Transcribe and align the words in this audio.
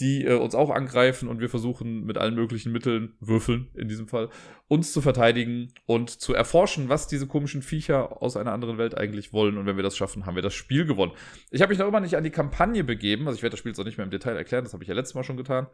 die 0.00 0.24
äh, 0.24 0.34
uns 0.34 0.54
auch 0.54 0.70
angreifen 0.70 1.28
und 1.28 1.40
wir 1.40 1.48
versuchen 1.48 2.04
mit 2.04 2.18
allen 2.18 2.34
möglichen 2.34 2.72
Mitteln, 2.72 3.14
Würfeln 3.20 3.68
in 3.74 3.88
diesem 3.88 4.08
Fall, 4.08 4.28
uns 4.66 4.92
zu 4.92 5.00
verteidigen 5.00 5.72
und 5.86 6.10
zu 6.10 6.34
erforschen, 6.34 6.88
was 6.88 7.06
diese 7.06 7.28
komischen 7.28 7.62
Viecher 7.62 8.20
aus 8.20 8.36
einer 8.36 8.52
anderen 8.52 8.78
Welt 8.78 8.96
eigentlich 8.96 9.32
wollen. 9.32 9.58
Und 9.58 9.66
wenn 9.66 9.76
wir 9.76 9.82
das 9.82 9.96
schaffen, 9.96 10.26
haben 10.26 10.34
wir 10.34 10.42
das 10.42 10.54
Spiel 10.54 10.84
gewonnen. 10.84 11.12
Ich 11.50 11.62
habe 11.62 11.70
mich 11.70 11.78
noch 11.78 11.88
immer 11.88 12.00
nicht 12.00 12.16
an 12.16 12.24
die 12.24 12.30
Kampagne 12.30 12.84
begeben, 12.84 13.26
also 13.26 13.36
ich 13.36 13.42
werde 13.42 13.52
das 13.52 13.60
Spiel 13.60 13.70
jetzt 13.70 13.80
auch 13.80 13.84
nicht 13.84 13.96
mehr 13.96 14.04
im 14.04 14.10
Detail 14.10 14.36
erklären, 14.36 14.64
das 14.64 14.72
habe 14.72 14.82
ich 14.82 14.88
ja 14.88 14.94
letztes 14.94 15.14
Mal 15.14 15.24
schon 15.24 15.36
getan. 15.36 15.68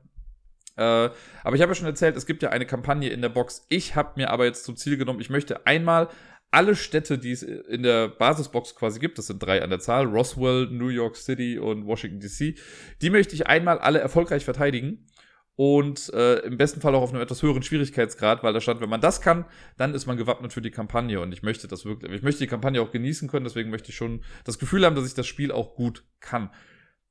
Äh, 0.77 0.83
aber 1.45 1.55
ich 1.55 1.62
habe 1.62 1.70
ja 1.70 1.75
schon 1.75 1.86
erzählt, 1.86 2.17
es 2.17 2.27
gibt 2.27 2.42
ja 2.42 2.50
eine 2.50 2.67
Kampagne 2.67 3.08
in 3.08 3.22
der 3.22 3.28
Box. 3.28 3.64
Ich 3.69 3.95
habe 3.95 4.12
mir 4.17 4.30
aber 4.30 4.45
jetzt 4.45 4.64
zum 4.64 4.77
Ziel 4.77 4.97
genommen, 4.97 5.20
ich 5.20 5.30
möchte 5.30 5.67
einmal 5.67 6.08
alle 6.55 6.77
Städte, 6.77 7.19
die 7.19 7.33
es 7.33 7.42
in 7.42 7.83
der 7.83 8.08
Basisbox 8.08 8.77
quasi 8.77 9.00
gibt, 9.00 9.19
das 9.19 9.27
sind 9.27 9.42
drei 9.42 9.60
an 9.60 9.70
der 9.70 9.80
Zahl, 9.80 10.06
Roswell, 10.06 10.69
New 10.70 10.88
York 10.88 11.16
City 11.16 11.58
und 11.58 11.84
Washington 11.84 12.20
DC, 12.20 12.56
die 13.02 13.11
möchte 13.11 13.34
ich 13.34 13.48
einmal 13.48 13.78
alle 13.78 13.98
erfolgreich 13.98 14.44
verteidigen. 14.44 15.06
Und 15.56 16.12
äh, 16.12 16.41
im 16.41 16.56
besten 16.56 16.80
Fall 16.80 16.94
auch 16.96 17.02
auf 17.02 17.12
einem 17.12 17.22
etwas 17.22 17.42
höheren 17.42 17.62
Schwierigkeitsgrad, 17.62 18.42
weil 18.42 18.52
da 18.52 18.61
stand, 18.61 18.80
wenn 18.80 18.88
man 18.88 19.00
das 19.00 19.20
kann, 19.20 19.44
dann 19.77 19.94
ist 19.94 20.06
man 20.06 20.16
gewappnet 20.16 20.52
für 20.52 20.61
die 20.61 20.72
Kampagne. 20.72 21.20
Und 21.20 21.33
ich 21.33 21.44
möchte 21.44 21.69
das 21.69 21.84
wirklich, 21.84 22.11
ich 22.12 22.22
möchte 22.22 22.41
die 22.41 22.48
Kampagne 22.48 22.83
auch 22.83 22.91
genießen 22.91 23.28
können, 23.28 23.44
deswegen 23.44 23.70
möchte 23.70 23.91
ich 23.91 23.96
schon 23.96 24.24
das 24.44 24.58
Gefühl 24.58 24.84
haben, 24.84 24.96
dass 24.96 25.06
ich 25.06 25.14
das 25.14 25.28
Spiel 25.28 25.52
auch 25.52 25.77
gut 25.77 26.05
kann. 26.18 26.50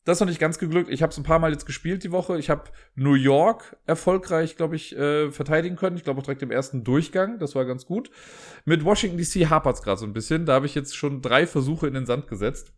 Das 0.06 0.18
ist 0.18 0.22
noch 0.22 0.28
nicht 0.28 0.40
ganz 0.40 0.60
geglückt. 0.60 0.90
Ich 0.90 1.02
habe 1.02 1.12
es 1.12 1.18
ein 1.18 1.24
paar 1.24 1.40
Mal 1.40 1.52
jetzt 1.52 1.66
gespielt 1.66 2.04
die 2.04 2.12
Woche. 2.12 2.38
Ich 2.38 2.50
habe 2.50 2.66
New 2.96 3.14
York 3.14 3.78
erfolgreich, 3.86 4.58
glaube 4.58 4.76
ich, 4.76 4.96
äh, 4.98 5.32
verteidigen 5.32 5.78
können. 5.78 5.96
Ich 5.96 6.04
glaube 6.04 6.20
auch 6.20 6.26
direkt 6.26 6.42
im 6.42 6.52
ersten 6.52 6.84
Durchgang. 6.84 7.40
Das 7.40 7.56
war 7.56 7.64
ganz 7.66 7.86
gut. 7.86 8.12
Mit 8.66 8.84
Washington 8.84 9.18
DC 9.18 9.50
hapert 9.50 9.78
es 9.78 9.82
gerade 9.82 10.00
so 10.00 10.06
ein 10.06 10.14
bisschen. 10.14 10.46
Da 10.46 10.54
habe 10.54 10.66
ich 10.66 10.76
jetzt 10.76 10.98
schon 10.98 11.22
drei 11.22 11.48
Versuche 11.48 11.88
in 11.88 11.94
den 11.94 12.06
Sand 12.06 12.28
gesetzt. 12.28 12.74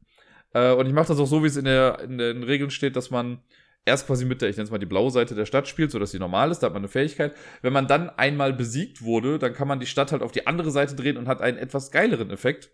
Äh, 0.53 0.73
und 0.73 0.85
ich 0.85 0.93
mache 0.93 1.07
das 1.07 1.19
auch 1.19 1.25
so, 1.25 1.41
wie 1.41 1.47
es 1.47 1.57
in, 1.57 1.65
der, 1.65 1.99
in 2.01 2.19
den 2.19 2.43
Regeln 2.43 2.69
steht, 2.69 2.95
dass 2.95 3.09
man 3.09 3.39
erst 3.85 4.05
quasi 4.05 4.25
mit 4.25 4.41
der, 4.41 4.49
ich 4.49 4.57
nenne 4.57 4.65
es 4.65 4.71
mal 4.71 4.77
die 4.77 4.85
blaue 4.85 5.09
Seite 5.09 5.33
der 5.33 5.45
Stadt 5.45 5.67
spielt, 5.67 5.91
sodass 5.91 6.11
sie 6.11 6.19
normal 6.19 6.51
ist, 6.51 6.59
da 6.59 6.67
hat 6.67 6.73
man 6.73 6.81
eine 6.81 6.89
Fähigkeit. 6.89 7.35
Wenn 7.63 7.73
man 7.73 7.87
dann 7.87 8.09
einmal 8.09 8.53
besiegt 8.53 9.01
wurde, 9.01 9.39
dann 9.39 9.53
kann 9.53 9.67
man 9.67 9.79
die 9.79 9.85
Stadt 9.87 10.11
halt 10.11 10.21
auf 10.21 10.31
die 10.31 10.45
andere 10.45 10.69
Seite 10.69 10.95
drehen 10.95 11.17
und 11.17 11.27
hat 11.27 11.41
einen 11.41 11.57
etwas 11.57 11.91
geileren 11.91 12.29
Effekt 12.29 12.69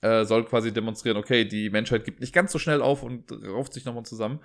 äh, 0.00 0.24
soll 0.24 0.44
quasi 0.44 0.72
demonstrieren, 0.72 1.16
okay, 1.16 1.44
die 1.44 1.70
Menschheit 1.70 2.04
gibt 2.04 2.20
nicht 2.20 2.34
ganz 2.34 2.52
so 2.52 2.58
schnell 2.58 2.82
auf 2.82 3.02
und 3.02 3.30
rauft 3.46 3.72
sich 3.72 3.84
nochmal 3.84 4.04
zusammen. 4.04 4.40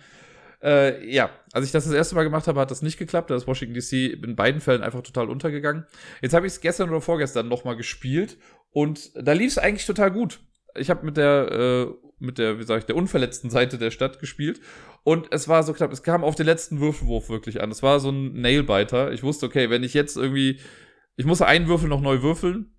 Äh, 0.64 1.12
ja, 1.12 1.32
als 1.54 1.66
ich 1.66 1.72
das 1.72 1.86
das 1.86 1.94
erste 1.94 2.16
Mal 2.16 2.24
gemacht 2.24 2.48
habe, 2.48 2.60
hat 2.60 2.70
das 2.70 2.82
nicht 2.82 3.00
geklappt. 3.00 3.32
Da 3.32 3.36
ist 3.36 3.48
Washington 3.48 3.74
DC 3.74 4.24
in 4.24 4.36
beiden 4.36 4.62
Fällen 4.62 4.84
einfach 4.84 5.02
total 5.02 5.30
untergegangen. 5.30 5.86
Jetzt 6.22 6.34
habe 6.34 6.46
ich 6.46 6.54
es 6.54 6.62
gestern 6.62 6.90
oder 6.90 7.02
vorgestern 7.02 7.48
nochmal 7.48 7.76
gespielt 7.76 8.38
und 8.72 9.12
da 9.16 9.34
lief 9.34 9.52
es 9.52 9.58
eigentlich 9.58 9.88
total 9.88 10.12
gut. 10.12 10.40
Ich 10.76 10.90
habe 10.90 11.06
mit 11.06 11.18
der, 11.18 11.52
äh, 11.52 11.88
mit 12.20 12.38
der, 12.38 12.60
wie 12.60 12.64
sage 12.64 12.80
ich, 12.80 12.86
der 12.86 12.96
unverletzten 12.96 13.50
Seite 13.50 13.78
der 13.80 13.92
Stadt 13.92 14.20
gespielt 14.20 14.62
und 15.04 15.28
es 15.32 15.48
war 15.48 15.64
so 15.64 15.74
knapp. 15.74 15.92
Es 15.92 16.04
kam 16.04 16.24
auf 16.24 16.36
den 16.36 16.46
letzten 16.46 16.80
Würfelwurf 16.80 17.30
wirklich 17.30 17.62
an. 17.62 17.72
Es 17.72 17.82
war 17.82 18.00
so 18.00 18.12
ein 18.12 18.40
Nailbiter. 18.40 19.12
Ich 19.12 19.24
wusste, 19.24 19.48
okay, 19.48 19.70
wenn 19.72 19.84
ich 19.84 19.96
jetzt 19.96 20.16
irgendwie, 20.16 20.60
ich 21.16 21.26
muss 21.26 21.42
einen 21.42 21.68
Würfel 21.68 21.90
noch 21.90 22.02
neu 22.02 22.22
würfeln 22.22 22.76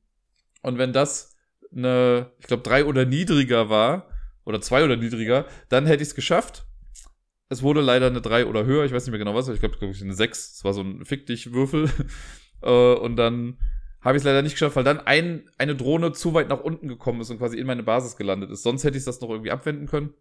und 0.63 0.79
wenn 0.79 0.93
das 0.93 1.32
eine, 1.75 2.31
ich 2.39 2.47
glaube, 2.47 2.63
drei 2.63 2.85
oder 2.85 3.05
niedriger 3.05 3.69
war, 3.69 4.09
oder 4.45 4.61
zwei 4.61 4.85
oder 4.85 4.97
niedriger, 4.97 5.47
dann 5.69 5.87
hätte 5.87 6.03
ich 6.03 6.11
es 6.11 6.15
geschafft. 6.15 6.67
Es 7.49 7.63
wurde 7.63 7.81
leider 7.81 8.07
eine 8.07 8.21
drei 8.21 8.47
oder 8.47 8.65
höher, 8.65 8.85
ich 8.85 8.93
weiß 8.93 9.05
nicht 9.05 9.13
mehr 9.13 9.19
genau 9.19 9.35
was, 9.35 9.47
aber 9.47 9.55
ich 9.55 9.61
glaube, 9.61 9.77
glaub, 9.79 9.95
eine 10.01 10.15
sechs. 10.15 10.57
Es 10.57 10.65
war 10.65 10.73
so 10.73 10.81
ein 10.83 11.05
Fick 11.05 11.27
dich 11.27 11.53
Würfel. 11.53 11.91
Äh, 12.65 12.95
und 12.95 13.17
dann 13.17 13.59
habe 14.01 14.17
ich 14.17 14.21
es 14.21 14.25
leider 14.25 14.41
nicht 14.41 14.53
geschafft, 14.53 14.77
weil 14.77 14.85
dann 14.85 15.01
ein, 15.01 15.51
eine 15.59 15.75
Drohne 15.75 16.13
zu 16.13 16.33
weit 16.33 16.49
nach 16.49 16.61
unten 16.61 16.87
gekommen 16.87 17.21
ist 17.21 17.31
und 17.31 17.39
quasi 17.39 17.59
in 17.59 17.67
meine 17.67 17.83
Basis 17.83 18.17
gelandet 18.17 18.53
ist. 18.53 18.63
Sonst 18.63 18.85
hätte 18.85 18.97
ich 18.97 19.05
das 19.05 19.21
noch 19.21 19.31
irgendwie 19.31 19.51
abwenden 19.51 19.89
können. 19.89 20.15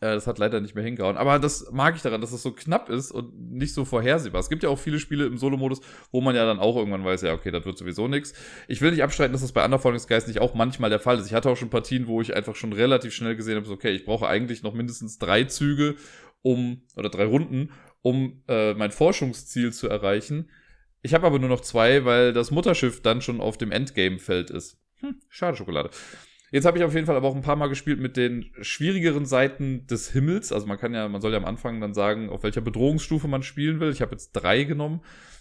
Äh, 0.00 0.14
das 0.14 0.26
hat 0.26 0.38
leider 0.38 0.60
nicht 0.60 0.74
mehr 0.74 0.84
hingehauen. 0.84 1.16
Aber 1.16 1.38
das 1.38 1.70
mag 1.72 1.96
ich 1.96 2.02
daran, 2.02 2.20
dass 2.20 2.30
es 2.30 2.36
das 2.36 2.42
so 2.42 2.52
knapp 2.52 2.88
ist 2.88 3.10
und 3.10 3.52
nicht 3.52 3.74
so 3.74 3.84
vorhersehbar. 3.84 4.40
Es 4.40 4.48
gibt 4.48 4.62
ja 4.62 4.68
auch 4.68 4.78
viele 4.78 4.98
Spiele 4.98 5.26
im 5.26 5.38
Solo-Modus, 5.38 5.80
wo 6.10 6.20
man 6.20 6.34
ja 6.34 6.44
dann 6.44 6.58
auch 6.58 6.76
irgendwann 6.76 7.04
weiß, 7.04 7.22
ja, 7.22 7.32
okay, 7.34 7.50
das 7.50 7.64
wird 7.64 7.78
sowieso 7.78 8.08
nichts. 8.08 8.34
Ich 8.68 8.80
will 8.80 8.90
nicht 8.90 9.02
abstreiten, 9.02 9.32
dass 9.32 9.42
das 9.42 9.52
bei 9.52 9.64
Underfalling 9.64 10.00
Skies 10.00 10.26
nicht 10.26 10.40
auch 10.40 10.54
manchmal 10.54 10.90
der 10.90 11.00
Fall 11.00 11.18
ist. 11.18 11.26
Ich 11.26 11.34
hatte 11.34 11.50
auch 11.50 11.56
schon 11.56 11.70
Partien, 11.70 12.06
wo 12.06 12.20
ich 12.20 12.36
einfach 12.36 12.56
schon 12.56 12.72
relativ 12.72 13.14
schnell 13.14 13.36
gesehen 13.36 13.56
habe, 13.56 13.66
so, 13.66 13.72
okay, 13.72 13.92
ich 13.92 14.04
brauche 14.04 14.26
eigentlich 14.28 14.62
noch 14.62 14.74
mindestens 14.74 15.18
drei 15.18 15.44
Züge, 15.44 15.96
um, 16.44 16.82
oder 16.94 17.08
drei 17.08 17.24
Runden, 17.24 17.70
um 18.02 18.42
äh, 18.48 18.74
mein 18.74 18.92
Forschungsziel 18.92 19.72
zu 19.72 19.88
erreichen. 19.88 20.50
Ich 21.00 21.14
habe 21.14 21.26
aber 21.26 21.38
nur 21.38 21.48
noch 21.48 21.62
zwei, 21.62 22.04
weil 22.04 22.32
das 22.32 22.50
Mutterschiff 22.50 23.00
dann 23.00 23.22
schon 23.22 23.40
auf 23.40 23.56
dem 23.56 23.72
Endgame-Feld 23.72 24.50
ist. 24.50 24.78
Hm, 25.00 25.20
schade 25.28 25.56
Schokolade. 25.56 25.90
Jetzt 26.54 26.66
habe 26.66 26.78
ich 26.78 26.84
auf 26.84 26.94
jeden 26.94 27.04
Fall 27.04 27.16
aber 27.16 27.26
auch 27.26 27.34
ein 27.34 27.42
paar 27.42 27.56
Mal 27.56 27.66
gespielt 27.66 27.98
mit 27.98 28.16
den 28.16 28.52
schwierigeren 28.60 29.26
Seiten 29.26 29.88
des 29.88 30.12
Himmels. 30.12 30.52
Also 30.52 30.68
man 30.68 30.78
kann 30.78 30.94
ja, 30.94 31.08
man 31.08 31.20
soll 31.20 31.32
ja 31.32 31.38
am 31.38 31.44
Anfang 31.46 31.80
dann 31.80 31.94
sagen, 31.94 32.30
auf 32.30 32.44
welcher 32.44 32.60
Bedrohungsstufe 32.60 33.26
man 33.26 33.42
spielen 33.42 33.80
will. 33.80 33.90
Ich 33.90 34.00
habe 34.00 34.12
jetzt 34.12 34.30
drei 34.34 34.62
genommen 34.62 35.00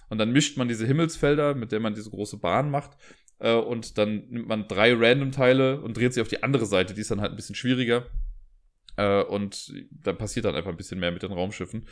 und 0.09 0.17
dann 0.17 0.31
mischt 0.31 0.57
man 0.57 0.67
diese 0.67 0.87
Himmelsfelder, 0.87 1.53
mit 1.53 1.71
denen 1.71 1.83
man 1.83 1.93
diese 1.93 2.09
große 2.09 2.37
Bahn 2.37 2.71
macht. 2.71 2.97
Äh, 3.37 3.53
und 3.53 3.99
dann 3.99 4.27
nimmt 4.29 4.47
man 4.47 4.67
drei 4.67 4.91
Random-Teile 4.91 5.81
und 5.81 5.95
dreht 5.95 6.15
sie 6.15 6.21
auf 6.21 6.29
die 6.29 6.41
andere 6.41 6.65
Seite. 6.65 6.95
Die 6.95 7.01
ist 7.01 7.11
dann 7.11 7.21
halt 7.21 7.29
ein 7.29 7.35
bisschen 7.35 7.53
schwieriger. 7.53 8.07
Äh, 8.95 9.21
und 9.21 9.71
dann 9.91 10.17
passiert 10.17 10.45
dann 10.45 10.55
einfach 10.55 10.71
ein 10.71 10.77
bisschen 10.77 10.99
mehr 10.99 11.11
mit 11.11 11.21
den 11.21 11.31
Raumschiffen. 11.31 11.85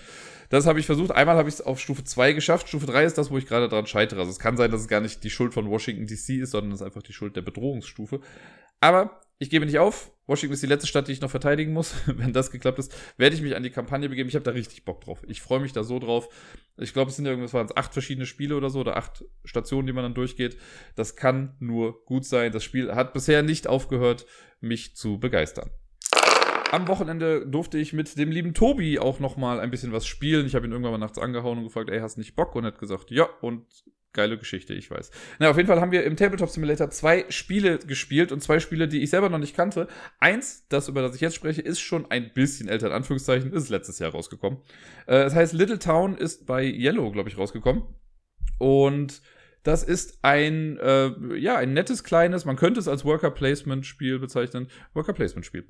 Das 0.49 0.65
habe 0.65 0.79
ich 0.79 0.87
versucht. 0.87 1.11
Einmal 1.11 1.37
habe 1.37 1.47
ich 1.47 1.55
es 1.55 1.61
auf 1.61 1.79
Stufe 1.79 2.03
2 2.03 2.33
geschafft. 2.33 2.69
Stufe 2.69 2.85
3 2.87 3.05
ist 3.05 3.17
das, 3.19 3.31
wo 3.31 3.37
ich 3.37 3.45
gerade 3.45 3.69
dran 3.69 3.85
scheitere. 3.85 4.19
Also 4.19 4.31
es 4.31 4.39
kann 4.39 4.57
sein, 4.57 4.71
dass 4.71 4.81
es 4.81 4.87
gar 4.87 5.01
nicht 5.01 5.23
die 5.23 5.29
Schuld 5.29 5.53
von 5.53 5.69
Washington 5.69 6.07
DC 6.07 6.41
ist, 6.41 6.51
sondern 6.51 6.71
es 6.71 6.81
ist 6.81 6.85
einfach 6.85 7.03
die 7.03 7.13
Schuld 7.13 7.35
der 7.35 7.41
Bedrohungsstufe. 7.41 8.21
Aber 8.81 9.21
ich 9.39 9.49
gebe 9.49 9.65
nicht 9.65 9.79
auf. 9.79 10.11
Washington 10.27 10.53
ist 10.53 10.63
die 10.63 10.67
letzte 10.67 10.87
Stadt, 10.87 11.07
die 11.07 11.11
ich 11.11 11.21
noch 11.21 11.29
verteidigen 11.29 11.73
muss. 11.73 11.95
Wenn 12.05 12.33
das 12.33 12.51
geklappt 12.51 12.79
ist, 12.79 12.93
werde 13.17 13.35
ich 13.35 13.41
mich 13.41 13.55
an 13.55 13.63
die 13.63 13.69
Kampagne 13.69 14.07
begeben. 14.07 14.29
Ich 14.29 14.35
habe 14.35 14.45
da 14.45 14.51
richtig 14.51 14.85
Bock 14.85 15.01
drauf. 15.01 15.23
Ich 15.27 15.41
freue 15.41 15.59
mich 15.59 15.73
da 15.73 15.83
so 15.83 15.99
drauf. 15.99 16.29
Ich 16.77 16.93
glaube, 16.93 17.09
es 17.09 17.15
sind 17.15 17.25
irgendwas 17.25 17.53
waren 17.53 17.65
es 17.65 17.75
acht 17.75 17.93
verschiedene 17.93 18.25
Spiele 18.25 18.55
oder 18.55 18.69
so 18.69 18.79
oder 18.79 18.97
acht 18.97 19.25
Stationen, 19.43 19.87
die 19.87 19.93
man 19.93 20.03
dann 20.03 20.13
durchgeht. 20.13 20.57
Das 20.95 21.15
kann 21.15 21.55
nur 21.59 22.05
gut 22.05 22.25
sein. 22.25 22.51
Das 22.51 22.63
Spiel 22.63 22.93
hat 22.93 23.13
bisher 23.13 23.43
nicht 23.43 23.67
aufgehört, 23.67 24.25
mich 24.59 24.95
zu 24.95 25.19
begeistern. 25.19 25.71
Am 26.71 26.87
Wochenende 26.87 27.45
durfte 27.45 27.77
ich 27.77 27.91
mit 27.91 28.17
dem 28.17 28.31
lieben 28.31 28.53
Tobi 28.53 28.97
auch 28.97 29.19
noch 29.19 29.35
mal 29.35 29.59
ein 29.59 29.71
bisschen 29.71 29.91
was 29.91 30.05
spielen. 30.05 30.45
Ich 30.45 30.55
habe 30.55 30.65
ihn 30.65 30.71
irgendwann 30.71 30.93
mal 30.93 30.97
nachts 30.97 31.19
angehauen 31.19 31.57
und 31.57 31.65
gefragt, 31.65 31.89
ey, 31.89 31.99
hast 31.99 32.17
nicht 32.17 32.33
Bock? 32.33 32.55
Und 32.55 32.63
er 32.63 32.67
hat 32.67 32.79
gesagt, 32.79 33.11
ja. 33.11 33.27
Und 33.41 33.65
geile 34.13 34.37
Geschichte, 34.37 34.73
ich 34.73 34.89
weiß. 34.89 35.11
Na, 35.39 35.49
auf 35.49 35.57
jeden 35.57 35.67
Fall 35.67 35.81
haben 35.81 35.91
wir 35.91 36.05
im 36.05 36.15
Tabletop 36.15 36.49
Simulator 36.49 36.89
zwei 36.89 37.25
Spiele 37.27 37.77
gespielt 37.79 38.31
und 38.31 38.41
zwei 38.41 38.61
Spiele, 38.61 38.87
die 38.87 39.01
ich 39.01 39.09
selber 39.09 39.27
noch 39.27 39.37
nicht 39.37 39.53
kannte. 39.53 39.89
Eins, 40.19 40.65
das 40.69 40.87
über 40.87 41.01
das 41.01 41.13
ich 41.13 41.19
jetzt 41.19 41.35
spreche, 41.35 41.61
ist 41.61 41.81
schon 41.81 42.09
ein 42.09 42.31
bisschen 42.33 42.69
älter, 42.69 42.87
in 42.87 42.93
Anführungszeichen, 42.93 43.51
ist 43.51 43.67
letztes 43.67 43.99
Jahr 43.99 44.11
rausgekommen. 44.11 44.59
Äh, 45.07 45.23
das 45.23 45.35
heißt, 45.35 45.51
Little 45.51 45.79
Town 45.79 46.15
ist 46.15 46.45
bei 46.45 46.63
Yellow, 46.63 47.11
glaube 47.11 47.27
ich, 47.27 47.37
rausgekommen. 47.37 47.83
Und 48.59 49.21
das 49.63 49.83
ist 49.83 50.19
ein, 50.23 50.77
äh, 50.77 51.35
ja, 51.37 51.57
ein 51.57 51.73
nettes, 51.73 52.03
kleines, 52.03 52.45
man 52.45 52.55
könnte 52.55 52.79
es 52.79 52.87
als 52.87 53.05
Worker 53.05 53.29
Placement 53.29 53.85
Spiel 53.85 54.19
bezeichnen. 54.19 54.67
Worker 54.93 55.13
Placement 55.13 55.45
Spiel. 55.45 55.65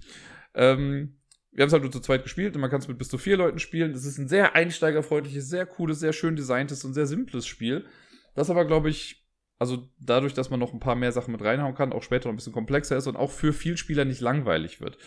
Ähm, 0.54 1.18
wir 1.52 1.64
haben 1.64 1.68
es 1.68 1.74
halt 1.74 1.84
nur 1.84 1.92
zu 1.92 2.00
zweit 2.00 2.24
gespielt 2.24 2.56
und 2.56 2.62
man 2.62 2.70
kann 2.70 2.80
es 2.80 2.88
mit 2.88 2.98
bis 2.98 3.10
zu 3.10 3.18
vier 3.18 3.38
Leuten 3.38 3.60
spielen. 3.60 3.92
Es 3.92 4.06
ist 4.06 4.18
ein 4.18 4.28
sehr 4.28 4.56
einsteigerfreundliches, 4.56 5.50
sehr 5.50 5.66
cooles, 5.66 6.00
sehr 6.00 6.14
schön 6.14 6.36
designtes 6.36 6.86
und 6.86 6.94
sehr 6.94 7.08
simples 7.08 7.46
Spiel. 7.46 7.86
Das 8.36 8.50
aber, 8.50 8.66
glaube 8.66 8.90
ich, 8.90 9.28
also 9.60 9.90
dadurch, 10.00 10.34
dass 10.34 10.50
man 10.50 10.60
noch 10.60 10.74
ein 10.74 10.80
paar 10.80 10.96
mehr 10.96 11.12
Sachen 11.12 11.34
mit 11.34 11.44
reinhauen 11.44 11.76
kann, 11.76 11.94
auch 11.94 12.04
später 12.04 12.28
noch 12.28 12.34
ein 12.34 12.38
bisschen 12.38 12.54
komplexer 12.54 12.98
ist 12.98 13.08
und 13.08 13.18
auch 13.18 13.32
für 13.32 13.54
viel 13.54 13.78
Spieler 13.78 14.06
nicht 14.06 14.22
langweilig 14.22 14.82
wird. 14.82 14.98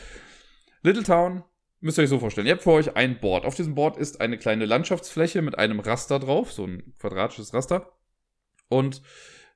Little 0.82 1.02
Town 1.02 1.43
müsst 1.81 1.99
ihr 1.99 2.02
euch 2.02 2.11
so 2.11 2.19
vorstellen. 2.19 2.46
Ihr 2.46 2.52
habt 2.52 2.62
vor 2.62 2.75
euch 2.75 2.94
ein 2.94 3.19
Board. 3.20 3.46
Auf 3.46 3.55
diesem 3.55 3.75
Board 3.75 3.96
ist 3.96 4.20
eine 4.20 4.38
kleine 4.38 4.67
Landschaftsfläche 4.67 5.43
mit 5.43 5.58
einem 5.58 5.81
Raster 5.81 6.19
drauf, 6.19 6.52
so 6.52 6.67
ein 6.67 6.94
quadratisches 6.99 7.52
Raster. 7.52 7.93
Und 8.69 9.02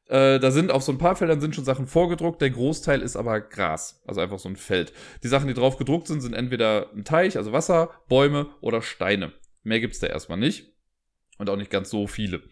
äh, 0.08 0.38
da 0.38 0.50
sind 0.50 0.70
auf 0.70 0.82
so 0.82 0.92
ein 0.92 0.98
paar 0.98 1.16
Feldern 1.16 1.40
sind 1.40 1.54
schon 1.54 1.64
Sachen 1.64 1.86
vorgedruckt, 1.86 2.40
der 2.40 2.50
Großteil 2.50 3.02
ist 3.02 3.16
aber 3.16 3.40
Gras, 3.40 4.02
also 4.06 4.20
einfach 4.20 4.38
so 4.38 4.48
ein 4.48 4.56
Feld. 4.56 4.92
Die 5.22 5.28
Sachen, 5.28 5.48
die 5.48 5.54
drauf 5.54 5.76
gedruckt 5.76 6.06
sind, 6.06 6.20
sind 6.20 6.34
entweder 6.34 6.90
ein 6.94 7.04
Teich, 7.04 7.36
also 7.36 7.52
Wasser, 7.52 7.90
Bäume 8.08 8.46
oder 8.60 8.82
Steine. 8.82 9.32
Mehr 9.62 9.80
gibt's 9.80 9.98
da 9.98 10.06
erstmal 10.06 10.38
nicht 10.38 10.72
und 11.38 11.50
auch 11.50 11.56
nicht 11.56 11.70
ganz 11.70 11.90
so 11.90 12.06
viele. 12.06 12.42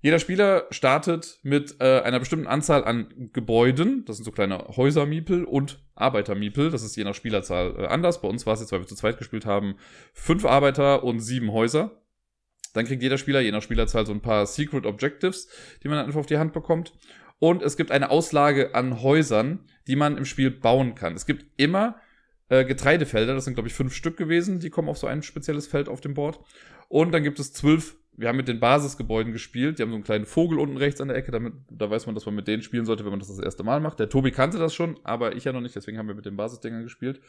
Jeder 0.00 0.20
Spieler 0.20 0.66
startet 0.70 1.40
mit 1.42 1.80
äh, 1.80 2.00
einer 2.02 2.20
bestimmten 2.20 2.46
Anzahl 2.46 2.84
an 2.84 3.30
Gebäuden, 3.32 4.04
das 4.04 4.16
sind 4.16 4.24
so 4.24 4.30
kleine 4.30 4.58
Häusermiepel 4.76 5.44
und 5.44 5.82
Arbeitermiepel, 5.96 6.70
das 6.70 6.84
ist 6.84 6.96
je 6.96 7.02
nach 7.02 7.14
Spielerzahl 7.14 7.74
äh, 7.76 7.86
anders. 7.86 8.20
Bei 8.20 8.28
uns 8.28 8.46
war 8.46 8.54
es 8.54 8.60
jetzt, 8.60 8.70
weil 8.70 8.80
wir 8.80 8.86
zu 8.86 8.94
zweit 8.94 9.18
gespielt 9.18 9.46
haben, 9.46 9.74
fünf 10.12 10.44
Arbeiter 10.44 11.02
und 11.02 11.18
sieben 11.18 11.50
Häuser. 11.50 12.02
Dann 12.76 12.86
kriegt 12.86 13.02
jeder 13.02 13.18
Spieler, 13.18 13.40
je 13.40 13.52
nach 13.52 13.62
Spielerzahl, 13.62 14.06
so 14.06 14.12
ein 14.12 14.20
paar 14.20 14.46
Secret 14.46 14.86
Objectives, 14.86 15.48
die 15.82 15.88
man 15.88 15.98
einfach 15.98 16.20
auf 16.20 16.26
die 16.26 16.38
Hand 16.38 16.52
bekommt. 16.52 16.92
Und 17.38 17.62
es 17.62 17.76
gibt 17.76 17.90
eine 17.90 18.10
Auslage 18.10 18.74
an 18.74 19.02
Häusern, 19.02 19.60
die 19.86 19.96
man 19.96 20.16
im 20.16 20.24
Spiel 20.24 20.50
bauen 20.50 20.94
kann. 20.94 21.14
Es 21.14 21.26
gibt 21.26 21.46
immer 21.56 21.96
äh, 22.48 22.64
Getreidefelder, 22.64 23.34
das 23.34 23.44
sind, 23.44 23.54
glaube 23.54 23.68
ich, 23.68 23.74
fünf 23.74 23.94
Stück 23.94 24.16
gewesen, 24.16 24.60
die 24.60 24.70
kommen 24.70 24.88
auf 24.88 24.98
so 24.98 25.06
ein 25.06 25.22
spezielles 25.22 25.66
Feld 25.66 25.88
auf 25.88 26.00
dem 26.00 26.14
Board. 26.14 26.40
Und 26.88 27.12
dann 27.12 27.22
gibt 27.22 27.38
es 27.38 27.52
zwölf, 27.52 27.96
wir 28.16 28.28
haben 28.28 28.36
mit 28.36 28.48
den 28.48 28.60
Basisgebäuden 28.60 29.32
gespielt, 29.32 29.78
die 29.78 29.82
haben 29.82 29.90
so 29.90 29.96
einen 29.96 30.04
kleinen 30.04 30.26
Vogel 30.26 30.58
unten 30.58 30.76
rechts 30.76 31.00
an 31.00 31.08
der 31.08 31.16
Ecke, 31.16 31.32
damit, 31.32 31.54
da 31.70 31.90
weiß 31.90 32.06
man, 32.06 32.14
dass 32.14 32.24
man 32.24 32.34
mit 32.34 32.46
denen 32.46 32.62
spielen 32.62 32.86
sollte, 32.86 33.04
wenn 33.04 33.10
man 33.10 33.18
das 33.18 33.28
das 33.28 33.38
erste 33.38 33.64
Mal 33.64 33.80
macht. 33.80 33.98
Der 33.98 34.08
Tobi 34.08 34.30
kannte 34.30 34.58
das 34.58 34.74
schon, 34.74 34.98
aber 35.02 35.34
ich 35.34 35.44
ja 35.44 35.52
noch 35.52 35.60
nicht, 35.60 35.74
deswegen 35.74 35.98
haben 35.98 36.08
wir 36.08 36.14
mit 36.14 36.26
den 36.26 36.36
Basisdingern 36.36 36.84
gespielt. 36.84 37.20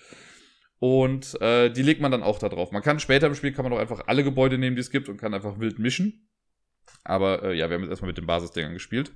Und 0.79 1.39
äh, 1.41 1.69
die 1.71 1.81
legt 1.81 2.01
man 2.01 2.11
dann 2.11 2.23
auch 2.23 2.39
da 2.39 2.49
drauf. 2.49 2.71
Man 2.71 2.83
kann 2.83 2.99
später 2.99 3.27
im 3.27 3.35
Spiel 3.35 3.51
kann 3.51 3.63
man 3.63 3.73
auch 3.73 3.79
einfach 3.79 4.03
alle 4.07 4.23
Gebäude 4.23 4.57
nehmen, 4.57 4.75
die 4.75 4.81
es 4.81 4.91
gibt 4.91 5.09
und 5.09 5.17
kann 5.17 5.33
einfach 5.33 5.59
wild 5.59 5.79
mischen. 5.79 6.29
Aber 7.03 7.43
äh, 7.43 7.57
ja, 7.57 7.69
wir 7.69 7.75
haben 7.75 7.81
jetzt 7.81 7.91
erstmal 7.91 8.09
mit 8.09 8.17
den 8.17 8.27
Basisdingern 8.27 8.73
gespielt. 8.73 9.11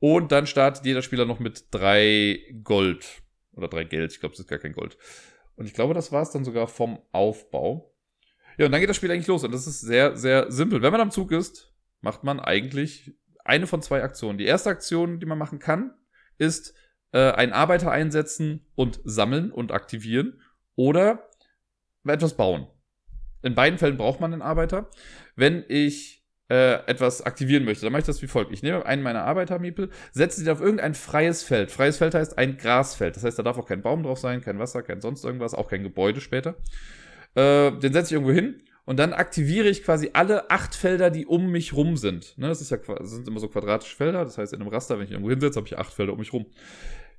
Und 0.00 0.32
dann 0.32 0.46
startet 0.46 0.84
jeder 0.84 1.02
Spieler 1.02 1.24
noch 1.24 1.38
mit 1.38 1.66
drei 1.70 2.40
Gold. 2.62 3.22
Oder 3.52 3.68
drei 3.68 3.84
Geld. 3.84 4.12
Ich 4.12 4.20
glaube, 4.20 4.34
es 4.34 4.40
ist 4.40 4.48
gar 4.48 4.58
kein 4.58 4.72
Gold. 4.72 4.98
Und 5.56 5.66
ich 5.66 5.74
glaube, 5.74 5.94
das 5.94 6.12
war 6.12 6.22
es 6.22 6.30
dann 6.30 6.44
sogar 6.44 6.66
vom 6.66 7.00
Aufbau. 7.12 7.94
Ja, 8.58 8.66
und 8.66 8.72
dann 8.72 8.80
geht 8.80 8.90
das 8.90 8.96
Spiel 8.96 9.10
eigentlich 9.10 9.28
los. 9.28 9.44
Und 9.44 9.52
das 9.52 9.66
ist 9.66 9.80
sehr, 9.80 10.16
sehr 10.16 10.50
simpel. 10.50 10.82
Wenn 10.82 10.92
man 10.92 11.00
am 11.00 11.10
Zug 11.10 11.32
ist, 11.32 11.72
macht 12.00 12.24
man 12.24 12.40
eigentlich 12.40 13.14
eine 13.44 13.66
von 13.66 13.80
zwei 13.80 14.02
Aktionen. 14.02 14.38
Die 14.38 14.44
erste 14.44 14.70
Aktion, 14.70 15.20
die 15.20 15.26
man 15.26 15.38
machen 15.38 15.58
kann, 15.58 15.94
ist 16.36 16.74
äh, 17.12 17.30
einen 17.32 17.52
Arbeiter 17.52 17.90
einsetzen 17.90 18.66
und 18.74 19.00
sammeln 19.04 19.52
und 19.52 19.72
aktivieren 19.72 20.40
oder 20.76 21.28
etwas 22.06 22.34
bauen. 22.34 22.66
In 23.42 23.54
beiden 23.54 23.78
Fällen 23.78 23.96
braucht 23.96 24.20
man 24.20 24.32
einen 24.32 24.42
Arbeiter. 24.42 24.88
Wenn 25.36 25.64
ich 25.68 26.24
äh, 26.48 26.84
etwas 26.86 27.22
aktivieren 27.22 27.64
möchte, 27.64 27.84
dann 27.84 27.92
mache 27.92 28.00
ich 28.00 28.06
das 28.06 28.22
wie 28.22 28.26
folgt. 28.26 28.52
Ich 28.52 28.62
nehme 28.62 28.84
einen 28.84 29.02
meiner 29.02 29.24
Arbeitermiepel, 29.24 29.90
setze 30.12 30.40
sie 30.40 30.50
auf 30.50 30.60
irgendein 30.60 30.94
freies 30.94 31.42
Feld. 31.42 31.70
Freies 31.70 31.96
Feld 31.96 32.14
heißt 32.14 32.38
ein 32.38 32.56
Grasfeld. 32.56 33.16
Das 33.16 33.24
heißt, 33.24 33.38
da 33.38 33.42
darf 33.42 33.58
auch 33.58 33.66
kein 33.66 33.82
Baum 33.82 34.02
drauf 34.02 34.18
sein, 34.18 34.40
kein 34.42 34.58
Wasser, 34.58 34.82
kein 34.82 35.00
sonst 35.00 35.24
irgendwas, 35.24 35.54
auch 35.54 35.68
kein 35.68 35.82
Gebäude 35.82 36.20
später. 36.20 36.56
Äh, 37.34 37.72
den 37.72 37.92
setze 37.92 38.08
ich 38.08 38.12
irgendwo 38.12 38.32
hin 38.32 38.62
und 38.84 38.98
dann 38.98 39.12
aktiviere 39.12 39.68
ich 39.68 39.84
quasi 39.84 40.10
alle 40.12 40.50
acht 40.50 40.74
Felder, 40.74 41.10
die 41.10 41.24
um 41.24 41.50
mich 41.50 41.72
rum 41.72 41.96
sind. 41.96 42.36
Ne, 42.36 42.48
das, 42.48 42.68
ja, 42.68 42.76
das 42.76 43.10
sind 43.10 43.28
immer 43.28 43.40
so 43.40 43.48
quadratische 43.48 43.96
Felder. 43.96 44.24
Das 44.24 44.38
heißt, 44.38 44.52
in 44.52 44.60
einem 44.60 44.70
Raster, 44.70 44.98
wenn 44.98 45.04
ich 45.04 45.12
irgendwo 45.12 45.30
hinsetze, 45.30 45.56
habe 45.56 45.68
ich 45.68 45.78
acht 45.78 45.92
Felder 45.92 46.12
um 46.12 46.18
mich 46.18 46.32
rum. 46.32 46.46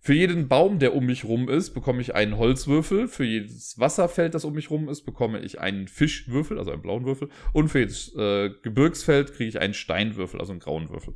Für 0.06 0.14
jeden 0.14 0.50
Baum, 0.50 0.80
der 0.80 0.96
um 0.96 1.06
mich 1.06 1.24
rum 1.24 1.48
ist, 1.48 1.74
bekomme 1.74 2.02
ich 2.02 2.14
einen 2.14 2.38
Holzwürfel. 2.38 3.08
Für 3.08 3.24
jedes 3.24 3.80
Wasserfeld, 3.80 4.36
das 4.36 4.44
um 4.44 4.54
mich 4.54 4.70
rum 4.70 4.90
ist, 4.90 5.04
bekomme 5.04 5.40
ich 5.40 5.62
einen 5.62 5.88
Fischwürfel, 5.88 6.60
also 6.60 6.72
einen 6.72 6.82
blauen 6.82 7.06
Würfel. 7.06 7.30
Und 7.54 7.70
für 7.70 7.80
jedes 7.80 8.14
äh, 8.18 8.50
Gebirgsfeld 8.64 9.32
kriege 9.32 9.48
ich 9.48 9.62
einen 9.62 9.74
Steinwürfel, 9.74 10.42
also 10.42 10.52
einen 10.52 10.60
grauen 10.60 10.90
Würfel. 10.90 11.16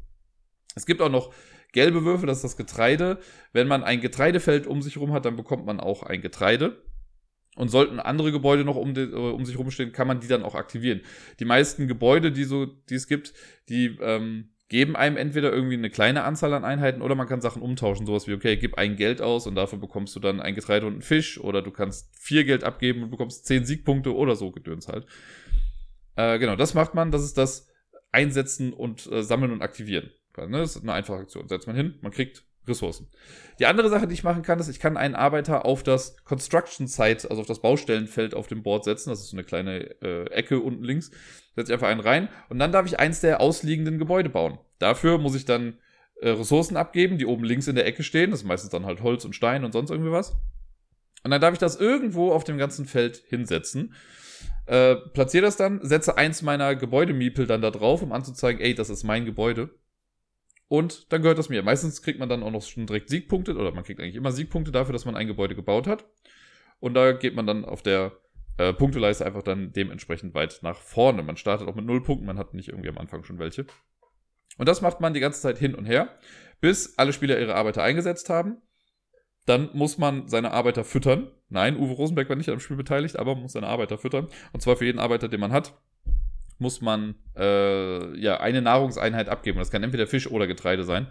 Es 0.73 0.85
gibt 0.85 1.01
auch 1.01 1.11
noch 1.11 1.33
gelbe 1.73 2.05
Würfel, 2.05 2.27
das 2.27 2.37
ist 2.37 2.43
das 2.45 2.55
Getreide. 2.55 3.19
Wenn 3.51 3.67
man 3.67 3.83
ein 3.83 3.99
Getreidefeld 3.99 4.67
um 4.67 4.81
sich 4.81 4.95
rum 4.95 5.11
hat, 5.11 5.25
dann 5.25 5.35
bekommt 5.35 5.65
man 5.65 5.81
auch 5.81 6.03
ein 6.03 6.21
Getreide. 6.21 6.81
Und 7.57 7.67
sollten 7.67 7.99
andere 7.99 8.31
Gebäude 8.31 8.63
noch 8.63 8.77
um, 8.77 8.93
die, 8.93 9.07
um 9.07 9.43
sich 9.43 9.59
rumstehen, 9.59 9.91
kann 9.91 10.07
man 10.07 10.21
die 10.21 10.29
dann 10.29 10.43
auch 10.43 10.55
aktivieren. 10.55 11.01
Die 11.41 11.45
meisten 11.45 11.89
Gebäude, 11.89 12.31
die, 12.31 12.45
so, 12.45 12.65
die 12.65 12.95
es 12.95 13.07
gibt, 13.07 13.33
die 13.67 13.97
ähm, 13.99 14.53
geben 14.69 14.95
einem 14.95 15.15
entweder 15.15 15.51
irgendwie 15.51 15.75
eine 15.75 15.89
kleine 15.89 16.23
Anzahl 16.23 16.53
an 16.53 16.65
Einheiten 16.65 17.01
oder 17.01 17.15
man 17.15 17.27
kann 17.27 17.41
Sachen 17.41 17.61
umtauschen. 17.61 18.05
Sowas 18.05 18.27
wie, 18.27 18.33
okay, 18.33 18.57
gib 18.57 18.77
ein 18.77 18.95
Geld 18.97 19.21
aus 19.21 19.47
und 19.47 19.55
dafür 19.55 19.79
bekommst 19.79 20.15
du 20.15 20.19
dann 20.19 20.41
ein 20.41 20.55
Getreide 20.55 20.85
und 20.85 20.93
einen 20.93 21.01
Fisch 21.01 21.39
oder 21.39 21.61
du 21.61 21.71
kannst 21.71 22.13
vier 22.19 22.43
Geld 22.43 22.63
abgeben 22.63 23.03
und 23.03 23.09
bekommst 23.09 23.45
zehn 23.45 23.65
Siegpunkte 23.65 24.13
oder 24.13 24.35
so 24.35 24.51
Gedöns 24.51 24.87
halt. 24.87 25.05
Äh, 26.15 26.39
genau, 26.39 26.55
das 26.55 26.73
macht 26.73 26.95
man. 26.95 27.11
Das 27.11 27.23
ist 27.23 27.37
das 27.37 27.69
Einsetzen 28.11 28.73
und 28.73 29.09
äh, 29.11 29.23
Sammeln 29.23 29.51
und 29.51 29.61
Aktivieren. 29.61 30.11
Ne, 30.37 30.59
das 30.59 30.75
ist 30.75 30.83
eine 30.83 30.93
einfache 30.93 31.19
Aktion. 31.19 31.47
Setzt 31.47 31.65
man 31.65 31.75
hin, 31.75 31.95
man 32.01 32.11
kriegt 32.11 32.45
Ressourcen. 32.67 33.07
Die 33.59 33.65
andere 33.65 33.89
Sache, 33.89 34.07
die 34.07 34.13
ich 34.13 34.23
machen 34.23 34.43
kann, 34.43 34.59
ist, 34.59 34.67
ich 34.67 34.79
kann 34.79 34.97
einen 34.97 35.15
Arbeiter 35.15 35.65
auf 35.65 35.83
das 35.83 36.17
Construction 36.23 36.87
Site, 36.87 37.29
also 37.29 37.41
auf 37.41 37.47
das 37.47 37.61
Baustellenfeld 37.61 38.35
auf 38.35 38.47
dem 38.47 38.63
Board 38.63 38.83
setzen. 38.83 39.09
Das 39.09 39.19
ist 39.19 39.29
so 39.29 39.35
eine 39.35 39.43
kleine 39.43 40.01
äh, 40.01 40.29
Ecke 40.31 40.59
unten 40.59 40.83
links. 40.83 41.11
Setze 41.55 41.71
ich 41.71 41.73
einfach 41.73 41.87
einen 41.87 42.01
rein 42.01 42.29
und 42.49 42.59
dann 42.59 42.71
darf 42.71 42.85
ich 42.85 42.99
eins 42.99 43.21
der 43.21 43.41
ausliegenden 43.41 43.97
Gebäude 43.97 44.29
bauen. 44.29 44.59
Dafür 44.79 45.17
muss 45.17 45.35
ich 45.35 45.45
dann 45.45 45.77
äh, 46.21 46.29
Ressourcen 46.29 46.77
abgeben, 46.77 47.17
die 47.17 47.25
oben 47.25 47.43
links 47.43 47.67
in 47.67 47.75
der 47.75 47.85
Ecke 47.85 48.03
stehen. 48.03 48.31
Das 48.31 48.41
ist 48.41 48.45
meistens 48.45 48.71
dann 48.71 48.85
halt 48.85 49.01
Holz 49.01 49.25
und 49.25 49.35
Stein 49.35 49.63
und 49.63 49.71
sonst 49.71 49.89
irgendwie 49.89 50.11
was. 50.11 50.35
Und 51.23 51.31
dann 51.31 51.41
darf 51.41 51.53
ich 51.53 51.59
das 51.59 51.75
irgendwo 51.75 52.31
auf 52.31 52.43
dem 52.43 52.57
ganzen 52.57 52.85
Feld 52.85 53.23
hinsetzen. 53.27 53.93
Äh, 54.65 54.95
platziere 55.13 55.45
das 55.45 55.57
dann, 55.57 55.79
setze 55.81 56.17
eins 56.17 56.41
meiner 56.41 56.75
Gebäudemiepel 56.75 57.47
dann 57.47 57.61
da 57.61 57.71
drauf, 57.71 58.01
um 58.01 58.11
anzuzeigen, 58.11 58.61
ey, 58.61 58.75
das 58.75 58.89
ist 58.89 59.03
mein 59.03 59.25
Gebäude. 59.25 59.69
Und 60.67 61.11
dann 61.13 61.21
gehört 61.21 61.37
das 61.37 61.49
mir. 61.49 61.63
Meistens 61.63 62.01
kriegt 62.01 62.19
man 62.19 62.29
dann 62.29 62.43
auch 62.43 62.51
noch 62.51 62.61
schon 62.61 62.87
direkt 62.87 63.09
Siegpunkte, 63.09 63.55
oder 63.55 63.71
man 63.71 63.83
kriegt 63.83 63.99
eigentlich 63.99 64.15
immer 64.15 64.31
Siegpunkte 64.31 64.71
dafür, 64.71 64.93
dass 64.93 65.05
man 65.05 65.15
ein 65.15 65.27
Gebäude 65.27 65.55
gebaut 65.55 65.87
hat. 65.87 66.05
Und 66.79 66.93
da 66.93 67.13
geht 67.13 67.35
man 67.35 67.47
dann 67.47 67.65
auf 67.65 67.81
der 67.81 68.13
äh, 68.57 68.73
Punkteleiste 68.73 69.25
einfach 69.25 69.43
dann 69.43 69.71
dementsprechend 69.71 70.33
weit 70.33 70.59
nach 70.63 70.77
vorne. 70.81 71.23
Man 71.23 71.37
startet 71.37 71.67
auch 71.67 71.75
mit 71.75 71.85
null 71.85 72.03
Punkten, 72.03 72.25
man 72.25 72.37
hat 72.37 72.53
nicht 72.53 72.69
irgendwie 72.69 72.89
am 72.89 72.97
Anfang 72.97 73.23
schon 73.23 73.39
welche. 73.39 73.65
Und 74.57 74.67
das 74.67 74.81
macht 74.81 74.99
man 74.99 75.13
die 75.13 75.19
ganze 75.19 75.41
Zeit 75.41 75.57
hin 75.57 75.75
und 75.75 75.85
her, 75.85 76.17
bis 76.59 76.97
alle 76.97 77.13
Spieler 77.13 77.39
ihre 77.39 77.55
Arbeiter 77.55 77.83
eingesetzt 77.83 78.29
haben. 78.29 78.57
Dann 79.45 79.69
muss 79.73 79.97
man 79.97 80.27
seine 80.27 80.51
Arbeiter 80.51 80.83
füttern. 80.83 81.31
Nein, 81.47 81.77
Uwe 81.77 81.93
Rosenberg 81.93 82.27
war 82.27 82.35
nicht 82.35 82.49
am 82.49 82.59
Spiel 82.59 82.75
beteiligt, 82.75 83.17
aber 83.17 83.35
man 83.35 83.43
muss 83.43 83.53
seine 83.53 83.67
Arbeiter 83.67 83.97
füttern. 83.97 84.27
Und 84.51 84.61
zwar 84.61 84.75
für 84.75 84.85
jeden 84.85 84.99
Arbeiter, 84.99 85.29
den 85.29 85.39
man 85.39 85.53
hat, 85.53 85.79
muss 86.59 86.81
man 86.81 87.15
äh, 87.35 88.19
ja 88.19 88.39
eine 88.39 88.61
Nahrungseinheit 88.61 89.29
abgeben. 89.29 89.59
Das 89.59 89.71
kann 89.71 89.83
entweder 89.83 90.07
Fisch 90.07 90.29
oder 90.29 90.47
Getreide 90.47 90.83
sein. 90.83 91.07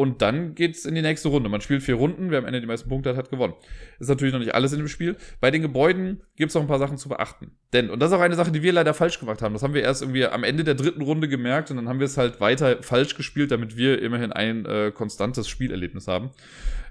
Und 0.00 0.22
dann 0.22 0.54
geht's 0.54 0.86
in 0.86 0.94
die 0.94 1.02
nächste 1.02 1.28
Runde. 1.28 1.50
Man 1.50 1.60
spielt 1.60 1.82
vier 1.82 1.96
Runden, 1.96 2.30
wer 2.30 2.38
am 2.38 2.46
Ende 2.46 2.62
die 2.62 2.66
meisten 2.66 2.88
Punkte 2.88 3.10
hat, 3.10 3.16
hat 3.18 3.30
gewonnen. 3.30 3.52
Ist 3.98 4.08
natürlich 4.08 4.32
noch 4.32 4.40
nicht 4.40 4.54
alles 4.54 4.72
in 4.72 4.78
dem 4.78 4.88
Spiel. 4.88 5.16
Bei 5.42 5.50
den 5.50 5.60
Gebäuden 5.60 6.22
gibt's 6.36 6.54
noch 6.54 6.62
ein 6.62 6.68
paar 6.68 6.78
Sachen 6.78 6.96
zu 6.96 7.10
beachten. 7.10 7.50
Denn, 7.74 7.90
und 7.90 8.00
das 8.00 8.10
ist 8.10 8.16
auch 8.16 8.22
eine 8.22 8.34
Sache, 8.34 8.50
die 8.50 8.62
wir 8.62 8.72
leider 8.72 8.94
falsch 8.94 9.20
gemacht 9.20 9.42
haben. 9.42 9.52
Das 9.52 9.62
haben 9.62 9.74
wir 9.74 9.82
erst 9.82 10.00
irgendwie 10.00 10.24
am 10.24 10.42
Ende 10.42 10.64
der 10.64 10.74
dritten 10.74 11.02
Runde 11.02 11.28
gemerkt 11.28 11.70
und 11.70 11.76
dann 11.76 11.86
haben 11.86 11.98
wir 11.98 12.06
es 12.06 12.16
halt 12.16 12.40
weiter 12.40 12.82
falsch 12.82 13.14
gespielt, 13.14 13.50
damit 13.50 13.76
wir 13.76 14.00
immerhin 14.00 14.32
ein 14.32 14.64
äh, 14.64 14.90
konstantes 14.90 15.50
Spielerlebnis 15.50 16.08
haben. 16.08 16.30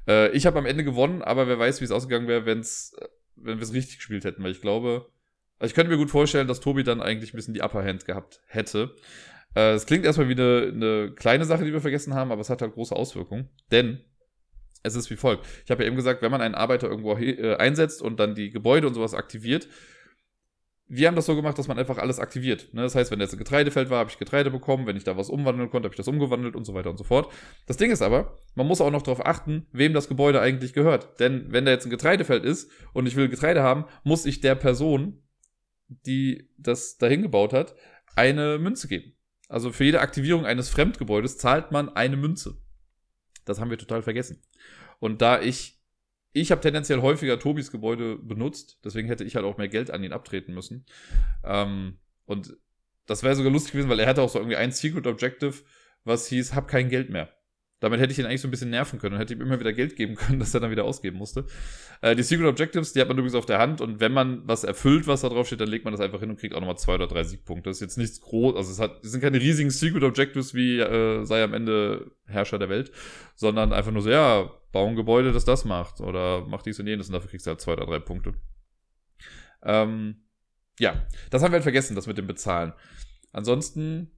Äh, 0.07 0.29
ich 0.33 0.45
habe 0.45 0.59
am 0.59 0.67
Ende 0.67 0.83
gewonnen, 0.83 1.23
aber 1.23 1.47
wer 1.47 1.57
weiß, 1.57 1.81
wie 1.81 1.85
es 1.85 1.91
ausgegangen 1.91 2.27
wäre, 2.27 2.41
äh, 2.41 2.63
wenn 3.37 3.57
wir 3.57 3.63
es 3.63 3.73
richtig 3.73 3.97
gespielt 3.97 4.23
hätten, 4.23 4.43
weil 4.43 4.51
ich 4.51 4.61
glaube, 4.61 5.07
also 5.59 5.71
ich 5.71 5.75
könnte 5.75 5.91
mir 5.91 5.97
gut 5.97 6.09
vorstellen, 6.09 6.47
dass 6.47 6.61
Tobi 6.61 6.83
dann 6.83 7.01
eigentlich 7.01 7.33
ein 7.33 7.37
bisschen 7.37 7.53
die 7.53 7.61
Upper 7.61 7.83
Hand 7.83 8.05
gehabt 8.05 8.41
hätte. 8.47 8.95
Äh, 9.55 9.73
es 9.73 9.85
klingt 9.85 10.05
erstmal 10.05 10.29
wie 10.29 10.33
eine, 10.33 10.71
eine 10.73 11.11
kleine 11.15 11.45
Sache, 11.45 11.65
die 11.65 11.73
wir 11.73 11.81
vergessen 11.81 12.13
haben, 12.13 12.31
aber 12.31 12.41
es 12.41 12.49
hat 12.49 12.61
halt 12.61 12.73
große 12.73 12.95
Auswirkungen. 12.95 13.49
Denn 13.71 13.99
es 14.83 14.95
ist 14.95 15.09
wie 15.09 15.17
folgt. 15.17 15.45
Ich 15.65 15.71
habe 15.71 15.83
ja 15.83 15.87
eben 15.87 15.97
gesagt, 15.97 16.21
wenn 16.21 16.31
man 16.31 16.41
einen 16.41 16.55
Arbeiter 16.55 16.87
irgendwo 16.87 17.13
äh, 17.17 17.55
einsetzt 17.57 18.01
und 18.01 18.19
dann 18.19 18.35
die 18.35 18.49
Gebäude 18.49 18.87
und 18.87 18.93
sowas 18.93 19.13
aktiviert, 19.13 19.67
wir 20.91 21.07
haben 21.07 21.15
das 21.15 21.27
so 21.27 21.35
gemacht, 21.35 21.57
dass 21.59 21.67
man 21.67 21.77
einfach 21.77 21.99
alles 21.99 22.19
aktiviert. 22.19 22.73
Ne? 22.73 22.81
Das 22.81 22.95
heißt, 22.95 23.11
wenn 23.11 23.19
jetzt 23.19 23.33
ein 23.33 23.37
Getreidefeld 23.37 23.91
war, 23.91 23.99
habe 23.99 24.09
ich 24.09 24.17
Getreide 24.17 24.49
bekommen. 24.49 24.87
Wenn 24.87 24.97
ich 24.97 25.03
da 25.03 25.15
was 25.15 25.29
umwandeln 25.29 25.69
konnte, 25.69 25.85
habe 25.85 25.93
ich 25.93 25.97
das 25.97 26.07
umgewandelt 26.07 26.55
und 26.55 26.65
so 26.65 26.73
weiter 26.73 26.89
und 26.89 26.97
so 26.97 27.03
fort. 27.03 27.31
Das 27.67 27.77
Ding 27.77 27.91
ist 27.91 28.01
aber, 28.01 28.39
man 28.55 28.65
muss 28.65 28.81
auch 28.81 28.89
noch 28.89 29.03
darauf 29.03 29.23
achten, 29.23 29.67
wem 29.71 29.93
das 29.93 30.07
Gebäude 30.07 30.41
eigentlich 30.41 30.73
gehört. 30.73 31.19
Denn 31.19 31.45
wenn 31.51 31.65
da 31.65 31.71
jetzt 31.71 31.85
ein 31.85 31.91
Getreidefeld 31.91 32.43
ist 32.43 32.71
und 32.93 33.05
ich 33.05 33.15
will 33.15 33.29
Getreide 33.29 33.61
haben, 33.61 33.85
muss 34.03 34.25
ich 34.25 34.41
der 34.41 34.55
Person, 34.55 35.21
die 35.89 36.49
das 36.57 36.97
dahin 36.97 37.21
gebaut 37.21 37.53
hat, 37.53 37.75
eine 38.15 38.57
Münze 38.59 38.87
geben. 38.87 39.13
Also 39.47 39.71
für 39.71 39.83
jede 39.83 40.01
Aktivierung 40.01 40.45
eines 40.45 40.69
Fremdgebäudes 40.69 41.37
zahlt 41.37 41.71
man 41.71 41.89
eine 41.89 42.17
Münze. 42.17 42.57
Das 43.45 43.59
haben 43.59 43.71
wir 43.71 43.77
total 43.77 44.03
vergessen. 44.03 44.41
Und 44.99 45.21
da 45.21 45.41
ich, 45.41 45.81
ich 46.31 46.51
habe 46.51 46.61
tendenziell 46.61 47.01
häufiger 47.01 47.39
Tobis 47.39 47.71
Gebäude 47.71 48.17
benutzt, 48.17 48.79
deswegen 48.83 49.07
hätte 49.07 49.23
ich 49.23 49.35
halt 49.35 49.45
auch 49.45 49.57
mehr 49.57 49.67
Geld 49.67 49.89
an 49.89 50.03
ihn 50.03 50.13
abtreten 50.13 50.53
müssen. 50.53 50.85
Ähm, 51.43 51.97
und 52.25 52.55
das 53.07 53.23
wäre 53.23 53.35
sogar 53.35 53.51
lustig 53.51 53.71
gewesen, 53.71 53.89
weil 53.89 53.99
er 53.99 54.07
hatte 54.07 54.21
auch 54.21 54.29
so 54.29 54.37
irgendwie 54.37 54.57
ein 54.57 54.71
Secret 54.71 55.07
Objective, 55.07 55.63
was 56.03 56.27
hieß, 56.27 56.53
hab 56.53 56.67
kein 56.67 56.89
Geld 56.89 57.09
mehr. 57.09 57.33
Damit 57.79 58.01
hätte 58.01 58.11
ich 58.11 58.19
ihn 58.19 58.25
eigentlich 58.25 58.41
so 58.41 58.47
ein 58.47 58.51
bisschen 58.51 58.69
nerven 58.69 58.99
können 58.99 59.15
und 59.15 59.21
hätte 59.21 59.33
ihm 59.33 59.41
immer 59.41 59.59
wieder 59.59 59.71
Geld 59.71 59.95
geben 59.95 60.15
können, 60.15 60.39
das 60.39 60.53
er 60.53 60.59
dann 60.59 60.71
wieder 60.71 60.83
ausgeben 60.83 61.17
musste. 61.17 61.45
Äh, 62.01 62.15
die 62.15 62.23
Secret 62.23 62.47
Objectives, 62.47 62.93
die 62.93 63.01
hat 63.01 63.07
man 63.07 63.17
übrigens 63.17 63.35
auf 63.35 63.45
der 63.45 63.59
Hand 63.59 63.81
und 63.81 63.99
wenn 63.99 64.11
man 64.11 64.47
was 64.47 64.63
erfüllt, 64.63 65.07
was 65.07 65.21
da 65.21 65.29
drauf 65.29 65.47
steht, 65.47 65.61
dann 65.61 65.69
legt 65.69 65.85
man 65.85 65.93
das 65.93 66.01
einfach 66.01 66.19
hin 66.19 66.29
und 66.29 66.39
kriegt 66.39 66.53
auch 66.55 66.59
nochmal 66.59 66.77
zwei 66.77 66.95
oder 66.95 67.07
drei 67.07 67.23
Siegpunkte. 67.23 67.69
Das 67.69 67.77
ist 67.77 67.81
jetzt 67.81 67.97
nichts 67.97 68.19
groß, 68.21 68.55
also 68.55 68.71
es, 68.71 68.79
hat, 68.79 69.03
es 69.03 69.11
sind 69.11 69.21
keine 69.21 69.39
riesigen 69.39 69.69
Secret 69.69 70.03
Objectives 70.03 70.53
wie 70.53 70.79
äh, 70.79 71.23
sei 71.23 71.43
am 71.43 71.53
Ende 71.53 72.11
Herrscher 72.25 72.59
der 72.59 72.69
Welt, 72.69 72.91
sondern 73.35 73.71
einfach 73.73 73.91
nur 73.91 74.01
so, 74.01 74.09
ja, 74.09 74.51
bau 74.71 74.85
ein 74.85 74.95
Gebäude, 74.95 75.31
das 75.31 75.45
das 75.45 75.65
macht 75.65 76.01
oder 76.01 76.45
mach 76.45 76.61
dies 76.61 76.79
und 76.79 76.87
jenes 76.87 77.07
und 77.07 77.13
dafür 77.13 77.29
kriegst 77.29 77.45
du 77.45 77.49
halt 77.49 77.61
zwei 77.61 77.73
oder 77.73 77.85
drei 77.85 77.99
Punkte. 77.99 78.33
Ähm, 79.63 80.23
ja, 80.79 81.05
das 81.29 81.43
haben 81.43 81.51
wir 81.51 81.55
halt 81.55 81.63
vergessen, 81.63 81.95
das 81.95 82.07
mit 82.07 82.17
dem 82.17 82.27
Bezahlen. 82.27 82.73
Ansonsten 83.31 84.11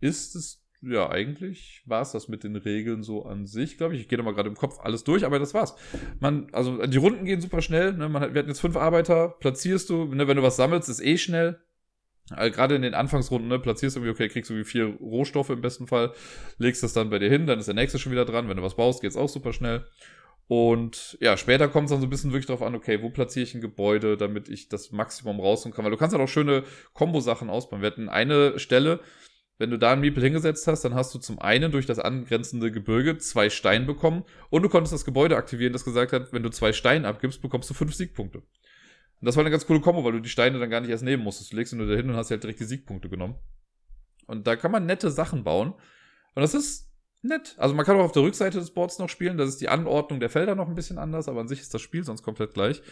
ist 0.00 0.34
es 0.34 0.65
ja, 0.82 1.10
eigentlich 1.10 1.82
war 1.86 2.02
es 2.02 2.12
das 2.12 2.28
mit 2.28 2.44
den 2.44 2.56
Regeln 2.56 3.02
so 3.02 3.24
an 3.24 3.46
sich, 3.46 3.78
glaube 3.78 3.94
ich. 3.94 4.02
Ich 4.02 4.08
gehe 4.08 4.18
nochmal 4.18 4.34
gerade 4.34 4.48
im 4.48 4.56
Kopf 4.56 4.78
alles 4.80 5.04
durch, 5.04 5.24
aber 5.24 5.38
das 5.38 5.54
war's. 5.54 5.74
Man, 6.20 6.48
also 6.52 6.86
die 6.86 6.98
Runden 6.98 7.24
gehen 7.24 7.40
super 7.40 7.62
schnell. 7.62 7.92
Ne? 7.92 8.08
Man 8.08 8.22
hat, 8.22 8.34
wir 8.34 8.40
hatten 8.40 8.50
jetzt 8.50 8.60
fünf 8.60 8.76
Arbeiter, 8.76 9.36
platzierst 9.40 9.90
du, 9.90 10.04
ne? 10.06 10.28
wenn 10.28 10.36
du 10.36 10.42
was 10.42 10.56
sammelst, 10.56 10.88
ist 10.88 11.02
eh 11.02 11.18
schnell. 11.18 11.60
Also 12.30 12.54
gerade 12.54 12.74
in 12.74 12.82
den 12.82 12.94
Anfangsrunden, 12.94 13.48
ne, 13.48 13.60
platzierst 13.60 13.94
du 13.94 14.00
irgendwie, 14.00 14.24
okay, 14.24 14.28
kriegst 14.28 14.50
du 14.50 14.56
wie 14.56 14.64
vier 14.64 14.86
Rohstoffe 14.86 15.50
im 15.50 15.60
besten 15.60 15.86
Fall, 15.86 16.12
legst 16.58 16.82
das 16.82 16.92
dann 16.92 17.08
bei 17.08 17.20
dir 17.20 17.28
hin, 17.30 17.46
dann 17.46 17.60
ist 17.60 17.66
der 17.66 17.74
nächste 17.76 18.00
schon 18.00 18.10
wieder 18.10 18.24
dran. 18.24 18.48
Wenn 18.48 18.56
du 18.56 18.64
was 18.64 18.74
baust, 18.74 19.00
geht's 19.00 19.16
auch 19.16 19.28
super 19.28 19.52
schnell. 19.52 19.86
Und 20.48 21.18
ja, 21.20 21.36
später 21.36 21.68
kommt 21.68 21.86
es 21.86 21.90
dann 21.90 22.00
so 22.00 22.06
ein 22.06 22.10
bisschen 22.10 22.30
wirklich 22.30 22.46
darauf 22.46 22.62
an, 22.62 22.74
okay, 22.74 23.02
wo 23.02 23.10
platziere 23.10 23.44
ich 23.44 23.54
ein 23.54 23.60
Gebäude, 23.60 24.16
damit 24.16 24.48
ich 24.48 24.68
das 24.68 24.92
Maximum 24.92 25.40
rausholen 25.40 25.74
kann. 25.74 25.84
Weil 25.84 25.92
du 25.92 25.96
kannst 25.96 26.14
halt 26.14 26.22
auch 26.22 26.28
schöne 26.28 26.62
Kombo-Sachen 26.94 27.50
ausbauen. 27.50 27.82
Wir 27.82 27.88
hatten 27.88 28.08
eine 28.08 28.58
Stelle, 28.58 29.00
wenn 29.58 29.70
du 29.70 29.78
da 29.78 29.92
einen 29.92 30.02
Miepel 30.02 30.22
hingesetzt 30.22 30.66
hast, 30.66 30.84
dann 30.84 30.94
hast 30.94 31.14
du 31.14 31.18
zum 31.18 31.38
einen 31.38 31.72
durch 31.72 31.86
das 31.86 31.98
angrenzende 31.98 32.70
Gebirge 32.70 33.18
zwei 33.18 33.48
Steine 33.48 33.86
bekommen 33.86 34.24
und 34.50 34.62
du 34.62 34.68
konntest 34.68 34.92
das 34.92 35.04
Gebäude 35.04 35.36
aktivieren, 35.36 35.72
das 35.72 35.84
gesagt 35.84 36.12
hat, 36.12 36.32
wenn 36.32 36.42
du 36.42 36.50
zwei 36.50 36.72
Steine 36.72 37.08
abgibst, 37.08 37.40
bekommst 37.40 37.70
du 37.70 37.74
fünf 37.74 37.94
Siegpunkte. 37.94 38.38
Und 38.38 39.24
das 39.24 39.36
war 39.36 39.42
eine 39.42 39.50
ganz 39.50 39.66
coole 39.66 39.80
Kombo, 39.80 40.04
weil 40.04 40.12
du 40.12 40.20
die 40.20 40.28
Steine 40.28 40.58
dann 40.58 40.68
gar 40.68 40.80
nicht 40.80 40.90
erst 40.90 41.04
nehmen 41.04 41.22
musstest. 41.22 41.52
Du 41.52 41.56
legst 41.56 41.70
sie 41.70 41.76
nur 41.76 41.86
dahin 41.86 42.10
und 42.10 42.16
hast 42.16 42.30
halt 42.30 42.42
direkt 42.42 42.60
die 42.60 42.64
Siegpunkte 42.64 43.08
genommen. 43.08 43.36
Und 44.26 44.46
da 44.46 44.56
kann 44.56 44.70
man 44.70 44.84
nette 44.84 45.10
Sachen 45.10 45.42
bauen. 45.42 45.72
Und 46.34 46.42
das 46.42 46.52
ist 46.52 46.90
nett. 47.22 47.54
Also 47.56 47.74
man 47.74 47.86
kann 47.86 47.96
auch 47.96 48.04
auf 48.04 48.12
der 48.12 48.22
Rückseite 48.22 48.58
des 48.58 48.72
Boards 48.72 48.98
noch 48.98 49.08
spielen. 49.08 49.38
Das 49.38 49.48
ist 49.48 49.60
die 49.60 49.70
Anordnung 49.70 50.20
der 50.20 50.28
Felder 50.28 50.54
noch 50.54 50.68
ein 50.68 50.74
bisschen 50.74 50.98
anders, 50.98 51.28
aber 51.28 51.40
an 51.40 51.48
sich 51.48 51.60
ist 51.60 51.72
das 51.72 51.80
Spiel 51.80 52.04
sonst 52.04 52.22
komplett 52.22 52.52
gleich. 52.52 52.82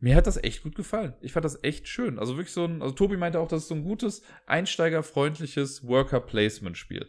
Mir 0.00 0.14
hat 0.14 0.26
das 0.26 0.42
echt 0.42 0.62
gut 0.62 0.76
gefallen. 0.76 1.14
Ich 1.20 1.32
fand 1.32 1.44
das 1.44 1.62
echt 1.64 1.88
schön. 1.88 2.18
Also 2.18 2.36
wirklich 2.36 2.52
so 2.52 2.64
ein, 2.64 2.82
also 2.82 2.94
Tobi 2.94 3.16
meinte 3.16 3.40
auch, 3.40 3.48
das 3.48 3.62
ist 3.62 3.68
so 3.68 3.74
ein 3.74 3.82
gutes, 3.82 4.22
einsteigerfreundliches 4.46 5.86
Worker-Placement-Spiel. 5.86 7.08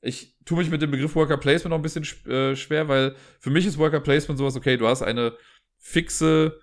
Ich 0.00 0.36
tue 0.44 0.58
mich 0.58 0.70
mit 0.70 0.82
dem 0.82 0.90
Begriff 0.90 1.14
Worker 1.14 1.36
Placement 1.36 1.70
noch 1.70 1.78
ein 1.78 1.82
bisschen 1.82 2.04
äh, 2.26 2.56
schwer, 2.56 2.88
weil 2.88 3.14
für 3.38 3.50
mich 3.50 3.66
ist 3.66 3.78
Worker 3.78 4.00
Placement 4.00 4.38
sowas, 4.38 4.56
okay, 4.56 4.76
du 4.76 4.88
hast 4.88 5.02
eine 5.02 5.36
fixe 5.78 6.58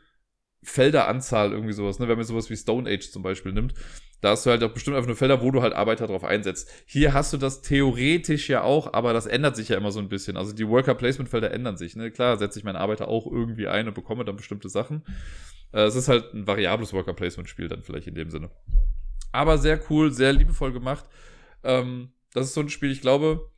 Felderanzahl, 0.63 1.51
irgendwie 1.51 1.73
sowas, 1.73 1.99
ne? 1.99 2.07
Wenn 2.07 2.17
man 2.17 2.25
sowas 2.25 2.49
wie 2.49 2.57
Stone 2.57 2.89
Age 2.89 3.11
zum 3.11 3.23
Beispiel 3.23 3.53
nimmt, 3.53 3.73
da 4.21 4.31
hast 4.31 4.45
du 4.45 4.49
halt 4.49 4.61
auch 4.63 4.73
bestimmt 4.73 4.97
einfach 4.97 5.07
nur 5.07 5.15
Felder, 5.15 5.41
wo 5.41 5.51
du 5.51 5.61
halt 5.61 5.73
Arbeiter 5.73 6.07
drauf 6.07 6.25
einsetzt. 6.25 6.69
Hier 6.85 7.13
hast 7.13 7.31
du 7.31 7.37
das 7.37 7.61
theoretisch 7.61 8.49
ja 8.49 8.63
auch, 8.63 8.93
aber 8.93 9.13
das 9.13 9.25
ändert 9.25 9.55
sich 9.55 9.69
ja 9.69 9.77
immer 9.77 9.91
so 9.91 9.99
ein 9.99 10.09
bisschen. 10.09 10.35
Also 10.35 10.51
die 10.51 10.67
Worker 10.67 10.95
Placement 10.95 11.29
Felder 11.29 11.51
ändern 11.51 11.77
sich, 11.77 11.95
ne? 11.95 12.11
Klar, 12.11 12.37
setze 12.37 12.59
ich 12.59 12.65
meinen 12.65 12.75
Arbeiter 12.75 13.07
auch 13.07 13.25
irgendwie 13.25 13.67
ein 13.67 13.87
und 13.87 13.93
bekomme 13.93 14.25
dann 14.25 14.35
bestimmte 14.35 14.67
Sachen. 14.67 15.05
Äh, 15.71 15.83
es 15.83 15.95
ist 15.95 16.07
halt 16.07 16.33
ein 16.33 16.47
variables 16.47 16.93
Worker 16.93 17.13
Placement 17.13 17.49
Spiel 17.49 17.67
dann 17.67 17.83
vielleicht 17.83 18.07
in 18.07 18.15
dem 18.15 18.29
Sinne. 18.29 18.49
Aber 19.31 19.57
sehr 19.57 19.79
cool, 19.89 20.11
sehr 20.11 20.33
liebevoll 20.33 20.71
gemacht. 20.71 21.05
Ähm, 21.63 22.09
das 22.33 22.47
ist 22.47 22.53
so 22.53 22.61
ein 22.61 22.69
Spiel, 22.69 22.91
ich 22.91 23.01
glaube, 23.01 23.49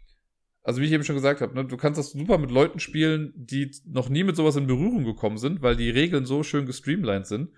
also 0.63 0.81
wie 0.81 0.85
ich 0.85 0.91
eben 0.91 1.03
schon 1.03 1.15
gesagt 1.15 1.41
habe, 1.41 1.53
ne, 1.55 1.65
du 1.65 1.77
kannst 1.77 1.97
das 1.97 2.11
super 2.11 2.37
mit 2.37 2.51
Leuten 2.51 2.79
spielen, 2.79 3.33
die 3.35 3.71
noch 3.85 4.09
nie 4.09 4.23
mit 4.23 4.35
sowas 4.35 4.55
in 4.55 4.67
Berührung 4.67 5.03
gekommen 5.05 5.37
sind, 5.37 5.61
weil 5.61 5.75
die 5.75 5.89
Regeln 5.89 6.25
so 6.25 6.43
schön 6.43 6.65
gestreamlined 6.65 7.25
sind. 7.25 7.49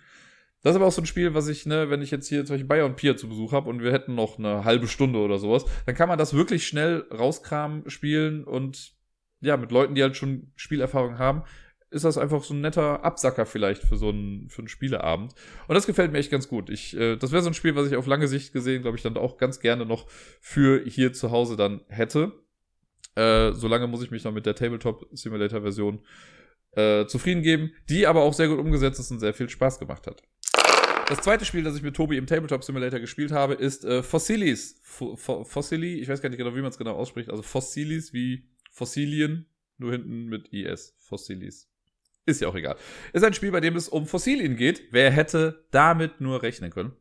Das 0.61 0.71
ist 0.71 0.75
aber 0.77 0.85
auch 0.85 0.93
so 0.93 1.01
ein 1.01 1.05
Spiel, 1.05 1.33
was 1.33 1.49
ich, 1.49 1.65
ne, 1.65 1.89
wenn 1.89 2.01
ich 2.01 2.11
jetzt 2.11 2.29
hier 2.29 2.45
zum 2.45 2.53
Beispiel 2.53 2.67
Bayer 2.67 2.85
und 2.85 2.95
Pier 2.95 3.17
zu 3.17 3.27
Besuch 3.27 3.51
habe 3.51 3.69
und 3.69 3.81
wir 3.81 3.91
hätten 3.91 4.15
noch 4.15 4.39
eine 4.39 4.63
halbe 4.63 4.87
Stunde 4.87 5.19
oder 5.19 5.37
sowas, 5.37 5.65
dann 5.85 5.95
kann 5.95 6.07
man 6.07 6.17
das 6.17 6.33
wirklich 6.33 6.65
schnell 6.65 7.05
rauskramen, 7.11 7.89
spielen 7.89 8.45
und 8.45 8.93
ja, 9.41 9.57
mit 9.57 9.73
Leuten, 9.73 9.93
die 9.93 10.01
halt 10.01 10.15
schon 10.15 10.53
Spielerfahrung 10.55 11.19
haben, 11.19 11.43
ist 11.93 12.05
das 12.05 12.17
einfach 12.17 12.43
so 12.43 12.53
ein 12.53 12.61
netter 12.61 13.03
Absacker 13.05 13.45
vielleicht 13.45 13.83
für 13.83 13.97
so 13.97 14.09
einen, 14.09 14.49
für 14.49 14.59
einen 14.59 14.67
Spieleabend. 14.67 15.33
Und 15.67 15.75
das 15.75 15.85
gefällt 15.85 16.11
mir 16.11 16.17
echt 16.17 16.31
ganz 16.31 16.47
gut. 16.47 16.69
Ich, 16.69 16.97
äh, 16.97 17.15
das 17.15 17.31
wäre 17.31 17.41
so 17.41 17.49
ein 17.49 17.53
Spiel, 17.53 17.75
was 17.75 17.87
ich 17.87 17.95
auf 17.95 18.07
lange 18.07 18.27
Sicht 18.27 18.53
gesehen, 18.53 18.81
glaube 18.81 18.97
ich, 18.97 19.03
dann 19.03 19.17
auch 19.17 19.37
ganz 19.37 19.59
gerne 19.59 19.85
noch 19.85 20.07
für 20.41 20.83
hier 20.85 21.13
zu 21.13 21.31
Hause 21.31 21.55
dann 21.55 21.81
hätte. 21.87 22.33
Äh, 23.15 23.53
solange 23.53 23.87
muss 23.87 24.03
ich 24.03 24.11
mich 24.11 24.23
noch 24.23 24.33
mit 24.33 24.45
der 24.45 24.55
Tabletop 24.55 25.07
Simulator 25.11 25.61
Version 25.61 26.01
äh, 26.71 27.05
zufrieden 27.05 27.43
geben, 27.43 27.71
die 27.89 28.07
aber 28.07 28.23
auch 28.23 28.33
sehr 28.33 28.47
gut 28.47 28.59
umgesetzt 28.59 28.99
ist 28.99 29.11
und 29.11 29.19
sehr 29.19 29.33
viel 29.33 29.49
Spaß 29.49 29.79
gemacht 29.79 30.07
hat. 30.07 30.23
Das 31.09 31.19
zweite 31.19 31.45
Spiel, 31.45 31.63
das 31.63 31.75
ich 31.75 31.83
mit 31.83 31.95
Tobi 31.95 32.17
im 32.17 32.25
Tabletop 32.25 32.63
Simulator 32.63 32.99
gespielt 32.99 33.31
habe, 33.31 33.53
ist 33.53 33.83
äh, 33.83 34.01
Fossilis. 34.01 34.79
Fossili, 34.83 35.99
ich 35.99 36.07
weiß 36.07 36.21
gar 36.21 36.29
nicht 36.29 36.37
genau, 36.37 36.55
wie 36.55 36.61
man 36.61 36.71
es 36.71 36.77
genau 36.77 36.93
ausspricht. 36.93 37.29
Also 37.29 37.43
Fossilis 37.43 38.13
wie 38.13 38.49
Fossilien, 38.71 39.45
nur 39.77 39.91
hinten 39.91 40.25
mit 40.25 40.47
IS. 40.53 40.95
Fossilis. 40.97 41.69
Ist 42.25 42.41
ja 42.41 42.47
auch 42.47 42.55
egal. 42.55 42.77
Ist 43.11 43.23
ein 43.23 43.33
Spiel, 43.33 43.51
bei 43.51 43.59
dem 43.59 43.75
es 43.75 43.89
um 43.89 44.05
Fossilien 44.05 44.55
geht. 44.55 44.83
Wer 44.91 45.11
hätte 45.11 45.65
damit 45.71 46.21
nur 46.21 46.41
rechnen 46.41 46.71
können? 46.71 46.93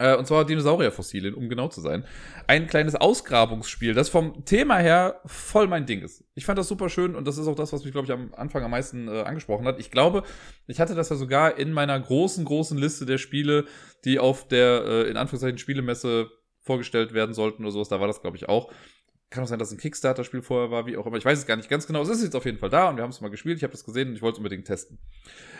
Äh, 0.00 0.16
und 0.16 0.26
zwar 0.26 0.46
Dinosaurierfossilien, 0.46 1.34
um 1.34 1.50
genau 1.50 1.68
zu 1.68 1.82
sein. 1.82 2.04
Ein 2.46 2.66
kleines 2.66 2.94
Ausgrabungsspiel, 2.94 3.92
das 3.92 4.08
vom 4.08 4.46
Thema 4.46 4.78
her 4.78 5.20
voll 5.26 5.68
mein 5.68 5.84
Ding 5.84 6.00
ist. 6.00 6.24
Ich 6.34 6.46
fand 6.46 6.58
das 6.58 6.68
super 6.68 6.88
schön 6.88 7.14
und 7.14 7.28
das 7.28 7.36
ist 7.36 7.46
auch 7.46 7.54
das, 7.54 7.72
was 7.74 7.84
mich, 7.84 7.92
glaube 7.92 8.06
ich, 8.06 8.12
am 8.12 8.32
Anfang 8.34 8.64
am 8.64 8.70
meisten 8.70 9.08
äh, 9.08 9.20
angesprochen 9.20 9.66
hat. 9.66 9.78
Ich 9.78 9.90
glaube, 9.90 10.22
ich 10.66 10.80
hatte 10.80 10.94
das 10.94 11.10
ja 11.10 11.16
sogar 11.16 11.58
in 11.58 11.72
meiner 11.72 12.00
großen, 12.00 12.46
großen 12.46 12.78
Liste 12.78 13.04
der 13.04 13.18
Spiele, 13.18 13.66
die 14.06 14.18
auf 14.18 14.48
der, 14.48 14.84
äh, 14.86 15.10
in 15.10 15.18
Anführungszeichen, 15.18 15.58
Spielemesse 15.58 16.30
vorgestellt 16.60 17.12
werden 17.12 17.34
sollten 17.34 17.62
oder 17.64 17.72
sowas. 17.72 17.90
Da 17.90 18.00
war 18.00 18.06
das, 18.06 18.22
glaube 18.22 18.38
ich, 18.38 18.48
auch. 18.48 18.72
Kann 19.30 19.44
auch 19.44 19.48
sein, 19.48 19.60
dass 19.60 19.70
ein 19.70 19.78
Kickstarter-Spiel 19.78 20.42
vorher 20.42 20.72
war, 20.72 20.86
wie 20.86 20.96
auch 20.96 21.06
immer. 21.06 21.16
Ich 21.16 21.24
weiß 21.24 21.38
es 21.38 21.46
gar 21.46 21.56
nicht 21.56 21.68
ganz 21.68 21.86
genau. 21.86 22.02
Es 22.02 22.08
ist 22.08 22.24
jetzt 22.24 22.34
auf 22.34 22.44
jeden 22.44 22.58
Fall 22.58 22.68
da 22.68 22.88
und 22.88 22.96
wir 22.96 23.04
haben 23.04 23.10
es 23.10 23.20
mal 23.20 23.30
gespielt. 23.30 23.56
Ich 23.56 23.62
habe 23.62 23.70
das 23.70 23.84
gesehen 23.84 24.08
und 24.08 24.16
ich 24.16 24.22
wollte 24.22 24.34
es 24.34 24.38
unbedingt 24.38 24.66
testen. 24.66 24.98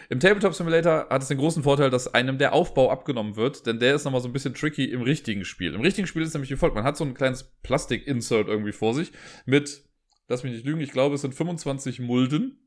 Im 0.09 0.19
Tabletop 0.19 0.55
Simulator 0.55 1.07
hat 1.09 1.23
es 1.23 1.29
den 1.29 1.39
großen 1.39 1.63
Vorteil, 1.63 1.89
dass 1.89 2.13
einem 2.13 2.37
der 2.37 2.53
Aufbau 2.53 2.91
abgenommen 2.91 3.37
wird, 3.37 3.67
denn 3.67 3.79
der 3.79 3.95
ist 3.95 4.05
nochmal 4.05 4.21
so 4.21 4.29
ein 4.29 4.33
bisschen 4.33 4.55
tricky 4.55 4.87
im 4.87 5.03
richtigen 5.03 5.45
Spiel. 5.45 5.73
Im 5.75 5.83
richtigen 5.83 6.09
Spiel 6.09 6.23
ist 6.23 6.35
nämlich 6.35 6.51
wie 6.51 6.57
folgt. 6.57 6.75
Man 6.75 6.83
hat 6.83 6.97
so 6.97 7.05
ein 7.05 7.15
kleines 7.15 7.45
Plastik-Insert 7.63 8.49
irgendwie 8.49 8.73
vor 8.73 8.93
sich 8.93 9.13
mit, 9.47 9.85
lass 10.27 10.43
mich 10.43 10.53
nicht 10.53 10.67
lügen, 10.67 10.81
ich 10.81 10.91
glaube, 10.91 11.15
es 11.15 11.21
sind 11.21 11.37
25 11.37 12.01
Mulden. 12.01 12.59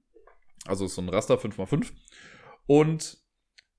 Also 0.65 0.87
so 0.87 1.01
ein 1.01 1.09
Raster 1.09 1.35
5x5. 1.35 1.91
Und 2.65 3.22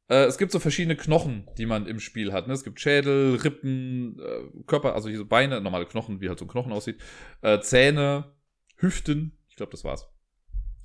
äh, 0.09 0.25
es 0.25 0.39
gibt 0.39 0.53
so 0.53 0.59
verschiedene 0.59 0.97
Knochen, 0.97 1.49
die 1.57 1.67
man 1.67 1.87
im 1.87 2.01
Spiel 2.01 2.33
hat. 2.33 2.47
Ne? 2.47 2.55
Es 2.55 2.65
gibt 2.65 2.81
Schädel, 2.81 3.37
Rippen, 3.37 4.19
äh, 4.21 4.63
Körper, 4.67 4.95
also 4.95 5.09
hier 5.09 5.19
so 5.19 5.27
Beine, 5.27 5.61
normale 5.61 5.87
Knochen, 5.87 6.21
wie 6.21 6.29
halt 6.29 6.39
so 6.39 6.45
ein 6.45 6.49
Knochen 6.49 6.73
aussieht, 6.73 7.01
äh, 7.43 7.61
Zähne, 7.61 8.35
Hüften. 8.77 9.39
Ich 9.49 9.57
glaube, 9.57 9.73
das 9.73 9.85
war's. 9.85 10.09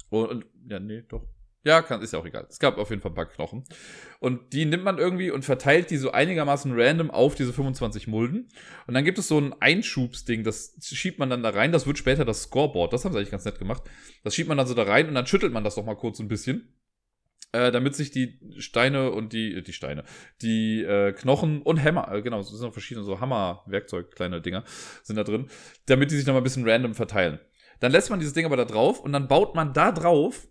Und, 0.09 0.27
und, 0.29 0.45
ja, 0.67 0.79
nee, 0.79 1.03
doch. 1.07 1.27
Ja, 1.65 1.81
kann, 1.81 2.01
ist 2.01 2.13
ja 2.13 2.19
auch 2.19 2.25
egal. 2.25 2.47
Es 2.49 2.57
gab 2.57 2.77
auf 2.77 2.89
jeden 2.89 3.01
Fall 3.01 3.11
ein 3.11 3.15
paar 3.15 3.25
Knochen. 3.25 3.65
Und 4.21 4.53
die 4.53 4.63
nimmt 4.63 4.85
man 4.85 4.97
irgendwie 4.97 5.29
und 5.29 5.43
verteilt 5.43 5.91
die 5.91 5.97
so 5.97 6.11
einigermaßen 6.11 6.71
random 6.73 7.11
auf 7.11 7.35
diese 7.35 7.51
25 7.51 8.07
Mulden. 8.07 8.47
Und 8.87 8.93
dann 8.93 9.03
gibt 9.03 9.19
es 9.19 9.27
so 9.27 9.37
ein 9.37 9.53
Einschubsding, 9.59 10.45
das 10.45 10.77
schiebt 10.81 11.19
man 11.19 11.29
dann 11.29 11.43
da 11.43 11.49
rein. 11.49 11.73
Das 11.73 11.85
wird 11.85 11.97
später 11.97 12.23
das 12.23 12.43
Scoreboard. 12.43 12.93
Das 12.93 13.03
haben 13.03 13.11
sie 13.11 13.17
eigentlich 13.17 13.31
ganz 13.31 13.43
nett 13.43 13.59
gemacht. 13.59 13.83
Das 14.23 14.33
schiebt 14.33 14.47
man 14.47 14.57
dann 14.57 14.67
so 14.67 14.73
da 14.73 14.83
rein 14.83 15.09
und 15.09 15.15
dann 15.15 15.27
schüttelt 15.27 15.51
man 15.51 15.65
das 15.65 15.75
doch 15.75 15.83
mal 15.83 15.97
kurz 15.97 16.19
ein 16.19 16.29
bisschen 16.29 16.78
äh, 17.51 17.71
damit 17.71 17.95
sich 17.95 18.11
die 18.11 18.39
Steine 18.57 19.11
und 19.11 19.33
die, 19.33 19.55
äh, 19.55 19.61
die 19.61 19.73
Steine, 19.73 20.03
die 20.41 20.83
äh, 20.83 21.13
Knochen 21.13 21.61
und 21.61 21.77
Hämmer, 21.77 22.11
äh, 22.11 22.21
genau, 22.21 22.39
es 22.39 22.49
sind 22.49 22.61
noch 22.61 22.73
verschiedene 22.73 23.05
so 23.05 23.19
Hammer-Werkzeug, 23.19 24.11
kleine 24.11 24.41
Dinger 24.41 24.63
sind 25.03 25.15
da 25.15 25.23
drin, 25.23 25.47
damit 25.85 26.11
die 26.11 26.15
sich 26.15 26.25
nochmal 26.25 26.41
ein 26.41 26.43
bisschen 26.43 26.67
random 26.67 26.93
verteilen. 26.93 27.39
Dann 27.79 27.91
lässt 27.91 28.09
man 28.09 28.19
dieses 28.19 28.33
Ding 28.33 28.45
aber 28.45 28.57
da 28.57 28.65
drauf 28.65 28.99
und 28.99 29.13
dann 29.13 29.27
baut 29.27 29.55
man 29.55 29.73
da 29.73 29.91
drauf 29.91 30.47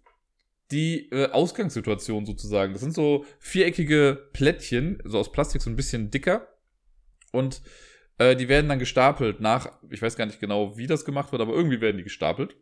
die 0.71 1.09
äh, 1.11 1.31
Ausgangssituation 1.31 2.27
sozusagen. 2.27 2.73
Das 2.73 2.83
sind 2.83 2.95
so 2.95 3.25
viereckige 3.39 4.29
Plättchen, 4.33 5.01
so 5.05 5.19
aus 5.19 5.33
Plastik, 5.33 5.63
so 5.63 5.71
ein 5.71 5.77
bisschen 5.77 6.11
dicker. 6.11 6.49
Und 7.33 7.63
äh, 8.19 8.37
die 8.37 8.49
werden 8.49 8.69
dann 8.69 8.79
gestapelt 8.79 9.41
nach, 9.41 9.71
ich 9.91 10.03
weiß 10.03 10.17
gar 10.17 10.27
nicht 10.27 10.41
genau, 10.41 10.77
wie 10.77 10.87
das 10.87 11.05
gemacht 11.05 11.33
wird, 11.33 11.41
aber 11.41 11.55
irgendwie 11.55 11.81
werden 11.81 11.97
die 11.97 12.03
gestapelt. 12.03 12.57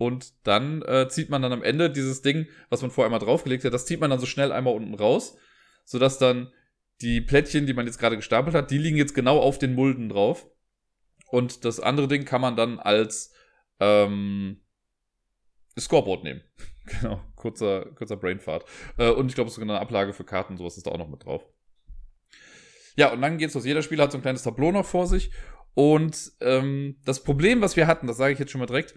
Und 0.00 0.32
dann 0.44 0.80
äh, 0.80 1.10
zieht 1.10 1.28
man 1.28 1.42
dann 1.42 1.52
am 1.52 1.62
Ende 1.62 1.90
dieses 1.90 2.22
Ding, 2.22 2.46
was 2.70 2.80
man 2.80 2.90
vorher 2.90 3.08
einmal 3.08 3.20
draufgelegt 3.20 3.66
hat, 3.66 3.74
das 3.74 3.84
zieht 3.84 4.00
man 4.00 4.08
dann 4.08 4.18
so 4.18 4.24
schnell 4.24 4.50
einmal 4.50 4.74
unten 4.74 4.94
raus, 4.94 5.36
sodass 5.84 6.16
dann 6.16 6.50
die 7.02 7.20
Plättchen, 7.20 7.66
die 7.66 7.74
man 7.74 7.84
jetzt 7.84 7.98
gerade 7.98 8.16
gestapelt 8.16 8.56
hat, 8.56 8.70
die 8.70 8.78
liegen 8.78 8.96
jetzt 8.96 9.14
genau 9.14 9.38
auf 9.38 9.58
den 9.58 9.74
Mulden 9.74 10.08
drauf. 10.08 10.46
Und 11.28 11.66
das 11.66 11.80
andere 11.80 12.08
Ding 12.08 12.24
kann 12.24 12.40
man 12.40 12.56
dann 12.56 12.78
als 12.78 13.34
ähm, 13.78 14.62
Scoreboard 15.78 16.24
nehmen. 16.24 16.40
genau, 16.86 17.20
kurzer, 17.36 17.84
kurzer 17.94 18.16
Brainfart. 18.16 18.64
Äh, 18.96 19.10
und 19.10 19.28
ich 19.28 19.34
glaube, 19.34 19.50
sogar 19.50 19.68
eine 19.68 19.80
Ablage 19.80 20.14
für 20.14 20.24
Karten, 20.24 20.56
sowas 20.56 20.78
ist 20.78 20.86
da 20.86 20.92
auch 20.92 20.98
noch 20.98 21.10
mit 21.10 21.26
drauf. 21.26 21.44
Ja, 22.96 23.12
und 23.12 23.20
dann 23.20 23.36
geht's 23.36 23.52
los. 23.52 23.66
Jeder 23.66 23.82
Spieler 23.82 24.04
hat 24.04 24.12
so 24.12 24.18
ein 24.18 24.22
kleines 24.22 24.44
Tableau 24.44 24.72
noch 24.72 24.86
vor 24.86 25.06
sich. 25.06 25.30
Und 25.74 26.32
ähm, 26.40 26.96
das 27.04 27.22
Problem, 27.22 27.60
was 27.60 27.76
wir 27.76 27.86
hatten, 27.86 28.06
das 28.06 28.16
sage 28.16 28.32
ich 28.32 28.38
jetzt 28.38 28.50
schon 28.50 28.60
mal 28.60 28.66
direkt, 28.66 28.94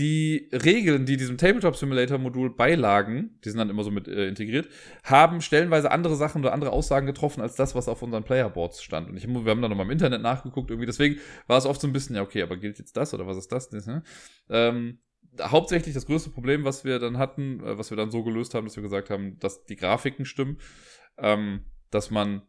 die 0.00 0.48
Regeln, 0.52 1.04
die 1.04 1.18
diesem 1.18 1.36
Tabletop 1.36 1.76
Simulator 1.76 2.16
Modul 2.16 2.48
beilagen, 2.48 3.38
die 3.44 3.50
sind 3.50 3.58
dann 3.58 3.68
immer 3.68 3.84
so 3.84 3.90
mit 3.90 4.08
äh, 4.08 4.28
integriert, 4.28 4.66
haben 5.04 5.42
stellenweise 5.42 5.90
andere 5.90 6.16
Sachen 6.16 6.40
oder 6.40 6.54
andere 6.54 6.70
Aussagen 6.70 7.06
getroffen 7.06 7.42
als 7.42 7.54
das, 7.54 7.74
was 7.74 7.86
auf 7.86 8.00
unseren 8.00 8.24
Playerboards 8.24 8.82
stand. 8.82 9.10
Und 9.10 9.18
ich, 9.18 9.28
wir 9.28 9.50
haben 9.50 9.60
dann 9.60 9.70
nochmal 9.70 9.84
im 9.84 9.92
Internet 9.92 10.22
nachgeguckt, 10.22 10.70
irgendwie. 10.70 10.86
Deswegen 10.86 11.20
war 11.46 11.58
es 11.58 11.66
oft 11.66 11.82
so 11.82 11.86
ein 11.86 11.92
bisschen, 11.92 12.16
ja, 12.16 12.22
okay, 12.22 12.42
aber 12.42 12.56
gilt 12.56 12.78
jetzt 12.78 12.96
das 12.96 13.12
oder 13.12 13.26
was 13.26 13.36
ist 13.36 13.52
das? 13.52 13.70
Ne? 13.70 14.02
Ähm, 14.48 15.00
hauptsächlich 15.38 15.94
das 15.94 16.06
größte 16.06 16.30
Problem, 16.30 16.64
was 16.64 16.84
wir 16.84 16.98
dann 16.98 17.18
hatten, 17.18 17.60
äh, 17.60 17.76
was 17.76 17.90
wir 17.90 17.98
dann 17.98 18.10
so 18.10 18.24
gelöst 18.24 18.54
haben, 18.54 18.66
dass 18.66 18.76
wir 18.76 18.82
gesagt 18.82 19.10
haben, 19.10 19.38
dass 19.38 19.66
die 19.66 19.76
Grafiken 19.76 20.24
stimmen, 20.24 20.56
ähm, 21.18 21.66
dass 21.90 22.10
man 22.10 22.40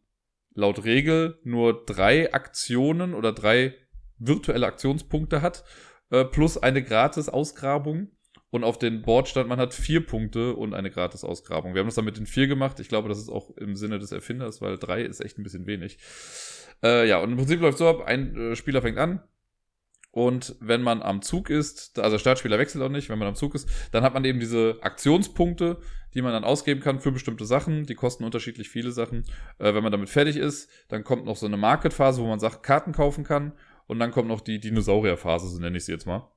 laut 0.54 0.86
Regel 0.86 1.38
nur 1.44 1.86
drei 1.86 2.34
Aktionen 2.34 3.14
oder 3.14 3.34
drei 3.34 3.76
virtuelle 4.20 4.68
Aktionspunkte 4.68 5.42
hat 5.42 5.66
äh, 6.12 6.26
plus 6.26 6.58
eine 6.58 6.84
Gratis-Ausgrabung. 6.84 8.12
Und 8.52 8.66
auf 8.66 8.78
den 8.78 9.02
Board 9.02 9.30
stand, 9.30 9.48
man 9.48 9.60
hat 9.60 9.74
vier 9.74 10.06
Punkte 10.06 10.56
und 10.56 10.74
eine 10.74 10.92
Gratis-Ausgrabung. 10.92 11.74
Wir 11.74 11.80
haben 11.80 11.88
das 11.88 11.96
dann 11.96 12.04
mit 12.04 12.18
den 12.18 12.26
vier 12.26 12.48
gemacht. 12.48 12.82
Ich 12.82 12.90
glaube, 12.90 13.08
das 13.08 13.18
ist 13.18 13.30
auch 13.30 13.56
im 13.56 13.78
Sinne 13.78 13.98
des 13.98 14.12
Erfinders, 14.12 14.62
weil 14.62 14.78
drei 14.78 15.04
ist 15.04 15.22
echt 15.22 15.40
ein 15.40 15.44
bisschen 15.44 15.68
wenig. 15.68 16.00
Äh, 16.84 17.08
ja, 17.08 17.20
und 17.20 17.32
im 17.32 17.38
Prinzip 17.38 17.62
läuft 17.62 17.78
so 17.78 17.88
ab, 17.88 18.02
ein 18.06 18.36
äh, 18.36 18.56
Spieler 18.58 18.82
fängt 18.82 18.98
an, 18.98 19.24
und 20.12 20.58
wenn 20.60 20.82
man 20.82 21.02
am 21.02 21.22
Zug 21.22 21.50
ist, 21.50 21.98
also 21.98 22.18
Startspieler 22.18 22.60
wechselt 22.60 22.84
auch 22.84 22.90
nicht, 22.90 23.10
wenn 23.10 23.18
man 23.18 23.30
am 23.30 23.36
Zug 23.36 23.56
ist, 23.56 23.70
dann 23.94 24.04
hat 24.04 24.14
man 24.14 24.26
eben 24.26 24.42
diese 24.42 24.78
Aktionspunkte, 24.82 25.78
die 26.14 26.22
man 26.22 26.34
dann 26.34 26.44
ausgeben 26.44 26.82
kann 26.82 27.00
für 27.00 27.14
bestimmte 27.14 27.46
Sachen. 27.46 27.86
Die 27.86 27.96
kosten 27.96 28.26
unterschiedlich 28.26 28.68
viele 28.68 28.92
Sachen. 28.92 29.24
Äh, 29.58 29.74
wenn 29.74 29.84
man 29.84 29.92
damit 29.92 30.10
fertig 30.10 30.36
ist, 30.36 30.70
dann 30.90 31.06
kommt 31.06 31.24
noch 31.24 31.38
so 31.38 31.46
eine 31.46 31.56
Market-Phase, 31.56 32.22
wo 32.22 32.28
man 32.28 32.42
sagt, 32.42 32.62
Karten 32.62 32.92
kaufen 32.92 33.24
kann. 33.24 33.54
Und 33.88 34.00
dann 34.00 34.12
kommt 34.12 34.28
noch 34.28 34.42
die 34.42 34.60
Dinosaurierphase, 34.60 35.48
so 35.50 35.60
nenne 35.60 35.78
ich 35.78 35.86
sie 35.86 35.92
jetzt 35.92 36.06
mal. 36.06 36.32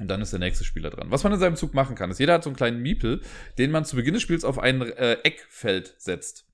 Und 0.00 0.08
dann 0.08 0.22
ist 0.22 0.32
der 0.32 0.40
nächste 0.40 0.64
Spieler 0.64 0.90
dran. 0.90 1.10
Was 1.10 1.22
man 1.22 1.32
in 1.32 1.38
seinem 1.38 1.56
Zug 1.56 1.74
machen 1.74 1.94
kann, 1.94 2.10
ist, 2.10 2.18
jeder 2.18 2.34
hat 2.34 2.44
so 2.44 2.50
einen 2.50 2.56
kleinen 2.56 2.80
Miepel, 2.80 3.20
den 3.58 3.70
man 3.70 3.84
zu 3.84 3.96
Beginn 3.96 4.14
des 4.14 4.22
Spiels 4.22 4.44
auf 4.44 4.58
ein 4.58 4.80
äh, 4.82 5.18
Eckfeld 5.22 5.94
setzt. 5.98 6.46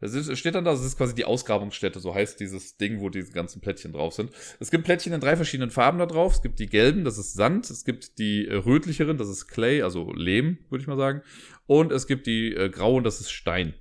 Das 0.00 0.14
ist, 0.14 0.36
steht 0.36 0.56
dann 0.56 0.64
da, 0.64 0.72
das 0.72 0.84
ist 0.84 0.96
quasi 0.96 1.14
die 1.14 1.24
Ausgrabungsstätte, 1.24 2.00
so 2.00 2.12
heißt 2.12 2.40
dieses 2.40 2.76
Ding, 2.76 3.00
wo 3.00 3.08
diese 3.08 3.30
ganzen 3.30 3.60
Plättchen 3.60 3.92
drauf 3.92 4.14
sind. 4.14 4.32
Es 4.58 4.72
gibt 4.72 4.82
Plättchen 4.84 5.12
in 5.12 5.20
drei 5.20 5.36
verschiedenen 5.36 5.70
Farben 5.70 5.98
da 5.98 6.06
drauf. 6.06 6.34
Es 6.34 6.42
gibt 6.42 6.58
die 6.58 6.66
gelben, 6.66 7.04
das 7.04 7.18
ist 7.18 7.34
Sand. 7.34 7.70
Es 7.70 7.84
gibt 7.84 8.18
die 8.18 8.48
äh, 8.48 8.54
rötlicheren, 8.54 9.16
das 9.16 9.28
ist 9.28 9.46
Clay, 9.46 9.82
also 9.82 10.12
Lehm, 10.12 10.58
würde 10.70 10.82
ich 10.82 10.88
mal 10.88 10.96
sagen. 10.96 11.22
Und 11.66 11.92
es 11.92 12.08
gibt 12.08 12.26
die 12.26 12.52
äh, 12.52 12.68
grauen, 12.68 13.04
das 13.04 13.20
ist 13.20 13.30
Stein. 13.30 13.74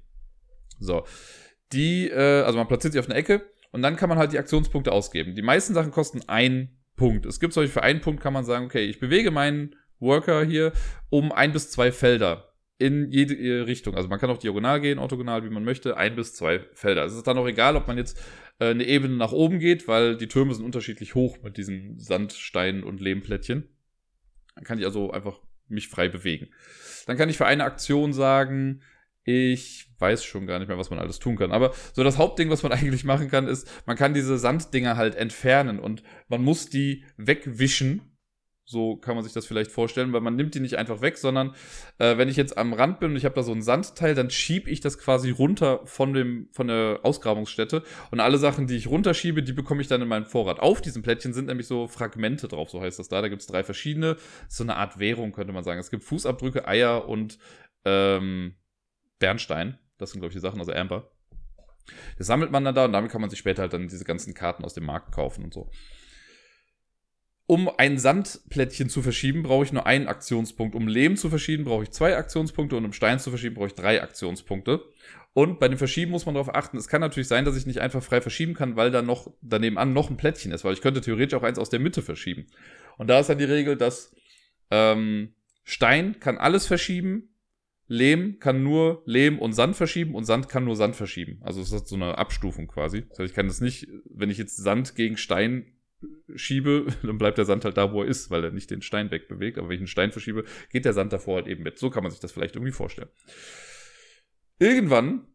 So. 0.79 1.05
Die, 1.71 2.09
äh, 2.09 2.43
also 2.43 2.57
man 2.57 2.67
platziert 2.67 2.93
sie 2.93 2.99
auf 2.99 3.09
eine 3.09 3.15
Ecke 3.15 3.41
und 3.71 3.81
dann 3.81 3.95
kann 3.95 4.09
man 4.09 4.17
halt 4.17 4.33
die 4.33 4.39
Aktionspunkte 4.39 4.91
ausgeben. 4.91 5.35
Die 5.35 5.41
meisten 5.41 5.73
Sachen 5.73 5.91
kosten 5.91 6.21
einen 6.27 6.77
Punkt. 6.95 7.25
Es 7.25 7.39
gibt 7.39 7.53
solche 7.53 7.71
für 7.71 7.83
einen 7.83 8.01
Punkt 8.01 8.21
kann 8.21 8.33
man 8.33 8.43
sagen, 8.43 8.65
okay, 8.65 8.85
ich 8.85 8.99
bewege 8.99 9.31
meinen 9.31 9.75
Worker 9.99 10.43
hier 10.43 10.73
um 11.09 11.31
ein 11.31 11.51
bis 11.53 11.71
zwei 11.71 11.91
Felder 11.91 12.53
in 12.77 13.11
jede 13.11 13.35
äh, 13.35 13.61
Richtung. 13.61 13.95
Also 13.95 14.09
man 14.09 14.19
kann 14.19 14.29
auch 14.31 14.39
diagonal 14.39 14.81
gehen, 14.81 14.97
orthogonal, 14.97 15.43
wie 15.45 15.49
man 15.49 15.63
möchte, 15.63 15.97
ein 15.97 16.15
bis 16.15 16.33
zwei 16.33 16.65
Felder. 16.73 17.05
Es 17.05 17.13
ist 17.13 17.27
dann 17.27 17.37
auch 17.37 17.47
egal, 17.47 17.75
ob 17.75 17.87
man 17.87 17.97
jetzt 17.97 18.19
äh, 18.59 18.71
eine 18.71 18.83
Ebene 18.83 19.15
nach 19.15 19.31
oben 19.31 19.59
geht, 19.59 19.87
weil 19.87 20.17
die 20.17 20.27
Türme 20.27 20.53
sind 20.55 20.65
unterschiedlich 20.65 21.13
hoch 21.13 21.37
mit 21.43 21.57
diesen 21.57 21.99
Sandsteinen 21.99 22.83
und 22.83 22.99
Lehmplättchen. 22.99 23.69
Dann 24.55 24.63
kann 24.63 24.79
ich 24.79 24.85
also 24.85 25.11
einfach 25.11 25.39
mich 25.67 25.87
frei 25.87 26.09
bewegen. 26.09 26.49
Dann 27.05 27.17
kann 27.17 27.29
ich 27.29 27.37
für 27.37 27.45
eine 27.45 27.63
Aktion 27.63 28.13
sagen, 28.13 28.81
ich 29.23 29.87
weiß 29.99 30.23
schon 30.23 30.47
gar 30.47 30.59
nicht 30.59 30.67
mehr, 30.67 30.77
was 30.77 30.89
man 30.89 30.99
alles 30.99 31.19
tun 31.19 31.37
kann. 31.37 31.51
Aber 31.51 31.73
so 31.93 32.03
das 32.03 32.17
Hauptding, 32.17 32.49
was 32.49 32.63
man 32.63 32.71
eigentlich 32.71 33.03
machen 33.03 33.29
kann, 33.29 33.47
ist, 33.47 33.69
man 33.85 33.97
kann 33.97 34.13
diese 34.13 34.37
Sanddinger 34.37 34.97
halt 34.97 35.15
entfernen 35.15 35.79
und 35.79 36.03
man 36.27 36.43
muss 36.43 36.69
die 36.69 37.05
wegwischen. 37.17 38.07
So 38.63 38.95
kann 38.95 39.15
man 39.15 39.23
sich 39.25 39.33
das 39.33 39.45
vielleicht 39.45 39.69
vorstellen, 39.69 40.13
weil 40.13 40.21
man 40.21 40.37
nimmt 40.37 40.55
die 40.55 40.61
nicht 40.61 40.77
einfach 40.77 41.01
weg, 41.01 41.17
sondern 41.17 41.53
äh, 41.97 42.17
wenn 42.17 42.29
ich 42.29 42.37
jetzt 42.37 42.57
am 42.57 42.71
Rand 42.71 43.01
bin 43.01 43.11
und 43.11 43.17
ich 43.17 43.25
habe 43.25 43.35
da 43.35 43.43
so 43.43 43.51
ein 43.51 43.61
Sandteil, 43.61 44.15
dann 44.15 44.29
schiebe 44.29 44.69
ich 44.69 44.79
das 44.79 44.97
quasi 44.97 45.29
runter 45.29 45.81
von, 45.83 46.13
dem, 46.13 46.47
von 46.53 46.67
der 46.67 47.01
Ausgrabungsstätte. 47.03 47.83
Und 48.11 48.21
alle 48.21 48.37
Sachen, 48.37 48.67
die 48.67 48.77
ich 48.77 48.87
runterschiebe, 48.87 49.43
die 49.43 49.51
bekomme 49.51 49.81
ich 49.81 49.89
dann 49.89 50.01
in 50.01 50.07
meinen 50.07 50.25
Vorrat. 50.25 50.61
Auf 50.61 50.79
diesem 50.79 51.01
Plättchen 51.01 51.33
sind 51.33 51.47
nämlich 51.47 51.67
so 51.67 51.87
Fragmente 51.87 52.47
drauf, 52.47 52.69
so 52.69 52.79
heißt 52.79 52.97
das 52.97 53.09
da. 53.09 53.21
Da 53.21 53.27
gibt 53.27 53.41
es 53.41 53.47
drei 53.47 53.63
verschiedene, 53.65 54.15
so 54.47 54.63
eine 54.63 54.77
Art 54.77 54.99
Währung, 54.99 55.33
könnte 55.33 55.51
man 55.51 55.65
sagen. 55.65 55.79
Es 55.79 55.91
gibt 55.91 56.05
Fußabdrücke, 56.05 56.65
Eier 56.65 57.09
und 57.09 57.39
ähm, 57.83 58.55
Bernstein. 59.21 59.77
Das 59.97 60.11
sind, 60.11 60.19
glaube 60.19 60.31
ich, 60.31 60.35
die 60.35 60.41
Sachen, 60.41 60.59
also 60.59 60.73
Amber. 60.73 61.09
Das 62.17 62.27
sammelt 62.27 62.51
man 62.51 62.65
dann 62.65 62.75
da 62.75 62.85
und 62.85 62.93
damit 62.93 63.11
kann 63.11 63.21
man 63.21 63.29
sich 63.29 63.39
später 63.39 63.61
halt 63.61 63.73
dann 63.73 63.87
diese 63.87 64.03
ganzen 64.03 64.33
Karten 64.33 64.65
aus 64.65 64.73
dem 64.73 64.85
Markt 64.85 65.13
kaufen 65.13 65.43
und 65.45 65.53
so. 65.53 65.71
Um 67.47 67.69
ein 67.77 67.97
Sandplättchen 67.97 68.89
zu 68.89 69.01
verschieben, 69.01 69.43
brauche 69.43 69.65
ich 69.65 69.73
nur 69.73 69.85
einen 69.85 70.07
Aktionspunkt. 70.07 70.73
Um 70.73 70.87
Lehm 70.87 71.17
zu 71.17 71.29
verschieben, 71.29 71.65
brauche 71.65 71.83
ich 71.83 71.91
zwei 71.91 72.15
Aktionspunkte 72.15 72.77
und 72.77 72.85
um 72.85 72.93
Stein 72.93 73.19
zu 73.19 73.29
verschieben, 73.29 73.55
brauche 73.55 73.67
ich 73.67 73.75
drei 73.75 74.01
Aktionspunkte. 74.01 74.81
Und 75.33 75.59
bei 75.59 75.67
dem 75.67 75.77
Verschieben 75.77 76.11
muss 76.11 76.25
man 76.25 76.35
darauf 76.35 76.53
achten, 76.53 76.77
es 76.77 76.87
kann 76.87 77.01
natürlich 77.01 77.27
sein, 77.27 77.45
dass 77.45 77.55
ich 77.55 77.65
nicht 77.65 77.79
einfach 77.79 78.03
frei 78.03 78.21
verschieben 78.21 78.53
kann, 78.53 78.75
weil 78.75 78.91
da 78.91 79.01
noch 79.01 79.33
daneben 79.41 79.77
an 79.77 79.93
noch 79.93 80.09
ein 80.09 80.17
Plättchen 80.17 80.51
ist, 80.51 80.63
weil 80.63 80.73
ich 80.73 80.81
könnte 80.81 81.01
theoretisch 81.01 81.37
auch 81.37 81.43
eins 81.43 81.59
aus 81.59 81.69
der 81.69 81.79
Mitte 81.79 82.01
verschieben. 82.01 82.47
Und 82.97 83.07
da 83.07 83.19
ist 83.19 83.29
dann 83.29 83.37
die 83.37 83.45
Regel, 83.45 83.77
dass 83.77 84.13
ähm, 84.69 85.33
Stein 85.63 86.19
kann 86.19 86.37
alles 86.37 86.67
verschieben, 86.67 87.30
Lehm 87.91 88.39
kann 88.39 88.63
nur 88.63 89.03
Lehm 89.05 89.37
und 89.37 89.51
Sand 89.51 89.75
verschieben 89.75 90.15
und 90.15 90.23
Sand 90.23 90.47
kann 90.47 90.63
nur 90.63 90.77
Sand 90.77 90.95
verschieben. 90.95 91.41
Also 91.41 91.59
es 91.59 91.73
ist 91.73 91.89
so 91.89 91.97
eine 91.97 92.17
Abstufung 92.17 92.67
quasi. 92.67 93.01
Das 93.01 93.19
heißt, 93.19 93.31
ich 93.31 93.35
kann 93.35 93.47
das 93.47 93.59
nicht, 93.59 93.89
wenn 94.09 94.29
ich 94.29 94.37
jetzt 94.37 94.55
Sand 94.55 94.95
gegen 94.95 95.17
Stein 95.17 95.65
schiebe, 96.33 96.85
dann 97.03 97.17
bleibt 97.17 97.37
der 97.37 97.43
Sand 97.43 97.65
halt 97.65 97.75
da, 97.75 97.91
wo 97.91 98.01
er 98.01 98.07
ist, 98.07 98.31
weil 98.31 98.45
er 98.45 98.51
nicht 98.51 98.71
den 98.71 98.81
Stein 98.81 99.11
wegbewegt. 99.11 99.57
Aber 99.57 99.67
wenn 99.67 99.75
ich 99.75 99.81
einen 99.81 99.87
Stein 99.87 100.13
verschiebe, 100.13 100.45
geht 100.69 100.85
der 100.85 100.93
Sand 100.93 101.11
davor 101.11 101.35
halt 101.35 101.47
eben 101.47 101.63
mit. 101.63 101.79
So 101.79 101.89
kann 101.89 102.01
man 102.01 102.13
sich 102.13 102.21
das 102.21 102.31
vielleicht 102.31 102.55
irgendwie 102.55 102.71
vorstellen. 102.71 103.09
Irgendwann 104.57 105.27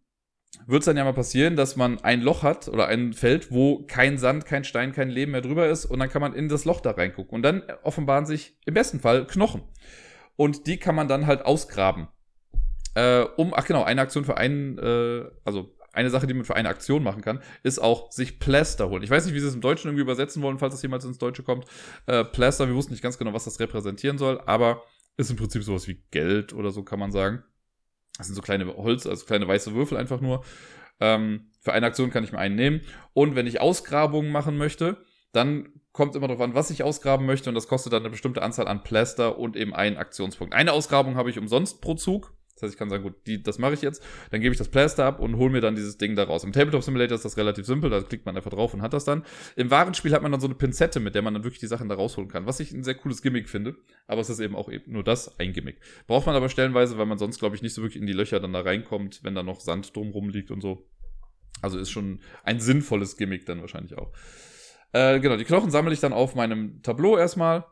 wird 0.67 0.81
es 0.81 0.87
dann 0.87 0.97
ja 0.97 1.05
mal 1.05 1.13
passieren, 1.13 1.57
dass 1.57 1.77
man 1.77 1.99
ein 1.99 2.23
Loch 2.23 2.43
hat 2.43 2.69
oder 2.69 2.89
ein 2.89 3.13
Feld, 3.13 3.53
wo 3.53 3.85
kein 3.85 4.17
Sand, 4.17 4.47
kein 4.47 4.65
Stein, 4.65 4.93
kein 4.93 5.11
Leben 5.11 5.33
mehr 5.33 5.43
drüber 5.43 5.69
ist 5.69 5.85
und 5.85 5.99
dann 5.99 6.09
kann 6.09 6.23
man 6.23 6.33
in 6.33 6.49
das 6.49 6.65
Loch 6.65 6.81
da 6.81 6.93
reingucken 6.93 7.35
und 7.35 7.43
dann 7.43 7.65
offenbaren 7.83 8.25
sich 8.25 8.57
im 8.65 8.73
besten 8.73 9.01
Fall 9.01 9.27
Knochen. 9.27 9.61
Und 10.37 10.67
die 10.67 10.79
kann 10.79 10.95
man 10.95 11.07
dann 11.07 11.27
halt 11.27 11.45
ausgraben. 11.45 12.09
Äh, 12.97 13.27
um, 13.37 13.53
ach 13.55 13.67
genau, 13.67 13.85
eine 13.85 14.01
Aktion 14.01 14.25
für 14.25 14.39
einen, 14.39 14.79
äh, 14.79 15.25
also 15.45 15.77
eine 15.93 16.09
Sache, 16.09 16.27
die 16.27 16.33
man 16.33 16.45
für 16.45 16.57
eine 16.57 16.71
Aktion 16.71 17.03
machen 17.03 17.21
kann, 17.21 17.41
ist 17.63 17.79
auch 17.79 18.11
sich 18.11 18.39
Plaster 18.39 18.89
holen. 18.89 19.03
Ich 19.03 19.11
weiß 19.11 19.27
nicht, 19.27 19.35
wie 19.35 19.41
sie 19.41 19.49
es 19.49 19.55
im 19.55 19.61
Deutschen 19.61 19.89
irgendwie 19.89 20.03
übersetzen 20.03 20.43
wollen, 20.43 20.59
falls 20.59 20.75
es 20.75 20.83
jemals 20.83 21.05
ins 21.05 21.19
Deutsche 21.19 21.43
kommt. 21.43 21.67
Äh, 22.07 22.25
Plaster, 22.25 22.69
wir 22.69 22.75
wussten 22.75 22.95
nicht 22.95 23.03
ganz 23.03 23.19
genau, 23.19 23.35
was 23.35 23.45
das 23.45 23.61
repräsentieren 23.61 24.17
soll, 24.17 24.41
aber 24.47 24.83
ist 25.19 25.31
im 25.31 25.37
Prinzip 25.37 25.63
sowas 25.63 25.87
wie 25.89 26.03
Geld 26.11 26.55
oder 26.55 26.71
so, 26.71 26.83
kann 26.83 26.99
man 26.99 27.13
sagen. 27.13 27.43
Das 28.17 28.29
sind 28.29 28.35
so 28.35 28.41
kleine 28.41 28.67
Holz, 28.77 29.07
also 29.07 29.27
kleine 29.27 29.47
weiße 29.47 29.75
Würfel 29.75 29.99
einfach 29.99 30.23
nur. 30.23 30.43
Ähm, 31.01 31.51
für 31.61 31.75
eine 31.75 31.87
Aktion 31.87 32.11
kann 32.11 32.25
ich 32.25 32.33
mir 32.33 32.39
einen 32.39 32.55
nehmen. 32.55 32.81
Und 33.13 33.37
wenn 33.37 33.47
ich 33.47 33.61
Ausgrabungen 33.61 34.33
machen 34.33 34.57
möchte, 34.57 35.05
dann 35.33 35.69
kommt 35.93 36.15
immer 36.15 36.29
darauf 36.29 36.43
an, 36.43 36.55
was 36.55 36.71
ich 36.71 36.83
ausgraben 36.83 37.27
möchte. 37.27 37.51
Und 37.51 37.55
das 37.55 37.69
kostet 37.69 37.93
dann 37.93 38.03
eine 38.03 38.11
bestimmte 38.11 38.43
Anzahl 38.43 38.69
an 38.69 38.83
Plaster 38.83 39.39
und 39.39 39.57
eben 39.57 39.75
einen 39.75 39.99
Aktionspunkt. 39.99 40.55
Eine 40.55 40.73
Ausgrabung 40.73 41.17
habe 41.17 41.31
ich 41.31 41.39
umsonst 41.39 41.81
pro 41.81 41.95
Zug. 41.95 42.36
Das 42.57 42.63
heißt, 42.63 42.75
ich 42.75 42.79
kann 42.79 42.89
sagen, 42.89 43.03
gut, 43.03 43.15
die, 43.27 43.43
das 43.43 43.59
mache 43.59 43.75
ich 43.75 43.83
jetzt. 43.83 44.03
Dann 44.31 44.41
gebe 44.41 44.53
ich 44.53 44.59
das 44.59 44.69
Plaster 44.69 45.05
ab 45.05 45.21
und 45.21 45.37
hole 45.37 45.51
mir 45.51 45.61
dann 45.61 45.77
dieses 45.77 45.99
Ding 45.99 46.17
da 46.17 46.25
raus. 46.25 46.43
Im 46.43 46.53
Tabletop 46.53 46.83
Simulator 46.83 47.15
ist 47.15 47.25
das 47.25 47.37
relativ 47.37 47.67
simpel, 47.67 47.91
da 47.91 48.01
klickt 48.01 48.25
man 48.25 48.35
einfach 48.35 48.51
drauf 48.51 48.73
und 48.73 48.81
hat 48.81 48.95
das 48.95 49.05
dann. 49.05 49.25
Im 49.57 49.71
wahren 49.71 49.93
Spiel 49.93 50.13
hat 50.13 50.23
man 50.23 50.33
dann 50.33 50.41
so 50.41 50.47
eine 50.47 50.55
Pinzette, 50.55 50.99
mit 50.99 51.15
der 51.15 51.21
man 51.21 51.35
dann 51.35 51.45
wirklich 51.45 51.61
die 51.61 51.67
Sachen 51.67 51.91
da 51.91 51.95
rausholen 51.95 52.31
kann. 52.31 52.47
Was 52.47 52.59
ich 52.59 52.73
ein 52.73 52.83
sehr 52.83 52.95
cooles 52.95 53.21
Gimmick 53.21 53.51
finde. 53.51 53.77
Aber 54.07 54.23
es 54.23 54.31
ist 54.31 54.41
eben 54.41 54.57
auch 54.57 54.71
eben 54.71 54.91
nur 54.91 55.05
das, 55.05 55.39
ein 55.39 55.53
Gimmick. 55.53 55.81
Braucht 56.07 56.25
man 56.25 56.35
aber 56.35 56.49
stellenweise, 56.49 56.97
weil 56.97 57.07
man 57.07 57.19
sonst, 57.19 57.39
glaube 57.39 57.57
ich, 57.57 57.63
nicht 57.63 57.75
so 57.75 57.83
wirklich 57.83 58.01
in 58.01 58.07
die 58.07 58.15
Löcher 58.15 58.41
dann 58.41 58.55
da 58.55 58.63
reinkommt, 58.63 59.23
wenn 59.23 59.35
da 59.35 59.43
noch 59.43 59.61
Sand 59.61 59.95
drumrum 59.95 60.31
liegt 60.31 60.51
und 60.51 60.63
so. 60.63 60.89
Also 61.61 61.79
ist 61.79 61.91
schon 61.91 62.21
ein 62.43 62.61
sinnvolles 62.61 63.19
Gimmick 63.19 63.45
dann 63.45 63.61
wahrscheinlich 63.61 63.99
auch. 63.99 64.13
Äh, 64.93 65.21
genau, 65.21 65.37
die 65.37 65.45
Knochen 65.45 65.71
sammle 65.71 65.93
ich 65.93 66.01
dann 66.01 66.15
auf 66.15 66.35
meinem 66.35 66.83
Tableau 66.83 67.19
erstmal 67.19 67.65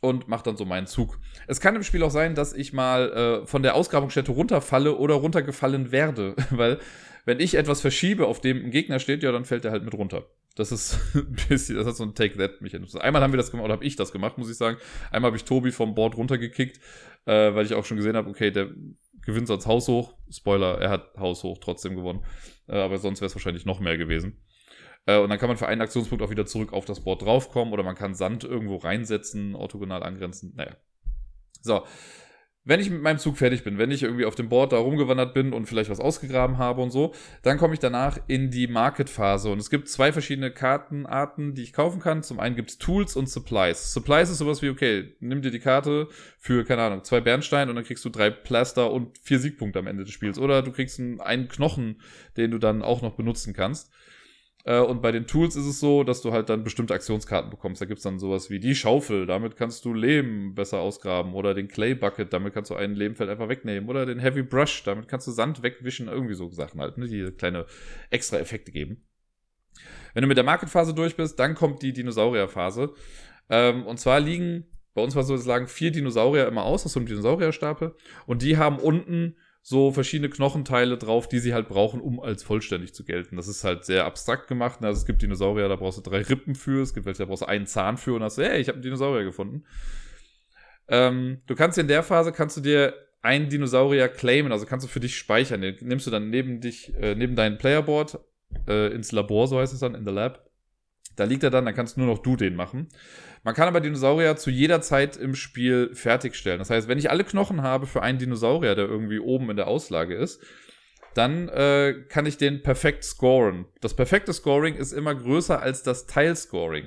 und 0.00 0.28
mache 0.28 0.44
dann 0.44 0.56
so 0.56 0.64
meinen 0.64 0.86
Zug. 0.86 1.18
Es 1.46 1.60
kann 1.60 1.76
im 1.76 1.82
Spiel 1.82 2.02
auch 2.02 2.10
sein, 2.10 2.34
dass 2.34 2.52
ich 2.52 2.72
mal 2.72 3.42
äh, 3.42 3.46
von 3.46 3.62
der 3.62 3.74
Ausgrabungsstätte 3.74 4.32
runterfalle 4.32 4.96
oder 4.96 5.14
runtergefallen 5.14 5.92
werde, 5.92 6.34
weil 6.50 6.78
wenn 7.24 7.40
ich 7.40 7.56
etwas 7.56 7.80
verschiebe, 7.80 8.26
auf 8.26 8.40
dem 8.40 8.64
ein 8.64 8.70
Gegner 8.70 9.00
steht, 9.00 9.22
ja, 9.22 9.32
dann 9.32 9.44
fällt 9.44 9.64
er 9.64 9.72
halt 9.72 9.84
mit 9.84 9.94
runter. 9.94 10.26
Das 10.54 10.72
ist 10.72 10.98
ein 11.14 11.36
bisschen, 11.48 11.76
das 11.76 11.86
hat 11.86 11.96
so 11.96 12.04
ein 12.04 12.14
Take-That-Mechanismus. 12.14 13.00
Einmal 13.00 13.22
haben 13.22 13.32
wir 13.32 13.38
das 13.38 13.50
gemacht, 13.50 13.64
oder 13.64 13.74
habe 13.74 13.84
ich 13.84 13.96
das 13.96 14.12
gemacht, 14.12 14.38
muss 14.38 14.50
ich 14.50 14.56
sagen. 14.56 14.78
Einmal 15.10 15.30
habe 15.30 15.36
ich 15.36 15.44
Tobi 15.44 15.72
vom 15.72 15.94
Board 15.94 16.16
runtergekickt, 16.16 16.80
äh, 17.26 17.54
weil 17.54 17.66
ich 17.66 17.74
auch 17.74 17.84
schon 17.84 17.96
gesehen 17.96 18.16
habe, 18.16 18.30
okay, 18.30 18.50
der 18.50 18.70
gewinnt 19.26 19.48
sonst 19.48 19.66
Haus 19.66 19.88
hoch. 19.88 20.14
Spoiler, 20.30 20.80
er 20.80 20.90
hat 20.90 21.14
Haus 21.18 21.42
hoch 21.42 21.58
trotzdem 21.58 21.96
gewonnen. 21.96 22.24
Äh, 22.68 22.78
aber 22.78 22.98
sonst 22.98 23.20
wäre 23.20 23.26
es 23.26 23.34
wahrscheinlich 23.34 23.66
noch 23.66 23.80
mehr 23.80 23.98
gewesen. 23.98 24.38
Äh, 25.06 25.18
und 25.18 25.30
dann 25.30 25.38
kann 25.38 25.48
man 25.48 25.56
für 25.56 25.68
einen 25.68 25.80
Aktionspunkt 25.80 26.22
auch 26.22 26.30
wieder 26.30 26.46
zurück 26.46 26.72
auf 26.72 26.84
das 26.84 27.00
Board 27.00 27.22
draufkommen 27.22 27.72
oder 27.72 27.82
man 27.82 27.94
kann 27.94 28.14
Sand 28.14 28.44
irgendwo 28.44 28.76
reinsetzen, 28.76 29.54
orthogonal 29.54 30.02
angrenzen. 30.02 30.52
Naja. 30.56 30.76
So. 31.62 31.84
wenn 32.68 32.80
ich 32.80 32.90
mit 32.90 33.00
meinem 33.00 33.18
Zug 33.18 33.38
fertig 33.38 33.62
bin, 33.62 33.78
wenn 33.78 33.92
ich 33.92 34.02
irgendwie 34.02 34.24
auf 34.24 34.34
dem 34.34 34.48
Board 34.48 34.72
da 34.72 34.78
rumgewandert 34.78 35.34
bin 35.34 35.52
und 35.52 35.66
vielleicht 35.66 35.88
was 35.88 36.00
ausgegraben 36.00 36.58
habe 36.58 36.82
und 36.82 36.90
so, 36.90 37.14
dann 37.42 37.58
komme 37.58 37.74
ich 37.74 37.80
danach 37.80 38.18
in 38.26 38.50
die 38.50 38.66
Market-Phase. 38.66 39.50
Und 39.50 39.60
es 39.60 39.70
gibt 39.70 39.88
zwei 39.88 40.12
verschiedene 40.12 40.50
Kartenarten, 40.50 41.54
die 41.54 41.62
ich 41.62 41.72
kaufen 41.72 42.00
kann. 42.00 42.24
Zum 42.24 42.40
einen 42.40 42.56
gibt 42.56 42.70
es 42.70 42.78
Tools 42.78 43.14
und 43.14 43.28
Supplies. 43.28 43.92
Supplies 43.92 44.30
ist 44.30 44.38
sowas 44.38 44.62
wie, 44.62 44.68
okay, 44.68 45.14
nimm 45.20 45.42
dir 45.42 45.52
die 45.52 45.60
Karte 45.60 46.08
für, 46.38 46.64
keine 46.64 46.82
Ahnung, 46.82 47.04
zwei 47.04 47.20
Bernstein 47.20 47.68
und 47.68 47.76
dann 47.76 47.84
kriegst 47.84 48.04
du 48.04 48.10
drei 48.10 48.30
Plaster 48.30 48.90
und 48.90 49.16
vier 49.18 49.38
Siegpunkte 49.38 49.78
am 49.78 49.86
Ende 49.86 50.02
des 50.02 50.12
Spiels. 50.12 50.36
Oder 50.36 50.62
du 50.62 50.72
kriegst 50.72 50.98
einen 50.98 51.46
Knochen, 51.46 52.00
den 52.36 52.50
du 52.50 52.58
dann 52.58 52.82
auch 52.82 53.00
noch 53.00 53.14
benutzen 53.14 53.54
kannst. 53.54 53.92
Äh, 54.66 54.80
und 54.80 55.00
bei 55.00 55.12
den 55.12 55.26
Tools 55.26 55.54
ist 55.56 55.64
es 55.64 55.80
so, 55.80 56.02
dass 56.02 56.20
du 56.20 56.32
halt 56.32 56.48
dann 56.48 56.64
bestimmte 56.64 56.92
Aktionskarten 56.92 57.50
bekommst. 57.50 57.80
Da 57.80 57.86
gibt's 57.86 58.02
dann 58.02 58.18
sowas 58.18 58.50
wie 58.50 58.58
die 58.58 58.74
Schaufel, 58.74 59.24
damit 59.24 59.56
kannst 59.56 59.84
du 59.84 59.94
Lehm 59.94 60.54
besser 60.54 60.80
ausgraben. 60.80 61.34
Oder 61.34 61.54
den 61.54 61.68
Clay 61.68 61.94
Bucket, 61.94 62.32
damit 62.32 62.52
kannst 62.52 62.70
du 62.70 62.74
ein 62.74 62.94
Lehmfeld 62.94 63.30
einfach 63.30 63.48
wegnehmen. 63.48 63.88
Oder 63.88 64.04
den 64.04 64.18
Heavy 64.18 64.42
Brush, 64.42 64.82
damit 64.82 65.08
kannst 65.08 65.26
du 65.28 65.30
Sand 65.30 65.62
wegwischen. 65.62 66.08
Irgendwie 66.08 66.34
so 66.34 66.50
Sachen 66.50 66.80
halt, 66.80 66.98
ne, 66.98 67.06
die 67.06 67.30
kleine 67.30 67.64
extra 68.10 68.38
Effekte 68.38 68.72
geben. 68.72 69.04
Wenn 70.14 70.22
du 70.22 70.28
mit 70.28 70.36
der 70.36 70.44
Market-Phase 70.44 70.94
durch 70.94 71.16
bist, 71.16 71.38
dann 71.38 71.54
kommt 71.54 71.82
die 71.82 71.92
Dinosaurier-Phase. 71.92 72.92
Ähm, 73.48 73.86
und 73.86 74.00
zwar 74.00 74.18
liegen, 74.18 74.66
bei 74.94 75.02
uns 75.02 75.14
war 75.14 75.22
so, 75.22 75.34
es 75.34 75.46
lagen 75.46 75.68
vier 75.68 75.92
Dinosaurier 75.92 76.48
immer 76.48 76.64
aus 76.64 76.84
aus 76.84 76.94
so 76.94 76.98
einem 76.98 77.06
Dinosaurierstapel. 77.06 77.94
Und 78.26 78.42
die 78.42 78.56
haben 78.56 78.78
unten 78.78 79.36
so 79.68 79.90
verschiedene 79.90 80.30
Knochenteile 80.30 80.96
drauf, 80.96 81.28
die 81.28 81.40
sie 81.40 81.52
halt 81.52 81.66
brauchen, 81.66 82.00
um 82.00 82.20
als 82.20 82.44
vollständig 82.44 82.94
zu 82.94 83.02
gelten. 83.04 83.34
Das 83.34 83.48
ist 83.48 83.64
halt 83.64 83.84
sehr 83.84 84.04
abstrakt 84.04 84.46
gemacht. 84.46 84.78
Also 84.80 85.00
es 85.00 85.06
gibt 85.06 85.22
Dinosaurier, 85.22 85.68
da 85.68 85.74
brauchst 85.74 85.98
du 85.98 86.08
drei 86.08 86.22
Rippen 86.22 86.54
für, 86.54 86.82
es 86.82 86.94
gibt 86.94 87.04
welche, 87.04 87.18
da 87.18 87.24
brauchst 87.24 87.42
du 87.42 87.46
einen 87.46 87.66
Zahn 87.66 87.96
für 87.96 88.14
und 88.14 88.22
hast, 88.22 88.38
hey, 88.38 88.60
ich 88.60 88.68
habe 88.68 88.76
einen 88.76 88.84
Dinosaurier 88.84 89.24
gefunden. 89.24 89.64
Ähm, 90.86 91.42
du 91.48 91.56
kannst 91.56 91.78
in 91.78 91.88
der 91.88 92.04
Phase, 92.04 92.30
kannst 92.30 92.56
du 92.56 92.60
dir 92.60 92.94
einen 93.22 93.48
Dinosaurier 93.48 94.06
claimen, 94.06 94.52
also 94.52 94.66
kannst 94.66 94.86
du 94.86 94.88
für 94.88 95.00
dich 95.00 95.18
speichern. 95.18 95.60
Den 95.60 95.74
nimmst 95.80 96.06
du 96.06 96.12
dann 96.12 96.30
neben 96.30 96.60
dich, 96.60 96.94
äh, 96.94 97.16
neben 97.16 97.34
dein 97.34 97.58
Playerboard 97.58 98.20
äh, 98.68 98.94
ins 98.94 99.10
Labor, 99.10 99.48
so 99.48 99.58
heißt 99.58 99.74
es 99.74 99.80
dann, 99.80 99.96
in 99.96 100.04
the 100.04 100.12
Lab. 100.12 100.45
Da 101.16 101.24
liegt 101.24 101.42
er 101.42 101.50
dann, 101.50 101.64
dann 101.64 101.74
kannst 101.74 101.96
nur 101.96 102.06
noch 102.06 102.18
du 102.18 102.36
den 102.36 102.54
machen. 102.54 102.88
Man 103.42 103.54
kann 103.54 103.68
aber 103.68 103.80
Dinosaurier 103.80 104.36
zu 104.36 104.50
jeder 104.50 104.80
Zeit 104.80 105.16
im 105.16 105.34
Spiel 105.34 105.90
fertigstellen. 105.94 106.58
Das 106.58 106.70
heißt, 106.70 106.88
wenn 106.88 106.98
ich 106.98 107.10
alle 107.10 107.24
Knochen 107.24 107.62
habe 107.62 107.86
für 107.86 108.02
einen 108.02 108.18
Dinosaurier, 108.18 108.74
der 108.74 108.86
irgendwie 108.86 109.18
oben 109.18 109.50
in 109.50 109.56
der 109.56 109.68
Auslage 109.68 110.14
ist, 110.14 110.42
dann 111.14 111.48
äh, 111.48 112.04
kann 112.08 112.26
ich 112.26 112.36
den 112.36 112.62
perfekt 112.62 113.02
scoren. 113.04 113.66
Das 113.80 113.94
perfekte 113.94 114.32
Scoring 114.32 114.74
ist 114.74 114.92
immer 114.92 115.14
größer 115.14 115.60
als 115.62 115.82
das 115.82 116.06
Teilscoring. 116.06 116.86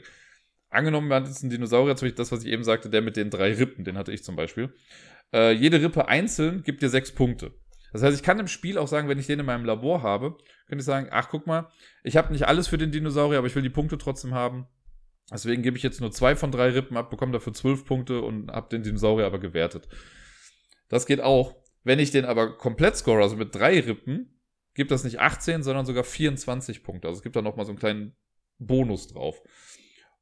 Angenommen, 0.69 1.07
man 1.07 1.23
hat 1.23 1.29
jetzt 1.29 1.41
einen 1.41 1.49
Dinosaurier, 1.49 1.95
zum 1.95 2.05
Beispiel 2.07 2.17
das, 2.17 2.31
was 2.31 2.43
ich 2.43 2.51
eben 2.51 2.63
sagte, 2.63 2.89
der 2.89 3.01
mit 3.01 3.17
den 3.17 3.31
drei 3.31 3.53
Rippen, 3.53 3.85
den 3.85 3.97
hatte 3.97 4.11
ich 4.11 4.23
zum 4.23 4.35
Beispiel. 4.35 4.71
Äh, 5.33 5.53
jede 5.53 5.81
Rippe 5.81 6.07
einzeln 6.07 6.61
gibt 6.61 6.83
dir 6.83 6.89
sechs 6.89 7.11
Punkte. 7.11 7.53
Das 7.91 8.03
heißt, 8.03 8.15
ich 8.15 8.23
kann 8.23 8.39
im 8.39 8.47
Spiel 8.47 8.77
auch 8.77 8.87
sagen, 8.87 9.07
wenn 9.07 9.19
ich 9.19 9.27
den 9.27 9.39
in 9.39 9.45
meinem 9.45 9.65
Labor 9.65 10.03
habe, 10.03 10.37
könnte 10.67 10.81
ich 10.81 10.85
sagen, 10.85 11.07
ach 11.11 11.29
guck 11.29 11.47
mal, 11.47 11.69
ich 12.03 12.17
habe 12.17 12.31
nicht 12.31 12.47
alles 12.47 12.67
für 12.67 12.77
den 12.77 12.91
Dinosaurier, 12.91 13.39
aber 13.39 13.47
ich 13.47 13.55
will 13.55 13.63
die 13.63 13.69
Punkte 13.69 13.97
trotzdem 13.97 14.33
haben. 14.33 14.67
Deswegen 15.31 15.61
gebe 15.61 15.77
ich 15.77 15.83
jetzt 15.83 16.01
nur 16.01 16.11
zwei 16.11 16.35
von 16.35 16.51
drei 16.51 16.69
Rippen 16.69 16.97
ab, 16.97 17.09
bekomme 17.09 17.31
dafür 17.31 17.53
zwölf 17.53 17.85
Punkte 17.85 18.21
und 18.21 18.51
habe 18.51 18.69
den 18.69 18.83
Dinosaurier 18.83 19.25
aber 19.25 19.39
gewertet. 19.39 19.87
Das 20.87 21.05
geht 21.05 21.21
auch. 21.21 21.55
Wenn 21.83 21.99
ich 21.99 22.11
den 22.11 22.25
aber 22.25 22.57
komplett 22.57 22.97
score, 22.97 23.21
also 23.21 23.35
mit 23.35 23.55
drei 23.55 23.79
Rippen, 23.79 24.39
gibt 24.73 24.91
das 24.91 25.03
nicht 25.03 25.19
18, 25.19 25.63
sondern 25.63 25.85
sogar 25.85 26.03
24 26.03 26.83
Punkte. 26.83 27.07
Also 27.07 27.19
es 27.19 27.23
gibt 27.23 27.35
da 27.35 27.41
nochmal 27.41 27.65
so 27.65 27.71
einen 27.71 27.79
kleinen 27.79 28.15
Bonus 28.57 29.07
drauf. 29.07 29.41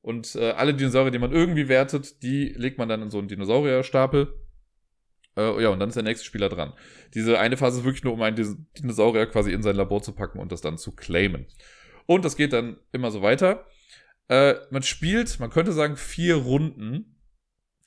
Und 0.01 0.35
äh, 0.35 0.51
alle 0.51 0.73
Dinosaurier, 0.73 1.11
die 1.11 1.19
man 1.19 1.31
irgendwie 1.31 1.67
wertet, 1.67 2.21
die 2.23 2.49
legt 2.49 2.77
man 2.77 2.87
dann 2.87 3.01
in 3.01 3.09
so 3.09 3.17
einen 3.17 3.27
Dinosaurierstapel. 3.27 4.46
Äh, 5.37 5.61
ja, 5.61 5.69
und 5.69 5.79
dann 5.79 5.89
ist 5.89 5.95
der 5.95 6.03
nächste 6.03 6.25
Spieler 6.25 6.49
dran. 6.49 6.73
Diese 7.13 7.39
eine 7.39 7.55
Phase 7.55 7.79
ist 7.79 7.85
wirklich 7.85 8.03
nur, 8.03 8.13
um 8.13 8.21
einen 8.21 8.67
Dinosaurier 8.77 9.27
quasi 9.27 9.53
in 9.53 9.61
sein 9.61 9.75
Labor 9.75 10.01
zu 10.01 10.11
packen 10.13 10.39
und 10.39 10.51
das 10.51 10.61
dann 10.61 10.77
zu 10.77 10.93
claimen. 10.93 11.45
Und 12.07 12.25
das 12.25 12.35
geht 12.35 12.53
dann 12.53 12.77
immer 12.91 13.11
so 13.11 13.21
weiter. 13.21 13.65
Äh, 14.29 14.55
man 14.71 14.83
spielt, 14.83 15.39
man 15.39 15.51
könnte 15.51 15.71
sagen, 15.71 15.95
vier 15.95 16.35
Runden. 16.35 17.13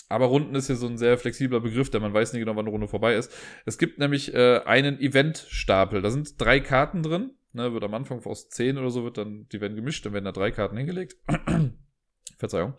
Aber 0.09 0.27
Runden 0.27 0.55
ist 0.55 0.67
hier 0.67 0.77
so 0.77 0.87
ein 0.87 0.99
sehr 0.99 1.19
flexibler 1.19 1.61
Begriff, 1.61 1.91
denn 1.91 2.03
man 2.03 2.15
weiß 2.15 2.33
nicht 2.33 2.41
genau, 2.41 2.57
wann 2.57 2.65
eine 2.65 2.71
Runde 2.71 2.89
vorbei 2.89 3.15
ist. 3.15 3.33
Es 3.65 3.79
gibt 3.79 3.99
nämlich 3.99 4.35
äh, 4.35 4.61
einen 4.65 5.01
Eventstapel. 5.01 6.03
Da 6.03 6.11
sind 6.11 6.41
drei 6.41 6.61
Karten 6.61 7.03
drin. 7.03 7.33
Ne, 7.53 7.73
wird 7.73 7.83
am 7.83 7.95
Anfang 7.95 8.25
aus 8.27 8.49
zehn 8.49 8.79
oder 8.79 8.91
so, 8.91 9.03
wird 9.03 9.19
dann, 9.19 9.49
die 9.49 9.61
werden 9.61 9.75
gemischt, 9.75 10.07
dann 10.07 10.13
werden 10.13 10.25
da 10.25 10.31
drei 10.31 10.53
Karten 10.53 10.77
hingelegt. 10.77 11.17
Verzeihung. 12.39 12.75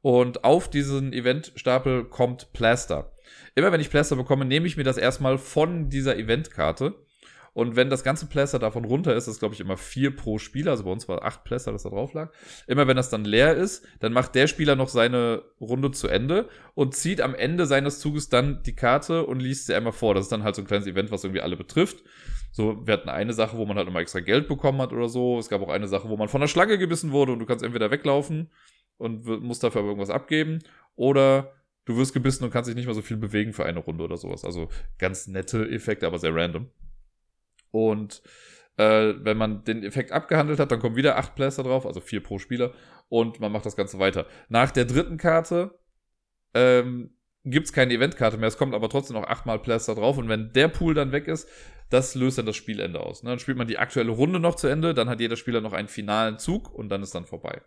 Und 0.00 0.44
auf 0.44 0.70
diesen 0.70 1.12
Eventstapel 1.12 2.04
kommt 2.04 2.52
Plaster. 2.54 3.13
Immer 3.54 3.72
wenn 3.72 3.80
ich 3.80 3.90
Plaster 3.90 4.16
bekomme, 4.16 4.44
nehme 4.44 4.66
ich 4.66 4.76
mir 4.76 4.84
das 4.84 4.96
erstmal 4.96 5.38
von 5.38 5.88
dieser 5.88 6.16
Eventkarte 6.16 6.94
und 7.54 7.76
wenn 7.76 7.88
das 7.88 8.02
ganze 8.02 8.26
Plaster 8.26 8.58
davon 8.58 8.84
runter 8.84 9.14
ist, 9.14 9.28
ist 9.28 9.38
glaube 9.38 9.54
ich 9.54 9.60
immer 9.60 9.76
vier 9.76 10.14
pro 10.14 10.38
Spieler. 10.38 10.72
Also 10.72 10.84
bei 10.84 10.90
uns 10.90 11.08
war 11.08 11.24
acht 11.24 11.44
Plaster, 11.44 11.70
das 11.70 11.84
da 11.84 11.88
drauf 11.88 12.12
lag. 12.12 12.32
Immer 12.66 12.88
wenn 12.88 12.96
das 12.96 13.10
dann 13.10 13.24
leer 13.24 13.54
ist, 13.54 13.86
dann 14.00 14.12
macht 14.12 14.34
der 14.34 14.48
Spieler 14.48 14.74
noch 14.74 14.88
seine 14.88 15.42
Runde 15.60 15.92
zu 15.92 16.08
Ende 16.08 16.48
und 16.74 16.94
zieht 16.96 17.20
am 17.20 17.34
Ende 17.34 17.66
seines 17.66 18.00
Zuges 18.00 18.28
dann 18.28 18.62
die 18.64 18.74
Karte 18.74 19.24
und 19.24 19.38
liest 19.38 19.66
sie 19.66 19.74
einmal 19.74 19.92
vor. 19.92 20.14
Das 20.14 20.24
ist 20.24 20.32
dann 20.32 20.42
halt 20.42 20.56
so 20.56 20.62
ein 20.62 20.66
kleines 20.66 20.88
Event, 20.88 21.12
was 21.12 21.22
irgendwie 21.22 21.42
alle 21.42 21.56
betrifft. 21.56 22.02
So, 22.50 22.84
wir 22.86 22.94
hatten 22.94 23.08
eine 23.08 23.32
Sache, 23.32 23.56
wo 23.56 23.64
man 23.66 23.76
halt 23.76 23.86
immer 23.86 24.00
extra 24.00 24.20
Geld 24.20 24.48
bekommen 24.48 24.82
hat 24.82 24.92
oder 24.92 25.08
so. 25.08 25.38
Es 25.38 25.48
gab 25.48 25.62
auch 25.62 25.68
eine 25.68 25.86
Sache, 25.86 26.08
wo 26.08 26.16
man 26.16 26.28
von 26.28 26.40
der 26.40 26.48
Schlange 26.48 26.76
gebissen 26.76 27.12
wurde 27.12 27.32
und 27.32 27.38
du 27.38 27.46
kannst 27.46 27.64
entweder 27.64 27.92
weglaufen 27.92 28.50
und 28.96 29.26
musst 29.42 29.62
dafür 29.62 29.80
aber 29.80 29.88
irgendwas 29.90 30.10
abgeben 30.10 30.58
oder 30.96 31.53
du 31.84 31.96
wirst 31.96 32.14
gebissen 32.14 32.44
und 32.44 32.50
kannst 32.50 32.68
dich 32.68 32.76
nicht 32.76 32.86
mehr 32.86 32.94
so 32.94 33.02
viel 33.02 33.16
bewegen 33.16 33.52
für 33.52 33.64
eine 33.64 33.80
Runde 33.80 34.04
oder 34.04 34.16
sowas. 34.16 34.44
Also 34.44 34.68
ganz 34.98 35.26
nette 35.26 35.68
Effekte, 35.68 36.06
aber 36.06 36.18
sehr 36.18 36.34
random. 36.34 36.70
Und 37.70 38.22
äh, 38.76 39.14
wenn 39.18 39.36
man 39.36 39.64
den 39.64 39.82
Effekt 39.84 40.12
abgehandelt 40.12 40.58
hat, 40.58 40.70
dann 40.70 40.80
kommen 40.80 40.96
wieder 40.96 41.16
acht 41.16 41.34
Plaster 41.34 41.62
drauf, 41.62 41.86
also 41.86 42.00
vier 42.00 42.22
pro 42.22 42.38
Spieler. 42.38 42.72
Und 43.08 43.40
man 43.40 43.52
macht 43.52 43.66
das 43.66 43.76
Ganze 43.76 43.98
weiter. 43.98 44.26
Nach 44.48 44.70
der 44.70 44.84
dritten 44.84 45.18
Karte 45.18 45.78
ähm, 46.54 47.10
gibt 47.44 47.66
es 47.66 47.72
keine 47.72 47.92
Eventkarte 47.92 48.38
mehr. 48.38 48.48
Es 48.48 48.58
kommt 48.58 48.74
aber 48.74 48.88
trotzdem 48.88 49.16
noch 49.16 49.28
achtmal 49.28 49.58
Plaster 49.58 49.94
drauf. 49.94 50.18
Und 50.18 50.28
wenn 50.28 50.52
der 50.52 50.68
Pool 50.68 50.94
dann 50.94 51.12
weg 51.12 51.28
ist, 51.28 51.48
das 51.90 52.14
löst 52.14 52.38
dann 52.38 52.46
das 52.46 52.56
Spielende 52.56 53.00
aus. 53.00 53.22
Ne? 53.22 53.30
Dann 53.30 53.38
spielt 53.38 53.58
man 53.58 53.68
die 53.68 53.78
aktuelle 53.78 54.10
Runde 54.10 54.40
noch 54.40 54.56
zu 54.56 54.66
Ende. 54.66 54.94
Dann 54.94 55.08
hat 55.08 55.20
jeder 55.20 55.36
Spieler 55.36 55.60
noch 55.60 55.72
einen 55.72 55.88
finalen 55.88 56.38
Zug 56.38 56.72
und 56.72 56.88
dann 56.88 57.02
ist 57.02 57.14
dann 57.14 57.26
vorbei. 57.26 57.60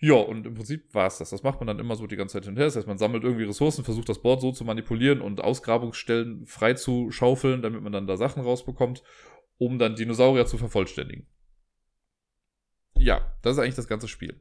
Ja, 0.00 0.14
und 0.14 0.46
im 0.46 0.54
Prinzip 0.54 0.94
war 0.94 1.08
es 1.08 1.18
das. 1.18 1.30
Das 1.30 1.42
macht 1.42 1.58
man 1.58 1.66
dann 1.66 1.80
immer 1.80 1.96
so 1.96 2.06
die 2.06 2.16
ganze 2.16 2.34
Zeit 2.34 2.44
hinterher. 2.44 2.66
Das 2.68 2.76
heißt, 2.76 2.86
man 2.86 2.98
sammelt 2.98 3.24
irgendwie 3.24 3.44
Ressourcen, 3.44 3.84
versucht 3.84 4.08
das 4.08 4.22
Board 4.22 4.40
so 4.40 4.52
zu 4.52 4.64
manipulieren 4.64 5.20
und 5.20 5.40
Ausgrabungsstellen 5.40 6.46
frei 6.46 6.74
zu 6.74 7.10
schaufeln, 7.10 7.62
damit 7.62 7.82
man 7.82 7.92
dann 7.92 8.06
da 8.06 8.16
Sachen 8.16 8.42
rausbekommt, 8.42 9.02
um 9.56 9.78
dann 9.78 9.96
Dinosaurier 9.96 10.46
zu 10.46 10.56
vervollständigen. 10.56 11.26
Ja, 12.96 13.34
das 13.42 13.56
ist 13.56 13.58
eigentlich 13.62 13.74
das 13.74 13.88
ganze 13.88 14.06
Spiel. 14.06 14.40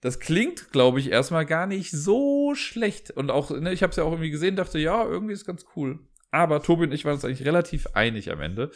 Das 0.00 0.20
klingt, 0.20 0.70
glaube 0.72 1.00
ich, 1.00 1.10
erstmal 1.10 1.46
gar 1.46 1.66
nicht 1.66 1.90
so 1.90 2.54
schlecht. 2.54 3.10
Und 3.10 3.30
auch, 3.30 3.50
ne, 3.50 3.72
ich 3.72 3.82
habe 3.82 3.92
es 3.92 3.96
ja 3.96 4.04
auch 4.04 4.12
irgendwie 4.12 4.30
gesehen, 4.30 4.56
dachte, 4.56 4.78
ja, 4.78 5.04
irgendwie 5.04 5.32
ist 5.32 5.46
ganz 5.46 5.64
cool. 5.74 6.00
Aber 6.30 6.62
Tobi 6.62 6.84
und 6.84 6.92
ich 6.92 7.06
waren 7.06 7.14
uns 7.14 7.24
eigentlich 7.24 7.46
relativ 7.46 7.86
einig 7.94 8.30
am 8.30 8.42
Ende, 8.42 8.70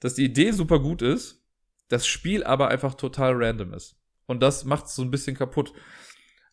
dass 0.00 0.14
die 0.14 0.24
Idee 0.24 0.50
super 0.50 0.80
gut 0.80 1.02
ist, 1.02 1.46
das 1.88 2.06
Spiel 2.06 2.42
aber 2.42 2.68
einfach 2.68 2.94
total 2.94 3.34
random 3.34 3.74
ist. 3.74 3.99
Und 4.30 4.40
das 4.40 4.64
macht 4.64 4.86
es 4.86 4.94
so 4.94 5.02
ein 5.02 5.10
bisschen 5.10 5.36
kaputt. 5.36 5.72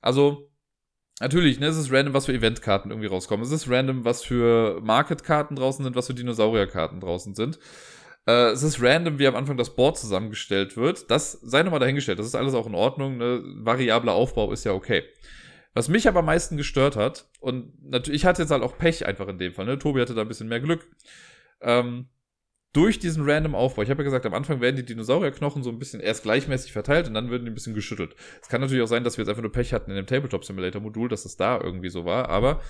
Also, 0.02 0.50
natürlich, 1.20 1.60
ne, 1.60 1.68
es 1.68 1.78
ist 1.78 1.92
random, 1.92 2.14
was 2.14 2.26
für 2.26 2.34
Eventkarten 2.34 2.90
irgendwie 2.92 3.08
rauskommen. 3.08 3.46
Es 3.46 3.52
ist 3.52 3.70
random, 3.70 4.04
was 4.04 4.24
für 4.24 4.82
Market-Karten 4.82 5.56
draußen 5.56 5.84
sind, 5.84 5.96
was 5.96 6.08
für 6.08 6.16
Dinosaurier-Karten 6.16 7.00
draußen 7.00 7.36
sind. 7.36 7.60
Äh, 8.26 8.50
es 8.50 8.64
ist 8.64 8.82
random, 8.82 9.20
wie 9.20 9.28
am 9.28 9.36
Anfang 9.36 9.58
das 9.58 9.76
Board 9.76 9.98
zusammengestellt 9.98 10.76
wird. 10.76 11.12
Das 11.12 11.34
sei 11.34 11.62
nochmal 11.62 11.80
dahingestellt. 11.80 12.18
Das 12.18 12.26
ist 12.26 12.36
alles 12.36 12.56
auch 12.56 12.66
in 12.66 12.76
Ordnung. 12.76 13.18
Ne? 13.18 13.44
Variabler 13.60 14.14
Aufbau 14.14 14.52
ist 14.52 14.64
ja 14.64 14.74
okay. 14.74 15.04
Was 15.76 15.88
mich 15.88 16.08
aber 16.08 16.22
am 16.22 16.26
meisten 16.26 16.58
gestört 16.58 16.96
hat, 16.96 17.30
und 17.40 17.72
natürlich, 17.84 18.22
ich 18.22 18.26
hatte 18.26 18.42
jetzt 18.42 18.50
halt 18.50 18.64
auch 18.64 18.80
Pech 18.80 19.06
einfach 19.06 19.28
in 19.28 19.38
dem 19.38 19.54
Fall, 19.54 19.66
ne? 19.66 19.78
Tobi 19.78 20.02
hatte 20.02 20.16
da 20.16 20.22
ein 20.22 20.28
bisschen 20.28 20.48
mehr 20.48 20.60
Glück. 20.60 20.90
Ähm, 21.62 22.10
durch 22.78 23.00
diesen 23.00 23.28
random 23.28 23.56
Aufbau. 23.56 23.82
Ich 23.82 23.90
habe 23.90 24.04
ja 24.04 24.06
gesagt, 24.06 24.28
am 24.28 24.36
Anfang 24.36 24.62
werden 24.62 24.76
die 24.76 24.86
Dinosaurierknochen 24.86 25.64
so 25.64 25.72
ein 25.72 25.80
bisschen 25.80 26.00
erst 26.00 26.22
gleichmäßig 26.22 26.72
verteilt 26.72 27.08
und 27.08 27.16
dann 27.16 27.32
werden 27.32 27.44
die 27.44 27.50
ein 27.50 27.56
bisschen 27.56 27.74
geschüttelt. 27.74 28.16
Es 28.40 28.50
kann 28.50 28.62
natürlich 28.62 28.84
auch 28.84 28.88
sein, 28.88 29.04
dass 29.04 29.18
wir 29.18 29.24
jetzt 29.24 29.30
einfach 29.30 29.42
nur 29.42 29.52
Pech 29.52 29.74
hatten 29.74 29.90
in 29.90 29.98
dem 29.98 30.06
Tabletop 30.06 30.46
Simulator 30.46 30.80
Modul, 30.80 31.10
dass 31.10 31.26
es 31.26 31.38
da 31.38 31.60
irgendwie 31.60 31.90
so 31.90 32.06
war, 32.06 32.30
aber 32.30 32.62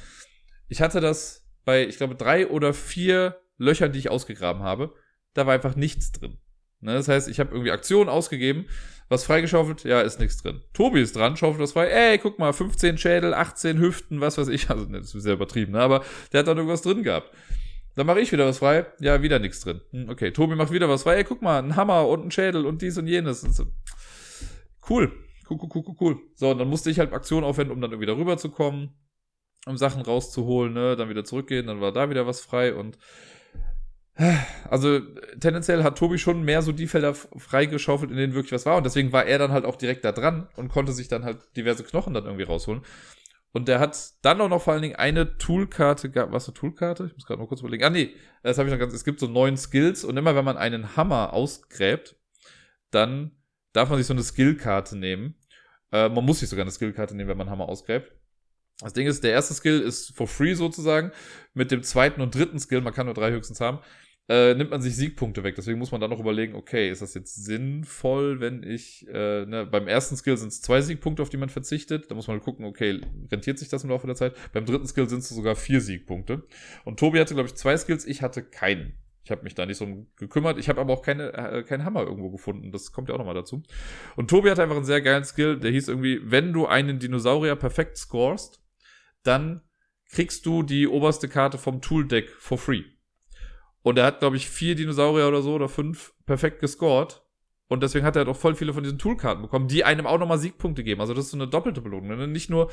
ich 0.70 0.82
hatte 0.82 1.02
das 1.02 1.46
bei, 1.65 1.86
ich 1.86 1.98
glaube, 1.98 2.15
drei 2.15 2.48
oder 2.48 2.74
vier 2.74 3.36
Löchern, 3.58 3.91
die 3.91 4.00
ich 4.00 4.10
ausgegraben 4.10 4.63
habe, 4.63 4.93
da 5.34 5.46
war 5.46 5.54
einfach 5.54 5.76
nichts 5.76 6.13
drin. 6.13 6.38
Ne, 6.80 6.93
das 6.93 7.10
heißt, 7.10 7.28
ich 7.28 7.41
habe 7.41 7.52
irgendwie 7.52 7.72
Aktionen 7.72 8.10
ausgegeben, 8.10 8.67
was 9.10 9.26
freigeschaufelt, 9.26 9.84
ja, 9.84 10.00
ist 10.00 10.22
nichts 10.22 10.38
drin. 10.38 10.62
Tobi 10.72 11.02
ist 11.02 11.17
dran, 11.17 11.36
schaufelt 11.36 11.62
was 11.62 11.74
frei, 11.74 11.88
ey, 11.88 12.17
guck 12.17 12.39
mal, 12.39 12.54
15 12.54 12.98
Schädel, 12.98 13.34
18 13.34 13.78
Hüften, 13.78 14.22
was 14.22 14.38
weiß 14.38 14.48
ich, 14.48 14.70
also 14.70 14.86
ne, 14.86 15.02
das 15.02 15.13
ist 15.13 15.24
sehr 15.24 15.34
übertrieben, 15.34 15.74
ne, 15.74 15.82
aber 15.82 16.06
der 16.32 16.39
hat 16.39 16.48
dann 16.48 16.56
irgendwas 16.56 16.82
drin 16.82 17.04
gehabt. 17.04 17.30
Dann 17.98 18.08
mache 18.08 18.22
ich 18.22 18.32
wieder 18.32 18.46
was 18.46 18.60
frei. 18.60 18.86
Ja, 19.00 19.22
wieder 19.22 19.40
nichts 19.40 19.60
drin. 19.60 19.82
Hm, 19.92 20.10
okay, 20.10 20.32
Tobi 20.32 20.56
macht 20.56 20.72
wieder 20.72 20.88
was 20.88 21.04
frei. 21.04 21.16
Ey, 21.18 21.24
guck 21.26 21.42
mal, 21.42 21.62
ein 21.62 21.76
Hammer 21.76 22.08
und 22.08 22.26
ein 22.26 22.32
Schädel 22.32 22.66
und 22.66 22.82
dies 22.82 22.98
und 22.98 23.08
jenes. 23.08 23.44
Und 23.44 23.54
so. 23.56 23.66
Cool. 24.90 25.12
Cool, 25.50 25.58
cool, 25.62 25.70
cool, 25.76 25.96
cool. 26.00 26.18
So, 26.36 26.52
und 26.52 26.60
dann 26.60 26.70
musste 26.70 26.90
ich 26.92 27.00
halt 27.00 27.12
Aktionen 27.14 27.46
aufwenden, 27.46 27.74
um 27.76 27.82
dann 27.82 27.92
irgendwie 27.92 28.08
darüber 28.08 28.38
zu 28.38 28.50
kommen. 28.50 28.94
um 29.66 29.78
Sachen 29.78 30.02
rauszuholen, 30.02 30.74
ne? 30.74 30.96
Dann 30.96 31.10
wieder 31.10 31.26
zurückgehen, 31.26 31.68
dann 31.68 31.82
war 31.82 31.92
da 31.92 32.10
wieder 32.10 32.26
was 32.28 32.42
frei 32.42 32.74
und 32.74 32.98
also 34.72 35.00
tendenziell 35.40 35.84
hat 35.84 35.96
Tobi 36.00 36.18
schon 36.18 36.42
mehr 36.42 36.64
so 36.64 36.72
die 36.72 36.88
Felder 36.88 37.14
freigeschaufelt, 37.14 38.10
in 38.10 38.18
denen 38.18 38.34
wirklich 38.34 38.52
was 38.52 38.66
war. 38.66 38.78
Und 38.78 38.84
deswegen 38.84 39.12
war 39.12 39.26
er 39.28 39.38
dann 39.38 39.52
halt 39.52 39.64
auch 39.64 39.76
direkt 39.76 40.04
da 40.04 40.12
dran 40.12 40.48
und 40.56 40.70
konnte 40.70 40.92
sich 40.92 41.08
dann 41.08 41.24
halt 41.24 41.38
diverse 41.56 41.84
Knochen 41.84 42.16
dann 42.16 42.26
irgendwie 42.26 42.44
rausholen. 42.46 42.82
Und 43.58 43.67
der 43.67 43.80
hat 43.80 44.13
dann 44.22 44.39
auch 44.39 44.50
noch 44.50 44.62
vor 44.62 44.74
allen 44.74 44.84
Dingen 44.84 44.98
eine 44.98 45.39
Toolkarte 45.39 46.12
gehabt. 46.12 46.32
Was 46.32 46.48
eine 46.48 46.54
Toolkarte? 46.54 47.08
Ich 47.08 47.13
muss 47.15 47.26
gerade 47.26 47.41
mal 47.41 47.48
kurz 47.48 47.62
überlegen. 47.62 47.84
Ah, 47.86 47.89
nee, 47.89 48.13
das 48.43 48.60
habe 48.60 48.70
ich 48.70 48.72
noch 48.72 48.80
ganz. 48.80 48.93
Es 48.93 49.04
gibt 49.04 49.20
so 49.20 49.26
neun 49.26 49.58
Skills 49.58 50.04
und 50.04 50.15
immer 50.15 50.36
wenn 50.36 50.46
man 50.46 50.58
einen 50.58 50.96
Hammer 50.96 51.34
ausgräbt, 51.34 52.15
dann 52.91 53.32
darf 53.74 53.89
man 53.89 53.98
sich 53.98 54.06
so 54.06 54.13
eine 54.13 54.22
Skillkarte 54.22 54.96
nehmen. 54.96 55.34
Äh, 55.91 56.08
man 56.10 56.24
muss 56.24 56.41
sich 56.41 56.50
sogar 56.50 56.65
eine 56.65 56.72
Skillkarte 56.72 57.15
nehmen, 57.15 57.30
wenn 57.30 57.38
man 57.38 57.50
Hammer 57.50 57.67
ausgräbt. 57.67 58.12
Das 58.80 58.93
Ding 58.93 59.08
ist, 59.08 59.24
der 59.24 59.32
erste 59.32 59.56
Skill 59.56 59.80
ist 59.82 60.15
for 60.15 60.28
free 60.28 60.54
sozusagen. 60.54 61.12
Mit 61.56 61.72
dem 61.72 61.82
zweiten 61.82 62.22
und 62.22 62.36
dritten 62.36 62.60
Skill, 62.60 62.82
man 62.82 62.93
kann 62.93 63.08
nur 63.08 63.15
drei 63.15 63.32
höchstens 63.32 63.60
haben, 63.60 63.80
äh, 64.30 64.54
nimmt 64.56 64.72
man 64.72 64.82
sich 64.82 64.96
Siegpunkte 64.96 65.44
weg. 65.44 65.56
Deswegen 65.56 65.80
muss 65.80 65.92
man 65.92 66.02
dann 66.02 66.10
noch 66.10 66.20
überlegen, 66.20 66.56
okay, 66.56 66.90
ist 66.90 67.02
das 67.02 67.13
jetzt 67.13 67.46
sinnvoll, 67.46 68.40
wenn 68.40 68.63
ich, 68.63 69.08
äh, 69.08 69.46
ne, 69.46 69.66
beim 69.66 69.88
ersten 69.88 70.18
Skill 70.18 70.38
sind 70.38 70.50
es 70.50 70.62
zwei 70.62 70.82
Siegpunkte, 70.82 71.22
auf 71.22 71.30
die 71.30 71.38
man 71.38 71.50
verzichtet. 71.50 72.12
Da 72.12 72.16
muss 72.16 72.28
man 72.28 72.42
gucken, 72.42 72.66
okay, 72.66 73.00
rentiert 73.32 73.58
sich 73.58 73.70
das 73.70 73.84
im 73.84 73.90
Laufe 73.90 74.08
der 74.08 74.16
Zeit? 74.16 74.36
Beim 74.52 74.66
dritten 74.66 74.88
Skill 74.88 75.08
sind 75.08 75.20
es 75.20 75.30
sogar 75.30 75.56
vier 75.56 75.80
Siegpunkte. 75.80 76.44
Und 76.84 77.00
Tobi 77.00 77.20
hatte, 77.20 77.34
glaube 77.34 77.48
ich, 77.48 77.56
zwei 77.56 77.78
Skills, 77.78 78.06
ich 78.06 78.22
hatte 78.22 78.44
keinen. 78.44 78.94
Ich 79.24 79.32
habe 79.32 79.44
mich 79.44 79.56
da 79.56 79.66
nicht 79.66 79.78
so 79.78 80.08
gekümmert. 80.16 80.58
Ich 80.58 80.70
habe 80.70 80.80
aber 80.80 80.94
auch 80.94 81.02
keine, 81.02 81.34
äh, 81.34 81.63
keinen 81.63 81.84
Hammer 81.84 82.04
irgendwo 82.04 82.30
gefunden. 82.30 82.72
Das 82.72 82.94
kommt 82.94 83.10
ja 83.10 83.16
auch 83.16 83.20
nochmal 83.20 83.36
dazu. 83.36 83.62
Und 84.16 84.30
Tobi 84.30 84.50
hatte 84.50 84.63
einfach 84.63 84.78
einen 84.78 84.86
sehr 84.86 85.02
geilen 85.02 85.26
Skill, 85.26 85.60
der 85.60 85.72
hieß 85.72 85.90
irgendwie, 85.90 86.22
wenn 86.24 86.54
du 86.54 86.66
einen 86.66 87.00
Dinosaurier 87.00 87.58
perfekt 87.58 87.98
scorest, 87.98 88.62
dann 89.24 89.62
kriegst 90.10 90.46
du 90.46 90.63
die 90.63 90.88
oberste 90.88 91.28
Karte 91.28 91.58
vom 91.58 91.82
Tool-Deck 91.82 92.30
for 92.40 92.58
free. 92.58 92.84
Und 93.88 93.97
er 93.97 94.06
hat, 94.06 94.19
glaube 94.19 94.36
ich, 94.36 94.50
vier 94.50 94.76
Dinosaurier 94.76 95.30
oder 95.30 95.41
so 95.41 95.54
oder 95.54 95.69
fünf 95.69 96.13
perfekt 96.26 96.60
gescored. 96.60 97.21
Und 97.69 97.84
deswegen 97.84 98.06
hat 98.06 98.17
er 98.17 98.26
doch 98.26 98.36
voll 98.36 98.54
viele 98.54 98.73
von 98.73 98.84
diesen 98.84 99.00
Toolkarten 99.00 99.41
bekommen, 99.41 99.69
die 99.69 99.86
einem 99.86 100.06
auch 100.06 100.19
nochmal 100.19 100.39
Siegpunkte 100.39 100.84
geben. 100.84 101.00
Also 101.00 101.13
das 101.13 101.23
ist 101.26 101.32
so 101.32 101.38
eine 101.38 101.47
doppelte 101.47 101.80
Belohnung. 101.80 102.17
Ne? 102.17 102.28
Nicht 102.28 102.50
nur 102.50 102.69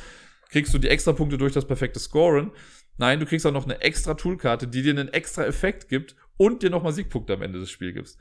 kriegst 0.50 0.74
du 0.74 0.78
die 0.78 0.88
extra 0.88 1.12
Punkte 1.12 1.38
durch 1.38 1.52
das 1.52 1.68
perfekte 1.68 2.00
Scoren, 2.00 2.50
nein, 2.96 3.20
du 3.20 3.26
kriegst 3.26 3.46
auch 3.46 3.52
noch 3.52 3.62
eine 3.62 3.80
extra 3.80 4.14
Toolkarte, 4.14 4.66
die 4.66 4.82
dir 4.82 4.90
einen 4.90 5.06
extra 5.06 5.44
Effekt 5.44 5.88
gibt 5.88 6.16
und 6.36 6.64
dir 6.64 6.70
nochmal 6.70 6.92
Siegpunkte 6.92 7.34
am 7.34 7.42
Ende 7.42 7.60
des 7.60 7.70
Spiels 7.70 7.94
gibst. 7.94 8.20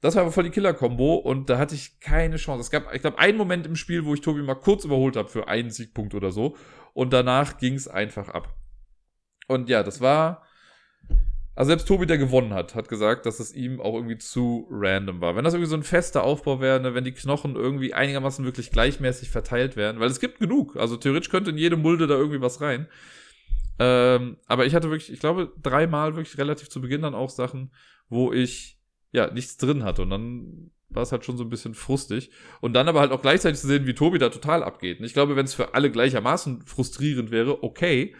Das 0.00 0.14
war 0.14 0.22
aber 0.22 0.30
voll 0.30 0.44
die 0.44 0.50
Killer-Kombo 0.50 1.16
und 1.16 1.50
da 1.50 1.58
hatte 1.58 1.74
ich 1.74 1.98
keine 1.98 2.36
Chance. 2.36 2.60
Es 2.60 2.70
gab, 2.70 2.94
ich 2.94 3.00
glaube, 3.00 3.18
einen 3.18 3.38
Moment 3.38 3.66
im 3.66 3.74
Spiel, 3.74 4.04
wo 4.04 4.14
ich 4.14 4.20
Tobi 4.20 4.42
mal 4.42 4.54
kurz 4.54 4.84
überholt 4.84 5.16
habe 5.16 5.28
für 5.28 5.48
einen 5.48 5.72
Siegpunkt 5.72 6.14
oder 6.14 6.30
so. 6.30 6.56
Und 6.92 7.12
danach 7.12 7.58
ging 7.58 7.74
es 7.74 7.88
einfach 7.88 8.28
ab. 8.28 8.54
Und 9.48 9.68
ja, 9.68 9.82
das 9.82 10.00
war 10.00 10.44
also 11.54 11.68
selbst 11.70 11.88
Tobi, 11.88 12.06
der 12.06 12.18
gewonnen 12.18 12.54
hat, 12.54 12.74
hat 12.74 12.88
gesagt, 12.88 13.26
dass 13.26 13.40
es 13.40 13.54
ihm 13.54 13.80
auch 13.80 13.94
irgendwie 13.94 14.18
zu 14.18 14.66
random 14.70 15.20
war. 15.20 15.36
Wenn 15.36 15.44
das 15.44 15.54
irgendwie 15.54 15.70
so 15.70 15.76
ein 15.76 15.82
fester 15.82 16.22
Aufbau 16.22 16.60
wäre, 16.60 16.80
ne, 16.80 16.94
wenn 16.94 17.04
die 17.04 17.12
Knochen 17.12 17.56
irgendwie 17.56 17.92
einigermaßen 17.92 18.44
wirklich 18.44 18.70
gleichmäßig 18.70 19.30
verteilt 19.30 19.76
wären, 19.76 20.00
weil 20.00 20.10
es 20.10 20.20
gibt 20.20 20.38
genug. 20.38 20.76
Also 20.76 20.96
theoretisch 20.96 21.30
könnte 21.30 21.50
in 21.50 21.58
jede 21.58 21.76
Mulde 21.76 22.06
da 22.06 22.14
irgendwie 22.14 22.40
was 22.40 22.60
rein. 22.60 22.86
Ähm, 23.78 24.36
aber 24.46 24.66
ich 24.66 24.74
hatte 24.74 24.90
wirklich, 24.90 25.12
ich 25.12 25.20
glaube, 25.20 25.52
dreimal 25.60 26.14
wirklich 26.14 26.38
relativ 26.38 26.68
zu 26.68 26.80
Beginn 26.80 27.02
dann 27.02 27.14
auch 27.14 27.30
Sachen, 27.30 27.72
wo 28.08 28.32
ich 28.32 28.78
ja 29.10 29.30
nichts 29.32 29.56
drin 29.56 29.82
hatte. 29.84 30.02
Und 30.02 30.10
dann 30.10 30.70
war 30.90 31.02
es 31.02 31.12
halt 31.12 31.24
schon 31.24 31.36
so 31.36 31.44
ein 31.44 31.50
bisschen 31.50 31.74
frustig. 31.74 32.30
Und 32.60 32.74
dann 32.74 32.88
aber 32.88 33.00
halt 33.00 33.10
auch 33.10 33.22
gleichzeitig 33.22 33.60
zu 33.60 33.66
sehen, 33.66 33.86
wie 33.86 33.94
Tobi 33.94 34.18
da 34.18 34.28
total 34.28 34.62
abgeht. 34.62 35.00
Und 35.00 35.06
ich 35.06 35.14
glaube, 35.14 35.34
wenn 35.34 35.46
es 35.46 35.54
für 35.54 35.74
alle 35.74 35.90
gleichermaßen 35.90 36.62
frustrierend 36.62 37.30
wäre, 37.30 37.62
okay. 37.64 38.14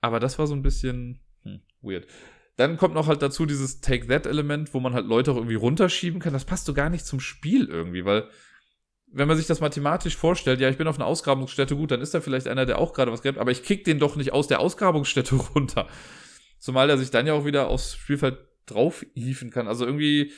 Aber 0.00 0.20
das 0.20 0.38
war 0.38 0.46
so 0.46 0.54
ein 0.54 0.62
bisschen 0.62 1.20
weird. 1.82 2.06
Dann 2.56 2.78
kommt 2.78 2.94
noch 2.94 3.06
halt 3.06 3.20
dazu 3.20 3.44
dieses 3.44 3.80
Take-That-Element, 3.80 4.72
wo 4.72 4.80
man 4.80 4.94
halt 4.94 5.06
Leute 5.06 5.32
auch 5.32 5.36
irgendwie 5.36 5.56
runterschieben 5.56 6.20
kann. 6.20 6.32
Das 6.32 6.46
passt 6.46 6.66
so 6.66 6.72
gar 6.72 6.88
nicht 6.88 7.04
zum 7.04 7.20
Spiel 7.20 7.66
irgendwie, 7.68 8.04
weil 8.04 8.28
wenn 9.12 9.28
man 9.28 9.36
sich 9.36 9.46
das 9.46 9.60
mathematisch 9.60 10.16
vorstellt, 10.16 10.60
ja, 10.60 10.68
ich 10.68 10.78
bin 10.78 10.88
auf 10.88 10.96
einer 10.96 11.06
Ausgrabungsstätte, 11.06 11.76
gut, 11.76 11.90
dann 11.90 12.00
ist 12.00 12.14
da 12.14 12.20
vielleicht 12.20 12.48
einer, 12.48 12.66
der 12.66 12.78
auch 12.78 12.92
gerade 12.92 13.12
was 13.12 13.22
gräbt, 13.22 13.38
aber 13.38 13.50
ich 13.50 13.62
krieg 13.62 13.84
den 13.84 13.98
doch 13.98 14.16
nicht 14.16 14.32
aus 14.32 14.48
der 14.48 14.60
Ausgrabungsstätte 14.60 15.34
runter. 15.54 15.88
Zumal 16.58 16.90
er 16.90 16.98
sich 16.98 17.10
dann 17.10 17.26
ja 17.26 17.34
auch 17.34 17.44
wieder 17.44 17.68
aufs 17.68 17.94
Spielfeld 17.94 18.38
drauf 18.66 19.06
hieven 19.14 19.50
kann. 19.50 19.68
Also 19.68 19.84
irgendwie, 19.84 20.32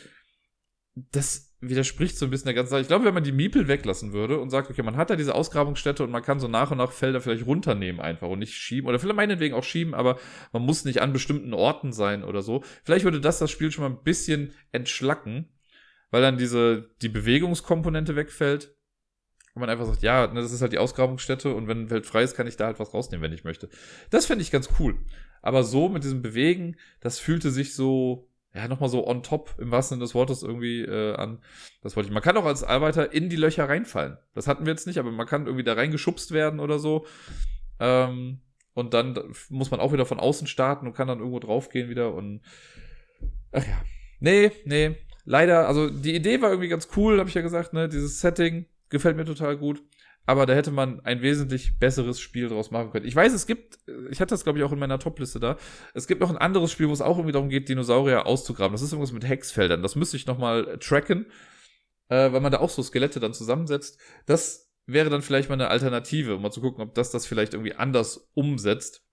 das 0.95 1.48
widerspricht 1.61 2.17
so 2.17 2.25
ein 2.25 2.31
bisschen 2.31 2.47
der 2.47 2.55
ganzen 2.55 2.71
Sache. 2.71 2.83
Ich 2.83 2.89
glaube, 2.89 3.05
wenn 3.05 3.15
man 3.15 3.25
die 3.25 3.33
Miepel 3.33 3.67
weglassen 3.67 4.13
würde 4.13 4.39
und 4.39 4.51
sagt, 4.51 4.71
okay, 4.71 4.83
man 4.83 4.97
hat 4.97 5.11
da 5.11 5.17
diese 5.17 5.35
Ausgrabungsstätte 5.35 6.05
und 6.05 6.11
man 6.11 6.23
kann 6.23 6.39
so 6.39 6.47
nach 6.47 6.71
und 6.71 6.79
nach 6.79 6.93
Felder 6.93 7.21
vielleicht 7.21 7.47
runternehmen 7.47 8.01
einfach 8.01 8.29
und 8.29 8.39
nicht 8.39 8.55
schieben 8.55 8.89
oder 8.89 8.99
vielleicht 8.99 9.17
meinetwegen 9.17 9.55
auch 9.55 9.65
schieben, 9.65 9.95
aber 9.95 10.19
man 10.53 10.63
muss 10.63 10.85
nicht 10.85 11.03
an 11.03 11.13
bestimmten 11.13 11.53
Orten 11.55 11.93
sein 11.93 12.23
oder 12.23 12.43
so. 12.43 12.63
Vielleicht 12.85 13.05
würde 13.05 13.21
das 13.21 13.39
das 13.39 13.51
Spiel 13.51 13.73
schon 13.73 13.83
mal 13.85 13.91
ein 13.91 14.05
bisschen 14.05 14.53
entschlacken, 14.71 15.49
weil 16.11 16.23
dann 16.23 16.39
diese, 16.39 16.91
die 17.03 17.09
Bewegungskomponente 17.09 18.15
wegfällt 18.15 18.77
und 19.55 19.61
man 19.61 19.71
einfach 19.71 19.87
sagt, 19.87 20.03
ja, 20.03 20.29
ne, 20.29 20.41
das 20.41 20.53
ist 20.53 20.63
halt 20.63 20.73
die 20.73 20.79
Ausgrabungsstätte 20.79 21.53
und 21.53 21.67
wenn 21.67 21.89
Feld 21.89 22.07
frei 22.07 22.23
ist, 22.23 22.37
kann 22.37 22.47
ich 22.47 22.57
da 22.57 22.67
halt 22.67 22.79
was 22.79 22.95
rausnehmen, 22.95 23.25
wenn 23.25 23.33
ich 23.33 23.43
möchte. 23.43 23.69
Das 24.11 24.27
fände 24.27 24.43
ich 24.43 24.53
ganz 24.53 24.69
cool. 24.79 24.97
Aber 25.43 25.65
so 25.65 25.89
mit 25.89 26.05
diesem 26.05 26.23
Bewegen, 26.23 26.77
das 27.01 27.19
fühlte 27.19 27.51
sich 27.51 27.75
so, 27.75 28.28
ja, 28.55 28.67
nochmal 28.67 28.89
so 28.89 29.07
on 29.07 29.23
top 29.23 29.55
im 29.59 29.71
wahrsten 29.71 29.97
Sinne 29.97 30.05
des 30.05 30.15
Wortes 30.15 30.43
irgendwie 30.43 30.83
äh, 30.83 31.15
an. 31.15 31.43
Das 31.83 31.97
wollte 31.97 32.09
ich. 32.09 32.15
Man 32.15 32.23
kann 32.23 32.37
auch 32.37 32.45
als 32.45 32.65
Arbeiter 32.65 33.13
in 33.13 33.29
die 33.29 33.37
Löcher 33.37 33.69
reinfallen. 33.69 34.19
Das 34.35 34.47
hatten 34.47 34.65
wir 34.65 34.73
jetzt 34.73 34.87
nicht, 34.87 34.99
aber 34.99 35.11
man 35.11 35.27
kann 35.27 35.47
irgendwie 35.47 35.65
da 35.65 35.75
reingeschubst 35.75 36.33
werden 36.33 36.59
oder 36.59 36.79
so. 36.79 37.07
Ähm, 37.79 38.41
und 38.75 38.95
dann 38.95 39.19
muss 39.51 39.71
man 39.71 39.81
auch 39.81 39.93
wieder 39.93 40.07
von 40.07 40.21
außen 40.21 40.47
starten 40.47 40.87
und 40.87 40.95
kann 40.95 41.09
dann 41.09 41.19
irgendwo 41.19 41.41
draufgehen 41.41 41.89
wieder 41.91 42.15
und. 42.15 42.41
Ach 43.53 43.67
ja. 43.67 43.83
Nee, 44.21 44.51
nee. 44.65 44.97
Leider, 45.25 45.69
also 45.69 45.91
die 45.91 46.15
Idee 46.15 46.41
war 46.41 46.51
irgendwie 46.51 46.69
ganz 46.69 46.89
cool, 46.97 47.19
habe 47.19 47.29
ich 47.29 47.35
ja 47.35 47.43
gesagt, 47.43 47.75
ne? 47.75 47.89
Dieses 47.89 48.21
Setting 48.21 48.67
gefällt 48.89 49.17
mir 49.17 49.27
total 49.27 49.59
gut 49.59 49.83
aber 50.29 50.45
da 50.45 50.53
hätte 50.53 50.71
man 50.71 51.01
ein 51.07 51.23
wesentlich 51.23 51.79
besseres 51.79 52.21
Spiel 52.21 52.51
draus 52.51 52.71
machen 52.71 52.91
können. 52.91 53.07
Ich 53.07 53.17
weiß, 53.17 53.33
es 53.33 53.47
gibt, 53.47 53.79
ich 54.11 54.21
hatte 54.21 54.35
das 54.35 54.45
glaube 54.45 54.59
ich 54.59 54.65
auch 54.65 54.73
in 54.73 54.79
meiner 54.79 54.99
Topliste 54.99 55.41
da, 55.41 55.57
es 55.95 56.07
gibt 56.07 56.21
noch 56.21 56.29
ein 56.29 56.37
anderes 56.37 56.71
Spiel, 56.71 56.91
wo 56.91 56.93
es 56.93 57.01
auch 57.01 57.17
irgendwie 57.17 57.33
darum 57.33 57.49
geht, 57.49 57.71
Dinosaurier 57.71 58.27
auszugraben. 58.27 58.73
Das 58.73 58.83
ist 58.83 58.93
irgendwas 58.93 59.13
mit 59.13 59.27
Hexfeldern. 59.27 59.83
Das 59.83 59.97
müsste 59.97 60.19
ich 60.19 60.27
nochmal 60.27 60.77
tracken, 60.81 61.33
äh, 62.11 62.31
weil 62.31 62.43
man 62.43 62.53
da 62.53 62.59
auch 62.59 62.69
so 62.69 62.83
Skelette 62.83 63.21
dann 63.21 63.33
zusammensetzt. 63.33 63.99
Das 64.27 64.71
wäre 64.85 65.09
dann 65.09 65.23
vielleicht 65.23 65.49
mal 65.49 65.55
eine 65.55 65.69
Alternative, 65.69 66.37
um 66.37 66.43
mal 66.43 66.51
zu 66.51 66.61
gucken, 66.61 66.85
ob 66.85 66.95
das 66.95 67.11
das 67.11 67.25
vielleicht 67.25 67.55
irgendwie 67.55 67.77
anders 67.77 68.29
umsetzt. 68.35 69.08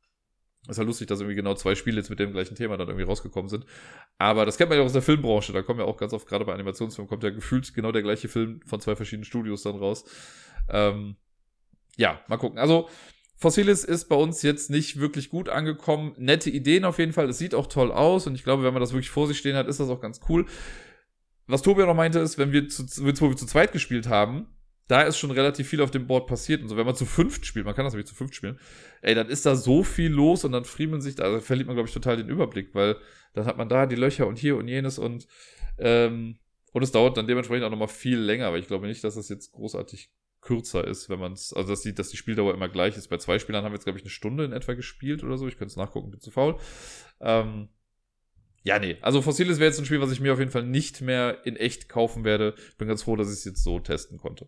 Ist 0.68 0.78
halt 0.78 0.88
lustig, 0.88 1.08
dass 1.08 1.20
irgendwie 1.20 1.36
genau 1.36 1.54
zwei 1.54 1.76
Spiele 1.76 1.98
jetzt 1.98 2.10
mit 2.10 2.20
dem 2.20 2.32
gleichen 2.32 2.56
Thema 2.56 2.76
dann 2.78 2.88
irgendwie 2.88 3.06
rausgekommen 3.06 3.50
sind. 3.50 3.66
Aber 4.18 4.46
das 4.46 4.58
kennt 4.58 4.70
man 4.70 4.78
ja 4.78 4.84
auch 4.84 4.88
aus 4.88 4.94
der 4.94 5.04
Filmbranche. 5.04 5.54
Da 5.54 5.62
kommen 5.62 5.80
ja 5.80 5.86
auch 5.86 5.98
ganz 5.98 6.14
oft, 6.14 6.28
gerade 6.28 6.44
bei 6.46 6.54
Animationsfilmen, 6.54 7.08
kommt 7.08 7.24
ja 7.24 7.30
gefühlt 7.30 7.74
genau 7.74 7.92
der 7.92 8.02
gleiche 8.02 8.28
Film 8.28 8.62
von 8.66 8.80
zwei 8.80 8.96
verschiedenen 8.96 9.26
Studios 9.26 9.62
dann 9.62 9.76
raus. 9.76 10.06
Ähm, 10.70 11.18
ja, 11.98 12.20
mal 12.28 12.38
gucken. 12.38 12.58
Also, 12.58 12.90
Fossilis 13.38 13.84
ist 13.84 14.06
bei 14.06 14.16
uns 14.16 14.42
jetzt 14.42 14.70
nicht 14.70 15.00
wirklich 15.00 15.30
gut 15.30 15.50
angekommen. 15.50 16.14
Nette 16.18 16.50
Ideen 16.50 16.86
auf 16.86 17.00
jeden 17.00 17.14
Fall. 17.14 17.30
Es 17.30 17.38
sieht 17.38 17.54
auch 17.54 17.68
toll 17.68 17.92
aus 17.92 18.28
und 18.28 18.36
ich 18.36 18.44
glaube, 18.44 18.64
wenn 18.64 18.74
man 18.74 18.82
das 18.82 18.94
wirklich 18.94 19.10
vor 19.10 19.28
sich 19.28 19.38
stehen 19.38 19.56
hat, 19.56 19.68
ist 19.68 19.80
das 19.80 19.90
auch 19.90 20.02
ganz 20.02 20.22
cool. 20.30 20.46
Was 21.48 21.62
Tobi 21.62 21.84
auch 21.84 21.88
noch 21.88 21.96
meinte, 21.96 22.20
ist, 22.20 22.38
wenn 22.38 22.52
wir 22.52 22.68
zu, 22.70 22.84
wo 22.86 23.30
wir 23.30 23.38
zu 23.38 23.46
zweit 23.46 23.72
gespielt 23.72 24.08
haben, 24.08 24.48
da 24.88 25.02
ist 25.02 25.18
schon 25.18 25.32
relativ 25.32 25.68
viel 25.68 25.82
auf 25.82 25.92
dem 25.92 26.08
Board 26.08 26.28
passiert 26.28 26.62
und 26.62 26.70
so. 26.70 26.78
Wenn 26.78 26.86
man 26.86 26.96
zu 26.96 27.06
fünft 27.06 27.46
spielt, 27.46 27.66
man 27.66 27.76
kann 27.76 27.86
das 27.86 27.94
nämlich 27.94 28.08
zu 28.08 28.16
fünft 28.16 28.36
spielen, 28.36 28.60
ey, 29.02 29.16
dann 29.16 29.30
ist 29.30 29.46
da 29.46 29.56
so 29.56 29.84
viel 29.84 30.12
los 30.12 30.46
und 30.46 30.52
dann 30.52 30.66
friemeln 30.66 31.02
sich, 31.02 31.20
also 31.22 31.40
verliert 31.40 31.68
man, 31.68 31.76
glaube 31.76 31.88
ich, 31.88 31.94
total 31.94 32.18
den 32.18 32.30
Überblick, 32.30 32.76
weil 32.76 32.98
dann 33.34 33.46
hat 33.46 33.58
man 33.58 33.70
da 33.70 33.86
die 33.86 33.96
Löcher 33.96 34.28
und 34.28 34.38
hier 34.38 34.58
und 34.58 34.68
jenes 34.68 35.00
und, 35.00 35.28
ähm, 35.80 36.38
und 36.72 36.84
es 36.84 36.92
dauert 36.92 37.18
dann 37.18 37.28
dementsprechend 37.28 37.66
auch 37.66 37.72
nochmal 37.72 37.88
viel 37.88 38.20
länger, 38.20 38.52
weil 38.52 38.60
ich 38.60 38.68
glaube 38.68 38.88
nicht, 38.88 39.04
dass 39.04 39.16
das 39.16 39.30
jetzt 39.30 39.52
großartig 39.54 40.12
kürzer 40.42 40.86
ist, 40.86 41.10
wenn 41.10 41.20
man 41.20 41.34
es, 41.34 41.52
also 41.54 41.70
dass 41.70 41.82
die, 41.82 41.96
dass 41.96 42.10
die 42.10 42.18
Spieldauer 42.18 42.54
immer 42.54 42.70
gleich 42.70 42.96
ist. 42.96 43.08
Bei 43.08 43.18
zwei 43.18 43.40
Spielern 43.40 43.64
haben 43.64 43.72
wir 43.72 43.78
jetzt, 43.78 43.86
glaube 43.86 43.98
ich, 43.98 44.04
eine 44.06 44.12
Stunde 44.12 44.46
in 44.46 44.52
etwa 44.52 44.74
gespielt 44.74 45.24
oder 45.24 45.38
so. 45.38 45.48
Ich 45.48 45.58
könnte 45.58 45.72
es 45.72 45.76
nachgucken, 45.76 46.12
bin 46.12 46.20
zu 46.20 46.30
faul. 46.30 46.58
Ähm, 47.20 47.70
ja, 48.64 48.80
nee. 48.80 48.98
Also 49.02 49.22
Fossiles 49.22 49.60
wäre 49.60 49.70
jetzt 49.70 49.80
ein 49.80 49.86
Spiel, 49.86 50.02
was 50.02 50.12
ich 50.12 50.20
mir 50.20 50.34
auf 50.34 50.40
jeden 50.40 50.52
Fall 50.52 50.66
nicht 50.66 51.02
mehr 51.02 51.46
in 51.46 51.56
echt 51.56 51.90
kaufen 51.90 52.24
werde. 52.24 52.56
Bin 52.78 52.88
ganz 52.88 53.04
froh, 53.04 53.16
dass 53.16 53.28
ich 53.28 53.40
es 53.40 53.46
jetzt 53.46 53.64
so 53.64 53.80
testen 53.80 54.18
konnte. 54.18 54.48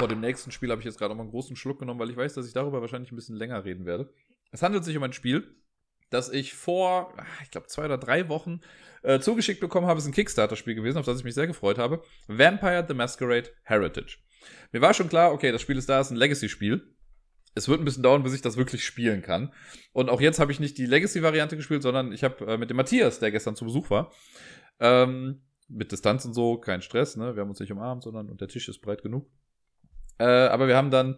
Vor 0.00 0.08
dem 0.08 0.20
nächsten 0.20 0.50
Spiel 0.50 0.70
habe 0.70 0.80
ich 0.80 0.86
jetzt 0.86 0.98
gerade 0.98 1.14
mal 1.14 1.24
einen 1.24 1.30
großen 1.30 1.56
Schluck 1.56 1.78
genommen, 1.78 2.00
weil 2.00 2.08
ich 2.08 2.16
weiß, 2.16 2.32
dass 2.32 2.46
ich 2.46 2.54
darüber 2.54 2.80
wahrscheinlich 2.80 3.12
ein 3.12 3.16
bisschen 3.16 3.36
länger 3.36 3.66
reden 3.66 3.84
werde. 3.84 4.10
Es 4.50 4.62
handelt 4.62 4.82
sich 4.82 4.96
um 4.96 5.02
ein 5.02 5.12
Spiel, 5.12 5.54
das 6.08 6.30
ich 6.30 6.54
vor, 6.54 7.12
ah, 7.18 7.26
ich 7.42 7.50
glaube, 7.50 7.66
zwei 7.66 7.84
oder 7.84 7.98
drei 7.98 8.30
Wochen 8.30 8.62
äh, 9.02 9.20
zugeschickt 9.20 9.60
bekommen 9.60 9.86
habe. 9.86 9.98
Es 9.98 10.04
ist 10.04 10.08
ein 10.08 10.14
Kickstarter-Spiel 10.14 10.74
gewesen, 10.74 10.96
auf 10.96 11.04
das 11.04 11.18
ich 11.18 11.24
mich 11.24 11.34
sehr 11.34 11.46
gefreut 11.46 11.76
habe. 11.76 12.02
Vampire 12.28 12.82
the 12.88 12.94
Masquerade 12.94 13.50
Heritage. 13.64 14.16
Mir 14.72 14.80
war 14.80 14.94
schon 14.94 15.10
klar, 15.10 15.34
okay, 15.34 15.52
das 15.52 15.60
Spiel 15.60 15.76
ist 15.76 15.90
da, 15.90 16.00
ist 16.00 16.10
ein 16.10 16.16
Legacy-Spiel. 16.16 16.96
Es 17.54 17.68
wird 17.68 17.82
ein 17.82 17.84
bisschen 17.84 18.02
dauern, 18.02 18.22
bis 18.22 18.32
ich 18.32 18.40
das 18.40 18.56
wirklich 18.56 18.82
spielen 18.86 19.20
kann. 19.20 19.52
Und 19.92 20.08
auch 20.08 20.22
jetzt 20.22 20.40
habe 20.40 20.50
ich 20.50 20.60
nicht 20.60 20.78
die 20.78 20.86
Legacy-Variante 20.86 21.56
gespielt, 21.56 21.82
sondern 21.82 22.12
ich 22.12 22.24
habe 22.24 22.46
äh, 22.46 22.56
mit 22.56 22.70
dem 22.70 22.78
Matthias, 22.78 23.18
der 23.18 23.32
gestern 23.32 23.54
zu 23.54 23.66
Besuch 23.66 23.90
war, 23.90 24.10
ähm, 24.78 25.42
mit 25.68 25.92
Distanz 25.92 26.24
und 26.24 26.32
so, 26.32 26.56
kein 26.56 26.80
Stress, 26.80 27.18
ne? 27.18 27.36
Wir 27.36 27.42
haben 27.42 27.50
uns 27.50 27.60
nicht 27.60 27.70
umarmt, 27.70 28.02
sondern 28.02 28.30
und 28.30 28.40
der 28.40 28.48
Tisch 28.48 28.66
ist 28.66 28.80
breit 28.80 29.02
genug. 29.02 29.28
Äh, 30.20 30.48
aber 30.48 30.68
wir 30.68 30.76
haben 30.76 30.90
dann 30.90 31.16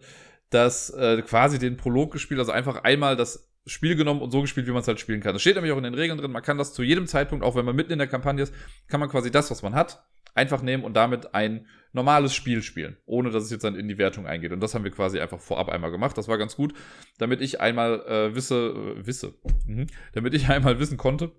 das 0.49 0.89
äh, 0.91 1.21
quasi 1.21 1.59
den 1.59 1.77
Prolog 1.77 2.11
gespielt, 2.11 2.39
also 2.39 2.51
einfach 2.51 2.83
einmal 2.83 3.15
das 3.15 3.51
Spiel 3.65 3.95
genommen 3.95 4.21
und 4.21 4.31
so 4.31 4.41
gespielt, 4.41 4.67
wie 4.67 4.71
man 4.71 4.81
es 4.81 4.87
halt 4.87 4.99
spielen 4.99 5.21
kann. 5.21 5.33
Das 5.33 5.41
steht 5.41 5.55
nämlich 5.55 5.71
auch 5.73 5.77
in 5.77 5.83
den 5.83 5.93
Regeln 5.93 6.17
drin. 6.17 6.31
Man 6.31 6.41
kann 6.41 6.57
das 6.57 6.73
zu 6.73 6.83
jedem 6.83 7.07
Zeitpunkt, 7.07 7.45
auch 7.45 7.55
wenn 7.55 7.65
man 7.65 7.75
mitten 7.75 7.91
in 7.91 7.99
der 7.99 8.07
Kampagne 8.07 8.43
ist, 8.43 8.53
kann 8.87 8.99
man 8.99 9.09
quasi 9.09 9.31
das, 9.31 9.51
was 9.51 9.61
man 9.61 9.73
hat, 9.75 10.05
einfach 10.35 10.61
nehmen 10.61 10.83
und 10.83 10.95
damit 10.95 11.33
ein 11.33 11.67
normales 11.91 12.33
Spiel 12.33 12.61
spielen, 12.61 12.97
ohne 13.05 13.29
dass 13.29 13.43
es 13.43 13.51
jetzt 13.51 13.63
dann 13.63 13.75
in 13.75 13.87
die 13.87 13.97
Wertung 13.97 14.25
eingeht. 14.25 14.51
Und 14.51 14.59
das 14.61 14.73
haben 14.73 14.83
wir 14.83 14.91
quasi 14.91 15.19
einfach 15.19 15.39
vorab 15.39 15.69
einmal 15.69 15.91
gemacht. 15.91 16.17
Das 16.17 16.27
war 16.27 16.37
ganz 16.37 16.55
gut, 16.55 16.73
damit 17.19 17.41
ich 17.41 17.61
einmal 17.61 18.01
äh, 18.07 18.35
wisse, 18.35 18.95
äh, 18.97 19.05
wisse, 19.05 19.35
mhm. 19.65 19.87
damit 20.13 20.33
ich 20.33 20.47
einmal 20.49 20.79
wissen 20.79 20.97
konnte, 20.97 21.31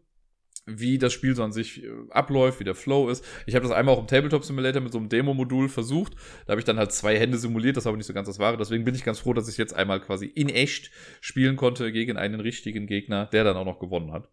wie 0.66 0.98
das 0.98 1.12
Spiel 1.12 1.36
so 1.36 1.42
an 1.42 1.52
sich 1.52 1.84
äh, 1.84 1.90
abläuft, 2.10 2.60
wie 2.60 2.64
der 2.64 2.74
Flow 2.74 3.08
ist. 3.08 3.24
Ich 3.46 3.54
habe 3.54 3.66
das 3.66 3.74
einmal 3.74 3.94
auch 3.94 4.00
im 4.00 4.06
Tabletop 4.06 4.44
Simulator 4.44 4.80
mit 4.80 4.92
so 4.92 4.98
einem 4.98 5.08
Demo-Modul 5.08 5.68
versucht. 5.68 6.14
Da 6.46 6.52
habe 6.52 6.60
ich 6.60 6.64
dann 6.64 6.78
halt 6.78 6.92
zwei 6.92 7.18
Hände 7.18 7.38
simuliert, 7.38 7.76
das 7.76 7.84
war 7.84 7.90
aber 7.90 7.98
nicht 7.98 8.06
so 8.06 8.14
ganz 8.14 8.28
das 8.28 8.38
Wahre. 8.38 8.56
Deswegen 8.56 8.84
bin 8.84 8.94
ich 8.94 9.04
ganz 9.04 9.18
froh, 9.18 9.34
dass 9.34 9.48
ich 9.48 9.58
jetzt 9.58 9.74
einmal 9.74 10.00
quasi 10.00 10.26
in 10.26 10.48
echt 10.48 10.90
spielen 11.20 11.56
konnte 11.56 11.92
gegen 11.92 12.16
einen 12.16 12.40
richtigen 12.40 12.86
Gegner, 12.86 13.26
der 13.26 13.44
dann 13.44 13.56
auch 13.56 13.64
noch 13.64 13.78
gewonnen 13.78 14.12
hat. 14.12 14.28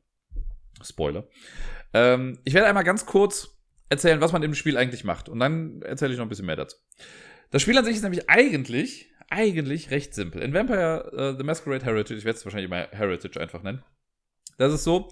Spoiler. 0.84 1.28
Ähm, 1.94 2.40
ich 2.44 2.54
werde 2.54 2.68
einmal 2.68 2.84
ganz 2.84 3.06
kurz 3.06 3.58
erzählen, 3.90 4.22
was 4.22 4.32
man 4.32 4.42
im 4.42 4.56
Spiel 4.56 4.78
eigentlich 4.78 5.04
macht. 5.04 5.30
Und 5.30 5.40
dann 5.40 5.82
erzähle 5.82 6.14
ich 6.14 6.18
noch 6.18 6.26
ein 6.26 6.30
bisschen 6.30 6.46
mehr 6.46 6.56
dazu. 6.56 6.78
Das 7.52 7.62
Spiel 7.62 7.78
an 7.78 7.84
sich 7.84 7.98
ist 7.98 8.04
nämlich 8.04 8.30
eigentlich, 8.30 9.12
eigentlich 9.30 9.92
recht 9.92 10.14
simpel. 10.14 10.42
In 10.42 10.54
Vampire 10.54 11.12
uh, 11.14 11.38
The 11.38 11.44
Masquerade 11.44 11.86
Heritage, 11.86 12.18
ich 12.18 12.26
werde 12.26 12.38
es 12.38 12.46
wahrscheinlich 12.46 12.70
mal 12.70 12.88
Heritage 12.92 13.40
einfach 13.40 13.62
nennen. 13.62 13.84
Das 14.58 14.74
ist 14.74 14.84
so, 14.84 15.12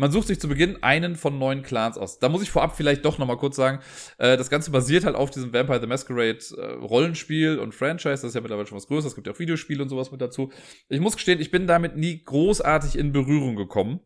man 0.00 0.10
sucht 0.10 0.28
sich 0.28 0.40
zu 0.40 0.48
Beginn 0.48 0.82
einen 0.82 1.14
von 1.14 1.38
neun 1.38 1.62
Clans 1.62 1.98
aus. 1.98 2.18
Da 2.18 2.30
muss 2.30 2.42
ich 2.42 2.50
vorab 2.50 2.74
vielleicht 2.74 3.04
doch 3.04 3.18
nochmal 3.18 3.36
kurz 3.36 3.54
sagen, 3.54 3.80
äh, 4.16 4.38
das 4.38 4.48
Ganze 4.48 4.70
basiert 4.70 5.04
halt 5.04 5.14
auf 5.14 5.30
diesem 5.30 5.52
Vampire 5.52 5.78
the 5.78 5.86
Masquerade 5.86 6.38
äh, 6.56 6.72
Rollenspiel 6.76 7.58
und 7.58 7.74
Franchise. 7.74 8.22
Das 8.22 8.24
ist 8.24 8.34
ja 8.34 8.40
mittlerweile 8.40 8.66
schon 8.66 8.78
was 8.78 8.86
Größeres. 8.86 9.12
Es 9.12 9.14
gibt 9.14 9.26
ja 9.26 9.34
auch 9.34 9.38
Videospiele 9.38 9.82
und 9.82 9.90
sowas 9.90 10.10
mit 10.10 10.22
dazu. 10.22 10.50
Ich 10.88 11.00
muss 11.00 11.16
gestehen, 11.16 11.38
ich 11.38 11.50
bin 11.50 11.66
damit 11.66 11.96
nie 11.96 12.24
großartig 12.24 12.96
in 12.96 13.12
Berührung 13.12 13.56
gekommen. 13.56 14.00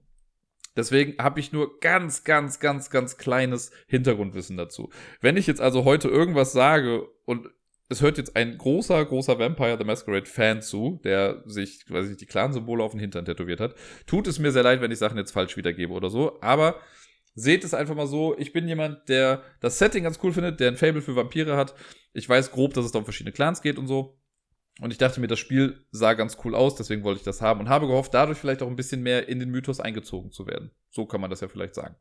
Deswegen 0.77 1.23
habe 1.23 1.39
ich 1.39 1.53
nur 1.53 1.79
ganz, 1.79 2.25
ganz, 2.25 2.59
ganz, 2.59 2.91
ganz 2.91 3.17
kleines 3.17 3.71
Hintergrundwissen 3.87 4.57
dazu. 4.57 4.91
Wenn 5.21 5.37
ich 5.37 5.47
jetzt 5.47 5.61
also 5.61 5.85
heute 5.85 6.09
irgendwas 6.09 6.51
sage 6.51 7.07
und 7.25 7.51
es 7.95 8.03
hört 8.03 8.19
jetzt 8.19 8.35
ein 8.35 8.59
großer, 8.59 9.05
großer 9.05 9.39
Vampire 9.39 9.77
the 9.79 9.85
Masquerade 9.85 10.27
Fan 10.27 10.61
zu, 10.61 11.01
der 11.05 11.43
sich, 11.47 11.85
weiß 11.89 12.11
ich, 12.11 12.17
die 12.17 12.27
Clan-Symbole 12.27 12.83
auf 12.83 12.91
den 12.91 13.01
Hintern 13.01 13.25
tätowiert 13.25 13.61
hat. 13.61 13.75
Tut 14.07 14.27
es 14.27 14.41
mir 14.41 14.51
sehr 14.51 14.65
leid, 14.65 14.81
wenn 14.81 14.91
ich 14.91 14.99
Sachen 14.99 15.17
jetzt 15.17 15.31
falsch 15.31 15.57
wiedergebe 15.57 15.93
oder 15.93 16.11
so, 16.11 16.41
aber 16.41 16.81
seht 17.35 17.63
es 17.63 17.73
einfach 17.73 17.95
mal 17.95 18.09
so. 18.09 18.37
Ich 18.37 18.53
bin 18.53 18.67
jemand, 18.67 19.09
der 19.09 19.43
das 19.61 19.79
Setting 19.79 20.03
ganz 20.03 20.19
cool 20.23 20.33
findet, 20.33 20.59
der 20.59 20.73
ein 20.73 20.77
Fable 20.77 21.03
für 21.03 21.15
Vampire 21.15 21.57
hat. 21.57 21.75
Ich 22.13 22.29
weiß 22.29 22.51
grob, 22.51 22.75
dass 22.75 22.85
es 22.85 22.93
da 22.93 22.99
um 22.99 23.05
verschiedene 23.05 23.33
Clans 23.33 23.63
geht 23.63 23.79
und 23.79 23.87
so. 23.87 24.19
Und 24.81 24.91
ich 24.91 24.99
dachte 24.99 25.21
mir, 25.21 25.29
das 25.29 25.39
Spiel 25.39 25.87
sah 25.93 26.15
ganz 26.15 26.37
cool 26.45 26.57
aus, 26.57 26.75
deswegen 26.75 27.05
wollte 27.05 27.19
ich 27.19 27.25
das 27.25 27.41
haben 27.41 27.61
und 27.61 27.69
habe 27.69 27.87
gehofft, 27.87 28.13
dadurch 28.13 28.39
vielleicht 28.39 28.61
auch 28.61 28.67
ein 28.67 28.75
bisschen 28.75 29.03
mehr 29.03 29.29
in 29.29 29.39
den 29.39 29.51
Mythos 29.51 29.79
eingezogen 29.79 30.33
zu 30.33 30.49
werden. 30.49 30.73
So 30.91 31.07
kann 31.07 31.21
man 31.21 31.31
das 31.31 31.43
ja 31.43 31.49
vielleicht 31.49 31.77
sagen. 31.77 31.95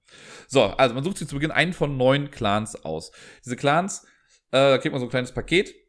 So, 0.48 0.64
also 0.64 0.96
man 0.96 1.04
sucht 1.04 1.20
sich 1.20 1.28
zu 1.28 1.36
Beginn 1.36 1.52
einen 1.52 1.74
von 1.74 1.98
neun 1.98 2.32
Clans 2.32 2.84
aus. 2.84 3.12
Diese 3.46 3.56
Clans, 3.56 4.08
äh, 4.50 4.58
da 4.58 4.78
kriegt 4.80 4.92
man 4.92 5.00
so 5.00 5.06
ein 5.06 5.12
kleines 5.12 5.34
Paket 5.34 5.83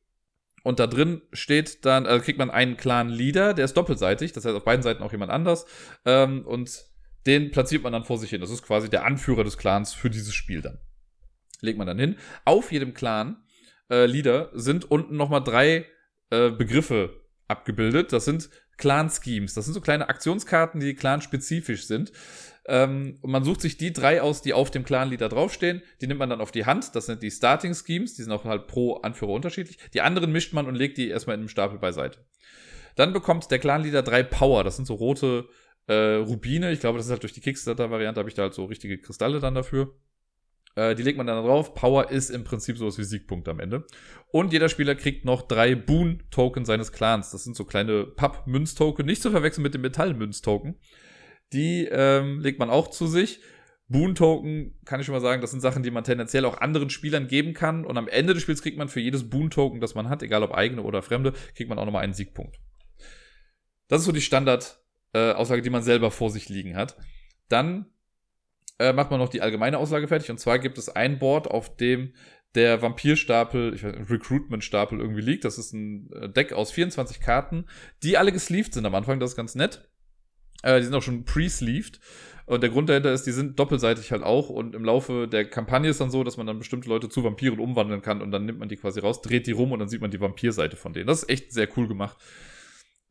und 0.65 0.81
da 0.81 0.87
drin 0.87 1.21
steht 1.33 1.85
dann, 1.85 2.07
äh, 2.07 2.19
kriegt 2.19 2.39
man 2.39 2.51
einen 2.51 2.77
Clan-Leader, 2.77 3.53
der 3.53 3.67
ist 3.67 3.77
doppelseitig, 3.77 4.33
das 4.33 4.45
heißt 4.45 4.57
auf 4.57 4.65
beiden 4.65 4.83
Seiten 4.83 5.03
auch 5.03 5.13
jemand 5.13 5.31
anders. 5.31 5.67
Ähm, 6.07 6.45
und 6.47 6.87
den 7.27 7.51
platziert 7.51 7.83
man 7.83 7.93
dann 7.93 8.05
vor 8.05 8.19
sich 8.19 8.31
hin. 8.31 8.41
Das 8.41 8.51
ist 8.51 8.63
quasi 8.63 8.89
der 8.89 9.05
Anführer 9.05 9.45
des 9.45 9.59
Clans 9.59 9.93
für 9.93 10.09
dieses 10.09 10.35
Spiel 10.35 10.63
dann. 10.63 10.79
Legt 11.61 11.77
man 11.77 11.87
dann 11.87 11.99
hin. 11.99 12.17
Auf 12.47 12.73
jedem 12.73 12.95
Clan-Leader 12.95 14.55
äh, 14.55 14.59
sind 14.59 14.91
unten 14.91 15.17
nochmal 15.17 15.45
drei 15.45 15.85
äh, 16.31 16.51
Begriffe 16.51 17.21
abgebildet. 17.47 18.13
Das 18.13 18.25
sind 18.25 18.49
Clan-Schemes. 18.79 19.55
Das 19.55 19.65
sind 19.65 19.75
so 19.75 19.81
kleine 19.81 20.09
Aktionskarten, 20.09 20.81
die 20.81 20.95
clan-spezifisch 20.95 21.87
sind. 21.87 22.13
Ähm, 22.67 23.19
und 23.21 23.31
man 23.31 23.45
sucht 23.45 23.61
sich 23.61 23.77
die 23.77 23.93
drei 23.93 24.23
aus, 24.23 24.43
die 24.43 24.55
auf 24.55 24.71
dem 24.71 24.85
Clan-Leader 24.85 25.29
draufstehen. 25.29 25.83
Die 26.01 26.07
nimmt 26.07 26.21
man 26.21 26.31
dann 26.31 26.41
auf 26.41 26.51
die 26.51 26.67
Hand. 26.67 26.95
Das 26.95 27.07
sind 27.07 27.23
die 27.23 27.31
Starting-Schemes. 27.31 28.15
Die 28.15 28.23
sind 28.23 28.33
auch 28.33 28.45
halt 28.45 28.67
pro 28.67 28.95
Anführer 28.97 29.33
unterschiedlich. 29.33 29.79
Die 29.93 30.01
anderen 30.01 30.33
mischt 30.33 30.53
man 30.53 30.67
und 30.67 30.75
legt 30.75 30.99
die 30.99 31.09
erstmal 31.09 31.35
in 31.35 31.41
einem 31.41 31.49
Stapel 31.49 31.79
beiseite. 31.79 32.25
Dann 32.97 33.13
bekommt 33.13 33.51
der 33.51 33.59
Clan-Leader 33.59 34.03
drei 34.03 34.23
Power. 34.23 34.65
Das 34.65 34.77
sind 34.77 34.87
so 34.87 34.95
rote 34.95 35.49
äh, 35.87 36.15
Rubine. 36.17 36.73
Ich 36.73 36.81
glaube, 36.81 36.99
das 36.99 37.07
ist 37.07 37.13
halt 37.13 37.23
durch 37.23 37.33
die 37.33 37.41
Kickstarter-Variante, 37.41 38.19
habe 38.19 38.29
ich 38.29 38.35
da 38.35 38.43
halt 38.43 38.55
so 38.55 38.65
richtige 38.65 38.99
Kristalle 38.99 39.41
dann 39.41 39.55
dafür. 39.55 39.95
Äh, 40.77 40.95
die 40.95 41.03
legt 41.03 41.19
man 41.19 41.27
dann 41.27 41.45
drauf. 41.45 41.75
Power 41.75 42.11
ist 42.11 42.31
im 42.31 42.45
Prinzip 42.45 42.79
sowas 42.79 42.99
wie 42.99 43.05
Siegpunkt 43.05 43.49
am 43.49 43.61
Ende. 43.61 43.87
Und 44.33 44.53
jeder 44.53 44.69
Spieler 44.69 44.95
kriegt 44.95 45.25
noch 45.25 45.43
drei 45.43 45.75
Boon-Token 45.75 46.65
seines 46.65 46.93
Clans. 46.93 47.31
Das 47.31 47.45
sind 47.45 47.57
so 47.57 47.65
kleine 47.65 48.05
Papp-Münztoken, 48.05 49.07
nicht 49.07 49.23
zu 49.23 49.31
verwechseln 49.31 49.63
mit 49.63 49.75
dem 49.75 49.83
Metall-Münztoken. 49.83 50.77
Die 51.53 51.87
ähm, 51.91 52.41
legt 52.41 52.59
man 52.59 52.71
auch 52.71 52.89
zu 52.89 53.07
sich. 53.07 53.41
Boon-Token, 53.89 54.79
kann 54.87 54.99
ich 54.99 55.07
schon 55.07 55.15
mal 55.15 55.21
sagen, 55.21 55.43
das 55.43 55.51
sind 55.51 55.61
Sachen, 55.61 55.83
die 55.83 55.91
man 55.91 56.05
tendenziell 56.05 56.47
auch 56.47 56.59
anderen 56.59 56.91
Spielern 56.91 57.29
geben 57.29 57.53
kann. 57.53 57.85
Und 57.85 57.99
am 57.99 58.09
Ende 58.09 58.35
des 58.35 58.43
Spiels 58.43 58.63
kriegt 58.63 58.79
man 58.79 58.89
für 58.89 59.01
jedes 59.01 59.29
Boon-Token, 59.29 59.81
das 59.81 59.95
man 59.95 60.09
hat, 60.09 60.23
egal 60.23 60.43
ob 60.43 60.53
eigene 60.53 60.83
oder 60.83 61.03
fremde, 61.03 61.33
kriegt 61.55 61.69
man 61.69 61.79
auch 61.79 61.85
nochmal 61.85 62.03
einen 62.03 62.15
Siegpunkt. 62.15 62.59
Das 63.89 64.01
ist 64.01 64.07
so 64.07 64.13
die 64.13 64.23
Standard-Aussage, 64.23 65.61
äh, 65.61 65.63
die 65.63 65.71
man 65.71 65.83
selber 65.83 66.11
vor 66.11 66.31
sich 66.31 66.49
liegen 66.49 66.77
hat. 66.77 66.97
Dann 67.49 67.87
äh, 68.79 68.93
macht 68.93 69.11
man 69.11 69.21
noch 69.21 69.29
die 69.29 69.43
allgemeine 69.43 69.79
Auslage 69.79 70.09
fertig. 70.09 70.31
Und 70.31 70.39
zwar 70.39 70.59
gibt 70.59 70.79
es 70.79 70.89
ein 70.89 71.19
Board, 71.19 71.49
auf 71.49 71.77
dem 71.77 72.13
der 72.55 72.83
Vampirstapel, 72.83 73.75
ich 73.75 73.83
weiß, 73.83 74.11
Recruitment-Stapel 74.11 75.01
irgendwie 75.01 75.23
liegt. 75.23 75.45
Das 75.45 75.59
ist 75.59 75.73
ein 75.73 76.11
äh, 76.13 76.29
Deck 76.29 76.53
aus 76.53 76.71
24 76.71 77.21
Karten, 77.21 77.67
die 78.03 78.17
alle 78.17 78.33
gesleeved 78.33 78.75
sind 78.75 78.87
am 78.87 78.95
Anfang. 78.95 79.21
Das 79.21 79.31
ist 79.31 79.37
ganz 79.37 79.55
nett. 79.55 79.89
Äh, 80.63 80.79
die 80.79 80.85
sind 80.85 80.95
auch 80.95 81.03
schon 81.03 81.25
pre-sleeved. 81.25 82.01
Und 82.47 82.63
der 82.63 82.71
Grund 82.71 82.89
dahinter 82.91 83.13
ist, 83.13 83.27
die 83.27 83.33
sind 83.33 83.59
doppelseitig 83.59 84.13
halt 84.13 84.23
auch. 84.23 84.51
Und 84.51 84.75
im 84.75 84.85
Laufe 84.85 85.27
der 85.27 85.47
Kampagne 85.47 85.91
ist 85.91 86.01
dann 86.01 86.11
so, 86.11 86.25
dass 86.25 86.37
man 86.37 86.47
dann 86.47 86.59
bestimmte 86.59 86.89
Leute 86.89 87.09
zu 87.09 87.25
Vampiren 87.25 87.59
umwandeln 87.59 88.03
kann. 88.03 88.23
Und 88.23 88.31
dann 88.31 88.45
nimmt 88.45 88.59
man 88.59 88.69
die 88.69 88.77
quasi 88.77 89.01
raus, 89.01 89.23
dreht 89.23 89.47
die 89.47 89.53
rum 89.53 89.73
und 89.73 89.79
dann 89.79 89.89
sieht 89.89 90.01
man 90.01 90.11
die 90.11 90.21
Vampirseite 90.21 90.77
von 90.77 90.93
denen. 90.93 91.07
Das 91.07 91.23
ist 91.23 91.31
echt 91.31 91.53
sehr 91.53 91.69
cool 91.77 91.89
gemacht. 91.89 92.19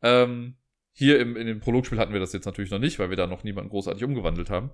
Ähm, 0.02 0.56
hier 0.92 1.18
im, 1.18 1.36
in 1.36 1.46
dem 1.46 1.60
Prologspiel 1.60 1.98
hatten 1.98 2.12
wir 2.12 2.20
das 2.20 2.32
jetzt 2.32 2.46
natürlich 2.46 2.70
noch 2.70 2.78
nicht, 2.78 2.98
weil 2.98 3.10
wir 3.10 3.16
da 3.16 3.26
noch 3.26 3.42
niemanden 3.42 3.70
großartig 3.70 4.04
umgewandelt 4.04 4.50
haben 4.50 4.70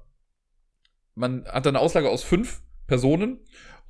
man 1.14 1.44
hat 1.46 1.66
eine 1.66 1.80
Auslage 1.80 2.08
aus 2.08 2.22
fünf 2.22 2.62
Personen 2.86 3.40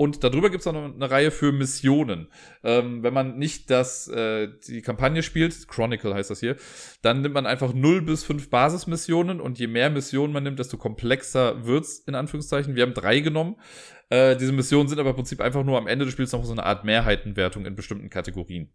und 0.00 0.24
darüber 0.24 0.48
gibt 0.48 0.60
es 0.60 0.72
noch 0.72 0.74
eine 0.74 1.10
Reihe 1.10 1.30
für 1.30 1.52
Missionen. 1.52 2.28
Ähm, 2.64 3.02
wenn 3.02 3.12
man 3.12 3.36
nicht 3.36 3.70
das, 3.70 4.08
äh, 4.08 4.48
die 4.66 4.80
Kampagne 4.80 5.22
spielt, 5.22 5.68
Chronicle 5.68 6.14
heißt 6.14 6.30
das 6.30 6.40
hier, 6.40 6.56
dann 7.02 7.20
nimmt 7.20 7.34
man 7.34 7.44
einfach 7.44 7.74
0 7.74 8.00
bis 8.00 8.24
5 8.24 8.48
Basismissionen 8.48 9.42
und 9.42 9.58
je 9.58 9.66
mehr 9.66 9.90
Missionen 9.90 10.32
man 10.32 10.42
nimmt, 10.42 10.58
desto 10.58 10.78
komplexer 10.78 11.66
wird's 11.66 11.98
in 11.98 12.14
Anführungszeichen. 12.14 12.76
Wir 12.76 12.84
haben 12.84 12.94
drei 12.94 13.20
genommen. 13.20 13.56
Äh, 14.08 14.36
diese 14.36 14.52
Missionen 14.52 14.88
sind 14.88 14.98
aber 14.98 15.10
im 15.10 15.16
Prinzip 15.16 15.42
einfach 15.42 15.64
nur 15.64 15.76
am 15.76 15.86
Ende 15.86 16.06
des 16.06 16.12
Spiels 16.12 16.32
noch 16.32 16.46
so 16.46 16.52
eine 16.52 16.64
Art 16.64 16.84
Mehrheitenwertung 16.84 17.66
in 17.66 17.76
bestimmten 17.76 18.08
Kategorien. 18.08 18.72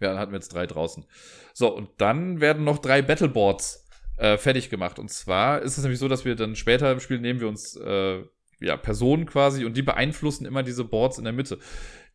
Ja, 0.00 0.10
dann 0.10 0.18
hatten 0.20 0.30
wir 0.30 0.38
jetzt 0.38 0.54
drei 0.54 0.66
draußen. 0.66 1.06
So, 1.54 1.74
und 1.74 1.88
dann 1.98 2.40
werden 2.40 2.62
noch 2.62 2.78
drei 2.78 3.02
Battleboards 3.02 3.85
äh, 4.16 4.38
fertig 4.38 4.70
gemacht. 4.70 4.98
Und 4.98 5.10
zwar 5.10 5.62
ist 5.62 5.76
es 5.76 5.84
nämlich 5.84 6.00
so, 6.00 6.08
dass 6.08 6.24
wir 6.24 6.34
dann 6.36 6.56
später 6.56 6.90
im 6.92 7.00
Spiel 7.00 7.18
nehmen 7.18 7.40
wir 7.40 7.48
uns 7.48 7.76
äh, 7.76 8.22
ja, 8.60 8.76
Personen 8.76 9.26
quasi 9.26 9.64
und 9.64 9.76
die 9.76 9.82
beeinflussen 9.82 10.46
immer 10.46 10.62
diese 10.62 10.84
Boards 10.84 11.18
in 11.18 11.24
der 11.24 11.32
Mitte. 11.32 11.58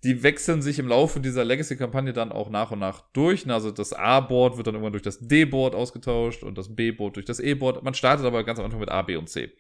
Die 0.04 0.24
wechseln 0.24 0.64
sich 0.64 0.80
im 0.80 0.88
Laufe 0.88 1.20
dieser 1.20 1.46
Legacy-Kampagne 1.46 2.12
dann 2.12 2.32
auch 2.32 2.50
nach 2.50 2.72
und 2.72 2.80
nach 2.80 3.02
durch. 3.14 3.48
Also 3.48 3.70
das 3.70 3.94
A-Board 3.94 4.58
wird 4.58 4.66
dann 4.66 4.74
irgendwann 4.74 4.94
durch 4.94 5.04
das 5.04 5.20
D-Board 5.20 5.76
ausgetauscht 5.76 6.42
und 6.42 6.58
das 6.58 6.76
B-Board 6.76 7.18
durch 7.18 7.26
das 7.26 7.40
E-Board. 7.40 7.84
Man 7.84 7.94
startet 7.94 8.26
aber 8.26 8.44
ganz 8.44 8.58
am 8.58 8.66
Anfang 8.66 8.80
mit 8.80 8.90
A, 8.90 9.04
B 9.04 9.16
und 9.16 9.30
C. 9.30 9.52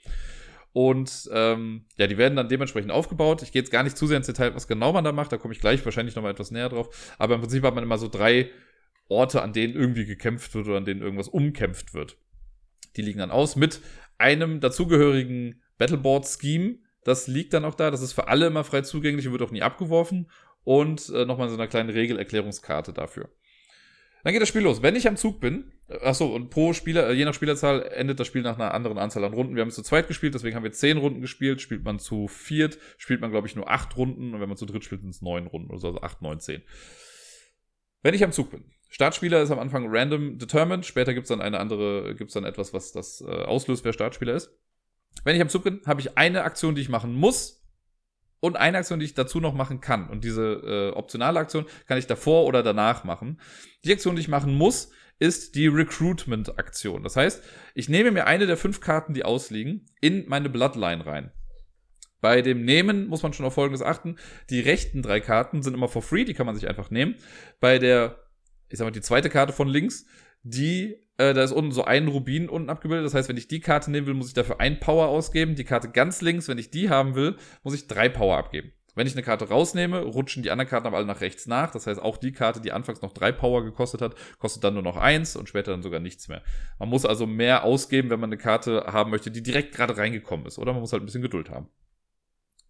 Und 0.74 1.30
ähm, 1.34 1.86
ja, 1.98 2.08
die 2.08 2.18
werden 2.18 2.36
dann 2.38 2.50
dementsprechend 2.50 2.92
aufgebaut. 2.92 3.44
Ich 3.44 3.52
gehe 3.52 3.62
jetzt 3.62 3.72
gar 3.72 3.84
nicht 3.84 3.98
zu 3.98 4.08
sehr 4.08 4.18
ins 4.18 4.28
Detail, 4.28 4.56
was 4.56 4.68
genau 4.68 4.94
man 4.94 5.04
da 5.04 5.12
macht. 5.12 5.32
Da 5.32 5.38
komme 5.38 5.54
ich 5.54 5.60
gleich 5.60 5.84
wahrscheinlich 5.86 6.16
nochmal 6.16 6.32
etwas 6.32 6.50
näher 6.50 6.70
drauf. 6.70 7.14
Aber 7.20 7.36
im 7.36 7.42
Prinzip 7.42 7.64
hat 7.64 7.76
man 7.76 7.84
immer 7.84 8.00
so 8.00 8.08
drei 8.08 8.50
Orte, 9.10 9.44
an 9.44 9.54
denen 9.54 9.76
irgendwie 9.76 10.06
gekämpft 10.06 10.56
wird 10.56 10.68
oder 10.68 10.78
an 10.78 10.86
denen 10.86 11.02
irgendwas 11.02 11.28
umkämpft 11.28 11.94
wird. 11.94 12.18
Die 12.96 13.02
liegen 13.02 13.20
dann 13.20 13.32
aus 13.32 13.56
mit 13.56 13.82
einem 14.18 14.60
dazugehörigen 14.60 15.62
Battleboard-Scheme. 15.78 16.78
Das 17.04 17.28
liegt 17.28 17.54
dann 17.54 17.66
auch 17.66 17.76
da. 17.76 17.92
Das 17.92 18.02
ist 18.02 18.14
für 18.14 18.28
alle 18.28 18.48
immer 18.48 18.64
frei 18.64 18.82
zugänglich 18.82 19.26
und 19.28 19.34
wird 19.34 19.42
auch 19.42 19.52
nie 19.52 19.62
abgeworfen. 19.62 20.30
Und 20.64 21.10
äh, 21.10 21.26
nochmal 21.26 21.50
so 21.50 21.56
eine 21.56 21.68
kleine 21.68 21.94
Regelerklärungskarte 21.94 22.94
dafür. 22.94 23.30
Dann 24.24 24.34
geht 24.34 24.42
das 24.42 24.50
Spiel 24.50 24.62
los. 24.62 24.84
Wenn 24.84 24.96
ich 24.96 25.08
am 25.08 25.18
Zug 25.18 25.40
bin, 25.40 25.72
äh, 25.88 25.98
achso, 26.06 26.28
und 26.28 26.50
pro 26.50 26.74
Spieler, 26.74 27.10
äh, 27.10 27.14
je 27.14 27.26
nach 27.26 27.34
Spielerzahl 27.34 27.82
endet 27.94 28.20
das 28.20 28.28
Spiel 28.28 28.44
nach 28.44 28.56
einer 28.56 28.74
anderen 28.74 29.00
Anzahl 29.00 29.24
an 29.24 29.34
Runden. 29.34 29.56
Wir 29.56 29.62
haben 29.62 29.70
es 29.70 29.76
zu 29.76 29.82
zweit 29.82 30.08
gespielt, 30.08 30.36
deswegen 30.36 30.56
haben 30.56 30.64
wir 30.64 30.72
zehn 30.72 30.98
Runden 30.98 31.22
gespielt. 31.22 31.62
Spielt 31.62 31.84
man 31.84 31.98
zu 31.98 32.28
viert, 32.28 32.78
spielt 32.98 33.22
man, 33.22 33.32
glaube 33.32 33.48
ich, 33.48 33.56
nur 33.56 33.70
acht 33.70 33.98
Runden. 33.98 34.34
Und 34.34 34.42
wenn 34.42 34.50
man 34.50 34.58
zu 34.58 34.66
dritt 34.66 34.84
spielt, 34.84 35.02
sind 35.02 35.10
es 35.10 35.22
neun 35.22 35.48
Runden, 35.48 35.72
also 35.72 36.00
acht, 36.02 36.22
neun, 36.22 36.40
zehn. 36.40 36.62
Wenn 38.04 38.14
ich 38.14 38.24
am 38.24 38.32
Zug 38.32 38.52
bin, 38.52 38.66
Startspieler 38.92 39.42
ist 39.42 39.52
am 39.52 39.60
Anfang 39.60 39.88
random 39.90 40.38
determined, 40.38 40.86
später 40.86 41.14
gibt 41.14 41.24
es 41.24 41.30
dann 41.30 41.42
eine 41.42 41.60
andere, 41.60 42.14
gibt 42.14 42.30
es 42.30 42.34
dann 42.34 42.44
etwas, 42.44 42.74
was 42.74 42.92
das 42.92 43.22
äh, 43.22 43.26
auslöst, 43.26 43.84
wer 43.86 43.94
Startspieler 43.94 44.36
ist. 44.36 44.52
Wenn 45.24 45.36
ich 45.36 45.42
am 45.42 45.50
Zug 45.50 45.64
bin, 45.64 45.82
habe 45.86 46.02
ich 46.02 46.18
eine 46.18 46.44
Aktion, 46.44 46.76
die 46.76 46.82
ich 46.82 46.90
machen 46.90 47.14
muss. 47.16 47.58
und 48.42 48.58
eine 48.58 48.80
Aktion, 48.80 49.00
die 49.00 49.06
ich 49.06 49.14
dazu 49.14 49.40
noch 49.40 49.54
machen 49.54 49.82
kann. 49.82 50.10
Und 50.10 50.24
diese 50.24 50.92
äh, 50.94 50.98
optionale 50.98 51.40
Aktion 51.40 51.66
kann 51.88 51.98
ich 52.00 52.08
davor 52.08 52.46
oder 52.46 52.64
danach 52.64 53.04
machen. 53.04 53.40
Die 53.86 53.94
Aktion, 53.94 54.16
die 54.16 54.22
ich 54.22 54.28
machen 54.28 54.54
muss, 54.54 54.92
ist 55.20 55.54
die 55.54 55.68
Recruitment-Aktion. 55.68 57.04
Das 57.04 57.16
heißt, 57.16 57.44
ich 57.76 57.88
nehme 57.88 58.10
mir 58.12 58.26
eine 58.26 58.48
der 58.48 58.58
fünf 58.58 58.82
Karten, 58.82 59.14
die 59.14 59.24
ausliegen, 59.24 59.86
in 60.02 60.28
meine 60.28 60.50
Bloodline 60.50 61.06
rein. 61.06 61.32
Bei 62.20 62.42
dem 62.42 62.66
Nehmen 62.66 63.08
muss 63.08 63.22
man 63.22 63.32
schon 63.34 63.46
auf 63.46 63.54
Folgendes 63.54 63.84
achten. 63.84 64.18
Die 64.50 64.60
rechten 64.60 65.04
drei 65.04 65.20
Karten 65.20 65.62
sind 65.62 65.76
immer 65.76 65.88
for 65.88 66.02
free, 66.02 66.24
die 66.24 66.34
kann 66.34 66.48
man 66.48 66.56
sich 66.56 66.68
einfach 66.68 66.90
nehmen. 66.90 67.16
Bei 67.60 67.78
der, 67.78 68.18
ich 68.72 68.78
sag 68.78 68.86
mal, 68.86 68.92
die 68.92 69.02
zweite 69.02 69.30
Karte 69.30 69.54
von 69.54 69.68
links, 69.68 70.06
die, 70.44 70.98
äh, 71.18 71.34
da 71.34 71.44
ist 71.44 71.52
unten 71.52 71.72
so 71.72 71.84
ein 71.84 72.08
Rubin 72.08 72.50
unten 72.50 72.70
abgebildet. 72.70 73.06
Das 73.06 73.14
heißt, 73.14 73.30
wenn 73.30 73.38
ich 73.38 73.48
die 73.48 73.60
Karte 73.60 73.92
nehmen 73.92 74.08
will, 74.08 74.14
muss 74.14 74.30
ich 74.30 74.34
dafür 74.34 74.60
ein 74.60 74.80
Power 74.80 75.08
ausgeben. 75.08 75.56
Die 75.56 75.64
Karte 75.64 75.90
ganz 75.90 76.22
links, 76.22 76.48
wenn 76.48 76.58
ich 76.58 76.72
die 76.72 76.90
haben 76.90 77.16
will, 77.16 77.36
muss 77.64 77.76
ich 77.76 77.88
drei 77.88 78.10
Power 78.10 78.38
abgeben. 78.38 78.72
Wenn 78.94 79.08
ich 79.08 79.14
eine 79.14 79.24
Karte 79.24 79.48
rausnehme, 79.48 80.02
rutschen 80.02 80.44
die 80.44 80.52
anderen 80.52 80.70
Karten 80.70 80.88
aber 80.88 80.98
alle 80.98 81.06
nach 81.06 81.22
rechts 81.22 81.48
nach. 81.48 81.72
Das 81.72 81.88
heißt, 81.88 82.02
auch 82.02 82.18
die 82.18 82.34
Karte, 82.34 82.60
die 82.60 82.74
anfangs 82.74 83.02
noch 83.02 83.14
drei 83.14 83.32
Power 83.32 83.64
gekostet 83.64 84.02
hat, 84.02 84.16
kostet 84.38 84.64
dann 84.66 84.74
nur 84.74 84.84
noch 84.84 84.98
eins 84.98 85.38
und 85.38 85.48
später 85.48 85.72
dann 85.72 85.82
sogar 85.82 86.02
nichts 86.02 86.28
mehr. 86.28 86.42
Man 86.78 86.90
muss 86.90 87.06
also 87.06 87.26
mehr 87.26 87.64
ausgeben, 87.64 88.10
wenn 88.10 88.20
man 88.20 88.30
eine 88.30 88.38
Karte 88.38 88.86
haben 88.88 89.12
möchte, 89.12 89.32
die 89.32 89.44
direkt 89.44 89.74
gerade 89.74 89.96
reingekommen 89.96 90.46
ist. 90.46 90.60
Oder 90.60 90.74
man 90.74 90.82
muss 90.82 90.92
halt 90.92 91.04
ein 91.04 91.06
bisschen 91.06 91.22
Geduld 91.22 91.50
haben. 91.50 91.70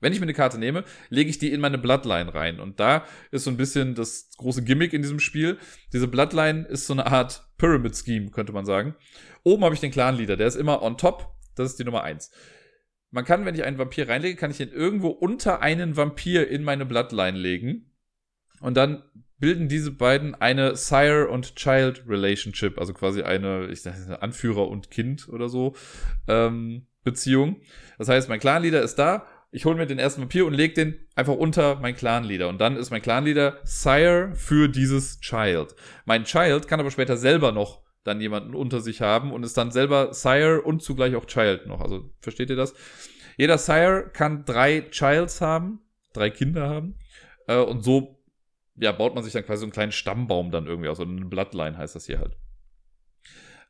Wenn 0.02 0.12
ich 0.12 0.20
mir 0.20 0.26
eine 0.26 0.34
Karte 0.34 0.58
nehme, 0.58 0.84
lege 1.10 1.30
ich 1.30 1.38
die 1.38 1.52
in 1.52 1.62
meine 1.62 1.78
Bloodline 1.78 2.34
rein. 2.34 2.60
Und 2.60 2.80
da 2.80 3.06
ist 3.30 3.46
so 3.46 3.52
ein 3.52 3.58
bisschen 3.58 3.96
das 3.96 4.32
große 4.38 4.64
Gimmick 4.64 4.94
in 4.94 5.02
diesem 5.02 5.20
Spiel. 5.20 5.58
Diese 5.94 6.08
Bloodline 6.08 6.66
ist 6.66 6.88
so 6.88 6.94
eine 6.94 7.06
Art 7.06 7.48
Pyramid 7.58 7.96
Scheme, 7.96 8.32
könnte 8.32 8.52
man 8.52 8.66
sagen. 8.66 8.96
Oben 9.44 9.64
habe 9.64 9.76
ich 9.76 9.82
den 9.82 9.92
Clan 9.92 10.18
Leader, 10.18 10.36
der 10.36 10.48
ist 10.48 10.56
immer 10.56 10.82
on 10.82 10.98
top. 10.98 11.34
Das 11.56 11.70
ist 11.70 11.80
die 11.80 11.84
Nummer 11.84 12.04
eins. 12.04 12.32
Man 13.12 13.26
kann, 13.26 13.46
wenn 13.46 13.56
ich 13.56 13.64
einen 13.64 13.78
Vampir 13.78 14.10
reinlege, 14.10 14.38
kann 14.38 14.52
ich 14.52 14.60
ihn 14.60 14.72
irgendwo 14.72 15.10
unter 15.10 15.62
einen 15.62 15.98
Vampir 15.98 16.48
in 16.48 16.64
meine 16.64 16.86
Bloodline 16.86 17.38
legen. 17.38 17.92
Und 18.62 18.78
dann 18.78 19.04
bilden 19.38 19.68
diese 19.68 19.92
beiden 19.92 20.36
eine 20.36 20.76
Sire 20.76 21.28
und 21.28 21.56
Child 21.56 22.04
Relationship, 22.08 22.78
also 22.80 22.94
quasi 22.94 23.24
eine, 23.24 23.68
ich 23.68 23.82
sage 23.82 24.22
Anführer 24.22 24.68
und 24.68 24.92
Kind 24.92 25.28
oder 25.30 25.50
so 25.50 25.76
ähm, 26.28 26.86
Beziehung. 27.04 27.60
Das 27.98 28.08
heißt, 28.08 28.30
mein 28.30 28.40
Clanleader 28.40 28.82
ist 28.82 28.96
da 28.96 29.26
ich 29.52 29.66
hole 29.66 29.76
mir 29.76 29.86
den 29.86 30.00
ersten 30.00 30.22
Vampir 30.22 30.46
und 30.46 30.54
leg 30.54 30.76
den 30.76 30.98
einfach 31.16 31.36
unter 31.36 31.76
mein 31.76 31.96
Clanleader. 31.96 32.48
Und 32.48 32.60
dann 32.60 32.78
ist 32.78 32.90
mein 32.90 33.02
Clanleader 33.02 33.60
Sire 33.64 34.32
für 34.34 34.70
dieses 34.70 35.20
Child. 35.20 35.76
Mein 36.06 36.24
Child 36.24 36.68
kann 36.68 36.80
aber 36.80 36.92
später 36.92 37.18
selber 37.18 37.52
noch 37.52 37.82
dann 38.04 38.22
jemanden 38.22 38.56
unter 38.56 38.80
sich 38.80 39.02
haben 39.02 39.32
und 39.32 39.44
ist 39.44 39.58
dann 39.58 39.72
selber 39.72 40.14
Sire 40.14 40.62
und 40.62 40.82
zugleich 40.82 41.16
auch 41.16 41.26
Child 41.26 41.68
noch. 41.68 41.82
Also 41.82 42.10
versteht 42.22 42.50
ihr 42.50 42.56
das? 42.56 42.74
Jeder 43.38 43.58
Sire 43.58 44.10
kann 44.14 44.46
drei 44.46 44.82
Childs 44.90 45.42
haben, 45.42 45.82
drei 46.14 46.30
Kinder 46.30 46.70
haben. 46.70 46.96
Äh, 47.48 47.58
und 47.58 47.84
so 47.84 48.22
ja, 48.78 48.92
baut 48.92 49.14
man 49.14 49.24
sich 49.24 49.34
dann 49.34 49.46
quasi 49.46 49.60
so 49.60 49.66
einen 49.66 49.74
kleinen 49.74 49.92
Stammbaum 49.92 50.52
dann 50.52 50.66
irgendwie 50.66 50.90
aus. 50.90 51.00
Also 51.00 51.12
eine 51.12 51.26
Bloodline 51.26 51.78
heißt 51.78 51.96
das 51.96 52.06
hier 52.06 52.20
halt. 52.20 52.38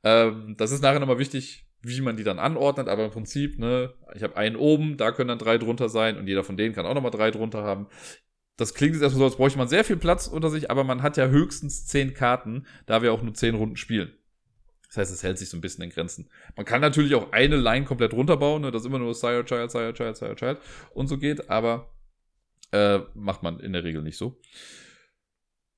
Ähm, 0.03 0.55
das 0.57 0.71
ist 0.71 0.81
nachher 0.81 0.99
nochmal 0.99 1.19
wichtig, 1.19 1.65
wie 1.83 2.01
man 2.01 2.17
die 2.17 2.23
dann 2.23 2.39
anordnet, 2.39 2.87
aber 2.87 3.05
im 3.05 3.11
Prinzip, 3.11 3.57
ne, 3.57 3.93
ich 4.13 4.23
habe 4.23 4.37
einen 4.37 4.55
oben, 4.55 4.97
da 4.97 5.11
können 5.11 5.29
dann 5.29 5.39
drei 5.39 5.57
drunter 5.57 5.89
sein 5.89 6.17
und 6.17 6.27
jeder 6.27 6.43
von 6.43 6.57
denen 6.57 6.75
kann 6.75 6.85
auch 6.85 6.93
nochmal 6.93 7.11
drei 7.11 7.31
drunter 7.31 7.63
haben. 7.63 7.87
Das 8.57 8.73
klingt 8.73 8.93
jetzt 8.93 9.01
erstmal 9.01 9.19
so, 9.19 9.25
als 9.25 9.37
bräuchte 9.37 9.57
man 9.57 9.67
sehr 9.67 9.83
viel 9.83 9.97
Platz 9.97 10.27
unter 10.27 10.49
sich, 10.49 10.69
aber 10.69 10.83
man 10.83 11.01
hat 11.01 11.17
ja 11.17 11.27
höchstens 11.27 11.87
zehn 11.87 12.13
Karten, 12.13 12.67
da 12.85 13.01
wir 13.01 13.11
auch 13.11 13.23
nur 13.23 13.33
zehn 13.33 13.55
Runden 13.55 13.77
spielen. 13.77 14.11
Das 14.87 14.97
heißt, 14.97 15.13
es 15.13 15.23
hält 15.23 15.39
sich 15.39 15.49
so 15.49 15.57
ein 15.57 15.61
bisschen 15.61 15.83
in 15.83 15.89
Grenzen. 15.89 16.29
Man 16.55 16.65
kann 16.65 16.81
natürlich 16.81 17.15
auch 17.15 17.31
eine 17.31 17.55
Line 17.55 17.85
komplett 17.85 18.13
runterbauen, 18.13 18.61
ne, 18.61 18.71
das 18.71 18.85
immer 18.85 18.99
nur 18.99 19.15
Sire, 19.15 19.45
Child, 19.45 19.71
Sire, 19.71 19.93
Child, 19.93 20.17
Sire, 20.17 20.35
Child 20.35 20.59
und 20.93 21.07
so 21.07 21.17
geht, 21.17 21.49
aber 21.49 21.91
äh, 22.71 22.99
macht 23.15 23.41
man 23.41 23.59
in 23.59 23.73
der 23.73 23.83
Regel 23.83 24.03
nicht 24.03 24.17
so. 24.17 24.39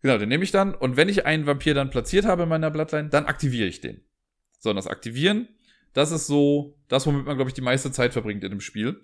Genau, 0.01 0.18
den 0.18 0.28
nehme 0.28 0.43
ich 0.43 0.51
dann 0.51 0.76
und 0.76 0.97
wenn 0.97 1.08
ich 1.08 1.26
einen 1.26 1.45
Vampir 1.45 1.74
dann 1.74 1.89
platziert 1.89 2.26
habe 2.26 2.43
in 2.43 2.49
meiner 2.49 2.72
Bloodline, 2.72 3.08
dann 3.08 3.26
aktiviere 3.26 3.70
ich 3.70 3.80
den. 3.80 4.01
So, 4.60 4.74
das 4.74 4.88
Aktivieren 4.88 5.47
das 5.94 6.12
ist 6.12 6.28
so 6.28 6.76
das, 6.88 7.06
womit 7.08 7.26
man, 7.26 7.36
glaube 7.36 7.50
ich, 7.50 7.54
die 7.54 7.62
meiste 7.62 7.91
Zeit 7.91 8.14
verbringt 8.14 8.44
in 8.44 8.52
dem 8.52 8.62
Spiel. 8.62 9.02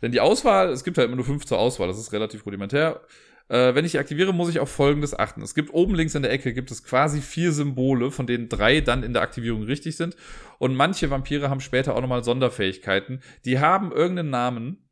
Denn 0.00 0.12
die 0.12 0.20
Auswahl, 0.20 0.70
es 0.70 0.84
gibt 0.84 0.98
halt 0.98 1.06
immer 1.06 1.16
nur 1.16 1.24
fünf 1.24 1.46
zur 1.46 1.58
Auswahl, 1.58 1.88
das 1.88 1.98
ist 1.98 2.12
relativ 2.12 2.44
rudimentär. 2.46 3.00
Äh, 3.48 3.74
wenn 3.74 3.84
ich 3.84 3.92
die 3.92 3.98
aktiviere, 3.98 4.32
muss 4.32 4.48
ich 4.48 4.60
auf 4.60 4.70
Folgendes 4.70 5.18
achten. 5.18 5.42
Es 5.42 5.54
gibt 5.54 5.74
oben 5.74 5.94
links 5.94 6.14
in 6.14 6.22
der 6.22 6.32
Ecke 6.32 6.54
gibt 6.54 6.70
es 6.70 6.84
quasi 6.84 7.20
vier 7.20 7.52
Symbole, 7.52 8.10
von 8.10 8.26
denen 8.26 8.48
drei 8.48 8.80
dann 8.80 9.02
in 9.02 9.12
der 9.12 9.22
Aktivierung 9.22 9.64
richtig 9.64 9.96
sind. 9.96 10.16
Und 10.58 10.74
manche 10.74 11.10
Vampire 11.10 11.50
haben 11.50 11.60
später 11.60 11.94
auch 11.94 12.00
nochmal 12.00 12.24
Sonderfähigkeiten. 12.24 13.22
Die 13.44 13.58
haben 13.58 13.92
irgendeinen 13.92 14.30
Namen. 14.30 14.88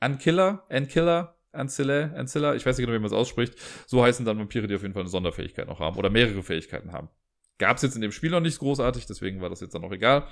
Ankiller, 0.00 0.66
Ankiller, 0.68 1.34
Ancilla, 1.52 2.12
Ancilla, 2.14 2.54
ich 2.54 2.66
weiß 2.66 2.76
nicht 2.76 2.84
genau, 2.86 2.96
wie 2.96 3.00
man 3.00 3.06
es 3.06 3.12
ausspricht. 3.12 3.54
So 3.86 4.02
heißen 4.02 4.26
dann 4.26 4.38
Vampire, 4.38 4.66
die 4.66 4.74
auf 4.74 4.82
jeden 4.82 4.92
Fall 4.92 5.02
eine 5.02 5.10
Sonderfähigkeit 5.10 5.66
noch 5.66 5.80
haben 5.80 5.96
oder 5.96 6.10
mehrere 6.10 6.42
Fähigkeiten 6.42 6.92
haben. 6.92 7.08
Gab 7.58 7.76
es 7.76 7.82
jetzt 7.84 7.94
in 7.94 8.02
dem 8.02 8.12
Spiel 8.12 8.30
noch 8.30 8.40
nicht 8.40 8.58
großartig, 8.58 9.06
deswegen 9.06 9.40
war 9.40 9.48
das 9.48 9.60
jetzt 9.60 9.74
dann 9.74 9.84
auch 9.84 9.92
egal. 9.92 10.26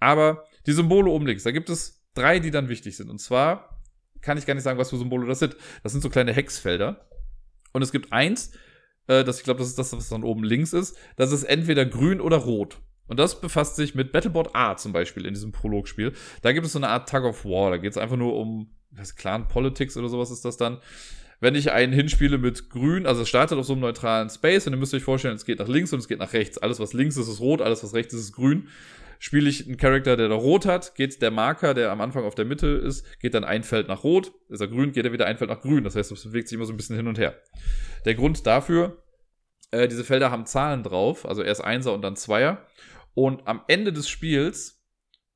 Aber 0.00 0.44
die 0.66 0.72
Symbole 0.72 1.10
oben 1.10 1.26
links, 1.26 1.44
da 1.44 1.50
gibt 1.50 1.70
es 1.70 2.04
drei, 2.14 2.38
die 2.38 2.50
dann 2.50 2.68
wichtig 2.68 2.96
sind. 2.96 3.10
Und 3.10 3.18
zwar 3.18 3.80
kann 4.20 4.38
ich 4.38 4.46
gar 4.46 4.54
nicht 4.54 4.64
sagen, 4.64 4.78
was 4.78 4.90
für 4.90 4.96
Symbole 4.96 5.26
das 5.26 5.38
sind. 5.38 5.56
Das 5.82 5.92
sind 5.92 6.00
so 6.00 6.10
kleine 6.10 6.32
Hexfelder. 6.32 7.06
Und 7.72 7.82
es 7.82 7.92
gibt 7.92 8.12
eins, 8.12 8.52
äh, 9.06 9.24
das 9.24 9.38
ich 9.38 9.44
glaube, 9.44 9.58
das 9.58 9.68
ist 9.68 9.78
das, 9.78 9.92
was 9.92 10.08
dann 10.08 10.24
oben 10.24 10.44
links 10.44 10.72
ist. 10.72 10.96
Das 11.16 11.32
ist 11.32 11.44
entweder 11.44 11.84
grün 11.84 12.20
oder 12.20 12.38
rot. 12.38 12.80
Und 13.06 13.20
das 13.20 13.40
befasst 13.40 13.76
sich 13.76 13.94
mit 13.94 14.12
Battleboard 14.12 14.54
A 14.54 14.76
zum 14.76 14.92
Beispiel 14.92 15.26
in 15.26 15.34
diesem 15.34 15.52
Prologspiel. 15.52 16.12
Da 16.40 16.52
gibt 16.52 16.66
es 16.66 16.72
so 16.72 16.78
eine 16.78 16.88
Art 16.88 17.08
Tug 17.08 17.24
of 17.24 17.44
War. 17.44 17.70
Da 17.70 17.76
geht 17.76 17.90
es 17.90 17.98
einfach 17.98 18.16
nur 18.16 18.34
um 18.34 18.74
was, 18.90 19.16
Clan 19.16 19.48
Politics 19.48 19.96
oder 19.96 20.08
sowas 20.08 20.30
ist 20.30 20.44
das 20.44 20.56
dann. 20.56 20.78
Wenn 21.40 21.54
ich 21.56 21.72
einen 21.72 21.92
hinspiele 21.92 22.38
mit 22.38 22.70
grün, 22.70 23.06
also 23.06 23.22
es 23.22 23.28
startet 23.28 23.58
auf 23.58 23.66
so 23.66 23.72
einem 23.74 23.82
neutralen 23.82 24.30
Space 24.30 24.66
und 24.66 24.72
ihr 24.72 24.78
müsst 24.78 24.94
euch 24.94 25.02
vorstellen, 25.02 25.34
es 25.34 25.44
geht 25.44 25.58
nach 25.58 25.68
links 25.68 25.92
und 25.92 25.98
es 25.98 26.08
geht 26.08 26.20
nach 26.20 26.32
rechts. 26.32 26.56
Alles, 26.58 26.78
was 26.78 26.94
links 26.94 27.16
ist, 27.16 27.28
ist 27.28 27.40
rot, 27.40 27.60
alles, 27.60 27.82
was 27.82 27.92
rechts 27.92 28.14
ist, 28.14 28.20
ist 28.20 28.32
grün 28.32 28.68
spiele 29.24 29.48
ich 29.48 29.66
einen 29.66 29.78
Charakter, 29.78 30.18
der 30.18 30.28
da 30.28 30.34
rot 30.34 30.66
hat, 30.66 30.96
geht 30.96 31.22
der 31.22 31.30
Marker, 31.30 31.72
der 31.72 31.90
am 31.90 32.02
Anfang 32.02 32.24
auf 32.24 32.34
der 32.34 32.44
Mitte 32.44 32.66
ist, 32.66 33.06
geht 33.20 33.32
dann 33.32 33.42
ein 33.42 33.62
Feld 33.62 33.88
nach 33.88 34.04
rot, 34.04 34.32
ist 34.50 34.60
er 34.60 34.68
grün, 34.68 34.92
geht 34.92 35.06
er 35.06 35.14
wieder 35.14 35.24
ein 35.24 35.38
Feld 35.38 35.48
nach 35.48 35.62
grün. 35.62 35.82
Das 35.82 35.96
heißt, 35.96 36.12
es 36.12 36.24
bewegt 36.24 36.46
sich 36.46 36.56
immer 36.56 36.66
so 36.66 36.74
ein 36.74 36.76
bisschen 36.76 36.96
hin 36.96 37.06
und 37.06 37.18
her. 37.18 37.34
Der 38.04 38.16
Grund 38.16 38.46
dafür, 38.46 39.02
äh, 39.70 39.88
diese 39.88 40.04
Felder 40.04 40.30
haben 40.30 40.44
Zahlen 40.44 40.82
drauf, 40.82 41.26
also 41.26 41.42
erst 41.42 41.64
Einser 41.64 41.94
und 41.94 42.02
dann 42.02 42.16
Zweier. 42.16 42.66
Und 43.14 43.48
am 43.48 43.62
Ende 43.66 43.94
des 43.94 44.10
Spiels 44.10 44.84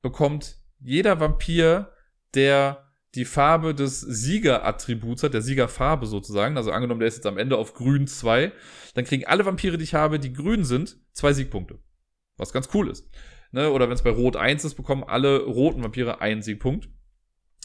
bekommt 0.03 0.57
jeder 0.79 1.19
Vampir, 1.19 1.91
der 2.35 2.93
die 3.15 3.25
Farbe 3.25 3.73
des 3.73 4.01
Siegerattributs 4.01 5.23
hat, 5.23 5.33
der 5.33 5.41
Siegerfarbe 5.41 6.05
sozusagen, 6.05 6.57
also 6.57 6.71
angenommen, 6.71 6.99
der 6.99 7.07
ist 7.07 7.15
jetzt 7.15 7.25
am 7.25 7.39
Ende 7.39 7.57
auf 7.57 7.73
grün 7.73 8.05
2, 8.05 8.51
dann 8.93 9.05
kriegen 9.05 9.25
alle 9.25 9.47
Vampire, 9.47 9.79
die 9.79 9.83
ich 9.83 9.95
habe, 9.95 10.19
die 10.19 10.31
grün 10.31 10.63
sind, 10.63 10.99
zwei 11.11 11.33
Siegpunkte. 11.33 11.79
Was 12.37 12.53
ganz 12.53 12.69
cool 12.75 12.87
ist 12.91 13.09
ne, 13.51 13.71
oder 13.71 13.87
wenn 13.87 13.95
es 13.95 14.03
bei 14.03 14.11
Rot 14.11 14.35
1 14.35 14.65
ist, 14.65 14.75
bekommen 14.75 15.03
alle 15.03 15.43
roten 15.43 15.83
Vampire 15.83 16.21
einen 16.21 16.41
Siegpunkt. 16.41 16.89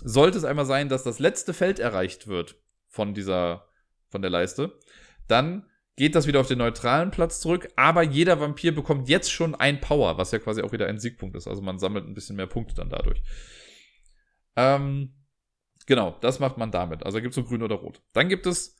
Sollte 0.03 0.39
es 0.39 0.45
einmal 0.45 0.67
sein, 0.67 0.89
dass 0.89 1.05
das 1.05 1.19
letzte 1.19 1.55
Feld 1.55 1.79
erreicht 1.79 2.27
wird 2.27 2.57
von 2.89 3.15
dieser, 3.15 3.69
von 4.09 4.23
der 4.23 4.31
Leiste, 4.31 4.79
dann 5.29 5.67
geht 5.97 6.15
das 6.15 6.27
wieder 6.27 6.41
auf 6.41 6.49
den 6.49 6.59
neutralen 6.59 7.11
Platz 7.11 7.41
zurück, 7.41 7.69
aber 7.77 8.03
jeder 8.03 8.41
Vampir 8.41 8.75
bekommt 8.75 9.09
jetzt 9.09 9.31
schon 9.31 9.55
ein 9.55 9.81
Power, 9.81 10.19
was 10.19 10.33
ja 10.33 10.39
quasi 10.39 10.63
auch 10.63 10.73
wieder 10.73 10.87
ein 10.87 10.99
Siegpunkt 10.99 11.37
ist. 11.37 11.47
Also 11.47 11.63
man 11.63 11.79
sammelt 11.79 12.07
ein 12.07 12.15
bisschen 12.15 12.37
mehr 12.37 12.47
Punkte 12.47 12.75
dann 12.75 12.91
dadurch. 12.91 13.23
Ähm, 14.57 15.15
genau, 15.87 16.17
das 16.21 16.41
macht 16.41 16.59
man 16.59 16.73
damit. 16.73 17.05
Also 17.05 17.21
gibt 17.21 17.31
es 17.31 17.37
so 17.37 17.45
grün 17.45 17.63
oder 17.63 17.77
rot. 17.77 18.03
Dann 18.13 18.29
gibt 18.29 18.47
es 18.47 18.77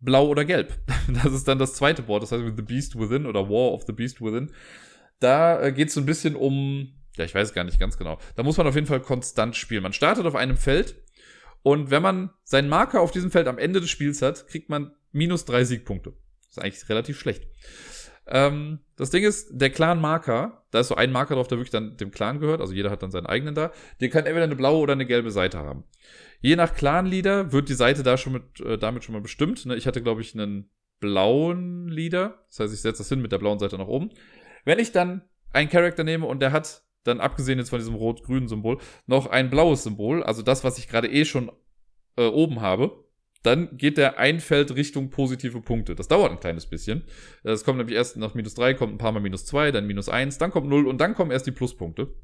blau 0.00 0.28
oder 0.28 0.44
gelb. 0.44 0.72
Das 1.22 1.32
ist 1.32 1.46
dann 1.46 1.58
das 1.58 1.74
zweite 1.74 2.02
Board, 2.02 2.22
das 2.22 2.32
heißt 2.32 2.42
The 2.56 2.62
Beast 2.62 2.98
Within 2.98 3.26
oder 3.26 3.48
War 3.48 3.72
of 3.72 3.84
the 3.86 3.92
Beast 3.92 4.22
Within. 4.22 4.50
Da 5.20 5.62
äh, 5.62 5.72
geht 5.72 5.88
es 5.88 5.94
so 5.94 6.00
ein 6.00 6.06
bisschen 6.06 6.36
um, 6.36 6.94
ja, 7.16 7.24
ich 7.24 7.34
weiß 7.34 7.52
gar 7.52 7.64
nicht 7.64 7.80
ganz 7.80 7.96
genau. 7.96 8.18
Da 8.36 8.42
muss 8.42 8.56
man 8.56 8.66
auf 8.66 8.74
jeden 8.74 8.86
Fall 8.86 9.00
konstant 9.00 9.56
spielen. 9.56 9.82
Man 9.82 9.92
startet 9.92 10.26
auf 10.26 10.34
einem 10.34 10.56
Feld 10.56 10.96
und 11.62 11.90
wenn 11.90 12.02
man 12.02 12.30
seinen 12.44 12.68
Marker 12.68 13.00
auf 13.00 13.10
diesem 13.10 13.30
Feld 13.30 13.48
am 13.48 13.58
Ende 13.58 13.80
des 13.80 13.90
Spiels 13.90 14.20
hat, 14.22 14.46
kriegt 14.48 14.68
man 14.68 14.92
minus 15.12 15.44
drei 15.44 15.64
Siegpunkte. 15.64 16.12
Das 16.46 16.58
ist 16.58 16.62
eigentlich 16.62 16.88
relativ 16.88 17.18
schlecht. 17.18 17.46
Ähm, 18.26 18.80
das 18.96 19.10
Ding 19.10 19.24
ist, 19.24 19.48
der 19.52 19.70
Clan-Marker, 19.70 20.64
da 20.70 20.80
ist 20.80 20.88
so 20.88 20.94
ein 20.94 21.12
Marker 21.12 21.34
drauf, 21.34 21.48
der 21.48 21.58
wirklich 21.58 21.70
dann 21.70 21.96
dem 21.96 22.10
Clan 22.10 22.40
gehört, 22.40 22.60
also 22.60 22.72
jeder 22.72 22.90
hat 22.90 23.02
dann 23.02 23.10
seinen 23.10 23.26
eigenen 23.26 23.54
da, 23.54 23.70
der 24.00 24.08
kann 24.08 24.24
entweder 24.24 24.44
eine 24.44 24.56
blaue 24.56 24.78
oder 24.78 24.94
eine 24.94 25.06
gelbe 25.06 25.30
Seite 25.30 25.58
haben. 25.58 25.84
Je 26.40 26.56
nach 26.56 26.74
Clan-Leader 26.74 27.52
wird 27.52 27.68
die 27.68 27.74
Seite 27.74 28.02
da 28.02 28.16
schon 28.16 28.34
mit, 28.34 28.60
äh, 28.60 28.78
damit 28.78 29.04
schon 29.04 29.14
mal 29.14 29.22
bestimmt. 29.22 29.64
Ne? 29.66 29.76
Ich 29.76 29.86
hatte, 29.86 30.02
glaube 30.02 30.20
ich, 30.20 30.34
einen 30.34 30.70
blauen 31.00 31.88
Leader. 31.88 32.44
Das 32.48 32.60
heißt, 32.60 32.74
ich 32.74 32.80
setze 32.80 32.98
das 32.98 33.08
hin 33.08 33.22
mit 33.22 33.32
der 33.32 33.38
blauen 33.38 33.58
Seite 33.58 33.78
nach 33.78 33.86
oben. 33.86 34.10
Wenn 34.64 34.78
ich 34.78 34.92
dann 34.92 35.22
einen 35.52 35.68
Charakter 35.68 36.04
nehme 36.04 36.26
und 36.26 36.40
der 36.40 36.52
hat 36.52 36.82
dann 37.04 37.20
abgesehen 37.20 37.58
jetzt 37.58 37.70
von 37.70 37.78
diesem 37.78 37.94
rot-grünen 37.94 38.48
Symbol 38.48 38.78
noch 39.06 39.26
ein 39.26 39.50
blaues 39.50 39.84
Symbol, 39.84 40.22
also 40.22 40.42
das, 40.42 40.64
was 40.64 40.78
ich 40.78 40.88
gerade 40.88 41.10
eh 41.10 41.24
schon 41.24 41.52
äh, 42.16 42.26
oben 42.26 42.60
habe, 42.60 43.04
dann 43.42 43.76
geht 43.76 43.98
der 43.98 44.18
ein 44.18 44.40
Feld 44.40 44.74
Richtung 44.74 45.10
positive 45.10 45.60
Punkte. 45.60 45.94
Das 45.94 46.08
dauert 46.08 46.32
ein 46.32 46.40
kleines 46.40 46.66
bisschen. 46.66 47.04
Es 47.42 47.62
kommt 47.62 47.76
nämlich 47.76 47.94
erst 47.94 48.16
nach 48.16 48.34
minus 48.34 48.54
3, 48.54 48.72
kommt 48.72 48.94
ein 48.94 48.98
paar 48.98 49.12
Mal 49.12 49.20
minus 49.20 49.44
2, 49.44 49.70
dann 49.70 49.86
minus 49.86 50.08
1, 50.08 50.38
dann 50.38 50.50
kommt 50.50 50.66
0 50.66 50.86
und 50.86 50.98
dann 50.98 51.14
kommen 51.14 51.30
erst 51.30 51.46
die 51.46 51.52
Pluspunkte. 51.52 52.14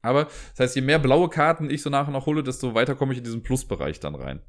Aber 0.00 0.24
das 0.24 0.60
heißt, 0.60 0.76
je 0.76 0.82
mehr 0.82 0.98
blaue 0.98 1.28
Karten 1.28 1.68
ich 1.68 1.82
so 1.82 1.90
nach 1.90 2.06
und 2.06 2.14
nach 2.14 2.24
hole, 2.24 2.42
desto 2.42 2.74
weiter 2.74 2.94
komme 2.94 3.12
ich 3.12 3.18
in 3.18 3.24
diesen 3.24 3.42
Plusbereich 3.42 4.00
dann 4.00 4.14
rein. 4.14 4.40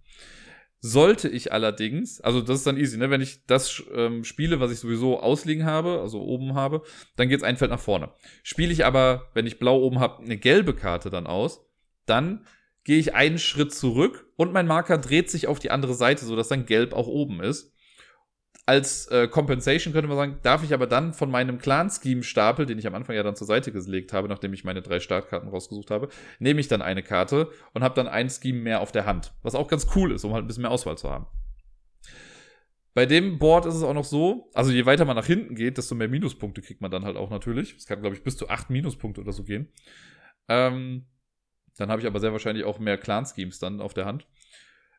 Sollte 0.83 1.29
ich 1.29 1.53
allerdings, 1.53 2.21
also 2.21 2.41
das 2.41 2.57
ist 2.57 2.67
dann 2.67 2.77
easy, 2.77 2.97
ne? 2.97 3.11
wenn 3.11 3.21
ich 3.21 3.45
das 3.45 3.83
ähm, 3.93 4.23
spiele, 4.23 4.59
was 4.59 4.71
ich 4.71 4.79
sowieso 4.79 5.19
ausliegen 5.19 5.63
habe, 5.63 6.01
also 6.01 6.19
oben 6.19 6.55
habe, 6.55 6.81
dann 7.15 7.29
geht's 7.29 7.43
ein 7.43 7.57
Feld 7.57 7.69
nach 7.69 7.79
vorne. 7.79 8.09
Spiele 8.41 8.73
ich 8.73 8.83
aber, 8.83 9.29
wenn 9.35 9.45
ich 9.45 9.59
blau 9.59 9.79
oben 9.79 9.99
habe, 9.99 10.23
eine 10.23 10.37
gelbe 10.37 10.73
Karte 10.73 11.11
dann 11.11 11.27
aus, 11.27 11.63
dann 12.07 12.47
gehe 12.83 12.97
ich 12.97 13.13
einen 13.13 13.37
Schritt 13.37 13.73
zurück 13.73 14.27
und 14.37 14.53
mein 14.53 14.65
Marker 14.65 14.97
dreht 14.97 15.29
sich 15.29 15.47
auf 15.47 15.59
die 15.59 15.69
andere 15.69 15.93
Seite, 15.93 16.25
sodass 16.25 16.47
dann 16.47 16.65
gelb 16.65 16.93
auch 16.93 17.07
oben 17.07 17.43
ist 17.43 17.71
als 18.65 19.07
äh, 19.07 19.27
Compensation 19.27 19.93
könnte 19.93 20.07
man 20.07 20.17
sagen, 20.17 20.39
darf 20.43 20.63
ich 20.63 20.73
aber 20.73 20.87
dann 20.87 21.13
von 21.13 21.31
meinem 21.31 21.57
Clan-Scheme-Stapel, 21.57 22.65
den 22.65 22.77
ich 22.77 22.87
am 22.87 22.95
Anfang 22.95 23.15
ja 23.15 23.23
dann 23.23 23.35
zur 23.35 23.47
Seite 23.47 23.71
gelegt 23.71 24.13
habe, 24.13 24.27
nachdem 24.27 24.53
ich 24.53 24.63
meine 24.63 24.81
drei 24.81 24.99
Startkarten 24.99 25.49
rausgesucht 25.49 25.89
habe, 25.89 26.09
nehme 26.39 26.59
ich 26.59 26.67
dann 26.67 26.81
eine 26.81 27.03
Karte 27.03 27.51
und 27.73 27.83
habe 27.83 27.95
dann 27.95 28.07
ein 28.07 28.29
Scheme 28.29 28.59
mehr 28.59 28.81
auf 28.81 28.91
der 28.91 29.05
Hand. 29.05 29.33
Was 29.41 29.55
auch 29.55 29.67
ganz 29.67 29.87
cool 29.95 30.11
ist, 30.11 30.23
um 30.23 30.33
halt 30.33 30.45
ein 30.45 30.47
bisschen 30.47 30.61
mehr 30.61 30.71
Auswahl 30.71 30.97
zu 30.97 31.09
haben. 31.09 31.25
Bei 32.93 33.05
dem 33.05 33.39
Board 33.39 33.65
ist 33.65 33.75
es 33.75 33.83
auch 33.83 33.93
noch 33.93 34.03
so, 34.03 34.49
also 34.53 34.71
je 34.71 34.85
weiter 34.85 35.05
man 35.05 35.15
nach 35.15 35.25
hinten 35.25 35.55
geht, 35.55 35.77
desto 35.77 35.95
mehr 35.95 36.09
Minuspunkte 36.09 36.61
kriegt 36.61 36.81
man 36.81 36.91
dann 36.91 37.05
halt 37.05 37.15
auch 37.15 37.29
natürlich. 37.29 37.75
Es 37.77 37.85
kann, 37.85 38.01
glaube 38.01 38.15
ich, 38.15 38.23
bis 38.23 38.37
zu 38.37 38.49
acht 38.49 38.69
Minuspunkte 38.69 39.21
oder 39.21 39.31
so 39.31 39.43
gehen. 39.43 39.71
Ähm, 40.49 41.05
dann 41.77 41.89
habe 41.89 42.01
ich 42.01 42.07
aber 42.07 42.19
sehr 42.19 42.33
wahrscheinlich 42.33 42.65
auch 42.65 42.79
mehr 42.79 42.97
Clan-Schemes 42.97 43.59
dann 43.59 43.79
auf 43.79 43.93
der 43.93 44.05
Hand. 44.05 44.27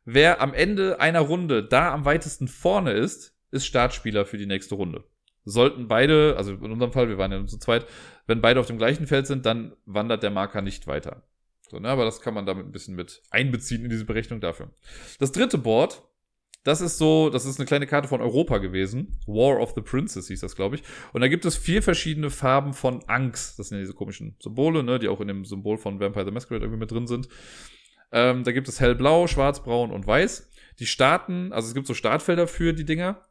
Wer 0.05 0.41
am 0.41 0.55
Ende 0.55 1.01
einer 1.01 1.21
Runde 1.21 1.63
da 1.63 1.93
am 1.93 2.05
weitesten 2.07 2.49
vorne 2.49 2.93
ist, 2.93 3.37
ist 3.53 3.67
Startspieler 3.67 4.27
für 4.27 4.39
die 4.39 4.47
nächste 4.47 4.75
Runde. 4.75 5.05
Sollten 5.45 5.89
beide, 5.89 6.35
also 6.37 6.53
in 6.53 6.73
unserem 6.73 6.93
Fall, 6.93 7.09
wir 7.09 7.19
waren 7.19 7.33
ja 7.33 7.47
zu 7.47 7.59
zweit, 7.59 7.87
wenn 8.27 8.41
beide 8.41 8.61
auf 8.61 8.67
dem 8.67 8.79
gleichen 8.79 9.07
Feld 9.07 9.27
sind, 9.27 9.45
dann 9.47 9.75
wandert 9.87 10.23
der 10.23 10.31
Marker 10.31 10.63
nicht 10.63 10.87
weiter. 10.87 11.23
So, 11.69 11.79
ne, 11.79 11.89
aber 11.89 12.05
das 12.05 12.21
kann 12.21 12.35
man 12.35 12.47
damit 12.47 12.67
ein 12.67 12.73
bisschen 12.73 12.95
mit 12.95 13.23
einbeziehen 13.31 13.85
in 13.85 13.91
diese 13.91 14.05
Berechnung 14.05 14.41
dafür. 14.41 14.71
Das 15.19 15.33
dritte 15.33 15.59
Board, 15.59 16.03
das 16.65 16.81
ist 16.81 16.99
so, 16.99 17.29
das 17.29 17.45
ist 17.45 17.59
eine 17.59 17.67
kleine 17.67 17.89
Karte 17.89 18.09
von 18.09 18.21
Europa 18.21 18.59
gewesen. 18.59 19.19
War 19.27 19.59
of 19.59 19.73
the 19.75 19.81
Princess 19.81 20.29
hieß 20.29 20.41
das, 20.41 20.55
glaube 20.55 20.77
ich. 20.77 20.83
Und 21.13 21.23
da 21.23 21.29
gibt 21.29 21.45
es 21.45 21.57
vier 21.57 21.83
verschiedene 21.83 22.31
Farben 22.31 22.73
von 22.73 23.03
Angst. 23.09 23.59
Das 23.59 23.69
sind 23.69 23.79
ja 23.79 23.83
diese 23.83 23.95
komischen 23.95 24.37
Symbole, 24.39 24.85
ne, 24.85 25.01
die 25.01 25.09
auch 25.09 25.21
in 25.21 25.29
dem 25.29 25.45
Symbol 25.45 25.77
von 25.77 25.99
Vampire 25.99 26.25
the 26.25 26.31
Masquerade 26.31 26.65
irgendwie 26.65 26.81
mit 26.81 26.91
drin 26.91 27.09
sind. 27.09 27.29
Ähm, 28.13 28.45
da 28.45 28.53
gibt 28.53 28.69
es 28.69 28.79
hellblau, 28.79 29.27
schwarz, 29.27 29.65
braun 29.65 29.91
und 29.91 30.07
weiß. 30.07 30.51
Die 30.79 30.87
starten, 30.87 31.53
also 31.53 31.67
es 31.69 31.75
gibt 31.75 31.87
so 31.87 31.95
Startfelder 31.95 32.47
für 32.47 32.75
die 32.75 32.85
Dinger. 32.85 33.23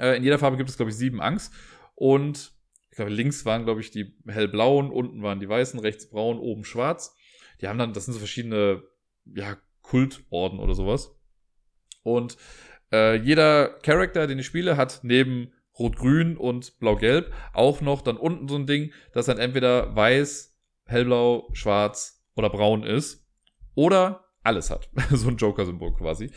Äh, 0.00 0.16
in 0.16 0.24
jeder 0.24 0.38
Farbe 0.38 0.56
gibt 0.56 0.70
es, 0.70 0.76
glaube 0.76 0.90
ich, 0.90 0.96
sieben 0.96 1.20
Angst. 1.20 1.52
Und 1.94 2.52
ich 2.90 2.96
glaube, 2.96 3.10
links 3.10 3.44
waren, 3.44 3.64
glaube 3.64 3.80
ich, 3.80 3.90
die 3.90 4.16
hellblauen, 4.26 4.90
unten 4.90 5.22
waren 5.22 5.38
die 5.38 5.48
weißen, 5.48 5.78
rechts 5.78 6.08
braun, 6.08 6.38
oben 6.38 6.64
schwarz. 6.64 7.14
Die 7.60 7.68
haben 7.68 7.78
dann, 7.78 7.92
das 7.92 8.06
sind 8.06 8.14
so 8.14 8.18
verschiedene, 8.18 8.82
ja, 9.26 9.56
Kultorden 9.82 10.58
oder 10.58 10.74
sowas. 10.74 11.14
Und 12.02 12.36
äh, 12.92 13.16
jeder 13.16 13.78
Charakter, 13.80 14.26
den 14.26 14.38
ich 14.38 14.46
spiele, 14.46 14.76
hat 14.76 15.00
neben 15.02 15.52
Rot-Grün 15.78 16.36
und 16.36 16.78
Blau-Gelb 16.78 17.32
auch 17.52 17.80
noch 17.80 18.02
dann 18.02 18.16
unten 18.16 18.48
so 18.48 18.56
ein 18.56 18.66
Ding, 18.66 18.92
das 19.12 19.26
dann 19.26 19.38
entweder 19.38 19.94
weiß, 19.94 20.58
hellblau, 20.86 21.48
schwarz 21.52 22.24
oder 22.34 22.50
braun 22.50 22.82
ist. 22.82 23.26
Oder 23.74 24.24
alles 24.42 24.70
hat. 24.70 24.90
so 25.10 25.28
ein 25.28 25.36
Joker-Symbol 25.36 25.94
quasi. 25.94 26.30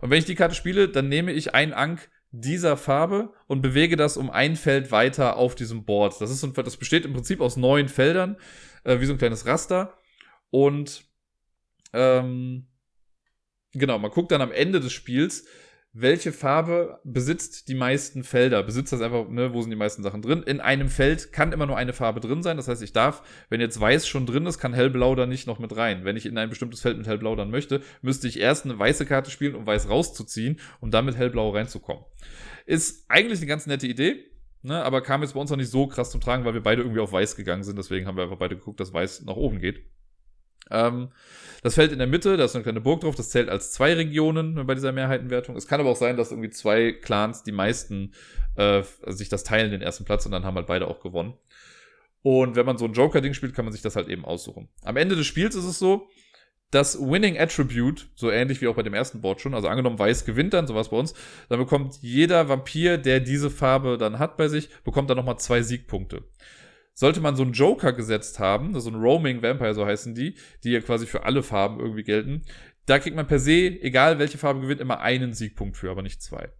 Und 0.00 0.10
wenn 0.10 0.18
ich 0.18 0.24
die 0.24 0.34
Karte 0.34 0.54
spiele, 0.54 0.88
dann 0.88 1.08
nehme 1.08 1.32
ich 1.32 1.54
einen 1.54 1.72
Ank 1.72 2.10
dieser 2.32 2.78
Farbe 2.78 3.32
und 3.46 3.60
bewege 3.60 3.96
das 3.96 4.16
um 4.16 4.30
ein 4.30 4.56
Feld 4.56 4.90
weiter 4.90 5.36
auf 5.36 5.54
diesem 5.54 5.84
Board. 5.84 6.18
Das, 6.20 6.30
ist 6.30 6.44
das 6.56 6.76
besteht 6.76 7.04
im 7.04 7.12
Prinzip 7.12 7.40
aus 7.40 7.56
neun 7.56 7.88
Feldern, 7.88 8.36
äh, 8.84 9.00
wie 9.00 9.06
so 9.06 9.12
ein 9.12 9.18
kleines 9.18 9.46
Raster. 9.46 9.98
Und 10.50 11.04
ähm, 11.92 12.66
genau, 13.72 13.98
man 13.98 14.10
guckt 14.10 14.32
dann 14.32 14.40
am 14.40 14.50
Ende 14.50 14.80
des 14.80 14.92
Spiels, 14.92 15.46
welche 15.94 16.32
Farbe 16.32 17.00
besitzt 17.04 17.68
die 17.68 17.74
meisten 17.74 18.24
Felder? 18.24 18.62
Besitzt 18.62 18.94
das 18.94 19.02
einfach, 19.02 19.28
ne, 19.28 19.52
wo 19.52 19.60
sind 19.60 19.70
die 19.70 19.76
meisten 19.76 20.02
Sachen 20.02 20.22
drin? 20.22 20.42
In 20.42 20.60
einem 20.60 20.88
Feld 20.88 21.32
kann 21.32 21.52
immer 21.52 21.66
nur 21.66 21.76
eine 21.76 21.92
Farbe 21.92 22.20
drin 22.20 22.42
sein. 22.42 22.56
Das 22.56 22.66
heißt, 22.66 22.82
ich 22.82 22.94
darf, 22.94 23.22
wenn 23.50 23.60
jetzt 23.60 23.78
weiß 23.78 24.06
schon 24.06 24.24
drin 24.24 24.46
ist, 24.46 24.58
kann 24.58 24.72
hellblau 24.72 25.14
da 25.14 25.26
nicht 25.26 25.46
noch 25.46 25.58
mit 25.58 25.76
rein. 25.76 26.04
Wenn 26.04 26.16
ich 26.16 26.24
in 26.24 26.38
ein 26.38 26.48
bestimmtes 26.48 26.80
Feld 26.80 26.96
mit 26.96 27.06
hellblau 27.06 27.36
dann 27.36 27.50
möchte, 27.50 27.82
müsste 28.00 28.26
ich 28.26 28.40
erst 28.40 28.64
eine 28.64 28.78
weiße 28.78 29.04
Karte 29.04 29.30
spielen, 29.30 29.54
um 29.54 29.66
weiß 29.66 29.90
rauszuziehen, 29.90 30.58
um 30.80 30.90
dann 30.90 31.04
mit 31.04 31.16
hellblau 31.16 31.50
reinzukommen. 31.50 32.04
Ist 32.64 33.04
eigentlich 33.08 33.40
eine 33.40 33.48
ganz 33.48 33.66
nette 33.66 33.86
Idee. 33.86 34.24
Ne, 34.64 34.80
aber 34.80 35.02
kam 35.02 35.22
jetzt 35.22 35.34
bei 35.34 35.40
uns 35.40 35.50
noch 35.50 35.56
nicht 35.56 35.72
so 35.72 35.88
krass 35.88 36.12
zum 36.12 36.20
Tragen, 36.20 36.44
weil 36.44 36.54
wir 36.54 36.62
beide 36.62 36.82
irgendwie 36.82 37.00
auf 37.00 37.12
weiß 37.12 37.34
gegangen 37.34 37.64
sind. 37.64 37.76
Deswegen 37.76 38.06
haben 38.06 38.16
wir 38.16 38.22
einfach 38.22 38.38
beide 38.38 38.56
geguckt, 38.56 38.78
dass 38.78 38.92
weiß 38.92 39.22
nach 39.22 39.34
oben 39.34 39.58
geht. 39.58 39.84
Ähm, 40.72 41.10
das 41.62 41.76
Feld 41.76 41.92
in 41.92 41.98
der 41.98 42.08
Mitte, 42.08 42.36
da 42.36 42.44
ist 42.44 42.56
eine 42.56 42.64
kleine 42.64 42.80
Burg 42.80 43.02
drauf, 43.02 43.14
das 43.14 43.30
zählt 43.30 43.48
als 43.48 43.70
zwei 43.70 43.94
Regionen 43.94 44.66
bei 44.66 44.74
dieser 44.74 44.90
Mehrheitenwertung. 44.90 45.54
Es 45.54 45.68
kann 45.68 45.80
aber 45.80 45.90
auch 45.90 45.96
sein, 45.96 46.16
dass 46.16 46.32
irgendwie 46.32 46.50
zwei 46.50 46.92
Clans 46.92 47.44
die 47.44 47.52
meisten 47.52 48.12
äh, 48.56 48.82
sich 49.06 49.28
das 49.28 49.44
teilen, 49.44 49.70
den 49.70 49.82
ersten 49.82 50.04
Platz, 50.04 50.26
und 50.26 50.32
dann 50.32 50.44
haben 50.44 50.56
halt 50.56 50.66
beide 50.66 50.88
auch 50.88 51.00
gewonnen. 51.00 51.34
Und 52.22 52.56
wenn 52.56 52.66
man 52.66 52.78
so 52.78 52.84
ein 52.84 52.92
Joker-Ding 52.92 53.34
spielt, 53.34 53.54
kann 53.54 53.64
man 53.64 53.72
sich 53.72 53.82
das 53.82 53.94
halt 53.94 54.08
eben 54.08 54.24
aussuchen. 54.24 54.68
Am 54.82 54.96
Ende 54.96 55.14
des 55.14 55.26
Spiels 55.26 55.54
ist 55.54 55.64
es 55.64 55.78
so, 55.78 56.08
das 56.72 56.98
Winning 56.98 57.38
Attribute, 57.38 58.08
so 58.14 58.30
ähnlich 58.30 58.60
wie 58.60 58.66
auch 58.66 58.74
bei 58.74 58.82
dem 58.82 58.94
ersten 58.94 59.20
Board 59.20 59.40
schon, 59.40 59.54
also 59.54 59.68
angenommen 59.68 59.98
Weiß 59.98 60.24
gewinnt 60.24 60.54
dann, 60.54 60.66
sowas 60.66 60.88
bei 60.88 60.96
uns, 60.96 61.14
dann 61.48 61.58
bekommt 61.58 61.98
jeder 62.00 62.48
Vampir, 62.48 62.96
der 62.98 63.20
diese 63.20 63.50
Farbe 63.50 63.98
dann 63.98 64.18
hat 64.18 64.36
bei 64.36 64.48
sich, 64.48 64.70
bekommt 64.82 65.10
dann 65.10 65.18
nochmal 65.18 65.38
zwei 65.38 65.62
Siegpunkte 65.62 66.24
sollte 66.94 67.20
man 67.20 67.36
so 67.36 67.42
einen 67.42 67.52
Joker 67.52 67.92
gesetzt 67.92 68.38
haben, 68.38 68.78
so 68.78 68.90
ein 68.90 68.96
Roaming 68.96 69.42
Vampire, 69.42 69.74
so 69.74 69.86
heißen 69.86 70.14
die, 70.14 70.36
die 70.62 70.72
ja 70.72 70.80
quasi 70.80 71.06
für 71.06 71.24
alle 71.24 71.42
Farben 71.42 71.80
irgendwie 71.80 72.02
gelten, 72.02 72.42
da 72.86 72.98
kriegt 72.98 73.16
man 73.16 73.26
per 73.26 73.38
se, 73.38 73.80
egal 73.80 74.18
welche 74.18 74.38
Farbe 74.38 74.60
gewinnt, 74.60 74.80
immer 74.80 75.00
einen 75.00 75.34
Siegpunkt 75.34 75.76
für, 75.76 75.90
aber 75.90 76.02
nicht 76.02 76.22
zwei. 76.22 76.50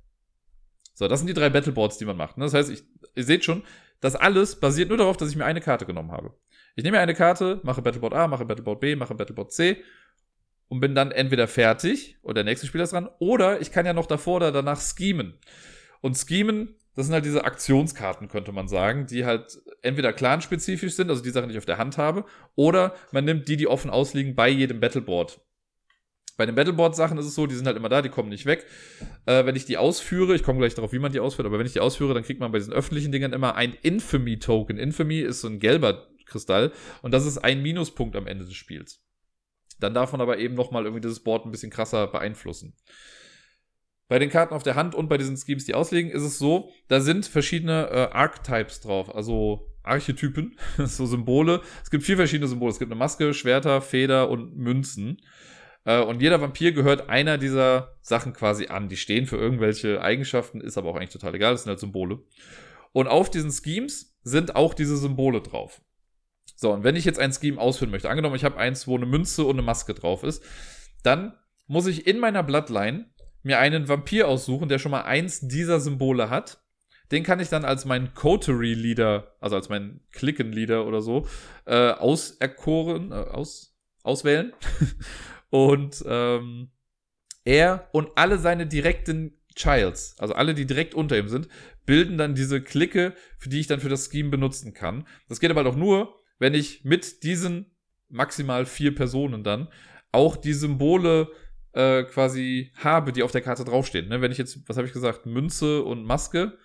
So, 0.95 1.09
das 1.09 1.21
sind 1.21 1.27
die 1.27 1.35
drei 1.35 1.51
Battleboards, 1.51 1.99
die 1.99 2.05
man 2.05 2.17
macht. 2.17 2.39
Ne? 2.39 2.45
Das 2.45 2.55
heißt, 2.55 2.71
ich, 2.71 2.85
ihr 3.15 3.25
seht 3.25 3.45
schon, 3.45 3.65
das 4.01 4.15
alles 4.15 4.61
basiert 4.61 4.89
nur 4.89 4.99
darauf, 4.99 5.17
dass 5.17 5.31
ich 5.31 5.37
mir 5.37 5.45
eine 5.45 5.61
Karte 5.61 5.87
genommen 5.87 6.13
habe. 6.13 6.35
Ich 6.77 6.85
nehme 6.85 6.97
mir 6.97 7.03
eine 7.03 7.15
Karte, 7.15 7.61
mache 7.65 7.83
Battleboard 7.83 8.15
A, 8.15 8.29
mache 8.29 8.45
Battleboard 8.45 8.81
B, 8.81 8.97
mache 8.97 9.15
Battleboard 9.15 9.53
C 9.53 9.83
und 10.69 10.81
bin 10.81 10.95
dann 10.95 11.11
entweder 11.11 11.49
fertig 11.49 12.19
und 12.23 12.37
der 12.37 12.45
nächste 12.45 12.67
Spieler 12.67 12.85
ist 12.85 12.93
dran, 12.93 13.09
oder 13.19 13.61
ich 13.61 13.73
kann 13.73 13.85
ja 13.85 13.93
noch 13.93 14.07
davor 14.07 14.37
oder 14.37 14.53
danach 14.53 14.81
schemen. 14.81 15.39
Und 16.01 16.17
schemen 16.17 16.77
das 16.95 17.07
sind 17.07 17.15
halt 17.15 17.25
diese 17.25 17.45
Aktionskarten, 17.45 18.29
könnte 18.29 18.53
man 18.53 18.69
sagen, 18.69 19.07
die 19.07 19.25
halt 19.25 19.61
entweder 19.81 20.13
clanspezifisch 20.13 20.95
sind, 20.95 21.11
also 21.11 21.23
die 21.23 21.31
Sachen, 21.31 21.49
die 21.49 21.55
ich 21.55 21.59
auf 21.59 21.65
der 21.65 21.79
Hand 21.79 21.99
habe, 21.99 22.25
oder 22.55 22.95
man 23.13 23.25
nimmt 23.25 23.49
die, 23.49 23.57
die 23.57 23.67
offen 23.67 23.91
ausliegen 23.91 24.35
bei 24.35 24.49
jedem 24.49 24.81
Battleboard. 24.81 25.41
Bei 26.37 26.47
den 26.47 26.55
Battleboard-Sachen 26.55 27.19
ist 27.19 27.27
es 27.27 27.35
so, 27.35 27.47
die 27.47 27.55
sind 27.55 27.67
halt 27.67 27.77
immer 27.77 27.89
da, 27.89 28.03
die 28.03 28.09
kommen 28.09 28.31
nicht 28.31 28.47
weg. 28.47 28.67
Äh, 29.27 29.45
wenn 29.45 29.55
ich 29.55 29.67
die 29.67 29.77
ausführe, 29.77 30.35
ich 30.35 30.43
komme 30.43 30.59
gleich 30.59 30.75
darauf, 30.75 30.93
wie 30.93 30.99
man 30.99 31.13
die 31.13 31.21
ausführt, 31.21 31.47
aber 31.47 31.59
wenn 31.59 31.67
ich 31.67 31.75
die 31.75 31.81
ausführe, 31.81 32.15
dann 32.15 32.25
kriegt 32.25 32.41
man 32.41 32.53
bei 32.53 32.59
diesen 32.59 32.73
öffentlichen 32.73 33.13
Dingern 33.13 33.33
immer 33.33 33.55
ein 33.55 33.75
Infamy-Token. 33.83 34.79
Infamy 34.79 35.21
ist 35.21 35.43
so 35.43 35.49
ein 35.49 35.61
gelber 35.61 36.09
Kristall 36.27 36.73
und 37.03 37.13
das 37.13 37.27
ist 37.27 37.39
ein 37.39 37.63
Minuspunkt 37.63 38.17
am 38.17 38.27
Ende 38.27 38.45
des 38.45 38.55
Spiels. 38.55 39.03
Dann 39.79 39.95
darf 39.95 40.13
man 40.13 40.21
aber 40.21 40.39
eben 40.39 40.55
nochmal 40.55 40.85
irgendwie 40.85 41.03
dieses 41.03 41.21
Board 41.21 41.45
ein 41.45 41.51
bisschen 41.51 41.71
krasser 41.71 42.07
beeinflussen. 42.07 42.75
Bei 44.13 44.19
den 44.19 44.29
Karten 44.29 44.53
auf 44.53 44.63
der 44.63 44.75
Hand 44.75 44.95
und 44.95 45.09
bei 45.09 45.17
diesen 45.17 45.39
Schemes, 45.39 45.65
die 45.65 45.73
auslegen, 45.73 46.11
ist 46.11 46.21
es 46.21 46.39
so, 46.39 46.69
da 46.89 47.01
sind 47.01 47.25
verschiedene 47.25 47.89
äh, 47.89 48.09
Archetypes 48.13 48.83
drauf, 48.83 49.15
also 49.15 49.73
Archetypen, 49.85 50.59
so 50.77 51.07
Symbole. 51.07 51.63
Es 51.83 51.91
gibt 51.91 52.05
vier 52.05 52.17
verschiedene 52.17 52.47
Symbole. 52.47 52.73
Es 52.73 52.79
gibt 52.79 52.91
eine 52.91 52.99
Maske, 52.99 53.33
Schwerter, 53.33 53.81
Feder 53.81 54.29
und 54.29 54.55
Münzen. 54.55 55.23
Äh, 55.87 56.03
und 56.03 56.21
jeder 56.21 56.43
Vampir 56.43 56.73
gehört 56.73 57.09
einer 57.09 57.39
dieser 57.39 57.97
Sachen 58.03 58.35
quasi 58.35 58.67
an. 58.67 58.91
Die 58.91 58.99
stehen 58.99 59.25
für 59.25 59.39
irgendwelche 59.39 60.03
Eigenschaften, 60.03 60.61
ist 60.61 60.77
aber 60.77 60.91
auch 60.91 60.97
eigentlich 60.97 61.09
total 61.09 61.35
egal, 61.35 61.53
das 61.53 61.63
sind 61.63 61.71
halt 61.71 61.81
Symbole. 61.81 62.19
Und 62.93 63.07
auf 63.07 63.31
diesen 63.31 63.51
Schemes 63.51 64.19
sind 64.25 64.57
auch 64.57 64.75
diese 64.75 64.99
Symbole 64.99 65.41
drauf. 65.41 65.81
So, 66.55 66.71
und 66.71 66.85
wenn 66.85 66.97
ich 66.97 67.07
jetzt 67.07 67.19
ein 67.19 67.33
Scheme 67.33 67.59
ausführen 67.59 67.91
möchte, 67.91 68.11
angenommen, 68.11 68.37
ich 68.37 68.45
habe 68.45 68.59
eins, 68.59 68.87
wo 68.87 68.95
eine 68.95 69.07
Münze 69.07 69.45
und 69.45 69.55
eine 69.55 69.63
Maske 69.63 69.95
drauf 69.95 70.23
ist, 70.23 70.45
dann 71.03 71.33
muss 71.67 71.87
ich 71.87 72.07
in 72.07 72.19
meiner 72.19 72.43
Bloodline 72.43 73.07
mir 73.43 73.59
einen 73.59 73.89
Vampir 73.89 74.29
aussuchen, 74.29 74.69
der 74.69 74.79
schon 74.79 74.91
mal 74.91 75.03
eins 75.03 75.41
dieser 75.41 75.81
Symbole 75.81 76.31
hat. 76.31 76.63
Den 77.11 77.25
kann 77.25 77.41
ich 77.41 77.49
dann 77.49 77.65
als 77.65 77.85
meinen 77.85 78.15
Coterie-Leader, 78.15 79.37
also 79.41 79.57
als 79.57 79.69
meinen 79.69 80.01
Klicken-Leader 80.13 80.87
oder 80.87 81.03
so, 81.03 81.27
äh, 81.67 81.91
auserkoren, 81.91 83.13
äh, 83.13 83.15
aus, 83.15 83.77
auswählen. 84.03 84.53
und 85.51 86.03
ähm, 86.07 86.71
er 87.45 87.89
und 87.93 88.11
alle 88.17 88.39
seine 88.39 88.67
direkten 88.67 89.39
Childs, 89.55 90.17
also 90.19 90.35
alle, 90.35 90.55
die 90.55 90.65
direkt 90.65 90.95
unter 90.95 91.19
ihm 91.19 91.29
sind, 91.29 91.49
bilden 91.85 92.17
dann 92.17 92.35
diese 92.35 92.63
Clique, 92.63 93.15
für 93.39 93.49
die 93.49 93.61
ich 93.61 93.67
dann 93.67 93.81
für 93.81 93.89
das 93.89 94.11
Scheme 94.11 94.31
benutzen 94.31 94.73
kann. 94.73 95.07
Das 95.29 95.41
geht 95.41 95.51
aber 95.51 95.67
auch 95.67 95.77
nur, 95.77 96.15
wenn 96.39 96.55
ich 96.55 96.85
mit 96.85 97.23
diesen 97.23 97.77
maximal 98.09 98.67
vier 98.67 98.95
Personen 98.95 99.43
dann 99.45 99.69
auch 100.13 100.37
die 100.37 100.53
Symbole 100.53 101.29
äh, 101.73 102.05
quasi 102.05 102.73
habe, 102.77 103.13
die 103.13 103.23
auf 103.23 103.33
der 103.33 103.41
Karte 103.41 103.65
draufstehen. 103.65 104.09
Ne? 104.09 104.21
Wenn 104.21 104.33
ich 104.33 104.39
jetzt, 104.39 104.69
was 104.69 104.77
habe 104.77 104.87
ich 104.87 104.93
gesagt, 104.93 105.27
Münze 105.27 105.83
und 105.83 106.05
Maske 106.05 106.59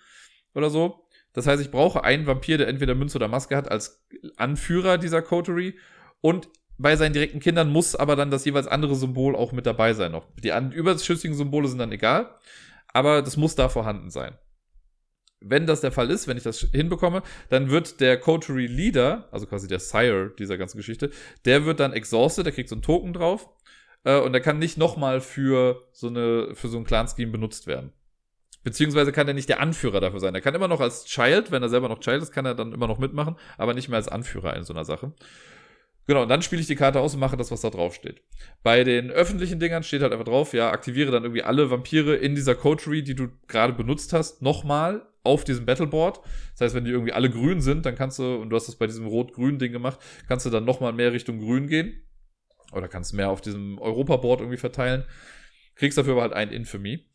oder 0.54 0.70
so. 0.70 1.04
Das 1.32 1.46
heißt, 1.46 1.62
ich 1.62 1.70
brauche 1.70 2.04
einen 2.04 2.26
Vampir, 2.26 2.58
der 2.58 2.68
entweder 2.68 2.94
Münze 2.94 3.16
oder 3.18 3.28
Maske 3.28 3.56
hat, 3.56 3.70
als 3.70 4.04
Anführer 4.36 4.98
dieser 4.98 5.22
Coterie. 5.22 5.78
Und 6.20 6.48
bei 6.78 6.96
seinen 6.96 7.12
direkten 7.12 7.40
Kindern 7.40 7.70
muss 7.70 7.94
aber 7.94 8.16
dann 8.16 8.30
das 8.30 8.44
jeweils 8.44 8.66
andere 8.66 8.94
Symbol 8.94 9.36
auch 9.36 9.52
mit 9.52 9.66
dabei 9.66 9.94
sein 9.94 10.12
noch. 10.12 10.26
Die 10.36 10.52
überschüssigen 10.74 11.36
Symbole 11.36 11.68
sind 11.68 11.78
dann 11.78 11.92
egal, 11.92 12.34
aber 12.92 13.22
das 13.22 13.36
muss 13.36 13.54
da 13.54 13.68
vorhanden 13.68 14.10
sein. 14.10 14.36
Wenn 15.40 15.66
das 15.66 15.80
der 15.80 15.92
Fall 15.92 16.10
ist, 16.10 16.26
wenn 16.26 16.36
ich 16.36 16.42
das 16.42 16.60
hinbekomme, 16.72 17.22
dann 17.48 17.70
wird 17.70 18.00
der 18.00 18.18
Coterie 18.18 18.66
Leader, 18.66 19.28
also 19.30 19.46
quasi 19.46 19.68
der 19.68 19.78
Sire 19.78 20.34
dieser 20.38 20.58
ganzen 20.58 20.76
Geschichte, 20.76 21.10
der 21.44 21.64
wird 21.64 21.78
dann 21.78 21.92
exhausted, 21.92 22.46
der 22.46 22.52
kriegt 22.52 22.68
so 22.68 22.74
einen 22.74 22.82
Token 22.82 23.12
drauf 23.12 23.48
äh, 24.08 24.18
und 24.20 24.32
der 24.32 24.40
kann 24.40 24.58
nicht 24.58 24.78
nochmal 24.78 25.20
für 25.20 25.86
so 25.92 26.08
eine 26.08 26.54
für 26.54 26.68
so 26.68 26.78
ein 26.78 26.84
Clan-Scheme 26.84 27.30
benutzt 27.30 27.66
werden. 27.66 27.92
Beziehungsweise 28.64 29.12
kann 29.12 29.28
er 29.28 29.34
nicht 29.34 29.48
der 29.48 29.60
Anführer 29.60 30.00
dafür 30.00 30.18
sein. 30.18 30.34
Er 30.34 30.40
kann 30.40 30.54
immer 30.54 30.68
noch 30.68 30.80
als 30.80 31.04
Child, 31.04 31.52
wenn 31.52 31.62
er 31.62 31.68
selber 31.68 31.88
noch 31.88 32.00
Child 32.00 32.22
ist, 32.22 32.32
kann 32.32 32.46
er 32.46 32.54
dann 32.54 32.72
immer 32.72 32.86
noch 32.86 32.98
mitmachen, 32.98 33.36
aber 33.56 33.74
nicht 33.74 33.88
mehr 33.88 33.96
als 33.96 34.08
Anführer 34.08 34.56
in 34.56 34.64
so 34.64 34.72
einer 34.72 34.84
Sache. 34.84 35.12
Genau, 36.06 36.22
und 36.22 36.28
dann 36.30 36.40
spiele 36.40 36.62
ich 36.62 36.66
die 36.66 36.74
Karte 36.74 37.00
aus 37.00 37.14
und 37.14 37.20
mache 37.20 37.36
das, 37.36 37.50
was 37.50 37.60
da 37.60 37.68
drauf 37.68 37.94
steht. 37.94 38.22
Bei 38.62 38.82
den 38.82 39.10
öffentlichen 39.10 39.60
Dingern 39.60 39.82
steht 39.82 40.00
halt 40.00 40.12
einfach 40.12 40.24
drauf, 40.24 40.54
ja, 40.54 40.70
aktiviere 40.70 41.12
dann 41.12 41.22
irgendwie 41.22 41.42
alle 41.42 41.70
Vampire 41.70 42.16
in 42.16 42.34
dieser 42.34 42.54
Coterie, 42.54 43.02
die 43.02 43.14
du 43.14 43.28
gerade 43.46 43.74
benutzt 43.74 44.14
hast, 44.14 44.40
nochmal 44.40 45.06
auf 45.22 45.44
diesem 45.44 45.66
Battleboard. 45.66 46.20
Das 46.52 46.62
heißt, 46.62 46.74
wenn 46.74 46.84
die 46.86 46.92
irgendwie 46.92 47.12
alle 47.12 47.28
grün 47.28 47.60
sind, 47.60 47.84
dann 47.84 47.94
kannst 47.94 48.18
du, 48.18 48.36
und 48.36 48.48
du 48.48 48.56
hast 48.56 48.68
das 48.68 48.76
bei 48.76 48.86
diesem 48.86 49.06
rot-grün-Ding 49.06 49.70
gemacht, 49.70 49.98
kannst 50.26 50.46
du 50.46 50.50
dann 50.50 50.64
nochmal 50.64 50.94
mehr 50.94 51.12
Richtung 51.12 51.40
grün 51.40 51.66
gehen. 51.66 52.02
Oder 52.72 52.88
kannst 52.88 53.14
mehr 53.14 53.30
auf 53.30 53.40
diesem 53.40 53.78
Europa-Board 53.78 54.40
irgendwie 54.40 54.58
verteilen. 54.58 55.04
Kriegst 55.74 55.96
dafür 55.96 56.12
aber 56.12 56.22
halt 56.22 56.32
ein 56.32 56.50
Infamy. 56.50 57.06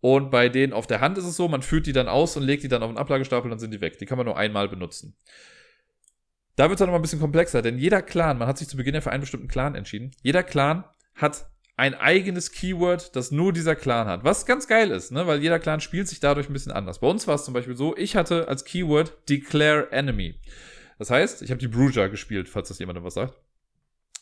Und 0.00 0.30
bei 0.30 0.48
denen 0.48 0.72
auf 0.72 0.86
der 0.86 1.00
Hand 1.00 1.16
ist 1.16 1.24
es 1.24 1.36
so, 1.36 1.48
man 1.48 1.62
führt 1.62 1.86
die 1.86 1.92
dann 1.92 2.08
aus 2.08 2.36
und 2.36 2.42
legt 2.42 2.64
die 2.64 2.68
dann 2.68 2.82
auf 2.82 2.88
einen 2.88 2.98
Ablagestapel, 2.98 3.48
dann 3.48 3.60
sind 3.60 3.72
die 3.72 3.80
weg. 3.80 3.98
Die 3.98 4.06
kann 4.06 4.18
man 4.18 4.26
nur 4.26 4.36
einmal 4.36 4.68
benutzen. 4.68 5.16
Da 6.56 6.64
wird 6.64 6.74
es 6.74 6.78
dann 6.80 6.88
noch 6.88 6.96
ein 6.96 7.02
bisschen 7.02 7.20
komplexer, 7.20 7.62
denn 7.62 7.78
jeder 7.78 8.02
Clan, 8.02 8.36
man 8.36 8.48
hat 8.48 8.58
sich 8.58 8.68
zu 8.68 8.76
Beginn 8.76 8.94
ja 8.94 9.00
für 9.00 9.10
einen 9.10 9.22
bestimmten 9.22 9.48
Clan 9.48 9.74
entschieden, 9.74 10.10
jeder 10.22 10.42
Clan 10.42 10.84
hat 11.14 11.46
ein 11.76 11.94
eigenes 11.94 12.52
Keyword, 12.52 13.16
das 13.16 13.30
nur 13.30 13.52
dieser 13.52 13.74
Clan 13.74 14.06
hat. 14.06 14.24
Was 14.24 14.44
ganz 14.44 14.68
geil 14.68 14.90
ist, 14.90 15.12
ne? 15.12 15.26
weil 15.26 15.40
jeder 15.40 15.58
Clan 15.58 15.80
spielt 15.80 16.08
sich 16.08 16.20
dadurch 16.20 16.48
ein 16.48 16.52
bisschen 16.52 16.72
anders. 16.72 17.00
Bei 17.00 17.06
uns 17.06 17.26
war 17.26 17.36
es 17.36 17.44
zum 17.44 17.54
Beispiel 17.54 17.76
so, 17.76 17.96
ich 17.96 18.16
hatte 18.16 18.48
als 18.48 18.64
Keyword 18.64 19.28
Declare 19.28 19.90
Enemy. 19.90 20.38
Das 20.98 21.10
heißt, 21.10 21.42
ich 21.42 21.50
habe 21.50 21.58
die 21.58 21.68
Bruja 21.68 22.08
gespielt, 22.08 22.48
falls 22.48 22.68
das 22.68 22.78
jemandem 22.78 23.04
was 23.04 23.14
sagt. 23.14 23.38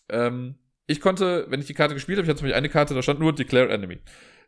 Ähm, 0.09 0.55
ich 0.87 1.01
konnte, 1.01 1.47
wenn 1.49 1.61
ich 1.61 1.67
die 1.67 1.75
Karte 1.75 1.95
gespielt 1.95 2.19
habe, 2.19 2.25
ich 2.25 2.29
hatte 2.29 2.39
zum 2.39 2.47
Beispiel 2.47 2.59
eine 2.59 2.69
Karte, 2.69 2.95
da 2.95 3.03
stand 3.03 3.21
nur 3.21 3.35
Declare 3.35 3.71
Enemy. 3.71 3.99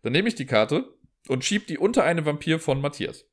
Dann 0.02 0.12
nehme 0.12 0.28
ich 0.28 0.34
die 0.34 0.46
Karte 0.46 0.94
und 1.28 1.44
schiebe 1.44 1.66
die 1.66 1.78
unter 1.78 2.04
eine 2.04 2.26
Vampir 2.26 2.58
von 2.58 2.80
Matthias. 2.80 3.26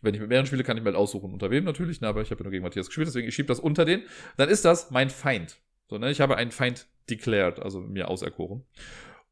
Wenn 0.00 0.14
ich 0.14 0.20
mit 0.20 0.28
mehreren 0.28 0.46
spiele, 0.46 0.62
kann 0.62 0.76
ich 0.76 0.82
mir 0.82 0.90
halt 0.90 0.96
aussuchen, 0.96 1.32
unter 1.32 1.50
wem 1.50 1.64
natürlich, 1.64 2.00
ne, 2.00 2.08
aber 2.08 2.22
ich 2.22 2.30
habe 2.30 2.40
ja 2.40 2.44
nur 2.44 2.52
gegen 2.52 2.62
Matthias 2.62 2.86
gespielt, 2.86 3.08
deswegen 3.08 3.26
ich 3.26 3.34
schiebe 3.34 3.48
das 3.48 3.58
unter 3.58 3.84
den. 3.84 4.02
Dann 4.36 4.48
ist 4.48 4.64
das 4.64 4.90
mein 4.90 5.10
Feind. 5.10 5.60
So, 5.88 5.98
ne, 5.98 6.10
ich 6.10 6.20
habe 6.20 6.36
einen 6.36 6.50
Feind 6.50 6.86
declared, 7.10 7.58
also 7.58 7.80
mir 7.80 8.08
auserkoren. 8.08 8.64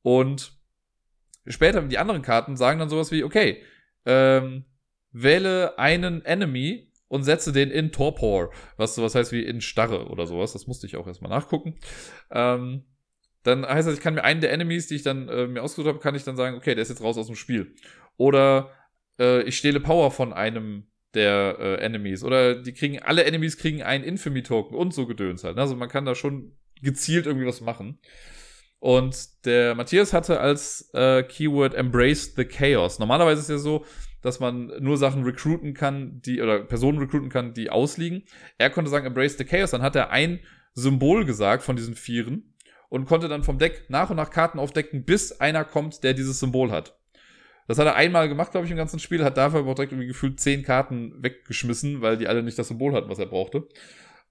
Und 0.02 0.52
später 1.46 1.82
die 1.82 1.98
anderen 1.98 2.22
Karten 2.22 2.56
sagen 2.56 2.78
dann 2.78 2.88
sowas 2.88 3.12
wie, 3.12 3.22
okay, 3.22 3.62
ähm, 4.06 4.64
wähle 5.12 5.78
einen 5.78 6.24
Enemy 6.24 6.85
und 7.08 7.22
setze 7.22 7.52
den 7.52 7.70
in 7.70 7.92
Torpor, 7.92 8.50
was 8.76 8.94
sowas 8.94 9.14
heißt 9.14 9.32
wie 9.32 9.44
in 9.44 9.60
Starre 9.60 10.08
oder 10.08 10.26
sowas. 10.26 10.52
Das 10.52 10.66
musste 10.66 10.86
ich 10.86 10.96
auch 10.96 11.06
erstmal 11.06 11.30
nachgucken. 11.30 11.78
Ähm, 12.30 12.84
dann 13.42 13.64
heißt 13.64 13.86
das, 13.86 13.94
ich 13.94 14.00
kann 14.00 14.14
mir 14.14 14.24
einen 14.24 14.40
der 14.40 14.52
Enemies, 14.52 14.88
die 14.88 14.96
ich 14.96 15.02
dann 15.02 15.28
äh, 15.28 15.46
mir 15.46 15.62
ausgesucht 15.62 15.88
habe, 15.88 16.00
kann 16.00 16.16
ich 16.16 16.24
dann 16.24 16.36
sagen, 16.36 16.56
okay, 16.56 16.74
der 16.74 16.82
ist 16.82 16.88
jetzt 16.88 17.02
raus 17.02 17.16
aus 17.16 17.26
dem 17.26 17.36
Spiel. 17.36 17.74
Oder 18.16 18.72
äh, 19.20 19.42
ich 19.42 19.56
stehle 19.56 19.78
Power 19.78 20.10
von 20.10 20.32
einem 20.32 20.88
der 21.14 21.56
äh, 21.60 21.74
Enemies. 21.76 22.24
Oder 22.24 22.60
die 22.60 22.72
kriegen, 22.72 23.00
alle 23.02 23.24
Enemies 23.24 23.56
kriegen 23.56 23.82
einen 23.82 24.04
Infamy-Token 24.04 24.76
und 24.76 24.92
so 24.92 25.06
Gedöns 25.06 25.44
halt. 25.44 25.56
Ne? 25.56 25.62
Also 25.62 25.76
man 25.76 25.88
kann 25.88 26.04
da 26.04 26.14
schon 26.14 26.56
gezielt 26.82 27.26
irgendwie 27.26 27.46
was 27.46 27.60
machen. 27.60 28.00
Und 28.78 29.44
der 29.46 29.74
Matthias 29.74 30.12
hatte 30.12 30.40
als 30.40 30.90
äh, 30.92 31.22
Keyword 31.22 31.74
Embrace 31.74 32.34
the 32.36 32.44
Chaos. 32.44 32.98
Normalerweise 32.98 33.40
ist 33.40 33.48
ja 33.48 33.58
so, 33.58 33.84
dass 34.22 34.40
man 34.40 34.72
nur 34.80 34.96
Sachen 34.96 35.24
recruiten 35.24 35.74
kann, 35.74 36.20
die, 36.22 36.40
oder 36.40 36.60
Personen 36.60 36.98
recruiten 36.98 37.28
kann, 37.28 37.54
die 37.54 37.70
ausliegen. 37.70 38.24
Er 38.58 38.70
konnte 38.70 38.90
sagen 38.90 39.06
Embrace 39.06 39.36
the 39.38 39.44
Chaos, 39.44 39.70
dann 39.70 39.82
hat 39.82 39.96
er 39.96 40.10
ein 40.10 40.40
Symbol 40.74 41.24
gesagt 41.24 41.62
von 41.62 41.76
diesen 41.76 41.94
Vieren 41.94 42.54
und 42.88 43.06
konnte 43.06 43.28
dann 43.28 43.44
vom 43.44 43.58
Deck 43.58 43.84
nach 43.88 44.10
und 44.10 44.16
nach 44.16 44.30
Karten 44.30 44.58
aufdecken, 44.58 45.04
bis 45.04 45.40
einer 45.40 45.64
kommt, 45.64 46.04
der 46.04 46.14
dieses 46.14 46.40
Symbol 46.40 46.70
hat. 46.70 46.98
Das 47.68 47.78
hat 47.78 47.86
er 47.86 47.96
einmal 47.96 48.28
gemacht, 48.28 48.52
glaube 48.52 48.66
ich, 48.66 48.70
im 48.70 48.76
ganzen 48.76 49.00
Spiel, 49.00 49.24
hat 49.24 49.36
dafür 49.36 49.60
aber 49.60 49.72
auch 49.72 49.74
direkt 49.74 49.92
irgendwie 49.92 50.08
gefühlt 50.08 50.38
zehn 50.38 50.62
Karten 50.62 51.14
weggeschmissen, 51.22 52.00
weil 52.00 52.16
die 52.16 52.28
alle 52.28 52.42
nicht 52.42 52.58
das 52.58 52.68
Symbol 52.68 52.94
hatten, 52.94 53.08
was 53.08 53.18
er 53.18 53.26
brauchte. 53.26 53.68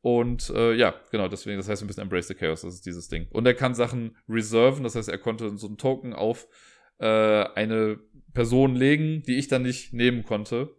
Und 0.02 0.52
äh, 0.52 0.74
ja, 0.74 0.94
genau, 1.12 1.28
deswegen, 1.28 1.58
das 1.58 1.68
heißt 1.68 1.82
ein 1.82 1.88
bisschen 1.88 2.04
Embrace 2.04 2.28
the 2.28 2.36
Chaos, 2.36 2.62
das 2.62 2.76
ist 2.76 2.86
dieses 2.86 3.08
Ding. 3.08 3.28
Und 3.32 3.46
er 3.46 3.56
kann 3.56 3.74
Sachen 3.74 4.16
reserven, 4.30 4.84
das 4.84 4.96
heißt, 4.96 5.10
er 5.10 5.18
konnte 5.18 5.58
so 5.58 5.68
einen 5.68 5.78
Token 5.78 6.14
auf 6.14 6.48
äh, 7.00 7.06
eine 7.06 8.00
Person 8.36 8.76
legen, 8.76 9.24
die 9.24 9.38
ich 9.38 9.48
dann 9.48 9.64
nicht 9.64 9.94
nehmen 9.94 10.24
konnte, 10.24 10.76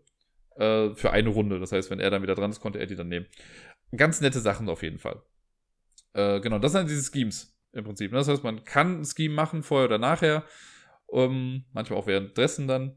äh, 0.54 0.94
für 0.94 1.10
eine 1.10 1.30
Runde. 1.30 1.58
Das 1.58 1.72
heißt, 1.72 1.90
wenn 1.90 1.98
er 1.98 2.10
dann 2.10 2.22
wieder 2.22 2.36
dran 2.36 2.50
ist, 2.50 2.60
konnte 2.60 2.78
er 2.78 2.86
die 2.86 2.94
dann 2.94 3.08
nehmen. 3.08 3.26
Ganz 3.96 4.20
nette 4.20 4.38
Sachen 4.40 4.68
auf 4.68 4.84
jeden 4.84 4.98
Fall. 4.98 5.22
Äh, 6.12 6.40
genau, 6.40 6.60
das 6.60 6.72
sind 6.72 6.88
diese 6.88 7.10
Schemes 7.10 7.58
im 7.72 7.84
Prinzip. 7.84 8.12
Ne? 8.12 8.18
Das 8.18 8.28
heißt, 8.28 8.44
man 8.44 8.64
kann 8.64 9.00
ein 9.00 9.04
Scheme 9.04 9.34
machen, 9.34 9.62
vorher 9.64 9.86
oder 9.86 9.98
nachher. 9.98 10.44
Um, 11.08 11.64
manchmal 11.72 12.00
auch 12.00 12.06
währenddessen 12.06 12.66
dann. 12.66 12.96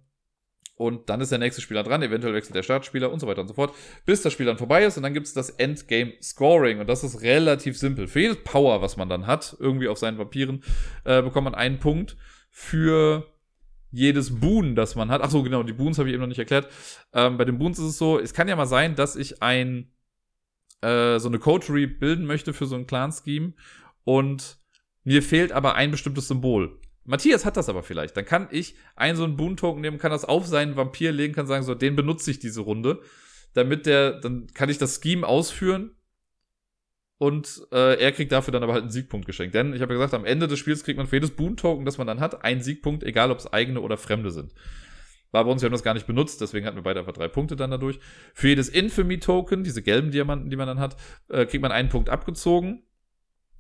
Und 0.75 1.09
dann 1.09 1.19
ist 1.19 1.29
der 1.29 1.39
nächste 1.39 1.61
Spieler 1.61 1.83
dran, 1.83 2.01
eventuell 2.01 2.33
wechselt 2.33 2.55
der 2.55 2.63
Startspieler 2.63 3.11
und 3.11 3.19
so 3.19 3.27
weiter 3.27 3.41
und 3.41 3.49
so 3.49 3.53
fort, 3.53 3.75
bis 4.05 4.21
das 4.21 4.31
Spiel 4.31 4.45
dann 4.45 4.57
vorbei 4.57 4.85
ist 4.85 4.95
und 4.95 5.03
dann 5.03 5.13
gibt 5.13 5.27
es 5.27 5.33
das 5.33 5.49
Endgame 5.49 6.13
Scoring 6.21 6.79
und 6.79 6.87
das 6.87 7.03
ist 7.03 7.21
relativ 7.21 7.77
simpel. 7.77 8.07
Für 8.07 8.21
jedes 8.21 8.43
Power, 8.45 8.81
was 8.81 8.95
man 8.95 9.09
dann 9.09 9.27
hat, 9.27 9.57
irgendwie 9.59 9.89
auf 9.89 9.97
seinen 9.97 10.17
Vampiren, 10.17 10.63
äh, 11.03 11.21
bekommt 11.21 11.43
man 11.43 11.55
einen 11.55 11.79
Punkt 11.79 12.15
für 12.49 13.27
jedes 13.91 14.39
Boon, 14.39 14.75
das 14.75 14.95
man 14.95 15.09
hat. 15.09 15.21
Ach 15.21 15.29
so, 15.29 15.43
genau, 15.43 15.63
die 15.63 15.73
Boons 15.73 15.97
habe 15.97 16.09
ich 16.09 16.13
eben 16.13 16.21
noch 16.21 16.27
nicht 16.27 16.39
erklärt. 16.39 16.67
Ähm, 17.13 17.37
bei 17.37 17.45
den 17.45 17.57
Boons 17.57 17.79
ist 17.79 17.85
es 17.85 17.97
so, 17.97 18.19
es 18.19 18.33
kann 18.33 18.47
ja 18.47 18.55
mal 18.55 18.65
sein, 18.65 18.95
dass 18.95 19.15
ich 19.15 19.41
ein 19.41 19.91
äh, 20.81 21.19
so 21.19 21.27
eine 21.27 21.39
Coterie 21.39 21.87
bilden 21.87 22.25
möchte 22.25 22.53
für 22.53 22.65
so 22.65 22.75
ein 22.75 22.87
Clan-Scheme 22.87 23.53
und 24.03 24.57
mir 25.03 25.23
fehlt 25.23 25.51
aber 25.51 25.75
ein 25.75 25.91
bestimmtes 25.91 26.27
Symbol. 26.27 26.79
Matthias 27.03 27.43
hat 27.43 27.57
das 27.57 27.69
aber 27.69 27.81
vielleicht. 27.81 28.15
Dann 28.15 28.25
kann 28.25 28.47
ich 28.51 28.75
einen 28.95 29.17
so 29.17 29.23
einen 29.23 29.35
Boon-Token 29.35 29.81
nehmen, 29.81 29.97
kann 29.97 30.11
das 30.11 30.25
auf 30.25 30.45
seinen 30.45 30.75
Vampir 30.75 31.11
legen, 31.11 31.33
kann 31.33 31.47
sagen, 31.47 31.63
so, 31.63 31.73
den 31.73 31.95
benutze 31.95 32.29
ich 32.29 32.39
diese 32.39 32.61
Runde. 32.61 33.01
Damit 33.53 33.87
der, 33.87 34.19
dann 34.19 34.47
kann 34.53 34.69
ich 34.69 34.77
das 34.77 35.01
Scheme 35.01 35.25
ausführen 35.27 35.95
und 37.19 37.67
äh, 37.73 37.99
er 38.01 38.13
kriegt 38.13 38.31
dafür 38.31 38.53
dann 38.53 38.63
aber 38.63 38.73
halt 38.73 38.83
einen 38.83 38.91
Siegpunkt 38.91 39.27
geschenkt. 39.27 39.53
Denn 39.53 39.73
ich 39.73 39.81
habe 39.81 39.93
ja 39.93 39.99
gesagt, 39.99 40.13
am 40.13 40.25
Ende 40.25 40.47
des 40.47 40.57
Spiels 40.57 40.85
kriegt 40.85 40.97
man 40.97 41.05
für 41.05 41.17
jedes 41.17 41.31
Boon-Token, 41.31 41.85
das 41.85 41.97
man 41.97 42.07
dann 42.07 42.21
hat, 42.21 42.45
einen 42.45 42.61
Siegpunkt, 42.61 43.03
egal 43.03 43.29
ob 43.29 43.39
es 43.39 43.51
eigene 43.51 43.81
oder 43.81 43.97
fremde 43.97 44.31
sind. 44.31 44.53
War 45.31 45.43
bei 45.43 45.51
uns, 45.51 45.61
wir 45.61 45.67
haben 45.67 45.73
das 45.73 45.83
gar 45.83 45.93
nicht 45.93 46.07
benutzt, 46.07 46.39
deswegen 46.39 46.65
hatten 46.65 46.77
wir 46.77 46.83
beide 46.83 47.01
einfach 47.01 47.13
drei 47.13 47.27
Punkte 47.27 47.57
dann 47.57 47.71
dadurch. 47.71 47.99
Für 48.33 48.47
jedes 48.47 48.69
Infamy-Token, 48.69 49.65
diese 49.65 49.83
gelben 49.83 50.11
Diamanten, 50.11 50.49
die 50.49 50.55
man 50.55 50.65
dann 50.65 50.79
hat, 50.79 50.95
äh, 51.27 51.45
kriegt 51.45 51.61
man 51.61 51.73
einen 51.73 51.89
Punkt 51.89 52.09
abgezogen. 52.09 52.83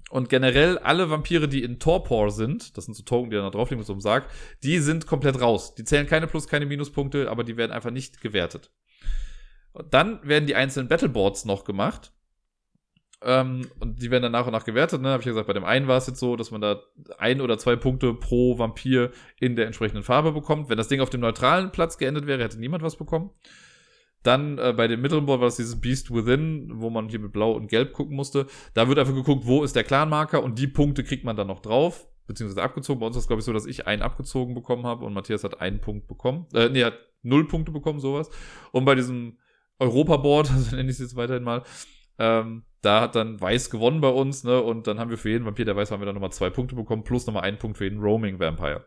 Und 0.09 0.29
generell 0.29 0.77
alle 0.77 1.09
Vampire, 1.09 1.49
die 1.49 1.61
in 1.61 1.79
Torpor 1.79 2.31
sind, 2.31 2.77
das 2.77 2.85
sind 2.85 2.93
so 2.95 3.03
Token, 3.03 3.29
die 3.29 3.35
da 3.35 3.49
drauf 3.49 3.69
liegen 3.69 3.83
so 3.83 3.93
einem 3.93 4.01
Sarg, 4.01 4.25
die 4.63 4.79
sind 4.79 5.05
komplett 5.05 5.39
raus. 5.41 5.75
Die 5.75 5.83
zählen 5.83 6.07
keine 6.07 6.27
Plus-, 6.27 6.47
keine 6.47 6.65
Minuspunkte, 6.65 7.29
aber 7.29 7.43
die 7.43 7.57
werden 7.57 7.73
einfach 7.73 7.91
nicht 7.91 8.21
gewertet. 8.21 8.71
Und 9.73 9.93
dann 9.93 10.25
werden 10.25 10.47
die 10.47 10.55
einzelnen 10.55 10.87
Battleboards 10.87 11.43
noch 11.43 11.65
gemacht. 11.65 12.13
Ähm, 13.21 13.67
und 13.79 14.01
die 14.01 14.11
werden 14.11 14.23
dann 14.23 14.31
nach 14.31 14.45
und 14.45 14.53
nach 14.53 14.63
gewertet. 14.63 15.01
Ne? 15.01 15.09
Habe 15.09 15.21
ich 15.21 15.25
ja 15.25 15.31
gesagt, 15.31 15.47
bei 15.47 15.53
dem 15.53 15.65
einen 15.65 15.87
war 15.87 15.97
es 15.97 16.07
jetzt 16.07 16.19
so, 16.19 16.35
dass 16.35 16.51
man 16.51 16.61
da 16.61 16.81
ein 17.17 17.41
oder 17.41 17.57
zwei 17.57 17.75
Punkte 17.75 18.13
pro 18.13 18.57
Vampir 18.57 19.11
in 19.39 19.55
der 19.55 19.65
entsprechenden 19.65 20.03
Farbe 20.03 20.31
bekommt. 20.31 20.69
Wenn 20.69 20.77
das 20.77 20.87
Ding 20.87 21.01
auf 21.01 21.09
dem 21.09 21.21
neutralen 21.21 21.71
Platz 21.71 21.97
geendet 21.97 22.27
wäre, 22.27 22.41
hätte 22.43 22.59
niemand 22.59 22.81
was 22.81 22.95
bekommen. 22.95 23.31
Dann 24.23 24.57
äh, 24.57 24.73
bei 24.75 24.87
dem 24.87 25.01
mittleren 25.01 25.25
Board 25.25 25.41
war 25.41 25.47
es 25.47 25.55
dieses 25.55 25.79
Beast 25.79 26.13
Within, 26.13 26.69
wo 26.75 26.89
man 26.89 27.09
hier 27.09 27.19
mit 27.19 27.31
Blau 27.31 27.53
und 27.53 27.67
Gelb 27.67 27.93
gucken 27.93 28.15
musste. 28.15 28.47
Da 28.73 28.87
wird 28.87 28.99
einfach 28.99 29.13
geguckt, 29.13 29.45
wo 29.45 29.63
ist 29.63 29.75
der 29.75 29.83
Clan-Marker 29.83 30.43
und 30.43 30.59
die 30.59 30.67
Punkte 30.67 31.03
kriegt 31.03 31.23
man 31.23 31.37
dann 31.37 31.47
noch 31.47 31.61
drauf, 31.61 32.07
beziehungsweise 32.27 32.63
abgezogen. 32.63 32.99
Bei 32.99 33.05
uns 33.05 33.15
ist 33.15 33.23
es, 33.23 33.27
glaube 33.27 33.39
ich, 33.39 33.45
so, 33.45 33.53
dass 33.53 33.65
ich 33.65 33.87
einen 33.87 34.01
abgezogen 34.01 34.55
bekommen 34.55 34.85
habe 34.85 35.05
und 35.05 35.13
Matthias 35.13 35.43
hat 35.43 35.61
einen 35.61 35.79
Punkt 35.79 36.07
bekommen. 36.07 36.47
Äh, 36.53 36.69
nee, 36.69 36.83
hat 36.83 36.97
null 37.21 37.47
Punkte 37.47 37.71
bekommen, 37.71 37.99
sowas. 37.99 38.29
Und 38.71 38.83
bei 38.83 38.95
diesem 38.95 39.37
Europa-Board, 39.79 40.51
also 40.53 40.75
nenne 40.75 40.89
ich 40.89 40.95
es 40.95 40.99
jetzt 40.99 41.15
weiterhin 41.15 41.43
mal, 41.43 41.63
ähm, 42.17 42.63
da 42.81 43.01
hat 43.01 43.15
dann 43.15 43.39
Weiß 43.41 43.69
gewonnen 43.69 44.01
bei 44.01 44.09
uns, 44.09 44.43
ne? 44.43 44.61
Und 44.61 44.87
dann 44.87 44.99
haben 44.99 45.09
wir 45.09 45.17
für 45.17 45.29
jeden 45.29 45.45
Vampir, 45.45 45.65
der 45.65 45.75
Weiß, 45.75 45.91
haben 45.91 46.01
wir 46.01 46.05
dann 46.05 46.15
nochmal 46.15 46.31
zwei 46.31 46.49
Punkte 46.49 46.75
bekommen, 46.75 47.03
plus 47.03 47.27
nochmal 47.27 47.43
einen 47.43 47.57
Punkt 47.57 47.77
für 47.77 47.83
jeden 47.83 47.99
Roaming 47.99 48.39
Vampire. 48.39 48.85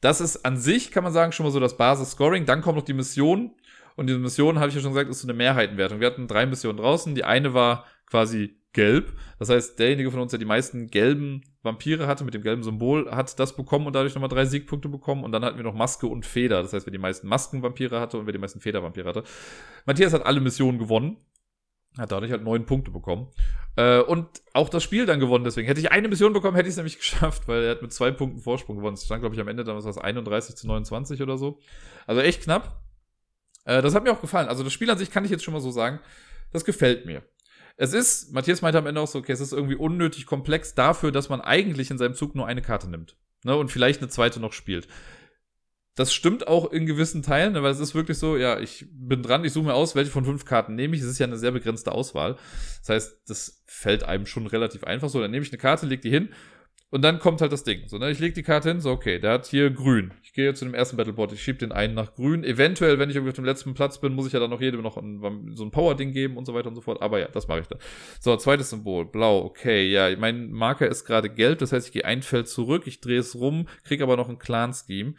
Das 0.00 0.20
ist 0.20 0.46
an 0.46 0.56
sich, 0.56 0.90
kann 0.90 1.04
man 1.04 1.12
sagen, 1.12 1.32
schon 1.32 1.44
mal 1.44 1.52
so 1.52 1.60
das 1.60 1.76
Basis-Scoring. 1.76 2.46
Dann 2.46 2.62
kommt 2.62 2.76
noch 2.76 2.84
die 2.84 2.94
Mission. 2.94 3.54
Und 3.96 4.06
diese 4.06 4.18
Mission, 4.18 4.58
habe 4.58 4.68
ich 4.68 4.74
ja 4.74 4.80
schon 4.80 4.92
gesagt, 4.92 5.10
ist 5.10 5.20
so 5.20 5.26
eine 5.28 5.36
Mehrheitenwertung. 5.36 6.00
Wir 6.00 6.06
hatten 6.06 6.26
drei 6.26 6.46
Missionen 6.46 6.78
draußen. 6.78 7.14
Die 7.14 7.24
eine 7.24 7.52
war 7.52 7.84
quasi 8.06 8.56
gelb. 8.72 9.12
Das 9.38 9.50
heißt, 9.50 9.78
derjenige 9.78 10.10
von 10.10 10.20
uns, 10.20 10.30
der 10.30 10.38
die 10.38 10.46
meisten 10.46 10.86
gelben 10.88 11.42
Vampire 11.62 12.06
hatte, 12.06 12.24
mit 12.24 12.32
dem 12.32 12.42
gelben 12.42 12.62
Symbol, 12.62 13.10
hat 13.10 13.38
das 13.38 13.54
bekommen 13.56 13.86
und 13.86 13.94
dadurch 13.94 14.14
nochmal 14.14 14.30
drei 14.30 14.46
Siegpunkte 14.46 14.88
bekommen. 14.88 15.22
Und 15.22 15.32
dann 15.32 15.44
hatten 15.44 15.58
wir 15.58 15.64
noch 15.64 15.74
Maske 15.74 16.06
und 16.06 16.24
Feder. 16.24 16.62
Das 16.62 16.72
heißt, 16.72 16.86
wer 16.86 16.92
die 16.92 16.98
meisten 16.98 17.28
Maskenvampire 17.28 18.00
hatte 18.00 18.16
und 18.16 18.24
wer 18.26 18.32
die 18.32 18.38
meisten 18.38 18.60
Federvampire 18.60 19.08
hatte. 19.08 19.24
Matthias 19.84 20.14
hat 20.14 20.24
alle 20.24 20.40
Missionen 20.40 20.78
gewonnen. 20.78 21.18
Hat 21.98 22.12
dadurch 22.12 22.30
halt 22.30 22.44
neun 22.44 22.66
Punkte 22.66 22.90
bekommen. 22.90 23.28
Äh, 23.76 24.00
und 24.00 24.26
auch 24.52 24.68
das 24.68 24.82
Spiel 24.82 25.06
dann 25.06 25.20
gewonnen. 25.20 25.44
Deswegen 25.44 25.66
hätte 25.66 25.80
ich 25.80 25.90
eine 25.90 26.08
Mission 26.08 26.32
bekommen, 26.32 26.56
hätte 26.56 26.68
ich 26.68 26.72
es 26.72 26.76
nämlich 26.76 26.98
geschafft, 26.98 27.48
weil 27.48 27.64
er 27.64 27.70
hat 27.72 27.82
mit 27.82 27.92
zwei 27.92 28.10
Punkten 28.10 28.40
Vorsprung 28.40 28.76
gewonnen. 28.76 28.94
Es 28.94 29.04
stand, 29.04 29.22
glaube 29.22 29.34
ich, 29.34 29.40
am 29.40 29.48
Ende 29.48 29.64
dann 29.64 29.76
was 29.76 29.98
31 29.98 30.56
zu 30.56 30.66
29 30.66 31.22
oder 31.22 31.38
so. 31.38 31.58
Also 32.06 32.20
echt 32.20 32.42
knapp. 32.42 32.80
Äh, 33.64 33.82
das 33.82 33.94
hat 33.94 34.04
mir 34.04 34.12
auch 34.12 34.20
gefallen. 34.20 34.48
Also 34.48 34.62
das 34.62 34.72
Spiel 34.72 34.90
an 34.90 34.98
sich 34.98 35.10
kann 35.10 35.24
ich 35.24 35.30
jetzt 35.30 35.44
schon 35.44 35.54
mal 35.54 35.60
so 35.60 35.70
sagen. 35.70 36.00
Das 36.52 36.64
gefällt 36.64 37.06
mir. 37.06 37.22
Es 37.76 37.94
ist, 37.94 38.32
Matthias 38.32 38.60
meinte 38.60 38.78
am 38.78 38.86
Ende 38.86 39.00
auch 39.00 39.08
so, 39.08 39.20
okay, 39.20 39.32
es 39.32 39.40
ist 39.40 39.52
irgendwie 39.52 39.76
unnötig 39.76 40.26
komplex 40.26 40.74
dafür, 40.74 41.12
dass 41.12 41.28
man 41.28 41.40
eigentlich 41.40 41.90
in 41.90 41.98
seinem 41.98 42.14
Zug 42.14 42.34
nur 42.34 42.46
eine 42.46 42.62
Karte 42.62 42.90
nimmt. 42.90 43.16
Ne, 43.42 43.56
und 43.56 43.70
vielleicht 43.70 44.02
eine 44.02 44.10
zweite 44.10 44.38
noch 44.38 44.52
spielt. 44.52 44.86
Das 45.96 46.12
stimmt 46.12 46.46
auch 46.46 46.70
in 46.72 46.86
gewissen 46.86 47.22
Teilen, 47.22 47.54
weil 47.54 47.72
es 47.72 47.80
ist 47.80 47.94
wirklich 47.94 48.16
so, 48.16 48.36
ja, 48.36 48.58
ich 48.60 48.86
bin 48.92 49.22
dran, 49.22 49.44
ich 49.44 49.52
suche 49.52 49.66
mir 49.66 49.74
aus, 49.74 49.94
welche 49.94 50.10
von 50.10 50.24
fünf 50.24 50.44
Karten 50.44 50.74
nehme 50.74 50.94
ich. 50.94 51.02
Es 51.02 51.08
ist 51.08 51.18
ja 51.18 51.26
eine 51.26 51.36
sehr 51.36 51.50
begrenzte 51.50 51.92
Auswahl. 51.92 52.36
Das 52.78 52.88
heißt, 52.88 53.22
das 53.28 53.62
fällt 53.66 54.04
einem 54.04 54.26
schon 54.26 54.46
relativ 54.46 54.84
einfach 54.84 55.08
so. 55.08 55.20
Dann 55.20 55.30
nehme 55.30 55.44
ich 55.44 55.52
eine 55.52 55.58
Karte, 55.58 55.86
leg 55.86 56.00
die 56.02 56.10
hin 56.10 56.30
und 56.90 57.02
dann 57.02 57.20
kommt 57.20 57.40
halt 57.40 57.52
das 57.52 57.62
Ding. 57.62 57.86
So, 57.86 57.98
ne, 57.98 58.10
ich 58.10 58.18
lege 58.18 58.34
die 58.34 58.42
Karte 58.42 58.68
hin, 58.68 58.80
so, 58.80 58.90
okay, 58.90 59.20
der 59.20 59.32
hat 59.32 59.46
hier 59.46 59.70
grün. 59.70 60.12
Ich 60.22 60.32
gehe 60.32 60.52
zu 60.54 60.64
dem 60.64 60.74
ersten 60.74 60.96
Battleboard, 60.96 61.32
ich 61.32 61.42
schiebe 61.42 61.58
den 61.58 61.70
einen 61.70 61.94
nach 61.94 62.14
grün. 62.14 62.42
Eventuell, 62.42 62.98
wenn 62.98 63.10
ich 63.10 63.16
irgendwie 63.16 63.30
auf 63.30 63.36
dem 63.36 63.44
letzten 63.44 63.74
Platz 63.74 64.00
bin, 64.00 64.12
muss 64.12 64.26
ich 64.26 64.32
ja 64.32 64.40
dann 64.40 64.50
noch 64.50 64.60
jedem 64.60 64.82
noch 64.82 64.96
ein, 64.96 65.52
so 65.54 65.64
ein 65.64 65.70
Power-Ding 65.70 66.12
geben 66.12 66.36
und 66.36 66.46
so 66.46 66.54
weiter 66.54 66.68
und 66.68 66.74
so 66.74 66.80
fort. 66.80 67.00
Aber 67.00 67.20
ja, 67.20 67.28
das 67.28 67.46
mache 67.46 67.60
ich 67.60 67.68
dann. 67.68 67.78
So, 68.18 68.36
zweites 68.36 68.70
Symbol, 68.70 69.06
blau, 69.06 69.44
okay, 69.44 69.88
ja, 69.88 70.14
mein 70.16 70.50
Marker 70.50 70.88
ist 70.88 71.04
gerade 71.04 71.30
gelb, 71.30 71.60
das 71.60 71.72
heißt, 71.72 71.86
ich 71.86 71.92
gehe 71.92 72.04
ein 72.04 72.22
Feld 72.22 72.48
zurück, 72.48 72.82
ich 72.86 73.00
drehe 73.00 73.20
es 73.20 73.36
rum, 73.36 73.68
kriege 73.84 74.02
aber 74.02 74.16
noch 74.16 74.28
ein 74.28 74.38
Clan-Scheme. 74.38 75.14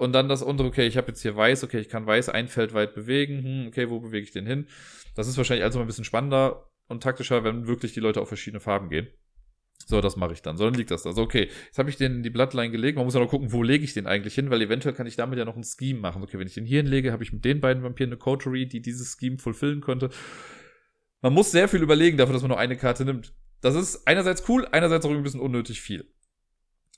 Und 0.00 0.14
dann 0.14 0.30
das 0.30 0.42
untere, 0.42 0.66
okay, 0.66 0.86
ich 0.86 0.96
habe 0.96 1.08
jetzt 1.08 1.20
hier 1.20 1.36
weiß, 1.36 1.62
okay, 1.62 1.78
ich 1.78 1.90
kann 1.90 2.06
weiß 2.06 2.30
ein 2.30 2.48
Feld 2.48 2.72
weit 2.72 2.94
bewegen. 2.94 3.44
Hm, 3.44 3.66
okay, 3.68 3.90
wo 3.90 4.00
bewege 4.00 4.24
ich 4.24 4.30
den 4.30 4.46
hin? 4.46 4.66
Das 5.14 5.28
ist 5.28 5.36
wahrscheinlich 5.36 5.62
also 5.62 5.78
mal 5.78 5.84
ein 5.84 5.88
bisschen 5.88 6.06
spannender 6.06 6.70
und 6.88 7.02
taktischer, 7.02 7.44
wenn 7.44 7.66
wirklich 7.66 7.92
die 7.92 8.00
Leute 8.00 8.22
auf 8.22 8.28
verschiedene 8.28 8.60
Farben 8.60 8.88
gehen. 8.88 9.08
So, 9.84 10.00
das 10.00 10.16
mache 10.16 10.32
ich 10.32 10.40
dann. 10.40 10.56
So, 10.56 10.64
dann 10.64 10.72
liegt 10.72 10.90
das 10.90 11.02
da. 11.02 11.12
So, 11.12 11.20
okay, 11.20 11.50
jetzt 11.66 11.78
habe 11.78 11.90
ich 11.90 11.98
den 11.98 12.16
in 12.16 12.22
die 12.22 12.30
Bloodline 12.30 12.70
gelegt. 12.70 12.96
Man 12.96 13.04
muss 13.04 13.12
ja 13.12 13.20
noch 13.20 13.28
gucken, 13.28 13.52
wo 13.52 13.62
lege 13.62 13.84
ich 13.84 13.92
den 13.92 14.06
eigentlich 14.06 14.34
hin, 14.34 14.48
weil 14.48 14.62
eventuell 14.62 14.94
kann 14.94 15.06
ich 15.06 15.16
damit 15.16 15.38
ja 15.38 15.44
noch 15.44 15.56
ein 15.56 15.64
Scheme 15.64 16.00
machen. 16.00 16.22
Okay, 16.22 16.38
wenn 16.38 16.46
ich 16.46 16.54
den 16.54 16.64
hier 16.64 16.82
hinlege, 16.82 17.12
habe 17.12 17.22
ich 17.22 17.34
mit 17.34 17.44
den 17.44 17.60
beiden 17.60 17.82
Vampiren 17.82 18.08
eine 18.08 18.16
Coterie, 18.16 18.64
die 18.64 18.80
dieses 18.80 19.18
Scheme 19.20 19.36
fulfillen 19.36 19.82
könnte. 19.82 20.08
Man 21.20 21.34
muss 21.34 21.50
sehr 21.50 21.68
viel 21.68 21.82
überlegen 21.82 22.16
dafür, 22.16 22.32
dass 22.32 22.40
man 22.40 22.48
nur 22.48 22.58
eine 22.58 22.78
Karte 22.78 23.04
nimmt. 23.04 23.34
Das 23.60 23.74
ist 23.74 24.06
einerseits 24.06 24.48
cool, 24.48 24.66
einerseits 24.72 25.04
auch 25.04 25.10
ein 25.10 25.22
bisschen 25.22 25.40
unnötig 25.40 25.82
viel. 25.82 26.10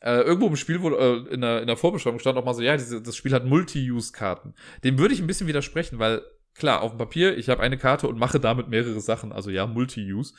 Äh, 0.03 0.22
irgendwo 0.22 0.48
im 0.48 0.57
Spiel 0.57 0.82
wurde, 0.82 0.96
äh, 0.96 1.34
in, 1.34 1.42
der, 1.42 1.61
in 1.61 1.68
der 1.68 1.76
Vorbeschreibung 1.76 2.18
stand 2.18 2.36
auch 2.36 2.44
mal 2.44 2.55
so, 2.55 2.62
ja, 2.62 2.76
diese, 2.76 3.00
das 3.00 3.16
Spiel 3.16 3.32
hat 3.32 3.44
Multi-Use-Karten. 3.44 4.55
Dem 4.82 4.98
würde 4.98 5.14
ich 5.14 5.20
ein 5.20 5.28
bisschen 5.28 5.46
widersprechen, 5.46 6.00
weil 6.00 6.22
klar, 6.55 6.82
auf 6.82 6.90
dem 6.90 6.98
Papier, 6.98 7.38
ich 7.38 7.48
habe 7.48 7.62
eine 7.62 7.78
Karte 7.78 8.09
und 8.09 8.18
mache 8.18 8.40
damit 8.40 8.68
mehrere 8.68 9.00
Sachen. 9.00 9.32
Also 9.32 9.50
ja, 9.50 9.66
Multi-Use. 9.66 10.34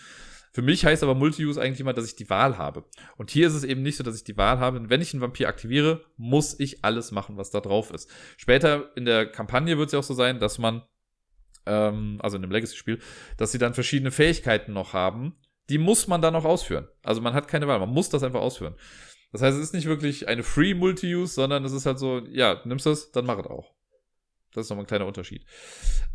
Für 0.51 0.61
mich 0.61 0.85
heißt 0.85 1.01
aber 1.01 1.15
Multi-Use 1.15 1.59
eigentlich 1.59 1.79
immer, 1.79 1.93
dass 1.93 2.05
ich 2.05 2.15
die 2.15 2.29
Wahl 2.29 2.57
habe. 2.57 2.83
Und 3.17 3.31
hier 3.31 3.47
ist 3.47 3.53
es 3.53 3.63
eben 3.63 3.81
nicht 3.81 3.95
so, 3.95 4.03
dass 4.03 4.17
ich 4.17 4.25
die 4.25 4.37
Wahl 4.37 4.59
habe. 4.59 4.89
wenn 4.89 5.01
ich 5.01 5.13
einen 5.13 5.21
Vampir 5.21 5.47
aktiviere, 5.47 6.03
muss 6.17 6.59
ich 6.59 6.83
alles 6.83 7.11
machen, 7.11 7.37
was 7.37 7.49
da 7.49 7.61
drauf 7.61 7.89
ist. 7.89 8.09
Später 8.35 8.91
in 8.97 9.05
der 9.05 9.25
Kampagne 9.25 9.77
wird 9.77 9.87
es 9.87 9.93
ja 9.93 9.99
auch 9.99 10.03
so 10.03 10.13
sein, 10.13 10.39
dass 10.39 10.59
man, 10.59 10.83
ähm, 11.65 12.19
also 12.21 12.35
in 12.35 12.41
dem 12.41 12.51
Legacy-Spiel, 12.51 12.99
dass 13.37 13.53
sie 13.53 13.59
dann 13.59 13.73
verschiedene 13.73 14.11
Fähigkeiten 14.11 14.73
noch 14.73 14.91
haben. 14.91 15.37
Die 15.69 15.77
muss 15.77 16.07
man 16.07 16.21
dann 16.21 16.35
auch 16.35 16.45
ausführen. 16.45 16.89
Also 17.01 17.21
man 17.21 17.33
hat 17.33 17.47
keine 17.47 17.67
Wahl, 17.67 17.79
man 17.79 17.89
muss 17.89 18.09
das 18.09 18.23
einfach 18.23 18.41
ausführen. 18.41 18.75
Das 19.33 19.41
heißt, 19.41 19.57
es 19.57 19.63
ist 19.63 19.73
nicht 19.73 19.87
wirklich 19.87 20.27
eine 20.27 20.43
Free 20.43 20.75
Multi-Use, 20.75 21.33
sondern 21.33 21.65
es 21.65 21.73
ist 21.73 21.85
halt 21.85 21.99
so, 21.99 22.19
ja, 22.29 22.61
nimmst 22.63 22.85
das, 22.85 23.11
dann 23.11 23.25
mach 23.25 23.39
es 23.39 23.47
auch. 23.47 23.73
Das 24.53 24.65
ist 24.65 24.69
nochmal 24.69 24.85
ein 24.85 24.87
kleiner 24.87 25.07
Unterschied. 25.07 25.43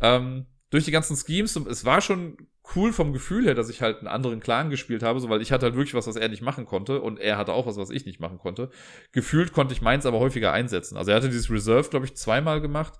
Ähm, 0.01 0.47
durch 0.69 0.85
die 0.85 0.91
ganzen 0.91 1.17
Schemes, 1.17 1.55
es 1.55 1.83
war 1.83 1.99
schon 1.99 2.37
cool 2.75 2.93
vom 2.93 3.11
Gefühl 3.11 3.45
her, 3.45 3.55
dass 3.55 3.69
ich 3.69 3.81
halt 3.81 3.99
einen 3.99 4.07
anderen 4.07 4.39
Clan 4.39 4.69
gespielt 4.69 5.03
habe, 5.03 5.19
so 5.19 5.29
weil 5.29 5.41
ich 5.41 5.51
hatte 5.51 5.65
halt 5.65 5.75
wirklich 5.75 5.95
was, 5.95 6.07
was 6.07 6.15
er 6.15 6.29
nicht 6.29 6.41
machen 6.41 6.65
konnte 6.65 7.01
und 7.01 7.19
er 7.19 7.37
hatte 7.37 7.53
auch 7.53 7.65
was, 7.65 7.75
was 7.77 7.89
ich 7.89 8.05
nicht 8.05 8.19
machen 8.21 8.37
konnte. 8.37 8.69
Gefühlt 9.11 9.51
konnte 9.51 9.73
ich 9.73 9.81
meins 9.81 10.05
aber 10.05 10.19
häufiger 10.19 10.53
einsetzen. 10.53 10.95
Also 10.95 11.11
er 11.11 11.17
hatte 11.17 11.29
dieses 11.29 11.51
Reserve, 11.51 11.89
glaube 11.89 12.05
ich, 12.05 12.15
zweimal 12.15 12.61
gemacht 12.61 12.93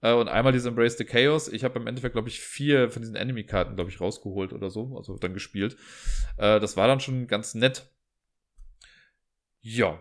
äh, 0.00 0.12
und 0.12 0.28
einmal 0.28 0.52
dieses 0.52 0.66
Embrace 0.66 0.96
the 0.98 1.04
Chaos. 1.04 1.48
Ich 1.48 1.62
habe 1.62 1.78
im 1.78 1.86
Endeffekt, 1.86 2.14
glaube 2.14 2.28
ich, 2.28 2.40
vier 2.40 2.90
von 2.90 3.02
diesen 3.02 3.14
Enemy-Karten, 3.14 3.76
glaube 3.76 3.90
ich, 3.90 4.00
rausgeholt 4.00 4.52
oder 4.52 4.70
so, 4.70 4.96
also 4.96 5.18
dann 5.18 5.34
gespielt. 5.34 5.76
Äh, 6.38 6.58
das 6.58 6.76
war 6.76 6.88
dann 6.88 7.00
schon 7.00 7.26
ganz 7.26 7.54
nett. 7.54 7.91
Ja. 9.62 9.98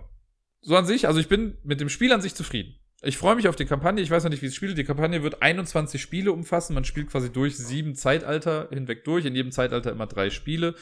So 0.62 0.76
an 0.76 0.86
sich, 0.86 1.08
also 1.08 1.20
ich 1.20 1.28
bin 1.28 1.58
mit 1.64 1.80
dem 1.80 1.90
Spiel 1.90 2.12
an 2.12 2.22
sich 2.22 2.36
zufrieden. 2.36 2.76
Ich 3.04 3.18
freue 3.18 3.36
mich 3.36 3.48
auf 3.48 3.56
die 3.56 3.66
Kampagne. 3.66 4.04
Ich 4.04 4.12
weiß 4.12 4.24
noch 4.24 4.30
nicht, 4.30 4.44
wie 4.44 4.48
es 4.48 4.56
spielt. 4.56 4.78
Die 4.78 4.84
Kampagne 4.84 5.24
wird 5.24 5.42
21 5.42 6.00
Spiele 6.00 6.32
umfassen. 6.32 6.76
Man 6.76 6.86
spielt 6.86 7.10
quasi 7.10 7.32
durch 7.32 7.58
sieben 7.58 7.96
Zeitalter 7.96 8.70
hinweg 8.72 9.04
durch. 9.06 9.26
In 9.26 9.36
jedem 9.36 9.52
Zeitalter 9.52 9.92
immer 9.92 10.06
drei 10.06 10.30
Spiele. 10.30 10.76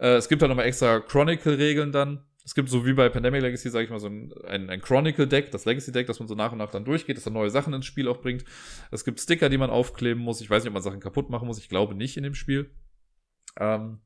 Äh, 0.00 0.14
es 0.14 0.28
gibt 0.28 0.42
da 0.42 0.48
nochmal 0.48 0.66
extra 0.66 0.98
Chronicle-Regeln 0.98 1.92
dann. 1.92 2.24
Es 2.44 2.56
gibt 2.56 2.68
so 2.68 2.84
wie 2.84 2.94
bei 2.94 3.08
Pandemic 3.08 3.42
Legacy, 3.42 3.70
sage 3.70 3.84
ich 3.84 3.90
mal, 3.90 4.00
so 4.00 4.08
ein, 4.08 4.32
ein, 4.48 4.68
ein 4.68 4.80
Chronicle-Deck, 4.80 5.52
das 5.52 5.64
Legacy-Deck, 5.64 6.08
das 6.08 6.18
man 6.18 6.26
so 6.26 6.34
nach 6.34 6.50
und 6.50 6.58
nach 6.58 6.72
dann 6.72 6.84
durchgeht, 6.84 7.16
das 7.16 7.22
dann 7.22 7.34
neue 7.34 7.50
Sachen 7.50 7.72
ins 7.72 7.86
Spiel 7.86 8.08
auch 8.08 8.20
bringt. 8.20 8.44
Es 8.90 9.04
gibt 9.04 9.20
Sticker, 9.20 9.48
die 9.48 9.58
man 9.58 9.70
aufkleben 9.70 10.20
muss. 10.20 10.40
Ich 10.40 10.50
weiß 10.50 10.64
nicht, 10.64 10.70
ob 10.70 10.74
man 10.74 10.82
Sachen 10.82 10.98
kaputt 10.98 11.30
machen 11.30 11.46
muss. 11.46 11.58
Ich 11.58 11.68
glaube 11.68 11.94
nicht 11.94 12.16
in 12.16 12.24
dem 12.24 12.34
Spiel. 12.34 12.70
Ähm, 13.60 14.00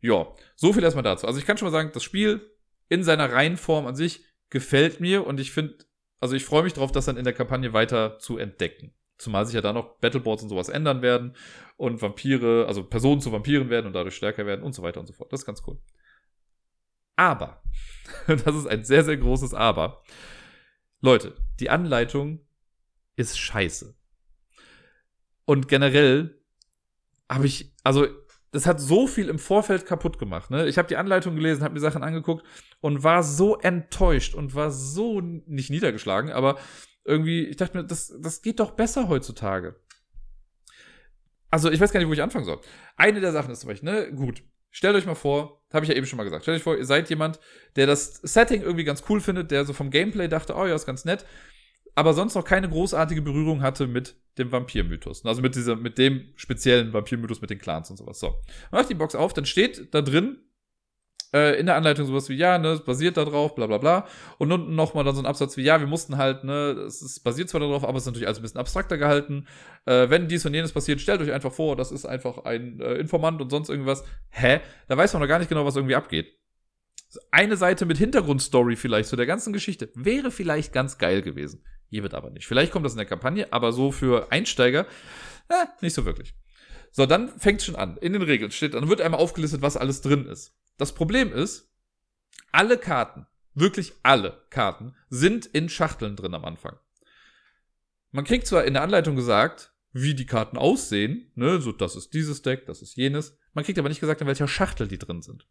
ja, 0.00 0.28
so 0.56 0.72
viel 0.72 0.82
erstmal 0.82 1.02
dazu. 1.02 1.26
Also 1.26 1.38
ich 1.38 1.44
kann 1.44 1.58
schon 1.58 1.66
mal 1.66 1.72
sagen, 1.72 1.90
das 1.92 2.02
Spiel 2.02 2.40
in 2.88 3.02
seiner 3.02 3.32
Reihenform 3.32 3.86
an 3.86 3.96
sich 3.96 4.24
gefällt 4.50 5.00
mir 5.00 5.26
und 5.26 5.40
ich 5.40 5.52
finde, 5.52 5.76
also 6.20 6.36
ich 6.36 6.44
freue 6.44 6.62
mich 6.62 6.72
darauf, 6.72 6.92
das 6.92 7.06
dann 7.06 7.16
in 7.16 7.24
der 7.24 7.32
Kampagne 7.32 7.72
weiter 7.72 8.18
zu 8.18 8.38
entdecken. 8.38 8.94
Zumal 9.18 9.46
sich 9.46 9.54
ja 9.54 9.60
da 9.60 9.72
noch 9.72 9.98
Battleboards 9.98 10.42
und 10.42 10.48
sowas 10.48 10.68
ändern 10.68 11.02
werden 11.02 11.36
und 11.76 12.02
Vampire, 12.02 12.66
also 12.66 12.84
Personen 12.84 13.20
zu 13.20 13.32
Vampiren 13.32 13.70
werden 13.70 13.86
und 13.86 13.92
dadurch 13.92 14.16
stärker 14.16 14.46
werden 14.46 14.62
und 14.62 14.74
so 14.74 14.82
weiter 14.82 15.00
und 15.00 15.06
so 15.06 15.12
fort. 15.12 15.32
Das 15.32 15.40
ist 15.40 15.46
ganz 15.46 15.62
cool. 15.66 15.78
Aber, 17.16 17.62
das 18.26 18.54
ist 18.56 18.66
ein 18.66 18.84
sehr, 18.84 19.04
sehr 19.04 19.16
großes 19.16 19.54
Aber. 19.54 20.02
Leute, 21.00 21.36
die 21.60 21.70
Anleitung 21.70 22.40
ist 23.16 23.38
scheiße. 23.38 23.94
Und 25.44 25.68
generell 25.68 26.40
habe 27.28 27.46
ich, 27.46 27.74
also 27.84 28.06
das 28.54 28.66
hat 28.66 28.80
so 28.80 29.08
viel 29.08 29.28
im 29.28 29.40
Vorfeld 29.40 29.84
kaputt 29.84 30.20
gemacht. 30.20 30.48
Ne? 30.52 30.68
Ich 30.68 30.78
habe 30.78 30.86
die 30.86 30.96
Anleitung 30.96 31.34
gelesen, 31.34 31.64
habe 31.64 31.74
mir 31.74 31.80
Sachen 31.80 32.04
angeguckt 32.04 32.46
und 32.80 33.02
war 33.02 33.24
so 33.24 33.58
enttäuscht 33.58 34.32
und 34.36 34.54
war 34.54 34.70
so 34.70 35.20
nicht 35.20 35.70
niedergeschlagen, 35.70 36.30
aber 36.30 36.56
irgendwie, 37.04 37.46
ich 37.46 37.56
dachte 37.56 37.76
mir, 37.76 37.84
das, 37.84 38.14
das 38.20 38.42
geht 38.42 38.60
doch 38.60 38.70
besser 38.70 39.08
heutzutage. 39.08 39.74
Also, 41.50 41.68
ich 41.68 41.80
weiß 41.80 41.90
gar 41.90 41.98
nicht, 41.98 42.08
wo 42.08 42.12
ich 42.12 42.22
anfangen 42.22 42.44
soll. 42.44 42.60
Eine 42.96 43.20
der 43.20 43.32
Sachen 43.32 43.50
ist 43.50 43.60
zum 43.60 43.70
Beispiel, 43.70 43.90
ne, 43.90 44.12
gut, 44.12 44.44
stellt 44.70 44.94
euch 44.94 45.06
mal 45.06 45.16
vor, 45.16 45.64
habe 45.72 45.84
ich 45.84 45.90
ja 45.90 45.96
eben 45.96 46.06
schon 46.06 46.16
mal 46.16 46.24
gesagt, 46.24 46.44
stellt 46.44 46.58
euch 46.58 46.62
vor, 46.62 46.76
ihr 46.76 46.86
seid 46.86 47.10
jemand, 47.10 47.40
der 47.74 47.88
das 47.88 48.20
Setting 48.22 48.62
irgendwie 48.62 48.84
ganz 48.84 49.02
cool 49.08 49.20
findet, 49.20 49.50
der 49.50 49.64
so 49.64 49.72
vom 49.72 49.90
Gameplay 49.90 50.28
dachte, 50.28 50.54
oh 50.54 50.64
ja, 50.64 50.76
ist 50.76 50.86
ganz 50.86 51.04
nett, 51.04 51.26
aber 51.94 52.12
sonst 52.14 52.34
noch 52.34 52.44
keine 52.44 52.68
großartige 52.68 53.22
Berührung 53.22 53.62
hatte 53.62 53.86
mit 53.86 54.16
dem 54.38 54.50
Vampirmythos. 54.50 55.24
Also 55.24 55.42
mit 55.42 55.54
dieser, 55.54 55.76
mit 55.76 55.98
dem 55.98 56.32
speziellen 56.36 56.92
Vampirmythos 56.92 57.40
mit 57.40 57.50
den 57.50 57.58
Clans 57.58 57.90
und 57.90 57.96
sowas. 57.96 58.18
So. 58.18 58.34
Macht 58.72 58.90
die 58.90 58.94
Box 58.94 59.14
auf, 59.14 59.32
dann 59.32 59.46
steht 59.46 59.94
da 59.94 60.02
drin 60.02 60.38
äh, 61.34 61.58
in 61.58 61.66
der 61.66 61.74
Anleitung 61.74 62.06
sowas 62.06 62.28
wie, 62.28 62.34
ja, 62.34 62.58
ne, 62.58 62.68
es 62.68 62.84
basiert 62.84 63.16
da 63.16 63.24
drauf, 63.24 63.54
bla 63.54 63.66
bla 63.66 63.78
bla. 63.78 64.06
Und 64.38 64.52
unten 64.52 64.74
nochmal 64.74 65.04
dann 65.04 65.14
so 65.14 65.20
ein 65.20 65.26
Absatz 65.26 65.56
wie, 65.56 65.62
ja, 65.62 65.80
wir 65.80 65.86
mussten 65.86 66.16
halt, 66.16 66.44
ne, 66.44 66.70
es 66.86 67.02
ist, 67.02 67.24
basiert 67.24 67.48
zwar 67.48 67.60
darauf, 67.60 67.84
aber 67.84 67.96
es 67.96 68.04
ist 68.04 68.06
natürlich 68.06 68.28
alles 68.28 68.38
ein 68.38 68.42
bisschen 68.42 68.60
abstrakter 68.60 68.96
gehalten. 68.96 69.46
Äh, 69.84 70.08
wenn 70.10 70.28
dies 70.28 70.46
und 70.46 70.54
jenes 70.54 70.72
passiert, 70.72 71.00
stellt 71.00 71.20
euch 71.20 71.32
einfach 71.32 71.52
vor, 71.52 71.76
das 71.76 71.90
ist 71.90 72.06
einfach 72.06 72.44
ein 72.44 72.80
äh, 72.80 72.94
Informant 72.94 73.40
und 73.40 73.50
sonst 73.50 73.68
irgendwas. 73.68 74.04
Hä? 74.30 74.60
Da 74.86 74.96
weiß 74.96 75.12
man 75.12 75.22
noch 75.22 75.28
gar 75.28 75.40
nicht 75.40 75.48
genau, 75.48 75.66
was 75.66 75.76
irgendwie 75.76 75.96
abgeht. 75.96 76.32
Eine 77.30 77.56
Seite 77.56 77.86
mit 77.86 77.98
Hintergrundstory 77.98 78.76
vielleicht 78.76 79.08
zu 79.08 79.16
der 79.16 79.26
ganzen 79.26 79.52
Geschichte 79.52 79.90
wäre 79.94 80.30
vielleicht 80.30 80.72
ganz 80.72 80.98
geil 80.98 81.22
gewesen. 81.22 81.64
Hier 81.88 82.02
wird 82.02 82.14
aber 82.14 82.30
nicht. 82.30 82.46
Vielleicht 82.46 82.72
kommt 82.72 82.84
das 82.84 82.92
in 82.92 82.98
der 82.98 83.06
Kampagne, 83.06 83.52
aber 83.52 83.72
so 83.72 83.92
für 83.92 84.30
Einsteiger, 84.32 84.86
äh, 85.48 85.66
nicht 85.80 85.94
so 85.94 86.04
wirklich. 86.04 86.34
So, 86.90 87.06
dann 87.06 87.28
fängt 87.40 87.62
schon 87.62 87.76
an. 87.76 87.96
In 87.96 88.12
den 88.12 88.22
Regeln 88.22 88.50
steht, 88.50 88.74
dann 88.74 88.88
wird 88.88 89.00
einmal 89.00 89.20
aufgelistet, 89.20 89.62
was 89.62 89.76
alles 89.76 90.00
drin 90.00 90.26
ist. 90.26 90.56
Das 90.76 90.92
Problem 90.92 91.32
ist, 91.32 91.72
alle 92.52 92.78
Karten, 92.78 93.26
wirklich 93.54 93.92
alle 94.02 94.44
Karten, 94.50 94.94
sind 95.08 95.46
in 95.46 95.68
Schachteln 95.68 96.16
drin 96.16 96.34
am 96.34 96.44
Anfang. 96.44 96.78
Man 98.12 98.24
kriegt 98.24 98.46
zwar 98.46 98.64
in 98.64 98.74
der 98.74 98.82
Anleitung 98.82 99.16
gesagt, 99.16 99.73
wie 99.94 100.14
die 100.14 100.26
Karten 100.26 100.58
aussehen, 100.58 101.30
ne, 101.36 101.60
so 101.60 101.70
das 101.70 101.94
ist 101.94 102.12
dieses 102.14 102.42
Deck, 102.42 102.66
das 102.66 102.82
ist 102.82 102.96
jenes. 102.96 103.38
Man 103.52 103.64
kriegt 103.64 103.78
aber 103.78 103.88
nicht 103.88 104.00
gesagt, 104.00 104.20
in 104.20 104.26
welcher 104.26 104.48
Schachtel 104.48 104.88
die 104.88 104.98
drin 104.98 105.22
sind. 105.22 105.46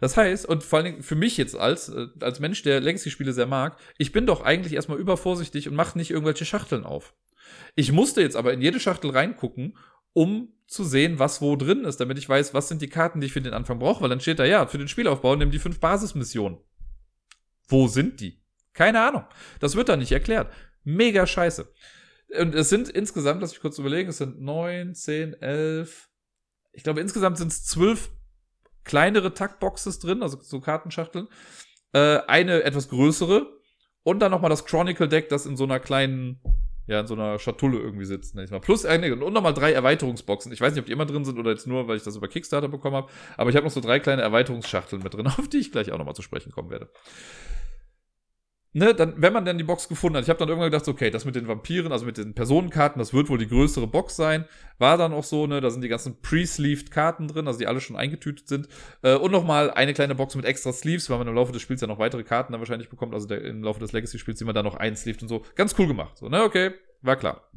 Das 0.00 0.16
heißt, 0.16 0.46
und 0.46 0.64
vor 0.64 0.78
allen 0.78 0.86
Dingen 0.86 1.02
für 1.04 1.14
mich 1.14 1.36
jetzt 1.36 1.54
als, 1.54 1.90
äh, 1.90 2.08
als 2.20 2.40
Mensch, 2.40 2.62
der 2.62 2.80
Legacy-Spiele 2.80 3.32
sehr 3.32 3.46
mag, 3.46 3.78
ich 3.96 4.10
bin 4.10 4.26
doch 4.26 4.42
eigentlich 4.42 4.72
erstmal 4.72 4.98
übervorsichtig 4.98 5.68
und 5.68 5.76
mache 5.76 5.96
nicht 5.96 6.10
irgendwelche 6.10 6.44
Schachteln 6.44 6.82
auf. 6.84 7.14
Ich 7.76 7.92
musste 7.92 8.20
jetzt 8.20 8.34
aber 8.34 8.52
in 8.52 8.60
jede 8.60 8.80
Schachtel 8.80 9.10
reingucken, 9.10 9.78
um 10.12 10.52
zu 10.66 10.82
sehen, 10.82 11.20
was 11.20 11.40
wo 11.40 11.54
drin 11.54 11.84
ist, 11.84 12.00
damit 12.00 12.18
ich 12.18 12.28
weiß, 12.28 12.52
was 12.52 12.68
sind 12.68 12.82
die 12.82 12.88
Karten, 12.88 13.20
die 13.20 13.28
ich 13.28 13.32
für 13.32 13.40
den 13.42 13.54
Anfang 13.54 13.78
brauche, 13.78 14.02
weil 14.02 14.08
dann 14.08 14.20
steht 14.20 14.40
da, 14.40 14.44
ja, 14.44 14.66
für 14.66 14.78
den 14.78 14.88
Spielaufbau 14.88 15.36
nimm 15.36 15.52
die 15.52 15.60
fünf 15.60 15.78
Basismissionen. 15.78 16.58
Wo 17.68 17.86
sind 17.86 18.20
die? 18.20 18.42
Keine 18.72 19.00
Ahnung. 19.06 19.24
Das 19.60 19.76
wird 19.76 19.88
da 19.88 19.96
nicht 19.96 20.10
erklärt. 20.10 20.52
Mega 20.82 21.28
scheiße. 21.28 21.72
Und 22.40 22.54
es 22.54 22.68
sind 22.68 22.88
insgesamt, 22.88 23.40
lass 23.40 23.52
mich 23.52 23.60
kurz 23.60 23.78
überlegen, 23.78 24.10
es 24.10 24.18
sind 24.18 24.40
neun, 24.40 24.94
zehn, 24.94 25.34
elf, 25.34 26.08
ich 26.74 26.82
glaube, 26.82 27.00
insgesamt 27.00 27.38
sind 27.38 27.48
es 27.48 27.64
zwölf 27.64 28.10
kleinere 28.82 29.32
Taktboxes 29.32 30.00
drin, 30.00 30.22
also 30.22 30.38
so 30.40 30.60
Kartenschachteln. 30.60 31.28
Äh, 31.92 32.18
eine 32.26 32.64
etwas 32.64 32.88
größere. 32.88 33.46
Und 34.02 34.18
dann 34.20 34.30
nochmal 34.30 34.50
das 34.50 34.66
Chronicle 34.66 35.08
Deck, 35.08 35.30
das 35.30 35.46
in 35.46 35.56
so 35.56 35.64
einer 35.64 35.80
kleinen, 35.80 36.42
ja, 36.86 37.00
in 37.00 37.06
so 37.06 37.14
einer 37.14 37.38
Schatulle 37.38 37.78
irgendwie 37.78 38.04
sitzt, 38.04 38.34
nenn 38.34 38.44
ich 38.44 38.50
mal. 38.50 38.60
Plus 38.60 38.84
eine, 38.84 39.14
und 39.14 39.32
nochmal 39.32 39.54
drei 39.54 39.72
Erweiterungsboxen. 39.72 40.52
Ich 40.52 40.60
weiß 40.60 40.74
nicht, 40.74 40.80
ob 40.80 40.86
die 40.86 40.92
immer 40.92 41.06
drin 41.06 41.24
sind 41.24 41.38
oder 41.38 41.52
jetzt 41.52 41.66
nur, 41.66 41.88
weil 41.88 41.96
ich 41.96 42.02
das 42.02 42.16
über 42.16 42.28
Kickstarter 42.28 42.68
bekommen 42.68 42.96
habe. 42.96 43.10
Aber 43.38 43.48
ich 43.48 43.56
habe 43.56 43.64
noch 43.64 43.72
so 43.72 43.80
drei 43.80 44.00
kleine 44.00 44.20
Erweiterungsschachteln 44.20 45.02
mit 45.02 45.14
drin, 45.14 45.26
auf 45.38 45.48
die 45.48 45.58
ich 45.58 45.72
gleich 45.72 45.90
auch 45.92 45.98
nochmal 45.98 46.14
zu 46.14 46.22
sprechen 46.22 46.52
kommen 46.52 46.70
werde 46.70 46.90
ne, 48.74 48.94
dann, 48.94 49.14
wenn 49.16 49.32
man 49.32 49.44
dann 49.44 49.56
die 49.56 49.64
Box 49.64 49.88
gefunden 49.88 50.16
hat, 50.16 50.24
ich 50.24 50.28
habe 50.28 50.38
dann 50.38 50.48
irgendwann 50.48 50.70
gedacht, 50.70 50.86
okay, 50.88 51.10
das 51.10 51.24
mit 51.24 51.36
den 51.36 51.48
Vampiren, 51.48 51.92
also 51.92 52.04
mit 52.04 52.18
den 52.18 52.34
Personenkarten, 52.34 52.98
das 52.98 53.14
wird 53.14 53.30
wohl 53.30 53.38
die 53.38 53.48
größere 53.48 53.86
Box 53.86 54.16
sein. 54.16 54.44
War 54.78 54.98
dann 54.98 55.12
auch 55.12 55.24
so, 55.24 55.46
ne, 55.46 55.60
da 55.60 55.70
sind 55.70 55.82
die 55.82 55.88
ganzen 55.88 56.20
pre-sleeved 56.20 56.90
Karten 56.90 57.28
drin, 57.28 57.46
also 57.46 57.58
die 57.58 57.66
alle 57.66 57.80
schon 57.80 57.96
eingetütet 57.96 58.48
sind. 58.48 58.68
Äh, 59.02 59.14
und 59.14 59.30
nochmal 59.30 59.70
eine 59.70 59.94
kleine 59.94 60.14
Box 60.14 60.34
mit 60.34 60.44
extra 60.44 60.72
Sleeves, 60.72 61.08
weil 61.08 61.18
man 61.18 61.28
im 61.28 61.34
Laufe 61.34 61.52
des 61.52 61.62
Spiels 61.62 61.80
ja 61.80 61.86
noch 61.86 61.98
weitere 61.98 62.24
Karten 62.24 62.52
dann 62.52 62.60
wahrscheinlich 62.60 62.90
bekommt, 62.90 63.14
also 63.14 63.26
der, 63.26 63.42
im 63.42 63.62
Laufe 63.62 63.80
des 63.80 63.92
Legacy-Spiels 63.92 64.38
sieht 64.38 64.46
man 64.46 64.54
da 64.54 64.62
noch 64.62 64.74
einsleeved 64.74 65.22
und 65.22 65.28
so. 65.28 65.44
Ganz 65.54 65.74
cool 65.78 65.86
gemacht. 65.86 66.18
So, 66.18 66.28
ne, 66.28 66.42
okay, 66.42 66.72
war 67.00 67.16
klar. 67.16 67.48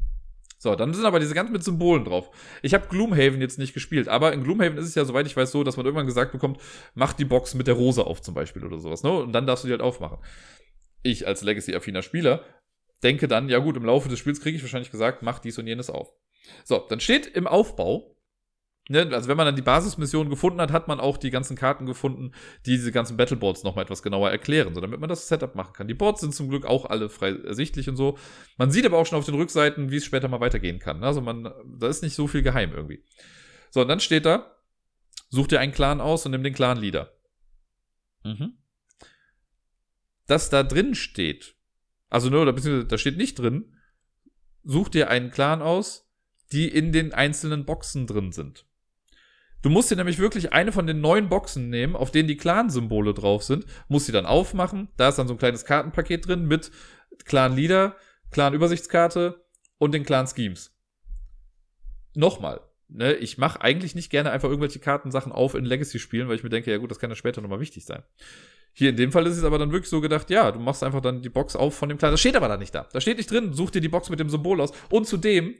So, 0.60 0.74
dann 0.74 0.92
sind 0.92 1.04
aber 1.04 1.20
diese 1.20 1.34
ganzen 1.34 1.52
mit 1.52 1.62
Symbolen 1.62 2.04
drauf. 2.04 2.30
Ich 2.62 2.74
habe 2.74 2.88
Gloomhaven 2.88 3.40
jetzt 3.40 3.60
nicht 3.60 3.74
gespielt, 3.74 4.08
aber 4.08 4.32
in 4.32 4.42
Gloomhaven 4.42 4.76
ist 4.76 4.86
es 4.86 4.94
ja, 4.96 5.04
soweit 5.04 5.26
ich 5.26 5.36
weiß, 5.36 5.52
so, 5.52 5.62
dass 5.62 5.76
man 5.76 5.86
irgendwann 5.86 6.06
gesagt 6.06 6.32
bekommt, 6.32 6.60
mach 6.94 7.12
die 7.12 7.24
Box 7.24 7.54
mit 7.54 7.68
der 7.68 7.74
Rose 7.74 8.04
auf 8.04 8.22
zum 8.22 8.34
Beispiel 8.34 8.64
oder 8.64 8.78
sowas, 8.80 9.04
ne? 9.04 9.12
Und 9.12 9.32
dann 9.32 9.46
darfst 9.46 9.62
du 9.62 9.68
die 9.68 9.72
halt 9.72 9.82
aufmachen 9.82 10.18
ich 11.02 11.26
als 11.26 11.42
Legacy-affiner 11.42 12.02
Spieler 12.02 12.44
denke 13.02 13.28
dann, 13.28 13.48
ja 13.48 13.58
gut, 13.58 13.76
im 13.76 13.84
Laufe 13.84 14.08
des 14.08 14.18
Spiels 14.18 14.40
kriege 14.40 14.56
ich 14.56 14.62
wahrscheinlich 14.62 14.90
gesagt, 14.90 15.22
mach 15.22 15.38
dies 15.38 15.58
und 15.58 15.66
jenes 15.66 15.90
auf. 15.90 16.12
So, 16.64 16.84
dann 16.88 17.00
steht 17.00 17.26
im 17.26 17.46
Aufbau, 17.46 18.16
ne, 18.88 19.08
also 19.12 19.28
wenn 19.28 19.36
man 19.36 19.46
dann 19.46 19.56
die 19.56 19.62
Basismission 19.62 20.30
gefunden 20.30 20.60
hat, 20.60 20.72
hat 20.72 20.88
man 20.88 20.98
auch 20.98 21.16
die 21.16 21.30
ganzen 21.30 21.56
Karten 21.56 21.86
gefunden, 21.86 22.32
die 22.66 22.72
diese 22.72 22.90
ganzen 22.90 23.16
Battleboards 23.16 23.62
nochmal 23.62 23.84
etwas 23.84 24.02
genauer 24.02 24.30
erklären, 24.30 24.74
so 24.74 24.80
damit 24.80 24.98
man 24.98 25.08
das 25.08 25.28
Setup 25.28 25.54
machen 25.54 25.74
kann. 25.74 25.88
Die 25.88 25.94
Boards 25.94 26.20
sind 26.20 26.34
zum 26.34 26.48
Glück 26.48 26.66
auch 26.66 26.86
alle 26.86 27.08
frei 27.08 27.30
ersichtlich 27.30 27.88
und 27.88 27.96
so. 27.96 28.18
Man 28.56 28.70
sieht 28.70 28.86
aber 28.86 28.98
auch 28.98 29.06
schon 29.06 29.18
auf 29.18 29.26
den 29.26 29.34
Rückseiten, 29.34 29.90
wie 29.90 29.96
es 29.96 30.04
später 30.04 30.28
mal 30.28 30.40
weitergehen 30.40 30.78
kann. 30.78 31.04
Also 31.04 31.20
man, 31.20 31.52
da 31.78 31.88
ist 31.88 32.02
nicht 32.02 32.14
so 32.14 32.26
viel 32.26 32.42
geheim 32.42 32.72
irgendwie. 32.72 33.04
So, 33.70 33.82
und 33.82 33.88
dann 33.88 34.00
steht 34.00 34.26
da, 34.26 34.56
such 35.28 35.46
dir 35.46 35.60
einen 35.60 35.72
Clan 35.72 36.00
aus 36.00 36.24
und 36.24 36.32
nimm 36.32 36.42
den 36.42 36.54
Clan-Leader. 36.54 37.12
Mhm 38.24 38.57
das 40.28 40.50
da 40.50 40.62
drin 40.62 40.94
steht, 40.94 41.56
also 42.08 42.30
nur, 42.30 42.44
beziehungsweise 42.52 42.86
da 42.86 42.98
steht 42.98 43.16
nicht 43.16 43.38
drin, 43.38 43.76
such 44.62 44.88
dir 44.88 45.10
einen 45.10 45.30
Clan 45.30 45.60
aus, 45.60 46.08
die 46.52 46.68
in 46.68 46.92
den 46.92 47.12
einzelnen 47.12 47.64
Boxen 47.64 48.06
drin 48.06 48.32
sind. 48.32 48.66
Du 49.60 49.70
musst 49.70 49.90
dir 49.90 49.96
nämlich 49.96 50.18
wirklich 50.18 50.52
eine 50.52 50.70
von 50.70 50.86
den 50.86 51.00
neun 51.00 51.28
Boxen 51.28 51.68
nehmen, 51.68 51.96
auf 51.96 52.12
denen 52.12 52.28
die 52.28 52.36
Clan-Symbole 52.36 53.12
drauf 53.12 53.42
sind, 53.42 53.66
musst 53.88 54.06
sie 54.06 54.12
dann 54.12 54.26
aufmachen. 54.26 54.88
Da 54.96 55.08
ist 55.08 55.18
dann 55.18 55.26
so 55.26 55.34
ein 55.34 55.38
kleines 55.38 55.64
Kartenpaket 55.64 56.28
drin 56.28 56.46
mit 56.46 56.70
Clan-Leader, 57.24 57.96
Clan-Übersichtskarte 58.30 59.44
und 59.78 59.92
den 59.92 60.04
Clan-Schemes. 60.04 60.76
Nochmal, 62.14 62.60
ne, 62.88 63.14
ich 63.14 63.38
mache 63.38 63.60
eigentlich 63.60 63.94
nicht 63.94 64.10
gerne 64.10 64.30
einfach 64.30 64.48
irgendwelche 64.48 64.78
Kartensachen 64.78 65.32
auf 65.32 65.54
in 65.54 65.64
Legacy-Spielen, 65.64 66.28
weil 66.28 66.36
ich 66.36 66.44
mir 66.44 66.50
denke, 66.50 66.70
ja 66.70 66.78
gut, 66.78 66.90
das 66.90 67.00
kann 67.00 67.10
ja 67.10 67.16
später 67.16 67.40
nochmal 67.40 67.60
wichtig 67.60 67.84
sein. 67.84 68.04
Hier 68.78 68.90
in 68.90 68.96
dem 68.96 69.10
Fall 69.10 69.26
ist 69.26 69.36
es 69.36 69.42
aber 69.42 69.58
dann 69.58 69.72
wirklich 69.72 69.90
so 69.90 70.00
gedacht, 70.00 70.30
ja, 70.30 70.52
du 70.52 70.60
machst 70.60 70.84
einfach 70.84 71.00
dann 71.00 71.20
die 71.20 71.28
Box 71.28 71.56
auf 71.56 71.74
von 71.74 71.88
dem 71.88 71.98
Kleinen. 71.98 72.12
Das 72.12 72.20
steht 72.20 72.36
aber 72.36 72.46
da 72.46 72.56
nicht 72.56 72.72
da. 72.72 72.86
Da 72.92 73.00
steht 73.00 73.16
nicht 73.16 73.28
drin, 73.28 73.52
such 73.52 73.72
dir 73.72 73.80
die 73.80 73.88
Box 73.88 74.08
mit 74.08 74.20
dem 74.20 74.30
Symbol 74.30 74.60
aus. 74.60 74.70
Und 74.88 75.04
zudem 75.04 75.56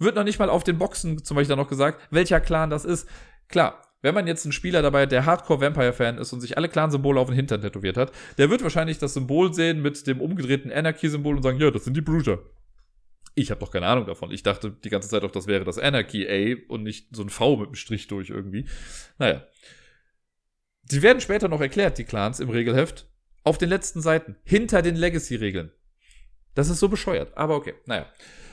wird 0.00 0.16
noch 0.16 0.24
nicht 0.24 0.40
mal 0.40 0.50
auf 0.50 0.64
den 0.64 0.76
Boxen 0.76 1.22
zum 1.22 1.36
Beispiel 1.36 1.50
dann 1.50 1.60
noch 1.60 1.68
gesagt, 1.68 2.00
welcher 2.10 2.40
Clan 2.40 2.68
das 2.68 2.84
ist. 2.84 3.08
Klar, 3.46 3.84
wenn 4.02 4.16
man 4.16 4.26
jetzt 4.26 4.44
einen 4.44 4.50
Spieler 4.50 4.82
dabei, 4.82 5.06
der 5.06 5.26
Hardcore-Vampire-Fan 5.26 6.18
ist 6.18 6.32
und 6.32 6.40
sich 6.40 6.56
alle 6.56 6.68
Clan-Symbole 6.68 7.20
auf 7.20 7.28
den 7.28 7.36
Hintern 7.36 7.60
tätowiert 7.60 7.96
hat, 7.96 8.10
der 8.36 8.50
wird 8.50 8.64
wahrscheinlich 8.64 8.98
das 8.98 9.14
Symbol 9.14 9.54
sehen 9.54 9.80
mit 9.80 10.04
dem 10.08 10.20
umgedrehten 10.20 10.72
Anarchy-Symbol 10.72 11.36
und 11.36 11.44
sagen, 11.44 11.60
ja, 11.60 11.70
das 11.70 11.84
sind 11.84 11.96
die 11.96 12.00
Bruder. 12.00 12.40
Ich 13.36 13.52
habe 13.52 13.60
doch 13.60 13.70
keine 13.70 13.86
Ahnung 13.86 14.06
davon. 14.06 14.32
Ich 14.32 14.42
dachte 14.42 14.72
die 14.72 14.90
ganze 14.90 15.08
Zeit 15.08 15.22
auch, 15.22 15.30
das 15.30 15.46
wäre 15.46 15.62
das 15.62 15.78
Anarchy 15.78 16.26
A 16.28 16.72
und 16.72 16.82
nicht 16.82 17.14
so 17.14 17.22
ein 17.22 17.30
V 17.30 17.58
mit 17.58 17.66
einem 17.66 17.74
Strich 17.76 18.08
durch 18.08 18.30
irgendwie. 18.30 18.66
Naja. 19.18 19.46
Sie 20.88 21.02
werden 21.02 21.20
später 21.20 21.48
noch 21.48 21.60
erklärt, 21.60 21.98
die 21.98 22.04
Clans 22.04 22.40
im 22.40 22.50
Regelheft, 22.50 23.08
auf 23.44 23.58
den 23.58 23.68
letzten 23.68 24.00
Seiten, 24.00 24.36
hinter 24.44 24.82
den 24.82 24.96
Legacy-Regeln. 24.96 25.72
Das 26.54 26.68
ist 26.68 26.80
so 26.80 26.88
bescheuert, 26.88 27.36
aber 27.36 27.56
okay, 27.56 27.74
naja. 27.86 28.06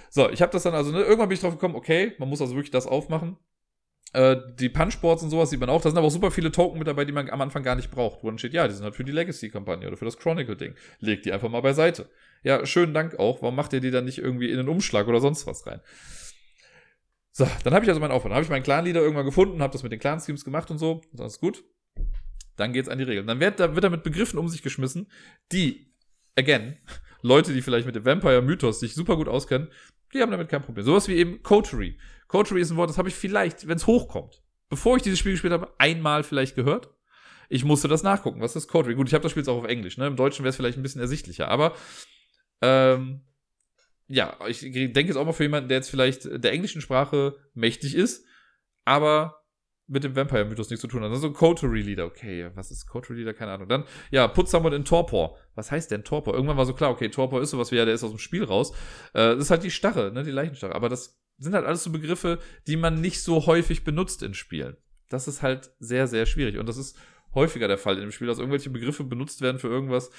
So, 0.09 0.29
ich 0.29 0.41
habe 0.41 0.51
das 0.51 0.63
dann 0.63 0.75
also, 0.75 0.91
ne, 0.91 1.01
irgendwann 1.01 1.29
bin 1.29 1.36
ich 1.36 1.41
drauf 1.41 1.53
gekommen, 1.53 1.75
okay, 1.75 2.13
man 2.19 2.29
muss 2.29 2.41
also 2.41 2.55
wirklich 2.55 2.71
das 2.71 2.86
aufmachen. 2.86 3.38
Äh, 4.13 4.38
die 4.59 4.69
Punchboards 4.69 5.23
und 5.23 5.31
sowas 5.31 5.49
sieht 5.49 5.59
man 5.59 5.69
auch. 5.69 5.81
Da 5.81 5.89
sind 5.89 5.97
aber 5.97 6.07
auch 6.07 6.11
super 6.11 6.29
viele 6.29 6.51
Token 6.51 6.77
mit 6.77 6.88
dabei, 6.88 7.03
die 7.03 7.11
man 7.11 7.29
am 7.29 7.41
Anfang 7.41 7.63
gar 7.63 7.75
nicht 7.75 7.89
braucht. 7.89 8.23
Wo 8.23 8.27
dann 8.27 8.38
steht, 8.38 8.53
ja, 8.53 8.67
die 8.67 8.73
sind 8.75 8.84
halt 8.84 8.95
für 8.95 9.03
die 9.03 9.11
Legacy-Kampagne 9.11 9.88
oder 9.88 9.97
für 9.97 10.05
das 10.05 10.17
Chronicle-Ding. 10.17 10.75
Legt 10.99 11.25
die 11.25 11.34
einfach 11.34 11.49
mal 11.49 11.61
beiseite. 11.61 12.09
Ja, 12.43 12.63
schönen 12.65 12.93
Dank 12.93 13.17
auch. 13.17 13.41
Warum 13.41 13.55
macht 13.55 13.73
ihr 13.73 13.79
die 13.79 13.89
dann 13.89 14.05
nicht 14.05 14.19
irgendwie 14.19 14.51
in 14.51 14.59
einen 14.59 14.69
Umschlag 14.69 15.07
oder 15.07 15.19
sonst 15.19 15.47
was 15.47 15.65
rein? 15.65 15.81
So, 17.31 17.47
dann 17.63 17.73
habe 17.73 17.86
ich 17.86 17.89
also 17.89 17.99
meinen 17.99 18.11
Aufwand. 18.11 18.31
Dann 18.31 18.36
habe 18.36 18.43
ich 18.43 18.51
meinen 18.51 18.61
Clan-Leader 18.61 19.01
irgendwann 19.01 19.25
gefunden, 19.25 19.63
habe 19.63 19.73
das 19.73 19.81
mit 19.81 19.91
den 19.91 19.99
Clan-Schemes 19.99 20.45
gemacht 20.45 20.69
und 20.69 20.77
so. 20.77 21.01
Das 21.13 21.34
ist 21.34 21.39
gut. 21.39 21.63
Dann 22.55 22.73
geht's 22.73 22.89
an 22.89 22.97
die 22.97 23.03
Regeln. 23.03 23.27
Dann 23.27 23.39
wird, 23.39 23.59
da 23.59 23.75
wird 23.75 23.83
er 23.83 23.89
mit 23.89 24.03
Begriffen 24.03 24.37
um 24.39 24.47
sich 24.47 24.61
geschmissen, 24.61 25.07
die, 25.51 25.91
again, 26.35 26.77
Leute, 27.21 27.53
die 27.53 27.61
vielleicht 27.61 27.85
mit 27.85 27.95
dem 27.95 28.05
Vampire-Mythos 28.05 28.79
sich 28.79 28.93
super 28.93 29.15
gut 29.15 29.27
auskennen, 29.27 29.69
die 30.13 30.21
haben 30.21 30.31
damit 30.31 30.49
kein 30.49 30.61
Problem. 30.61 30.85
Sowas 30.85 31.07
wie 31.07 31.15
eben 31.15 31.41
Coterie. 31.41 31.97
Coterie 32.27 32.61
ist 32.61 32.71
ein 32.71 32.77
Wort, 32.77 32.89
das 32.89 32.97
habe 32.97 33.09
ich 33.09 33.15
vielleicht, 33.15 33.67
wenn 33.67 33.77
es 33.77 33.87
hochkommt, 33.87 34.43
bevor 34.69 34.97
ich 34.97 35.03
dieses 35.03 35.19
Spiel 35.19 35.31
gespielt 35.31 35.53
habe, 35.53 35.73
einmal 35.79 36.23
vielleicht 36.23 36.55
gehört. 36.55 36.89
Ich 37.49 37.63
musste 37.63 37.87
das 37.87 38.03
nachgucken. 38.03 38.41
Was 38.41 38.55
ist 38.55 38.67
Coterie? 38.67 38.95
Gut, 38.95 39.07
ich 39.07 39.13
habe 39.13 39.21
das 39.21 39.31
Spiel 39.31 39.41
jetzt 39.41 39.49
auch 39.49 39.59
auf 39.59 39.67
Englisch. 39.67 39.97
Ne? 39.97 40.07
Im 40.07 40.15
Deutschen 40.15 40.43
wäre 40.43 40.49
es 40.49 40.55
vielleicht 40.55 40.77
ein 40.77 40.83
bisschen 40.83 41.01
ersichtlicher. 41.01 41.49
Aber 41.49 41.73
ähm, 42.61 43.21
ja, 44.07 44.37
ich 44.47 44.61
denke 44.61 45.01
jetzt 45.01 45.17
auch 45.17 45.25
mal 45.25 45.33
für 45.33 45.43
jemanden, 45.43 45.69
der 45.69 45.77
jetzt 45.77 45.89
vielleicht 45.89 46.25
der 46.25 46.51
englischen 46.51 46.81
Sprache 46.81 47.35
mächtig 47.53 47.95
ist, 47.95 48.25
aber 48.85 49.42
mit 49.93 50.03
dem 50.03 50.15
Vampire-Mythos 50.15 50.69
nichts 50.69 50.81
zu 50.81 50.87
tun 50.87 51.03
hat. 51.03 51.11
Also 51.11 51.31
Coterie-Leader. 51.31 52.05
Okay, 52.05 52.49
was 52.55 52.71
ist 52.71 52.87
Coterie-Leader? 52.87 53.33
Keine 53.33 53.51
Ahnung. 53.51 53.69
Dann, 53.69 53.85
ja, 54.11 54.27
put 54.27 54.49
someone 54.49 54.75
in 54.75 54.83
Torpor. 54.83 55.37
Was 55.55 55.71
heißt 55.71 55.91
denn 55.91 56.03
Torpor? 56.03 56.33
Irgendwann 56.33 56.57
war 56.57 56.65
so 56.65 56.73
klar, 56.73 56.89
okay, 56.89 57.09
Torpor 57.09 57.41
ist 57.41 57.51
sowas 57.51 57.71
wie, 57.71 57.75
ja, 57.75 57.85
der 57.85 57.93
ist 57.93 58.03
aus 58.03 58.09
dem 58.09 58.19
Spiel 58.19 58.43
raus. 58.43 58.71
Äh, 59.13 59.35
das 59.35 59.37
ist 59.37 59.51
halt 59.51 59.63
die 59.63 59.71
Starre, 59.71 60.11
ne, 60.11 60.23
die 60.23 60.31
Leichenstarre. 60.31 60.75
Aber 60.75 60.89
das 60.89 61.21
sind 61.37 61.53
halt 61.53 61.65
alles 61.65 61.83
so 61.83 61.91
Begriffe, 61.91 62.39
die 62.67 62.75
man 62.75 62.99
nicht 62.99 63.21
so 63.21 63.45
häufig 63.45 63.83
benutzt 63.83 64.23
in 64.23 64.33
Spielen. 64.33 64.75
Das 65.09 65.27
ist 65.27 65.43
halt 65.43 65.71
sehr, 65.79 66.07
sehr 66.07 66.25
schwierig. 66.25 66.57
Und 66.57 66.67
das 66.67 66.77
ist 66.77 66.97
häufiger 67.35 67.67
der 67.67 67.77
Fall 67.77 67.95
in 67.95 68.01
dem 68.01 68.11
Spiel, 68.11 68.27
dass 68.27 68.39
irgendwelche 68.39 68.71
Begriffe 68.71 69.03
benutzt 69.03 69.41
werden 69.41 69.59
für 69.59 69.67
irgendwas, 69.67 70.09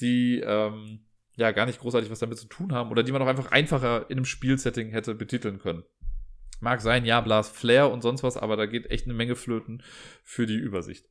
die, 0.00 0.40
ähm, 0.40 1.04
ja, 1.36 1.52
gar 1.52 1.66
nicht 1.66 1.80
großartig 1.80 2.10
was 2.10 2.18
damit 2.18 2.38
zu 2.38 2.48
tun 2.48 2.72
haben 2.72 2.90
oder 2.90 3.02
die 3.02 3.12
man 3.12 3.22
auch 3.22 3.26
einfach 3.26 3.50
einfacher 3.52 4.10
in 4.10 4.18
einem 4.18 4.24
Spielsetting 4.24 4.90
hätte 4.90 5.14
betiteln 5.14 5.58
können. 5.58 5.84
Mag 6.60 6.80
sein, 6.80 7.04
ja, 7.04 7.20
Blas 7.20 7.48
Flair 7.48 7.90
und 7.90 8.02
sonst 8.02 8.22
was, 8.22 8.36
aber 8.36 8.56
da 8.56 8.66
geht 8.66 8.90
echt 8.90 9.06
eine 9.06 9.14
Menge 9.14 9.34
flöten 9.34 9.82
für 10.22 10.46
die 10.46 10.56
Übersicht. 10.56 11.06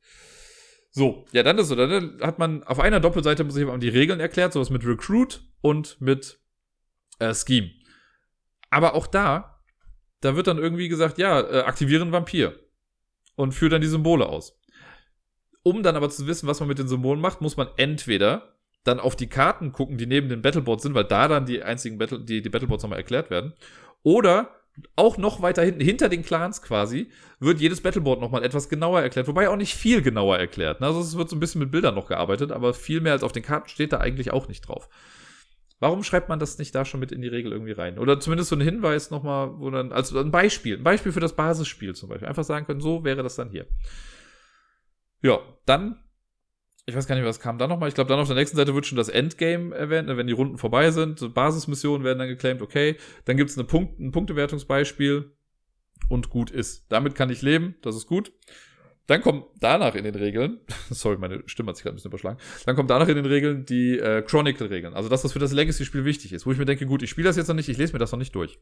So, 0.90 1.26
ja, 1.32 1.42
dann 1.42 1.58
ist 1.58 1.68
so. 1.68 1.76
Dann 1.76 2.20
hat 2.20 2.38
man 2.38 2.62
auf 2.64 2.80
einer 2.80 3.00
Doppelseite 3.00 3.44
muss 3.44 3.56
ich 3.56 3.66
mal 3.66 3.78
die 3.78 3.88
Regeln 3.88 4.20
erklärt, 4.20 4.52
sowas 4.52 4.70
mit 4.70 4.84
Recruit 4.84 5.42
und 5.60 6.00
mit 6.00 6.40
äh, 7.18 7.34
Scheme. 7.34 7.70
Aber 8.70 8.94
auch 8.94 9.06
da, 9.06 9.60
da 10.20 10.36
wird 10.36 10.46
dann 10.46 10.58
irgendwie 10.58 10.88
gesagt, 10.88 11.18
ja, 11.18 11.40
äh, 11.40 11.60
aktivieren 11.62 12.12
Vampir 12.12 12.58
und 13.36 13.52
führt 13.52 13.72
dann 13.72 13.80
die 13.80 13.88
Symbole 13.88 14.28
aus. 14.28 14.60
Um 15.62 15.82
dann 15.82 15.96
aber 15.96 16.10
zu 16.10 16.26
wissen, 16.26 16.46
was 16.46 16.60
man 16.60 16.68
mit 16.68 16.78
den 16.78 16.88
Symbolen 16.88 17.20
macht, 17.20 17.40
muss 17.40 17.56
man 17.56 17.68
entweder 17.76 18.56
dann 18.84 18.98
auf 18.98 19.14
die 19.14 19.28
Karten 19.28 19.72
gucken, 19.72 19.98
die 19.98 20.06
neben 20.06 20.28
den 20.28 20.42
Battleboards 20.42 20.82
sind, 20.82 20.94
weil 20.94 21.04
da 21.04 21.28
dann 21.28 21.46
die 21.46 21.62
einzigen 21.62 21.98
Battle, 21.98 22.20
die, 22.20 22.40
die 22.40 22.48
Battleboards 22.48 22.82
nochmal 22.82 22.98
erklärt 22.98 23.30
werden. 23.30 23.52
Oder 24.02 24.59
auch 24.96 25.18
noch 25.18 25.42
weiter 25.42 25.62
hinten, 25.62 25.80
hinter 25.80 26.08
den 26.08 26.22
Clans 26.22 26.62
quasi, 26.62 27.10
wird 27.38 27.60
jedes 27.60 27.80
Battleboard 27.80 28.20
nochmal 28.20 28.44
etwas 28.44 28.68
genauer 28.68 29.00
erklärt. 29.00 29.28
Wobei 29.28 29.48
auch 29.48 29.56
nicht 29.56 29.74
viel 29.74 30.02
genauer 30.02 30.38
erklärt. 30.38 30.80
Ne? 30.80 30.86
Also 30.86 31.00
es 31.00 31.16
wird 31.16 31.28
so 31.28 31.36
ein 31.36 31.40
bisschen 31.40 31.60
mit 31.60 31.70
Bildern 31.70 31.94
noch 31.94 32.06
gearbeitet, 32.06 32.52
aber 32.52 32.74
viel 32.74 33.00
mehr 33.00 33.12
als 33.12 33.22
auf 33.22 33.32
den 33.32 33.42
Karten 33.42 33.68
steht 33.68 33.92
da 33.92 33.98
eigentlich 33.98 34.32
auch 34.32 34.48
nicht 34.48 34.62
drauf. 34.62 34.88
Warum 35.80 36.04
schreibt 36.04 36.28
man 36.28 36.38
das 36.38 36.58
nicht 36.58 36.74
da 36.74 36.84
schon 36.84 37.00
mit 37.00 37.10
in 37.10 37.22
die 37.22 37.28
Regel 37.28 37.52
irgendwie 37.52 37.72
rein? 37.72 37.98
Oder 37.98 38.20
zumindest 38.20 38.50
so 38.50 38.56
ein 38.56 38.60
Hinweis 38.60 39.10
nochmal, 39.10 39.58
wo 39.58 39.70
dann, 39.70 39.92
also 39.92 40.18
ein 40.18 40.30
Beispiel, 40.30 40.76
ein 40.76 40.84
Beispiel 40.84 41.12
für 41.12 41.20
das 41.20 41.34
Basisspiel 41.34 41.94
zum 41.94 42.10
Beispiel. 42.10 42.28
Einfach 42.28 42.44
sagen 42.44 42.66
können, 42.66 42.80
so 42.80 43.02
wäre 43.02 43.22
das 43.22 43.36
dann 43.36 43.48
hier. 43.48 43.66
Ja, 45.22 45.38
dann 45.64 46.02
ich 46.90 46.96
weiß 46.96 47.06
gar 47.06 47.14
nicht, 47.14 47.24
was 47.24 47.40
kam 47.40 47.58
da 47.58 47.66
nochmal. 47.66 47.88
Ich 47.88 47.94
glaube, 47.94 48.08
dann 48.08 48.18
auf 48.18 48.26
der 48.26 48.36
nächsten 48.36 48.56
Seite 48.56 48.74
wird 48.74 48.86
schon 48.86 48.96
das 48.96 49.08
Endgame 49.08 49.74
erwähnt, 49.74 50.08
ne, 50.08 50.16
wenn 50.16 50.26
die 50.26 50.32
Runden 50.32 50.58
vorbei 50.58 50.90
sind. 50.90 51.34
Basismissionen 51.34 52.04
werden 52.04 52.18
dann 52.18 52.28
geclaimed, 52.28 52.60
okay. 52.62 52.96
Dann 53.24 53.36
gibt 53.36 53.50
es 53.50 53.66
Punkt, 53.66 53.98
ein 53.98 54.12
Punktewertungsbeispiel 54.12 55.32
und 56.08 56.30
gut 56.30 56.50
ist. 56.50 56.84
Damit 56.90 57.14
kann 57.14 57.30
ich 57.30 57.42
leben, 57.42 57.76
das 57.82 57.96
ist 57.96 58.06
gut. 58.06 58.32
Dann 59.06 59.22
kommt 59.22 59.46
danach 59.58 59.94
in 59.94 60.04
den 60.04 60.14
Regeln, 60.14 60.60
sorry, 60.90 61.16
meine 61.16 61.42
Stimme 61.46 61.70
hat 61.70 61.76
sich 61.76 61.82
gerade 61.82 61.94
ein 61.94 61.96
bisschen 61.96 62.10
überschlagen, 62.10 62.38
dann 62.64 62.76
kommt 62.76 62.90
danach 62.90 63.08
in 63.08 63.16
den 63.16 63.26
Regeln 63.26 63.64
die 63.64 63.98
äh, 63.98 64.22
Chronicle-Regeln. 64.22 64.94
Also 64.94 65.08
das, 65.08 65.24
was 65.24 65.32
für 65.32 65.38
das 65.38 65.52
Legacy-Spiel 65.52 66.04
wichtig 66.04 66.32
ist. 66.32 66.46
Wo 66.46 66.52
ich 66.52 66.58
mir 66.58 66.64
denke, 66.64 66.86
gut, 66.86 67.02
ich 67.02 67.10
spiele 67.10 67.28
das 67.28 67.36
jetzt 67.36 67.48
noch 67.48 67.56
nicht, 67.56 67.68
ich 67.68 67.76
lese 67.76 67.92
mir 67.92 67.98
das 67.98 68.12
noch 68.12 68.18
nicht 68.18 68.34
durch. 68.34 68.60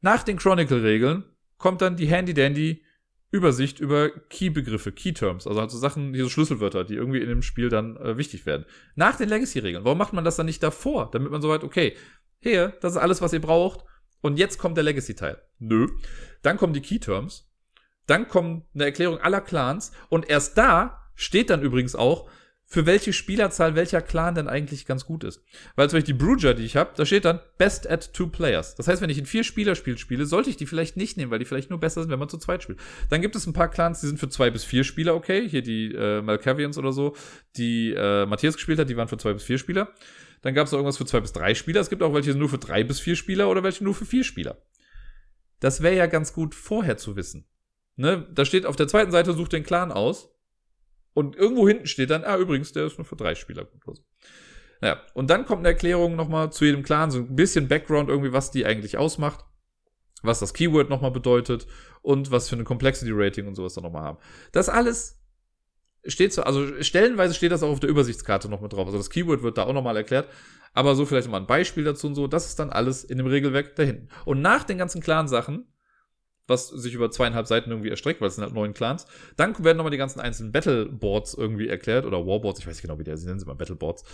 Nach 0.00 0.22
den 0.22 0.36
Chronicle-Regeln 0.36 1.24
kommt 1.58 1.80
dann 1.82 1.96
die 1.96 2.06
Handy-Dandy 2.06 2.84
Übersicht 3.34 3.80
über 3.80 4.10
Key-Begriffe, 4.10 4.92
Key-Terms, 4.92 5.48
also 5.48 5.58
halt 5.58 5.72
so 5.72 5.76
Sachen, 5.76 6.12
diese 6.12 6.30
Schlüsselwörter, 6.30 6.84
die 6.84 6.94
irgendwie 6.94 7.18
in 7.18 7.28
dem 7.28 7.42
Spiel 7.42 7.68
dann 7.68 7.96
äh, 7.96 8.16
wichtig 8.16 8.46
werden. 8.46 8.64
Nach 8.94 9.16
den 9.16 9.28
Legacy-Regeln. 9.28 9.84
Warum 9.84 9.98
macht 9.98 10.12
man 10.12 10.24
das 10.24 10.36
dann 10.36 10.46
nicht 10.46 10.62
davor? 10.62 11.10
Damit 11.10 11.32
man 11.32 11.42
so 11.42 11.48
weit, 11.48 11.64
okay, 11.64 11.96
hier, 12.38 12.74
das 12.80 12.92
ist 12.92 12.98
alles, 12.98 13.22
was 13.22 13.32
ihr 13.32 13.40
braucht. 13.40 13.84
Und 14.20 14.38
jetzt 14.38 14.58
kommt 14.58 14.76
der 14.76 14.84
Legacy-Teil. 14.84 15.42
Nö. 15.58 15.88
Dann 16.42 16.56
kommen 16.58 16.74
die 16.74 16.80
Key-Terms. 16.80 17.50
Dann 18.06 18.28
kommt 18.28 18.66
eine 18.72 18.84
Erklärung 18.84 19.18
aller 19.18 19.40
Clans. 19.40 19.90
Und 20.10 20.30
erst 20.30 20.56
da 20.56 21.10
steht 21.16 21.50
dann 21.50 21.62
übrigens 21.62 21.96
auch, 21.96 22.30
für 22.66 22.86
welche 22.86 23.12
Spielerzahl 23.12 23.74
welcher 23.74 24.00
Clan 24.00 24.34
denn 24.34 24.48
eigentlich 24.48 24.86
ganz 24.86 25.04
gut 25.04 25.22
ist. 25.22 25.42
Weil 25.76 25.88
zum 25.88 25.98
Beispiel 25.98 26.14
die 26.14 26.24
Bruger, 26.24 26.54
die 26.54 26.64
ich 26.64 26.76
habe, 26.76 26.90
da 26.96 27.04
steht 27.04 27.24
dann 27.24 27.40
Best 27.58 27.88
at 27.88 28.12
Two 28.14 28.28
Players. 28.28 28.74
Das 28.74 28.88
heißt, 28.88 29.02
wenn 29.02 29.10
ich 29.10 29.18
ein 29.18 29.26
Vier-Spieler-Spiel 29.26 29.98
spiele, 29.98 30.26
sollte 30.26 30.50
ich 30.50 30.56
die 30.56 30.66
vielleicht 30.66 30.96
nicht 30.96 31.16
nehmen, 31.16 31.30
weil 31.30 31.38
die 31.38 31.44
vielleicht 31.44 31.70
nur 31.70 31.78
besser 31.78 32.02
sind, 32.02 32.10
wenn 32.10 32.18
man 32.18 32.28
zu 32.28 32.38
zweit 32.38 32.62
spielt. 32.62 32.80
Dann 33.10 33.20
gibt 33.20 33.36
es 33.36 33.46
ein 33.46 33.52
paar 33.52 33.68
Clans, 33.68 34.00
die 34.00 34.06
sind 34.06 34.18
für 34.18 34.28
zwei 34.28 34.50
bis 34.50 34.64
vier 34.64 34.84
Spieler 34.84 35.14
okay. 35.14 35.48
Hier 35.48 35.62
die 35.62 35.94
äh, 35.94 36.22
Malkavians 36.22 36.78
oder 36.78 36.92
so, 36.92 37.14
die 37.56 37.92
äh, 37.92 38.26
Matthias 38.26 38.54
gespielt 38.54 38.78
hat, 38.78 38.88
die 38.88 38.96
waren 38.96 39.08
für 39.08 39.18
zwei 39.18 39.34
bis 39.34 39.44
vier 39.44 39.58
Spieler. 39.58 39.92
Dann 40.42 40.54
gab 40.54 40.66
es 40.66 40.72
irgendwas 40.72 40.98
für 40.98 41.06
zwei 41.06 41.20
bis 41.20 41.32
drei 41.32 41.54
Spieler. 41.54 41.80
Es 41.80 41.90
gibt 41.90 42.02
auch 42.02 42.12
welche 42.12 42.34
nur 42.34 42.48
für 42.48 42.58
drei 42.58 42.84
bis 42.84 43.00
vier 43.00 43.16
Spieler 43.16 43.48
oder 43.48 43.62
welche 43.62 43.84
nur 43.84 43.94
für 43.94 44.04
vier 44.04 44.24
Spieler. 44.24 44.58
Das 45.60 45.82
wäre 45.82 45.96
ja 45.96 46.06
ganz 46.06 46.32
gut 46.32 46.54
vorher 46.54 46.96
zu 46.96 47.16
wissen. 47.16 47.46
Ne? 47.96 48.26
Da 48.34 48.44
steht 48.44 48.66
auf 48.66 48.76
der 48.76 48.88
zweiten 48.88 49.12
Seite, 49.12 49.32
sucht 49.32 49.52
den 49.52 49.62
Clan 49.62 49.92
aus 49.92 50.33
und 51.14 51.36
irgendwo 51.36 51.66
hinten 51.66 51.86
steht 51.86 52.10
dann, 52.10 52.24
ah, 52.24 52.36
übrigens, 52.36 52.72
der 52.72 52.86
ist 52.86 52.98
nur 52.98 53.04
für 53.04 53.16
drei 53.16 53.34
Spieler 53.34 53.64
gut. 53.64 53.86
Oder 53.86 53.96
so. 53.96 54.02
Naja, 54.80 55.00
und 55.14 55.30
dann 55.30 55.46
kommt 55.46 55.60
eine 55.60 55.68
Erklärung 55.68 56.16
nochmal 56.16 56.52
zu 56.52 56.64
jedem 56.64 56.82
Clan, 56.82 57.10
so 57.10 57.18
ein 57.20 57.36
bisschen 57.36 57.68
Background 57.68 58.10
irgendwie, 58.10 58.32
was 58.32 58.50
die 58.50 58.66
eigentlich 58.66 58.98
ausmacht, 58.98 59.44
was 60.22 60.40
das 60.40 60.52
Keyword 60.52 60.90
nochmal 60.90 61.12
bedeutet 61.12 61.66
und 62.02 62.30
was 62.30 62.48
für 62.48 62.56
eine 62.56 62.64
Complexity 62.64 63.12
Rating 63.14 63.46
und 63.46 63.54
sowas 63.54 63.74
da 63.74 63.80
nochmal 63.80 64.02
haben. 64.02 64.18
Das 64.52 64.68
alles 64.68 65.20
steht 66.06 66.32
so, 66.32 66.42
also 66.42 66.82
stellenweise 66.82 67.34
steht 67.34 67.52
das 67.52 67.62
auch 67.62 67.70
auf 67.70 67.80
der 67.80 67.88
Übersichtskarte 67.88 68.48
noch 68.48 68.60
mit 68.60 68.72
drauf. 68.72 68.86
Also 68.86 68.98
das 68.98 69.10
Keyword 69.10 69.42
wird 69.42 69.56
da 69.56 69.64
auch 69.64 69.72
nochmal 69.72 69.96
erklärt. 69.96 70.28
Aber 70.74 70.96
so 70.96 71.06
vielleicht 71.06 71.30
mal 71.30 71.38
ein 71.38 71.46
Beispiel 71.46 71.84
dazu 71.84 72.08
und 72.08 72.16
so, 72.16 72.26
das 72.26 72.46
ist 72.46 72.58
dann 72.58 72.70
alles 72.70 73.04
in 73.04 73.16
dem 73.16 73.28
Regelwerk 73.28 73.76
da 73.76 73.84
hinten. 73.84 74.08
Und 74.24 74.42
nach 74.42 74.64
den 74.64 74.76
ganzen 74.76 75.00
Clan-Sachen 75.00 75.66
was 76.46 76.68
sich 76.68 76.94
über 76.94 77.10
zweieinhalb 77.10 77.46
Seiten 77.46 77.70
irgendwie 77.70 77.90
erstreckt, 77.90 78.20
weil 78.20 78.28
es 78.28 78.34
sind 78.34 78.44
halt 78.44 78.54
neun 78.54 78.74
Clans. 78.74 79.06
Dann 79.36 79.62
werden 79.64 79.78
nochmal 79.78 79.90
die 79.90 79.96
ganzen 79.96 80.20
einzelnen 80.20 80.52
Battleboards 80.52 81.34
irgendwie 81.34 81.68
erklärt 81.68 82.04
oder 82.04 82.26
Warboards, 82.26 82.60
ich 82.60 82.66
weiß 82.66 82.74
nicht 82.74 82.82
genau, 82.82 82.98
wie 82.98 83.04
der, 83.04 83.16
sie 83.16 83.26
nennen 83.26 83.40
sie 83.40 83.46
mal 83.46 83.54
Battleboards. 83.54 84.04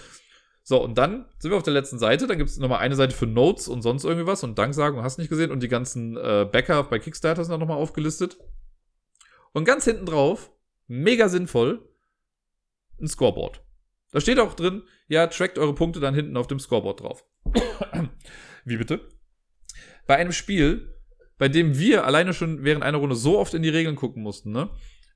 So, 0.63 0.83
und 0.83 0.99
dann 0.99 1.27
sind 1.39 1.51
wir 1.51 1.57
auf 1.57 1.63
der 1.63 1.73
letzten 1.73 1.99
Seite, 1.99 2.27
dann 2.27 2.39
gibt 2.39 2.51
es 2.51 2.59
nochmal 2.59 2.81
eine 2.81 2.95
Seite 2.95 3.17
für 3.17 3.27
Notes 3.27 3.67
und 3.67 3.83
sonst 3.83 4.05
irgendwie 4.05 4.27
was 4.27 4.45
und 4.45 4.59
Danksagen, 4.59 5.03
hast 5.03 5.19
nicht 5.19 5.31
gesehen 5.31 5.51
und 5.51 5.63
die 5.63 5.69
ganzen 5.69 6.17
äh, 6.17 6.47
Bäcker 6.51 6.85
bei 6.85 6.99
Kickstarter 6.99 7.45
sind 7.45 7.53
dann 7.53 7.61
nochmal 7.61 7.79
aufgelistet. 7.79 8.39
Und 9.53 9.65
ganz 9.65 9.85
hinten 9.85 10.07
drauf, 10.07 10.53
mega 10.87 11.29
sinnvoll, 11.29 11.89
ein 13.01 13.09
Scoreboard. 13.09 13.65
Da 14.13 14.21
steht 14.21 14.39
auch 14.39 14.55
drin, 14.55 14.83
ja, 15.09 15.27
trackt 15.27 15.59
eure 15.59 15.75
Punkte 15.75 15.99
dann 15.99 16.15
hinten 16.15 16.37
auf 16.37 16.47
dem 16.47 16.61
Scoreboard 16.61 17.01
drauf. 17.01 17.25
Wie 18.65 18.77
bitte? 18.77 19.09
Bei 20.07 20.17
einem 20.17 20.33
Spiel 20.33 21.00
bei 21.41 21.49
dem 21.49 21.79
wir 21.79 22.05
alleine 22.05 22.35
schon 22.35 22.65
während 22.65 22.85
einer 22.85 22.99
Runde 22.99 23.17
so 23.17 23.39
oft 23.39 23.55
in 23.55 23.63
die 23.63 23.71
Regeln 23.71 23.97
gucken 23.97 24.23
mussten, 24.23 24.53
ne? 24.53 24.69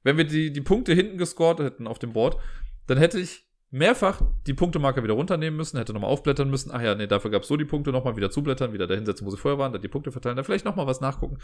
Wenn 0.04 0.16
wir 0.16 0.24
die, 0.24 0.50
die 0.54 0.62
Punkte 0.62 0.94
hinten 0.94 1.18
gescored 1.18 1.60
hätten 1.60 1.86
auf 1.86 1.98
dem 1.98 2.14
Board, 2.14 2.38
dann 2.86 2.96
hätte 2.96 3.20
ich 3.20 3.46
mehrfach 3.70 4.22
die 4.46 4.54
Punktemarker 4.54 5.04
wieder 5.04 5.12
runternehmen 5.12 5.54
müssen, 5.54 5.76
hätte 5.76 5.92
nochmal 5.92 6.10
aufblättern 6.10 6.48
müssen. 6.48 6.70
Ach 6.72 6.80
ja, 6.80 6.94
nee, 6.94 7.06
dafür 7.06 7.30
gab 7.30 7.42
es 7.42 7.48
so 7.48 7.58
die 7.58 7.66
Punkte, 7.66 7.92
nochmal 7.92 8.16
wieder 8.16 8.30
zublättern, 8.30 8.72
wieder 8.72 8.86
da 8.86 8.94
hinsetzen, 8.94 9.26
wo 9.26 9.30
sie 9.30 9.36
vorher 9.36 9.58
waren, 9.58 9.74
dann 9.74 9.82
die 9.82 9.88
Punkte 9.88 10.12
verteilen, 10.12 10.36
dann 10.36 10.46
vielleicht 10.46 10.64
nochmal 10.64 10.86
was 10.86 11.02
nachgucken. 11.02 11.36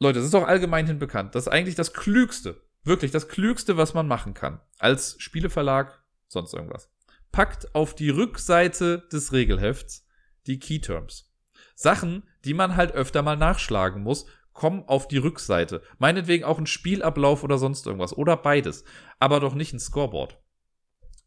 Leute, 0.00 0.20
das 0.20 0.24
ist 0.24 0.34
doch 0.34 0.48
allgemein 0.48 0.86
hin 0.86 0.98
bekannt. 0.98 1.34
Das 1.34 1.46
ist 1.46 1.52
eigentlich 1.52 1.74
das 1.74 1.92
Klügste, 1.92 2.62
wirklich 2.82 3.10
das 3.10 3.28
Klügste, 3.28 3.76
was 3.76 3.92
man 3.92 4.08
machen 4.08 4.32
kann. 4.32 4.58
Als 4.78 5.16
Spieleverlag, 5.18 6.02
sonst 6.28 6.54
irgendwas. 6.54 6.90
Packt 7.30 7.74
auf 7.74 7.94
die 7.94 8.08
Rückseite 8.08 9.06
des 9.12 9.34
Regelhefts 9.34 10.06
die 10.46 10.58
Key 10.58 10.78
Terms. 10.78 11.30
Sachen, 11.74 12.22
die 12.44 12.54
man 12.54 12.76
halt 12.76 12.92
öfter 12.92 13.22
mal 13.22 13.36
nachschlagen 13.36 14.02
muss, 14.02 14.26
kommen 14.52 14.84
auf 14.86 15.08
die 15.08 15.18
Rückseite. 15.18 15.82
Meinetwegen 15.98 16.44
auch 16.44 16.58
ein 16.58 16.66
Spielablauf 16.66 17.42
oder 17.42 17.58
sonst 17.58 17.86
irgendwas. 17.86 18.16
Oder 18.16 18.36
beides. 18.36 18.84
Aber 19.18 19.40
doch 19.40 19.54
nicht 19.54 19.72
ein 19.72 19.80
Scoreboard. 19.80 20.38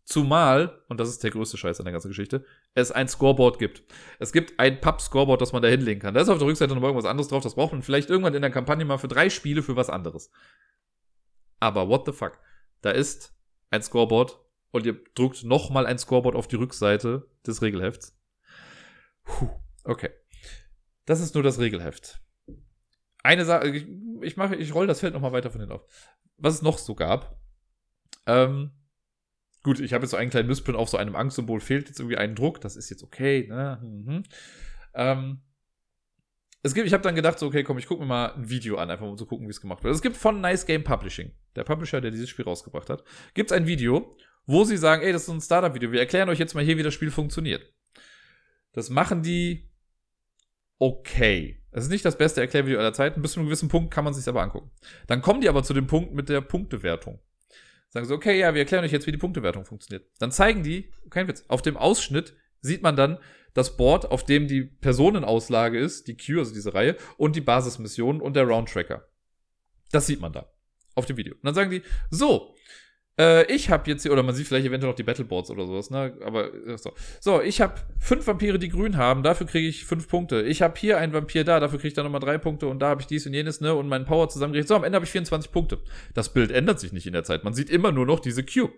Zumal, 0.03 0.83
und 0.87 0.99
das 0.99 1.09
ist 1.09 1.23
der 1.23 1.31
größte 1.31 1.57
Scheiß 1.57 1.79
an 1.79 1.85
der 1.85 1.91
ganzen 1.91 2.09
Geschichte, 2.09 2.45
es 2.75 2.91
ein 2.91 3.07
Scoreboard 3.07 3.57
gibt. 3.57 3.83
Es 4.19 4.31
gibt 4.31 4.59
ein 4.59 4.79
Pub-Scoreboard, 4.79 5.41
das 5.41 5.51
man 5.51 5.63
da 5.63 5.67
hinlegen 5.67 5.99
kann. 5.99 6.13
Da 6.13 6.21
ist 6.21 6.29
auf 6.29 6.37
der 6.37 6.47
Rückseite 6.47 6.75
noch 6.75 6.83
irgendwas 6.83 7.09
anderes 7.09 7.29
drauf. 7.29 7.41
Das 7.41 7.55
braucht 7.55 7.71
man 7.71 7.81
vielleicht 7.81 8.11
irgendwann 8.11 8.35
in 8.35 8.43
der 8.43 8.51
Kampagne 8.51 8.85
mal 8.85 8.99
für 8.99 9.07
drei 9.07 9.31
Spiele 9.31 9.63
für 9.63 9.75
was 9.75 9.89
anderes. 9.89 10.29
Aber 11.59 11.89
what 11.89 12.05
the 12.05 12.11
fuck? 12.11 12.37
Da 12.81 12.91
ist 12.91 13.33
ein 13.71 13.81
Scoreboard 13.81 14.39
und 14.69 14.85
ihr 14.85 15.03
druckt 15.15 15.43
nochmal 15.43 15.87
ein 15.87 15.97
Scoreboard 15.97 16.35
auf 16.35 16.47
die 16.47 16.57
Rückseite 16.57 17.27
des 17.47 17.63
Regelhefts. 17.63 18.15
Puh, 19.23 19.49
okay. 19.85 20.11
Das 21.05 21.19
ist 21.19 21.35
nur 21.35 21.43
das 21.43 21.59
Regelheft. 21.59 22.21
Eine 23.23 23.45
Sache, 23.45 23.69
ich, 23.69 23.87
ich 24.21 24.37
mache, 24.37 24.55
ich 24.55 24.73
roll 24.73 24.87
das 24.87 24.99
Feld 24.99 25.13
nochmal 25.13 25.31
weiter 25.31 25.49
von 25.49 25.61
hinten 25.61 25.75
auf. 25.75 25.85
Was 26.37 26.55
es 26.55 26.61
noch 26.61 26.77
so 26.77 26.95
gab. 26.95 27.39
Ähm, 28.27 28.71
gut, 29.63 29.79
ich 29.79 29.93
habe 29.93 30.03
jetzt 30.03 30.11
so 30.11 30.17
einen 30.17 30.29
kleinen 30.29 30.47
Missprint 30.47 30.77
auf 30.77 30.89
so 30.89 30.97
einem 30.97 31.15
Angstsymbol, 31.15 31.59
fehlt 31.59 31.87
jetzt 31.87 31.99
irgendwie 31.99 32.17
ein 32.17 32.35
Druck, 32.35 32.61
das 32.61 32.75
ist 32.75 32.89
jetzt 32.89 33.03
okay. 33.03 33.47
Ne? 33.47 33.79
Mhm. 33.81 34.23
Ähm, 34.93 35.41
es 36.61 36.73
gibt, 36.73 36.87
ich 36.87 36.93
habe 36.93 37.03
dann 37.03 37.15
gedacht, 37.15 37.37
so, 37.37 37.45
okay, 37.45 37.63
komm, 37.63 37.77
ich 37.77 37.85
gucke 37.85 38.01
mir 38.01 38.07
mal 38.07 38.33
ein 38.33 38.49
Video 38.49 38.77
an, 38.77 38.89
einfach 38.89 39.05
um 39.05 39.17
zu 39.17 39.27
gucken, 39.27 39.45
wie 39.45 39.51
es 39.51 39.61
gemacht 39.61 39.83
wird. 39.83 39.93
Es 39.93 40.01
gibt 40.01 40.17
von 40.17 40.41
Nice 40.41 40.65
Game 40.65 40.83
Publishing, 40.83 41.31
der 41.55 41.63
Publisher, 41.63 42.01
der 42.01 42.09
dieses 42.09 42.29
Spiel 42.29 42.45
rausgebracht 42.45 42.89
hat, 42.89 43.03
gibt 43.35 43.51
es 43.51 43.57
ein 43.57 43.67
Video, 43.67 44.15
wo 44.47 44.63
sie 44.63 44.77
sagen, 44.77 45.03
ey, 45.03 45.13
das 45.13 45.23
ist 45.23 45.29
ein 45.29 45.41
Startup-Video, 45.41 45.91
wir 45.91 45.99
erklären 45.99 46.29
euch 46.29 46.39
jetzt 46.39 46.55
mal 46.55 46.63
hier, 46.63 46.77
wie 46.77 46.83
das 46.83 46.93
Spiel 46.93 47.11
funktioniert. 47.11 47.71
Das 48.71 48.89
machen 48.89 49.21
die 49.21 49.69
okay. 50.79 51.61
Es 51.71 51.83
ist 51.83 51.89
nicht 51.89 52.05
das 52.05 52.17
beste 52.17 52.41
Erklärvideo 52.41 52.79
aller 52.79 52.93
Zeiten. 52.93 53.21
Bis 53.21 53.33
zu 53.33 53.39
einem 53.39 53.47
gewissen 53.47 53.69
Punkt 53.69 53.93
kann 53.93 54.05
man 54.05 54.13
sich 54.13 54.27
aber 54.27 54.41
angucken. 54.41 54.71
Dann 55.07 55.21
kommen 55.21 55.41
die 55.41 55.49
aber 55.49 55.63
zu 55.63 55.73
dem 55.73 55.87
Punkt 55.87 56.13
mit 56.13 56.29
der 56.29 56.41
Punktewertung. 56.41 57.19
Sagen 57.89 58.05
sie, 58.05 58.13
okay, 58.13 58.39
ja, 58.39 58.53
wir 58.53 58.61
erklären 58.61 58.83
euch 58.83 58.91
jetzt, 58.91 59.07
wie 59.07 59.11
die 59.11 59.17
Punktewertung 59.17 59.65
funktioniert. 59.65 60.09
Dann 60.19 60.31
zeigen 60.31 60.63
die, 60.63 60.91
kein 61.09 61.27
Witz, 61.27 61.45
auf 61.47 61.61
dem 61.61 61.77
Ausschnitt 61.77 62.35
sieht 62.61 62.81
man 62.81 62.95
dann 62.95 63.19
das 63.53 63.77
Board, 63.77 64.11
auf 64.11 64.25
dem 64.25 64.47
die 64.47 64.63
Personenauslage 64.63 65.79
ist, 65.79 66.07
die 66.07 66.17
Queue, 66.17 66.39
also 66.39 66.53
diese 66.53 66.73
Reihe, 66.73 66.97
und 67.17 67.35
die 67.35 67.41
Basismission 67.41 68.21
und 68.21 68.35
der 68.35 68.43
Roundtracker. 68.43 69.07
Das 69.91 70.07
sieht 70.07 70.19
man 70.19 70.33
da. 70.33 70.51
Auf 70.93 71.05
dem 71.05 71.17
Video. 71.17 71.35
Und 71.35 71.43
dann 71.43 71.55
sagen 71.55 71.71
die, 71.71 71.81
so, 72.09 72.54
äh, 73.17 73.51
ich 73.51 73.69
habe 73.69 73.89
jetzt 73.89 74.03
hier, 74.03 74.11
oder 74.11 74.23
man 74.23 74.35
sieht 74.35 74.47
vielleicht 74.47 74.65
eventuell 74.65 74.91
noch 74.91 74.97
die 74.97 75.03
Battleboards 75.03 75.49
oder 75.49 75.65
sowas, 75.65 75.89
ne? 75.89 76.17
Aber 76.23 76.49
so. 76.77 76.93
So, 77.21 77.41
ich 77.41 77.61
habe 77.61 77.75
fünf 77.99 78.27
Vampire, 78.27 78.59
die 78.59 78.69
grün 78.69 78.97
haben, 78.97 79.23
dafür 79.23 79.47
kriege 79.47 79.67
ich 79.67 79.85
fünf 79.85 80.07
Punkte. 80.07 80.41
Ich 80.41 80.61
habe 80.61 80.77
hier 80.77 80.97
einen 80.97 81.13
Vampir 81.13 81.43
da, 81.43 81.59
dafür 81.59 81.79
kriege 81.79 81.89
ich 81.89 81.93
dann 81.93 82.05
nochmal 82.05 82.19
drei 82.19 82.37
Punkte 82.37 82.67
und 82.67 82.79
da 82.79 82.89
habe 82.89 83.01
ich 83.01 83.07
dies 83.07 83.25
und 83.25 83.33
jenes, 83.33 83.61
ne? 83.61 83.73
Und 83.73 83.87
meinen 83.87 84.05
Power 84.05 84.27
zusammengerichtet. 84.27 84.69
So, 84.69 84.75
am 84.75 84.83
Ende 84.83 84.97
habe 84.97 85.05
ich 85.05 85.11
24 85.11 85.51
Punkte. 85.51 85.79
Das 86.13 86.33
Bild 86.33 86.51
ändert 86.51 86.79
sich 86.79 86.91
nicht 86.91 87.07
in 87.07 87.13
der 87.13 87.23
Zeit. 87.23 87.43
Man 87.43 87.53
sieht 87.53 87.69
immer 87.69 87.91
nur 87.91 88.05
noch 88.05 88.19
diese 88.19 88.43
Queue. 88.43 88.71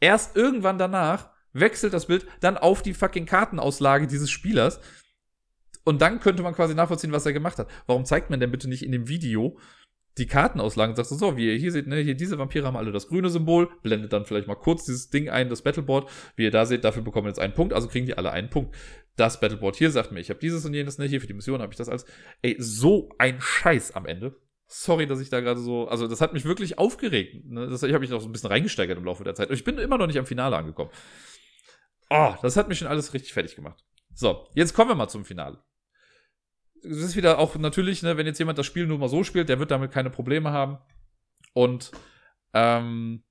Erst 0.00 0.36
irgendwann 0.36 0.78
danach 0.78 1.30
wechselt 1.52 1.94
das 1.94 2.06
Bild 2.06 2.26
dann 2.40 2.56
auf 2.56 2.82
die 2.82 2.94
fucking 2.94 3.26
Kartenauslage 3.26 4.08
dieses 4.08 4.30
Spielers. 4.30 4.80
Und 5.84 6.02
dann 6.02 6.18
könnte 6.18 6.42
man 6.42 6.54
quasi 6.54 6.74
nachvollziehen, 6.74 7.12
was 7.12 7.26
er 7.26 7.32
gemacht 7.32 7.58
hat. 7.58 7.68
Warum 7.86 8.04
zeigt 8.04 8.30
man 8.30 8.40
denn 8.40 8.50
bitte 8.50 8.68
nicht 8.68 8.82
in 8.82 8.90
dem 8.90 9.06
Video, 9.06 9.58
die 10.18 10.26
Kartenauslagen 10.26 10.92
und 10.92 10.96
sagst 10.96 11.10
du 11.10 11.16
so, 11.16 11.36
wie 11.36 11.52
ihr 11.52 11.58
hier 11.58 11.72
seht, 11.72 11.86
ne, 11.86 11.96
hier 11.96 12.14
diese 12.14 12.38
Vampire 12.38 12.66
haben 12.66 12.76
alle 12.76 12.92
das 12.92 13.08
grüne 13.08 13.30
Symbol, 13.30 13.68
blendet 13.82 14.12
dann 14.12 14.24
vielleicht 14.24 14.46
mal 14.46 14.54
kurz 14.54 14.84
dieses 14.84 15.10
Ding 15.10 15.28
ein, 15.28 15.48
das 15.48 15.62
Battleboard. 15.62 16.08
Wie 16.36 16.44
ihr 16.44 16.50
da 16.50 16.66
seht, 16.66 16.84
dafür 16.84 17.02
bekommen 17.02 17.26
wir 17.26 17.30
jetzt 17.30 17.40
einen 17.40 17.54
Punkt, 17.54 17.72
also 17.72 17.88
kriegen 17.88 18.06
die 18.06 18.16
alle 18.16 18.30
einen 18.30 18.48
Punkt. 18.48 18.74
Das 19.16 19.40
Battleboard 19.40 19.76
hier 19.76 19.90
sagt 19.90 20.12
mir, 20.12 20.20
ich 20.20 20.30
habe 20.30 20.40
dieses 20.40 20.64
und 20.64 20.74
jenes, 20.74 20.98
ne, 20.98 21.06
hier 21.06 21.20
für 21.20 21.26
die 21.26 21.34
Mission 21.34 21.60
habe 21.60 21.72
ich 21.72 21.78
das 21.78 21.88
als, 21.88 22.04
ey, 22.42 22.56
so 22.58 23.10
ein 23.18 23.40
Scheiß 23.40 23.92
am 23.92 24.06
Ende. 24.06 24.36
Sorry, 24.66 25.06
dass 25.06 25.20
ich 25.20 25.30
da 25.30 25.40
gerade 25.40 25.60
so, 25.60 25.88
also 25.88 26.06
das 26.06 26.20
hat 26.20 26.32
mich 26.32 26.44
wirklich 26.44 26.78
aufgeregt. 26.78 27.44
Ne? 27.46 27.68
Das, 27.68 27.82
ich 27.82 27.92
habe 27.92 28.00
mich 28.00 28.10
noch 28.10 28.20
so 28.20 28.28
ein 28.28 28.32
bisschen 28.32 28.50
reingesteigert 28.50 28.96
im 28.96 29.04
Laufe 29.04 29.22
der 29.22 29.34
Zeit. 29.34 29.50
Und 29.50 29.54
ich 29.54 29.64
bin 29.64 29.78
immer 29.78 29.98
noch 29.98 30.06
nicht 30.06 30.18
am 30.18 30.26
Finale 30.26 30.56
angekommen. 30.56 30.90
Oh, 32.08 32.34
das 32.40 32.56
hat 32.56 32.68
mich 32.68 32.78
schon 32.78 32.88
alles 32.88 33.12
richtig 33.12 33.34
fertig 33.34 33.56
gemacht. 33.56 33.84
So, 34.14 34.48
jetzt 34.54 34.74
kommen 34.74 34.90
wir 34.90 34.94
mal 34.94 35.08
zum 35.08 35.24
Finale 35.24 35.62
es 36.84 36.98
ist 36.98 37.16
wieder 37.16 37.38
auch 37.38 37.56
natürlich, 37.56 38.02
ne, 38.02 38.16
wenn 38.16 38.26
jetzt 38.26 38.38
jemand 38.38 38.58
das 38.58 38.66
Spiel 38.66 38.86
nur 38.86 38.98
mal 38.98 39.08
so 39.08 39.24
spielt, 39.24 39.48
der 39.48 39.58
wird 39.58 39.70
damit 39.70 39.90
keine 39.90 40.10
Probleme 40.10 40.52
haben. 40.52 40.78
Und 41.52 41.92
ähm, 42.52 43.22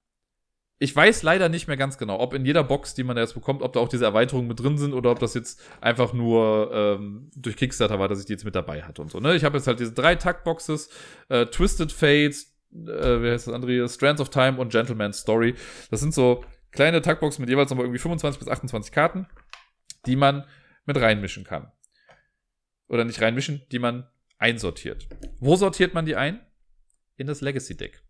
ich 0.80 0.95
weiß 0.95 1.24
leider 1.24 1.49
nicht 1.49 1.68
mehr 1.68 1.78
ganz 1.78 1.97
genau, 1.97 2.20
ob 2.20 2.34
in 2.34 2.45
jeder 2.45 2.64
Box, 2.64 2.93
die 2.93 3.04
man 3.04 3.16
jetzt 3.16 3.36
bekommt, 3.36 3.62
ob 3.62 3.74
da 3.74 3.80
auch 3.80 3.88
diese 3.88 4.06
Erweiterungen 4.06 4.47
mit 4.47 4.60
drin 4.60 4.78
sind 4.78 4.93
oder 4.93 5.12
ob 5.12 5.20
das 5.20 5.34
jetzt 5.34 5.62
einfach 5.82 6.14
nur 6.14 6.72
ähm, 6.74 7.30
durch 7.36 7.56
Kickstarter 7.56 7.99
war, 7.99 8.08
dass 8.08 8.20
ich 8.20 8.26
die 8.26 8.34
jetzt 8.34 8.43
mit 8.43 8.56
dabei 8.56 8.82
hatte 8.84 9.01
und 9.01 9.12
so. 9.12 9.20
Ne? 9.20 9.36
Ich 9.36 9.43
habe 9.43 9.58
jetzt 9.58 9.68
halt 9.68 9.80
diese 9.80 9.93
drei 9.93 10.16
Taktboxes, 10.16 10.89
äh, 11.30 11.45
Twisted 11.45 11.91
Fates, 11.91 12.58
äh, 12.74 13.22
wie 13.22 13.32
heißt 13.32 13.47
das 13.47 13.54
andere? 13.54 13.88
Strands 13.88 14.20
of 14.20 14.30
Time 14.30 14.58
und 14.58 14.72
Gentleman's 14.72 15.20
Story. 15.20 15.56
Das 15.91 15.99
sind 15.99 16.14
so 16.14 16.43
kleine 16.72 17.01
Taktboxen 17.01 17.41
mit 17.41 17.49
jeweils 17.49 17.70
nochmal 17.70 17.86
irgendwie 17.86 17.99
25 17.99 18.39
bis 18.39 18.47
28 18.49 18.91
Karten, 18.91 19.28
die 20.06 20.16
man 20.16 20.43
mit 20.86 20.99
reinmischen 20.99 21.43
kann 21.43 21.72
oder 22.93 23.05
nicht 23.05 23.21
reinmischen, 23.21 23.63
die 23.71 23.79
man 23.79 24.07
einsortiert. 24.37 25.07
Wo 25.39 25.55
sortiert 25.55 25.93
man 25.93 26.05
die 26.05 26.15
ein? 26.15 26.39
In 27.17 27.27
das 27.27 27.41
Legacy 27.41 27.75
Deck. 27.75 28.03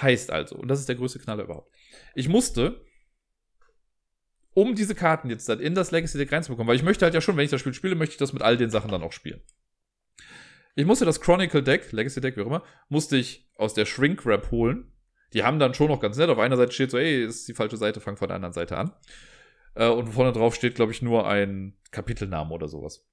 Heißt 0.00 0.30
also, 0.30 0.56
und 0.56 0.68
das 0.68 0.80
ist 0.80 0.88
der 0.88 0.96
größte 0.96 1.18
Knaller 1.18 1.44
überhaupt. 1.44 1.74
Ich 2.14 2.28
musste, 2.28 2.84
um 4.54 4.74
diese 4.74 4.94
Karten 4.94 5.28
jetzt 5.28 5.48
dann 5.48 5.60
in 5.60 5.74
das 5.74 5.90
Legacy 5.90 6.16
Deck 6.16 6.32
reinzubekommen, 6.32 6.68
weil 6.68 6.76
ich 6.76 6.82
möchte 6.82 7.04
halt 7.04 7.14
ja 7.14 7.20
schon, 7.20 7.36
wenn 7.36 7.44
ich 7.44 7.50
das 7.50 7.60
Spiel 7.60 7.74
spiele, 7.74 7.94
möchte 7.94 8.12
ich 8.12 8.18
das 8.18 8.32
mit 8.32 8.42
all 8.42 8.56
den 8.56 8.70
Sachen 8.70 8.90
dann 8.90 9.02
auch 9.02 9.12
spielen. 9.12 9.42
Ich 10.74 10.86
musste 10.86 11.04
das 11.04 11.20
Chronicle 11.20 11.62
Deck, 11.62 11.92
Legacy 11.92 12.20
Deck, 12.20 12.36
wie 12.36 12.42
auch 12.42 12.46
immer, 12.46 12.64
musste 12.88 13.16
ich 13.16 13.50
aus 13.56 13.74
der 13.74 13.84
Shrink 13.84 14.24
Wrap 14.24 14.50
holen. 14.50 14.92
Die 15.34 15.42
haben 15.42 15.58
dann 15.58 15.74
schon 15.74 15.88
noch 15.88 16.00
ganz 16.00 16.16
nett. 16.16 16.30
Auf 16.30 16.38
einer 16.38 16.56
Seite 16.56 16.72
steht 16.72 16.90
so, 16.90 16.96
ey, 16.96 17.24
ist 17.24 17.48
die 17.48 17.54
falsche 17.54 17.76
Seite, 17.76 18.00
fang 18.00 18.16
von 18.16 18.28
der 18.28 18.36
anderen 18.36 18.54
Seite 18.54 18.78
an. 18.78 18.92
Äh, 19.74 19.88
und 19.88 20.08
vorne 20.08 20.32
drauf 20.32 20.54
steht, 20.54 20.74
glaube 20.74 20.92
ich, 20.92 21.02
nur 21.02 21.26
ein 21.28 21.76
Kapitelname 21.90 22.54
oder 22.54 22.68
sowas. 22.68 23.06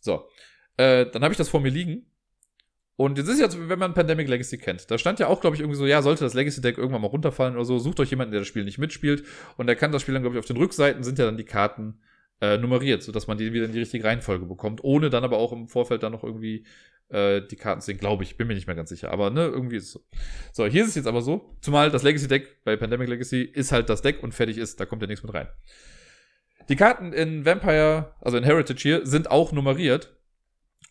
So. 0.00 0.28
Äh, 0.76 1.06
dann 1.06 1.22
habe 1.22 1.32
ich 1.32 1.38
das 1.38 1.48
vor 1.48 1.60
mir 1.60 1.70
liegen. 1.70 2.06
Und 2.96 3.18
jetzt 3.18 3.28
ist 3.28 3.40
jetzt, 3.40 3.58
wenn 3.68 3.78
man 3.78 3.92
Pandemic 3.92 4.28
Legacy 4.28 4.56
kennt, 4.56 4.88
da 4.88 4.98
stand 4.98 5.18
ja 5.18 5.26
auch, 5.26 5.40
glaube 5.40 5.56
ich, 5.56 5.60
irgendwie 5.60 5.76
so, 5.76 5.84
ja, 5.84 6.00
sollte 6.00 6.22
das 6.22 6.34
Legacy 6.34 6.60
Deck 6.60 6.78
irgendwann 6.78 7.02
mal 7.02 7.08
runterfallen 7.08 7.56
oder 7.56 7.64
so, 7.64 7.78
sucht 7.78 7.98
euch 7.98 8.10
jemanden, 8.10 8.30
der 8.30 8.42
das 8.42 8.48
Spiel 8.48 8.64
nicht 8.64 8.78
mitspielt. 8.78 9.24
Und 9.56 9.66
der 9.66 9.74
kann 9.74 9.90
das 9.90 10.02
Spiel 10.02 10.14
dann, 10.14 10.22
glaube 10.22 10.36
ich, 10.36 10.38
auf 10.38 10.46
den 10.46 10.56
Rückseiten 10.56 11.02
sind 11.02 11.18
ja 11.18 11.24
dann 11.24 11.36
die 11.36 11.44
Karten 11.44 11.98
äh, 12.40 12.56
nummeriert, 12.56 13.02
sodass 13.02 13.26
man 13.26 13.38
die 13.38 13.52
wieder 13.52 13.64
in 13.64 13.72
die 13.72 13.80
richtige 13.80 14.04
Reihenfolge 14.04 14.46
bekommt, 14.46 14.84
ohne 14.84 15.10
dann 15.10 15.24
aber 15.24 15.38
auch 15.38 15.52
im 15.52 15.66
Vorfeld 15.66 16.02
dann 16.02 16.12
noch 16.12 16.22
irgendwie 16.22 16.66
äh, 17.08 17.42
die 17.42 17.56
Karten 17.56 17.80
zu 17.80 17.86
sehen, 17.86 17.98
glaube 17.98 18.22
ich, 18.22 18.36
bin 18.36 18.46
mir 18.46 18.54
nicht 18.54 18.66
mehr 18.66 18.76
ganz 18.76 18.90
sicher, 18.90 19.10
aber 19.10 19.30
ne, 19.30 19.46
irgendwie 19.46 19.76
ist 19.76 19.84
es 19.84 19.92
so. 19.92 20.00
So, 20.52 20.66
hier 20.66 20.82
ist 20.82 20.90
es 20.90 20.94
jetzt 20.94 21.06
aber 21.06 21.20
so, 21.20 21.56
zumal 21.60 21.90
das 21.90 22.02
Legacy 22.02 22.28
Deck 22.28 22.64
bei 22.64 22.76
Pandemic 22.76 23.08
Legacy 23.08 23.42
ist 23.42 23.72
halt 23.72 23.88
das 23.88 24.02
Deck 24.02 24.22
und 24.22 24.32
fertig 24.32 24.58
ist, 24.58 24.80
da 24.80 24.86
kommt 24.86 25.02
ja 25.02 25.08
nichts 25.08 25.24
mit 25.24 25.34
rein. 25.34 25.48
Die 26.68 26.76
Karten 26.76 27.12
in 27.12 27.44
Vampire, 27.44 28.14
also 28.20 28.36
in 28.36 28.44
Heritage 28.44 28.82
hier, 28.82 29.06
sind 29.06 29.30
auch 29.30 29.52
nummeriert. 29.52 30.16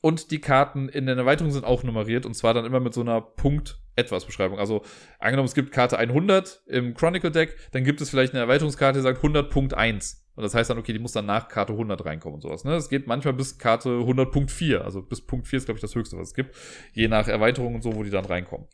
Und 0.02 0.32
die 0.32 0.42
Karten 0.42 0.90
in 0.90 1.06
den 1.06 1.18
Erweiterungen 1.18 1.54
sind 1.54 1.64
auch 1.64 1.84
nummeriert. 1.84 2.26
Und 2.26 2.34
zwar 2.34 2.54
dann 2.54 2.66
immer 2.66 2.82
mit 2.82 2.94
so 2.94 3.02
einer 3.02 3.22
Punkt-Etwas-Beschreibung. 3.22 4.60
Also 4.60 4.84
angenommen, 5.18 5.48
es 5.48 5.56
gibt 5.56 5.72
Karte 5.72 5.98
100 5.98 6.64
im 6.68 6.94
Chronicle 6.94 7.32
Deck, 7.32 7.56
dann 7.72 7.86
gibt 7.86 8.02
es 8.02 8.10
vielleicht 8.10 8.34
eine 8.34 8.42
Erweiterungskarte, 8.42 9.00
die 9.00 9.04
sagt 9.04 9.24
100.1. 9.24 10.18
Und 10.36 10.44
das 10.44 10.56
heißt 10.56 10.70
dann, 10.70 10.78
okay, 10.78 10.94
die 10.94 11.00
muss 11.00 11.12
dann 11.12 11.26
nach 11.26 11.48
Karte 11.48 11.74
100 11.74 12.04
reinkommen 12.06 12.36
und 12.36 12.42
sowas. 12.42 12.64
Ne? 12.66 12.74
Es 12.74 12.90
geht 12.90 13.08
manchmal 13.08 13.34
bis 13.34 13.58
Karte 13.58 13.90
100.4. 13.90 14.80
Also 14.80 15.04
bis 15.04 15.22
Punkt 15.22 15.48
4 15.48 15.58
ist, 15.58 15.66
glaube 15.66 15.78
ich, 15.78 15.82
das 15.82 15.96
höchste, 15.96 16.18
was 16.18 16.30
es 16.30 16.34
gibt. 16.34 16.56
Je 16.94 17.08
nach 17.08 17.28
Erweiterung 17.28 17.76
und 17.76 17.82
so, 17.82 17.96
wo 17.96 18.04
die 18.04 18.10
dann 18.10 18.26
reinkommen. 18.26 18.68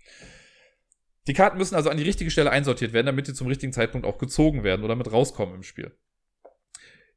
Die 1.28 1.34
Karten 1.34 1.58
müssen 1.58 1.76
also 1.76 1.90
an 1.90 1.98
die 1.98 2.04
richtige 2.04 2.32
Stelle 2.32 2.50
einsortiert 2.50 2.94
werden, 2.94 3.06
damit 3.06 3.28
die 3.28 3.34
zum 3.34 3.48
richtigen 3.48 3.74
Zeitpunkt 3.74 4.08
auch 4.08 4.18
gezogen 4.18 4.64
werden 4.64 4.84
oder 4.84 4.96
mit 4.96 5.12
rauskommen 5.12 5.54
im 5.54 5.64
Spiel. 5.64 5.96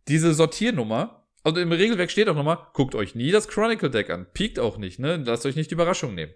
Diese 0.08 0.34
Sortiernummer, 0.34 1.26
also 1.42 1.60
im 1.60 1.72
Regelwerk 1.72 2.10
steht 2.10 2.28
auch 2.28 2.34
nochmal, 2.34 2.66
guckt 2.72 2.94
euch 2.94 3.14
nie 3.14 3.30
das 3.30 3.48
Chronicle 3.48 3.90
Deck 3.90 4.10
an. 4.10 4.26
Piekt 4.32 4.58
auch 4.58 4.78
nicht, 4.78 4.98
ne? 4.98 5.16
Lasst 5.16 5.46
euch 5.46 5.56
nicht 5.56 5.70
die 5.70 5.74
Überraschung 5.74 6.14
nehmen. 6.14 6.32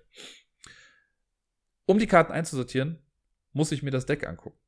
Um 1.86 1.98
die 1.98 2.06
Karten 2.06 2.32
einzusortieren, 2.32 2.98
muss 3.52 3.72
ich 3.72 3.82
mir 3.82 3.90
das 3.90 4.06
Deck 4.06 4.26
angucken. 4.26 4.58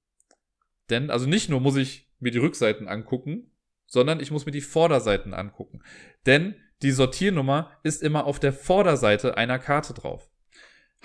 Denn, 0.90 1.11
also 1.11 1.26
nicht 1.26 1.49
nur 1.49 1.61
muss 1.61 1.76
ich 1.76 2.09
mir 2.20 2.30
die 2.30 2.38
Rückseiten 2.38 2.88
angucken, 2.88 3.51
sondern 3.86 4.20
ich 4.20 4.30
muss 4.30 4.46
mir 4.46 4.53
die 4.53 4.61
Vorderseiten 4.61 5.34
angucken. 5.34 5.82
Denn 6.26 6.57
die 6.82 6.92
Sortiernummer 6.92 7.72
ist 7.82 8.03
immer 8.03 8.24
auf 8.24 8.38
der 8.38 8.53
Vorderseite 8.53 9.36
einer 9.36 9.59
Karte 9.59 9.94
drauf. 9.94 10.30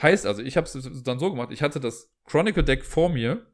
Heißt 0.02 0.26
also, 0.26 0.42
ich 0.42 0.58
habe 0.58 0.68
es 0.68 1.04
dann 1.04 1.20
so 1.20 1.32
gemacht, 1.32 1.50
ich 1.52 1.62
hatte 1.62 1.80
das 1.80 2.12
Chronicle 2.26 2.64
Deck 2.64 2.84
vor 2.84 3.10
mir 3.10 3.46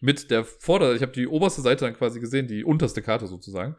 mit 0.00 0.30
der 0.30 0.44
Vorder-, 0.44 0.94
ich 0.94 1.02
habe 1.02 1.12
die 1.12 1.26
oberste 1.26 1.62
Seite 1.62 1.84
dann 1.84 1.94
quasi 1.94 2.20
gesehen, 2.20 2.48
die 2.48 2.64
unterste 2.64 3.02
Karte 3.02 3.26
sozusagen. 3.26 3.76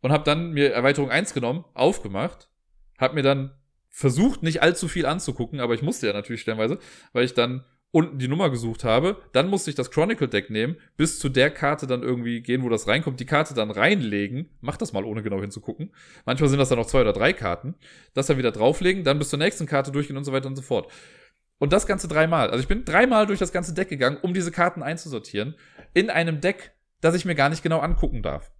Und 0.00 0.12
habe 0.12 0.24
dann 0.24 0.52
mir 0.52 0.72
Erweiterung 0.72 1.10
1 1.10 1.34
genommen, 1.34 1.64
aufgemacht, 1.74 2.50
habe 2.98 3.14
mir 3.14 3.22
dann 3.22 3.52
versucht, 3.88 4.42
nicht 4.42 4.62
allzu 4.62 4.86
viel 4.86 5.06
anzugucken, 5.06 5.60
aber 5.60 5.74
ich 5.74 5.82
musste 5.82 6.06
ja 6.06 6.12
natürlich 6.12 6.42
stellenweise, 6.42 6.78
weil 7.12 7.24
ich 7.24 7.34
dann 7.34 7.64
unten 7.90 8.18
die 8.18 8.28
Nummer 8.28 8.50
gesucht 8.50 8.84
habe. 8.84 9.16
Dann 9.32 9.48
musste 9.48 9.70
ich 9.70 9.76
das 9.76 9.90
Chronicle 9.90 10.28
Deck 10.28 10.50
nehmen, 10.50 10.76
bis 10.96 11.18
zu 11.18 11.28
der 11.28 11.50
Karte 11.50 11.86
dann 11.86 12.02
irgendwie 12.02 12.42
gehen, 12.42 12.62
wo 12.62 12.68
das 12.68 12.86
reinkommt, 12.86 13.18
die 13.20 13.26
Karte 13.26 13.54
dann 13.54 13.70
reinlegen. 13.70 14.50
Mach 14.60 14.76
das 14.76 14.92
mal, 14.92 15.04
ohne 15.04 15.22
genau 15.22 15.40
hinzugucken. 15.40 15.92
Manchmal 16.26 16.50
sind 16.50 16.58
das 16.58 16.68
dann 16.68 16.78
noch 16.78 16.86
zwei 16.86 17.00
oder 17.00 17.12
drei 17.12 17.32
Karten. 17.32 17.74
Das 18.14 18.26
dann 18.26 18.38
wieder 18.38 18.52
drauflegen, 18.52 19.04
dann 19.04 19.18
bis 19.18 19.30
zur 19.30 19.38
nächsten 19.38 19.66
Karte 19.66 19.90
durchgehen 19.90 20.16
und 20.16 20.24
so 20.24 20.32
weiter 20.32 20.48
und 20.48 20.56
so 20.56 20.62
fort. 20.62 20.92
Und 21.58 21.72
das 21.72 21.86
Ganze 21.86 22.08
dreimal. 22.08 22.50
Also 22.50 22.62
ich 22.62 22.68
bin 22.68 22.84
dreimal 22.84 23.26
durch 23.26 23.38
das 23.38 23.52
ganze 23.52 23.74
Deck 23.74 23.88
gegangen, 23.88 24.18
um 24.22 24.32
diese 24.32 24.52
Karten 24.52 24.82
einzusortieren. 24.82 25.56
In 25.92 26.10
einem 26.10 26.40
Deck, 26.40 26.72
das 27.00 27.14
ich 27.14 27.24
mir 27.24 27.34
gar 27.34 27.48
nicht 27.48 27.62
genau 27.62 27.80
angucken 27.80 28.22
darf. 28.22 28.52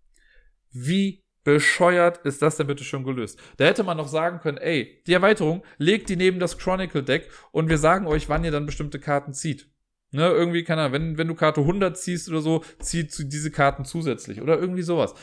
Wie 0.73 1.25
bescheuert 1.45 2.19
ist 2.27 2.43
das 2.43 2.57
denn 2.57 2.67
bitte 2.67 2.85
schon 2.85 3.05
gelöst? 3.05 3.39
Da 3.57 3.65
hätte 3.65 3.85
man 3.85 3.97
noch 3.97 4.09
sagen 4.09 4.41
können, 4.41 4.59
ey, 4.59 5.03
die 5.07 5.13
Erweiterung, 5.13 5.65
legt 5.79 6.09
die 6.09 6.17
neben 6.17 6.41
das 6.41 6.59
Chronicle 6.59 7.03
Deck 7.03 7.31
und 7.53 7.69
wir 7.69 7.79
sagen 7.79 8.07
euch, 8.07 8.29
wann 8.29 8.45
ihr 8.45 8.51
dann 8.51 8.67
bestimmte 8.67 8.99
Karten 8.99 9.33
zieht. 9.33 9.71
Ne, 10.11 10.27
irgendwie, 10.27 10.65
keine 10.65 10.83
Ahnung, 10.83 10.93
wenn, 10.95 11.19
wenn 11.19 11.29
du 11.29 11.35
Karte 11.35 11.61
100 11.61 11.97
ziehst 11.97 12.31
oder 12.31 12.41
so, 12.41 12.65
zieh 12.81 13.07
diese 13.07 13.51
Karten 13.51 13.85
zusätzlich 13.85 14.41
oder 14.41 14.59
irgendwie 14.59 14.83
sowas. 14.83 15.15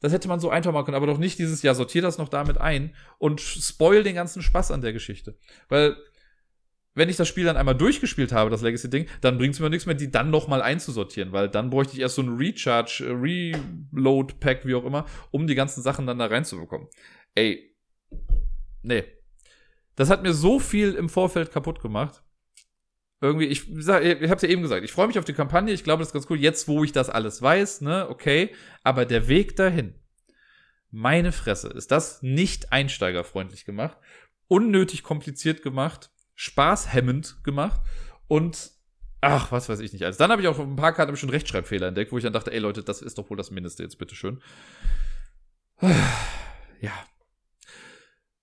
Das 0.00 0.12
hätte 0.12 0.28
man 0.28 0.40
so 0.40 0.48
einfach 0.48 0.72
machen 0.72 0.86
können, 0.86 0.96
aber 0.96 1.06
doch 1.06 1.18
nicht 1.18 1.38
dieses, 1.38 1.62
ja, 1.62 1.74
sortier 1.74 2.00
das 2.00 2.16
noch 2.16 2.30
damit 2.30 2.56
ein 2.56 2.94
und 3.18 3.40
spoil 3.40 4.02
den 4.02 4.14
ganzen 4.14 4.40
Spaß 4.40 4.70
an 4.70 4.80
der 4.80 4.94
Geschichte. 4.94 5.36
Weil 5.68 5.94
wenn 6.94 7.08
ich 7.08 7.16
das 7.16 7.28
Spiel 7.28 7.44
dann 7.44 7.56
einmal 7.56 7.76
durchgespielt 7.76 8.32
habe, 8.32 8.50
das 8.50 8.62
Legacy-Ding, 8.62 9.06
dann 9.20 9.38
bringt 9.38 9.54
es 9.54 9.60
mir 9.60 9.70
nichts 9.70 9.86
mehr, 9.86 9.94
die 9.94 10.10
dann 10.10 10.30
nochmal 10.30 10.60
einzusortieren, 10.60 11.32
weil 11.32 11.48
dann 11.48 11.70
bräuchte 11.70 11.94
ich 11.94 12.00
erst 12.00 12.16
so 12.16 12.22
ein 12.22 12.36
Recharge, 12.36 13.04
äh, 13.06 13.12
Reload-Pack, 13.12 14.66
wie 14.66 14.74
auch 14.74 14.84
immer, 14.84 15.06
um 15.30 15.46
die 15.46 15.54
ganzen 15.54 15.82
Sachen 15.82 16.06
dann 16.06 16.18
da 16.18 16.26
reinzubekommen. 16.26 16.88
Ey, 17.34 17.74
nee. 18.82 19.04
Das 19.94 20.10
hat 20.10 20.22
mir 20.22 20.32
so 20.32 20.58
viel 20.58 20.94
im 20.94 21.08
Vorfeld 21.08 21.52
kaputt 21.52 21.80
gemacht. 21.80 22.22
Irgendwie, 23.20 23.46
ich, 23.46 23.66
sag, 23.76 24.02
ich 24.02 24.30
hab's 24.30 24.42
ja 24.42 24.48
eben 24.48 24.62
gesagt, 24.62 24.82
ich 24.82 24.92
freue 24.92 25.06
mich 25.06 25.18
auf 25.18 25.26
die 25.26 25.34
Kampagne, 25.34 25.74
ich 25.74 25.84
glaube, 25.84 26.00
das 26.00 26.08
ist 26.08 26.14
ganz 26.14 26.26
cool, 26.30 26.40
jetzt 26.40 26.68
wo 26.68 26.82
ich 26.84 26.92
das 26.92 27.10
alles 27.10 27.42
weiß, 27.42 27.82
ne, 27.82 28.08
okay, 28.08 28.54
aber 28.82 29.04
der 29.04 29.28
Weg 29.28 29.56
dahin, 29.56 29.94
meine 30.90 31.30
Fresse, 31.30 31.68
ist 31.68 31.90
das 31.90 32.22
nicht 32.22 32.72
einsteigerfreundlich 32.72 33.66
gemacht, 33.66 33.98
unnötig 34.48 35.02
kompliziert 35.02 35.62
gemacht, 35.62 36.10
spaßhemmend 36.40 37.44
gemacht 37.44 37.82
und 38.26 38.70
ach, 39.20 39.52
was 39.52 39.68
weiß 39.68 39.80
ich 39.80 39.92
nicht 39.92 40.06
alles. 40.06 40.16
Dann 40.16 40.30
habe 40.30 40.40
ich 40.40 40.48
auch 40.48 40.58
ein 40.58 40.74
paar 40.74 40.94
Karten 40.94 41.14
schon 41.14 41.28
Rechtschreibfehler 41.28 41.88
entdeckt, 41.88 42.12
wo 42.12 42.16
ich 42.16 42.24
dann 42.24 42.32
dachte, 42.32 42.50
ey 42.50 42.58
Leute, 42.58 42.82
das 42.82 43.02
ist 43.02 43.18
doch 43.18 43.28
wohl 43.28 43.36
das 43.36 43.50
Mindeste 43.50 43.82
jetzt, 43.82 43.98
bitteschön. 43.98 44.40
Ja. 46.82 46.92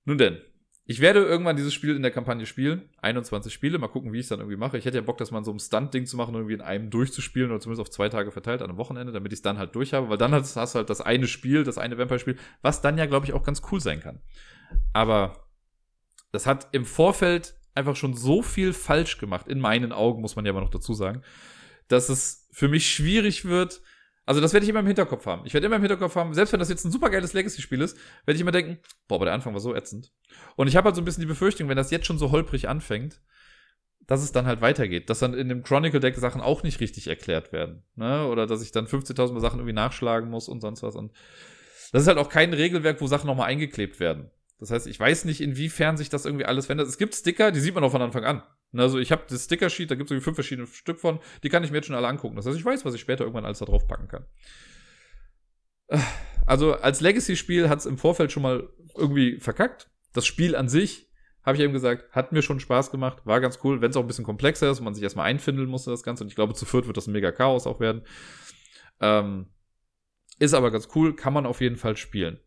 Nun 0.05 0.19
denn, 0.19 0.39
ich 0.85 1.01
werde 1.01 1.23
irgendwann 1.23 1.55
dieses 1.55 1.73
Spiel 1.73 1.95
in 1.95 2.03
der 2.03 2.11
Kampagne 2.11 2.45
spielen. 2.45 2.87
21 3.01 3.51
Spiele, 3.51 3.79
mal 3.79 3.87
gucken, 3.87 4.13
wie 4.13 4.19
ich 4.19 4.25
es 4.25 4.29
dann 4.29 4.37
irgendwie 4.37 4.57
mache. 4.57 4.77
Ich 4.77 4.85
hätte 4.85 4.97
ja 4.97 5.01
Bock, 5.01 5.17
das 5.17 5.31
mal 5.31 5.43
so 5.43 5.51
ein 5.51 5.59
Stunt-Ding 5.59 6.05
zu 6.05 6.17
machen, 6.17 6.35
irgendwie 6.35 6.53
in 6.53 6.61
einem 6.61 6.91
durchzuspielen 6.91 7.49
oder 7.49 7.59
zumindest 7.59 7.81
auf 7.81 7.89
zwei 7.89 8.09
Tage 8.09 8.29
verteilt 8.29 8.61
an 8.61 8.69
einem 8.69 8.77
Wochenende, 8.77 9.11
damit 9.11 9.33
ich 9.33 9.39
es 9.39 9.41
dann 9.41 9.57
halt 9.57 9.73
durch 9.73 9.93
habe, 9.93 10.07
weil 10.09 10.19
dann 10.19 10.35
hast 10.35 10.55
du 10.55 10.59
halt 10.59 10.91
das 10.91 11.01
eine 11.01 11.25
Spiel, 11.25 11.63
das 11.63 11.79
eine 11.79 11.97
Vampire-Spiel, 11.97 12.37
was 12.61 12.81
dann 12.81 12.99
ja, 12.99 13.07
glaube 13.07 13.25
ich, 13.25 13.33
auch 13.33 13.43
ganz 13.43 13.63
cool 13.71 13.81
sein 13.81 14.01
kann. 14.01 14.21
Aber 14.93 15.47
das 16.31 16.45
hat 16.45 16.67
im 16.73 16.85
Vorfeld 16.85 17.56
einfach 17.77 17.95
schon 17.95 18.13
so 18.13 18.41
viel 18.41 18.73
falsch 18.73 19.17
gemacht, 19.17 19.47
in 19.47 19.59
meinen 19.59 19.91
Augen, 19.91 20.21
muss 20.21 20.35
man 20.35 20.45
ja 20.45 20.51
aber 20.51 20.61
noch 20.61 20.69
dazu 20.69 20.93
sagen, 20.93 21.21
dass 21.87 22.09
es 22.09 22.47
für 22.51 22.67
mich 22.67 22.89
schwierig 22.89 23.45
wird. 23.45 23.81
Also, 24.25 24.41
das 24.41 24.51
werde 24.51 24.65
ich 24.65 24.69
immer 24.69 24.81
im 24.81 24.87
Hinterkopf 24.87 25.25
haben. 25.25 25.45
Ich 25.45 25.53
werde 25.53 25.67
immer 25.67 25.77
im 25.77 25.81
Hinterkopf 25.81 26.15
haben, 26.15 26.33
selbst 26.33 26.51
wenn 26.51 26.59
das 26.59 26.67
jetzt 26.67 26.83
ein 26.83 26.91
supergeiles 26.91 27.31
Legacy-Spiel 27.31 27.81
ist, 27.81 27.97
werde 28.25 28.35
ich 28.35 28.41
immer 28.41 28.51
denken, 28.51 28.79
boah, 29.07 29.15
aber 29.15 29.25
der 29.25 29.33
Anfang 29.33 29.53
war 29.53 29.61
so 29.61 29.73
ätzend. 29.73 30.11
Und 30.57 30.67
ich 30.67 30.75
habe 30.75 30.87
halt 30.87 30.95
so 30.95 31.01
ein 31.01 31.05
bisschen 31.05 31.21
die 31.21 31.27
Befürchtung, 31.27 31.69
wenn 31.69 31.77
das 31.77 31.91
jetzt 31.91 32.07
schon 32.07 32.17
so 32.17 32.31
holprig 32.31 32.67
anfängt, 32.67 33.21
dass 34.05 34.23
es 34.23 34.33
dann 34.33 34.45
halt 34.45 34.59
weitergeht. 34.59 35.09
Dass 35.09 35.19
dann 35.19 35.33
in 35.33 35.47
dem 35.47 35.63
Chronicle-Deck 35.63 36.15
Sachen 36.15 36.41
auch 36.41 36.63
nicht 36.63 36.81
richtig 36.81 37.07
erklärt 37.07 37.53
werden. 37.53 37.83
Ne? 37.95 38.27
Oder 38.27 38.47
dass 38.47 38.61
ich 38.61 38.71
dann 38.71 38.87
15.000 38.87 39.33
Mal 39.33 39.39
Sachen 39.39 39.59
irgendwie 39.59 39.73
nachschlagen 39.73 40.29
muss 40.29 40.49
und 40.49 40.59
sonst 40.59 40.83
was. 40.83 40.95
Und 40.95 41.13
das 41.93 42.01
ist 42.01 42.07
halt 42.07 42.17
auch 42.17 42.29
kein 42.29 42.53
Regelwerk, 42.53 42.99
wo 42.99 43.07
Sachen 43.07 43.27
nochmal 43.27 43.47
eingeklebt 43.47 43.99
werden. 43.99 44.31
Das 44.59 44.71
heißt, 44.71 44.87
ich 44.87 44.99
weiß 44.99 45.25
nicht, 45.25 45.41
inwiefern 45.41 45.97
sich 45.97 46.09
das 46.09 46.25
irgendwie 46.25 46.45
alles 46.45 46.65
verändert. 46.65 46.87
Es 46.87 46.97
gibt 46.97 47.13
Sticker, 47.13 47.51
die 47.51 47.59
sieht 47.59 47.75
man 47.75 47.83
auch 47.83 47.91
von 47.91 48.01
Anfang 48.01 48.23
an. 48.23 48.43
Also 48.73 48.99
ich 48.99 49.11
habe 49.11 49.23
das 49.29 49.45
Sticker-Sheet, 49.45 49.91
da 49.91 49.95
gibt 49.95 50.07
es 50.07 50.11
irgendwie 50.11 50.23
fünf 50.23 50.35
verschiedene 50.35 50.67
Stück 50.67 50.99
von, 50.99 51.19
die 51.43 51.49
kann 51.49 51.63
ich 51.63 51.71
mir 51.71 51.77
jetzt 51.77 51.87
schon 51.87 51.95
alle 51.95 52.07
angucken. 52.07 52.35
Das 52.35 52.45
heißt, 52.45 52.57
ich 52.57 52.65
weiß, 52.65 52.83
was 52.85 52.93
ich 52.93 53.01
später 53.01 53.23
irgendwann 53.23 53.45
alles 53.45 53.59
da 53.59 53.65
drauf 53.65 53.87
packen 53.87 54.07
kann. 54.07 54.25
Also 56.45 56.73
als 56.73 57.01
Legacy-Spiel 57.01 57.69
hat 57.69 57.79
es 57.79 57.85
im 57.85 57.97
Vorfeld 57.97 58.31
schon 58.31 58.43
mal 58.43 58.69
irgendwie 58.95 59.39
verkackt. 59.39 59.89
Das 60.13 60.25
Spiel 60.25 60.55
an 60.55 60.69
sich, 60.69 61.07
habe 61.43 61.55
ich 61.55 61.63
eben 61.63 61.73
gesagt, 61.73 62.13
hat 62.13 62.33
mir 62.33 62.41
schon 62.41 62.59
Spaß 62.59 62.91
gemacht, 62.91 63.25
war 63.25 63.39
ganz 63.39 63.59
cool, 63.63 63.79
wenn 63.81 63.91
es 63.91 63.95
auch 63.95 64.01
ein 64.01 64.07
bisschen 64.07 64.25
komplexer 64.25 64.69
ist 64.69 64.79
und 64.79 64.85
man 64.85 64.93
sich 64.93 65.03
erstmal 65.03 65.27
einfindeln 65.27 65.69
musste, 65.69 65.91
das 65.91 66.03
Ganze. 66.03 66.23
Und 66.23 66.29
ich 66.29 66.35
glaube, 66.35 66.53
zu 66.53 66.65
viert 66.65 66.87
wird 66.87 66.97
das 66.97 67.07
ein 67.07 67.13
mega 67.13 67.31
Chaos 67.31 67.67
auch 67.67 67.79
werden. 67.79 68.01
Ähm, 68.99 69.47
ist 70.39 70.53
aber 70.53 70.71
ganz 70.71 70.89
cool, 70.95 71.15
kann 71.15 71.33
man 71.33 71.45
auf 71.45 71.61
jeden 71.61 71.77
Fall 71.77 71.95
spielen. 71.95 72.39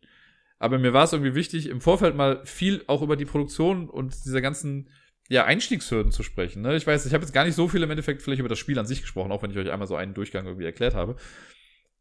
Aber 0.61 0.79
mir 0.79 0.93
war 0.93 1.05
es 1.05 1.13
irgendwie 1.13 1.35
wichtig, 1.35 1.69
im 1.69 1.81
Vorfeld 1.81 2.15
mal 2.15 2.45
viel 2.45 2.85
auch 2.87 3.03
über 3.03 3.17
die 3.17 3.25
Produktion 3.25 3.89
und 3.89 4.15
diese 4.25 4.43
ganzen 4.43 4.91
ja, 5.29 5.45
Einstiegshürden 5.45 6.13
zu 6.13 6.23
sprechen. 6.23 6.61
Ne? 6.61 6.77
Ich 6.77 6.87
weiß, 6.87 7.07
ich 7.07 7.15
habe 7.15 7.25
jetzt 7.25 7.33
gar 7.33 7.45
nicht 7.45 7.55
so 7.55 7.67
viel 7.67 7.83
im 7.83 7.91
Endeffekt 7.91 8.21
vielleicht 8.21 8.41
über 8.41 8.49
das 8.49 8.59
Spiel 8.59 8.79
an 8.79 8.87
sich 8.87 9.01
gesprochen, 9.01 9.33
auch 9.33 9.43
wenn 9.43 9.51
ich 9.51 9.57
euch 9.57 9.71
einmal 9.71 9.89
so 9.89 9.97
einen 9.97 10.13
Durchgang 10.13 10.45
irgendwie 10.45 10.67
erklärt 10.67 10.95
habe. 10.95 11.17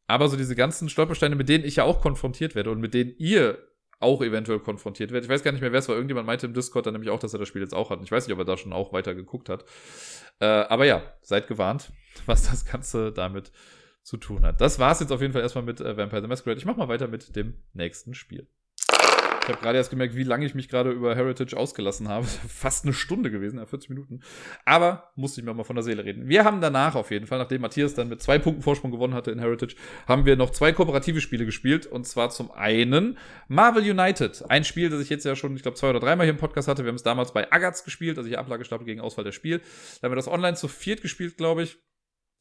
Aber 0.07 0.27
so 0.27 0.35
diese 0.35 0.55
ganzen 0.55 0.89
Stolpersteine, 0.89 1.35
mit 1.35 1.47
denen 1.47 1.63
ich 1.63 1.77
ja 1.77 1.85
auch 1.85 2.01
konfrontiert 2.01 2.53
werde 2.53 2.71
und 2.71 2.81
mit 2.81 2.93
denen 2.93 3.13
ihr 3.17 3.59
auch 3.99 4.21
eventuell 4.21 4.59
konfrontiert 4.59 5.11
wird. 5.11 5.23
Ich 5.23 5.29
weiß 5.29 5.43
gar 5.43 5.51
nicht 5.51 5.61
mehr, 5.61 5.71
wer 5.71 5.79
es 5.79 5.87
war. 5.87 5.95
Irgendjemand 5.95 6.27
meinte 6.27 6.47
im 6.47 6.53
Discord 6.53 6.85
dann 6.85 6.93
nämlich 6.93 7.11
auch, 7.11 7.19
dass 7.19 7.33
er 7.33 7.39
das 7.39 7.47
Spiel 7.47 7.61
jetzt 7.61 7.73
auch 7.73 7.89
hat. 7.91 8.01
Ich 8.03 8.11
weiß 8.11 8.27
nicht, 8.27 8.33
ob 8.33 8.39
er 8.39 8.45
da 8.45 8.57
schon 8.57 8.73
auch 8.73 8.91
weiter 8.91 9.15
geguckt 9.15 9.47
hat. 9.47 9.63
Äh, 10.39 10.45
aber 10.45 10.85
ja, 10.85 11.03
seid 11.21 11.47
gewarnt, 11.47 11.91
was 12.25 12.49
das 12.49 12.65
Ganze 12.65 13.13
damit 13.13 13.51
zu 14.03 14.17
tun 14.17 14.43
hat. 14.43 14.61
Das 14.61 14.79
war's 14.79 14.99
jetzt 14.99 15.11
auf 15.11 15.21
jeden 15.21 15.33
Fall 15.33 15.41
erstmal 15.41 15.63
mit 15.63 15.81
äh, 15.81 15.97
Vampire 15.97 16.21
the 16.21 16.27
Masquerade. 16.27 16.59
Ich 16.59 16.65
mach 16.65 16.77
mal 16.77 16.87
weiter 16.87 17.07
mit 17.07 17.35
dem 17.35 17.55
nächsten 17.73 18.13
Spiel. 18.13 18.47
Ich 19.49 19.55
habe 19.55 19.63
gerade 19.63 19.79
erst 19.79 19.89
gemerkt, 19.89 20.15
wie 20.15 20.23
lange 20.23 20.45
ich 20.45 20.53
mich 20.53 20.69
gerade 20.69 20.91
über 20.91 21.15
Heritage 21.15 21.57
ausgelassen 21.57 22.07
habe. 22.07 22.23
Fast 22.47 22.85
eine 22.85 22.93
Stunde 22.93 23.31
gewesen, 23.31 23.57
ja, 23.57 23.65
40 23.65 23.89
Minuten. 23.89 24.19
Aber 24.63 25.11
musste 25.15 25.41
ich 25.41 25.45
mir 25.45 25.55
mal 25.55 25.63
von 25.63 25.75
der 25.75 25.81
Seele 25.81 26.05
reden. 26.05 26.27
Wir 26.27 26.45
haben 26.45 26.61
danach 26.61 26.93
auf 26.93 27.09
jeden 27.09 27.25
Fall, 27.25 27.39
nachdem 27.39 27.61
Matthias 27.61 27.95
dann 27.95 28.09
mit 28.09 28.21
zwei 28.21 28.37
Punkten 28.37 28.61
Vorsprung 28.61 28.91
gewonnen 28.91 29.15
hatte 29.15 29.31
in 29.31 29.39
Heritage, 29.39 29.75
haben 30.07 30.25
wir 30.25 30.35
noch 30.35 30.51
zwei 30.51 30.71
kooperative 30.71 31.19
Spiele 31.19 31.45
gespielt. 31.45 31.87
Und 31.87 32.05
zwar 32.05 32.29
zum 32.29 32.51
einen 32.51 33.17
Marvel 33.47 33.81
United. 33.89 34.45
Ein 34.49 34.63
Spiel, 34.63 34.91
das 34.91 35.01
ich 35.01 35.09
jetzt 35.09 35.25
ja 35.25 35.35
schon, 35.35 35.55
ich 35.55 35.63
glaube, 35.63 35.77
zwei 35.77 35.89
oder 35.89 35.99
dreimal 35.99 36.27
hier 36.27 36.33
im 36.33 36.39
Podcast 36.39 36.67
hatte. 36.67 36.83
Wir 36.83 36.89
haben 36.89 36.97
es 36.97 37.03
damals 37.03 37.33
bei 37.33 37.51
Agatz 37.51 37.83
gespielt, 37.83 38.19
also 38.19 38.29
hier 38.29 38.37
Ablagestapel 38.37 38.85
gegen 38.85 39.01
Auswahl 39.01 39.25
der 39.25 39.31
Spiel. 39.31 39.61
Da 39.99 40.05
haben 40.05 40.11
wir 40.11 40.15
das 40.15 40.27
online 40.27 40.57
zu 40.57 40.67
viert 40.67 41.01
gespielt, 41.01 41.37
glaube 41.37 41.63
ich. 41.63 41.79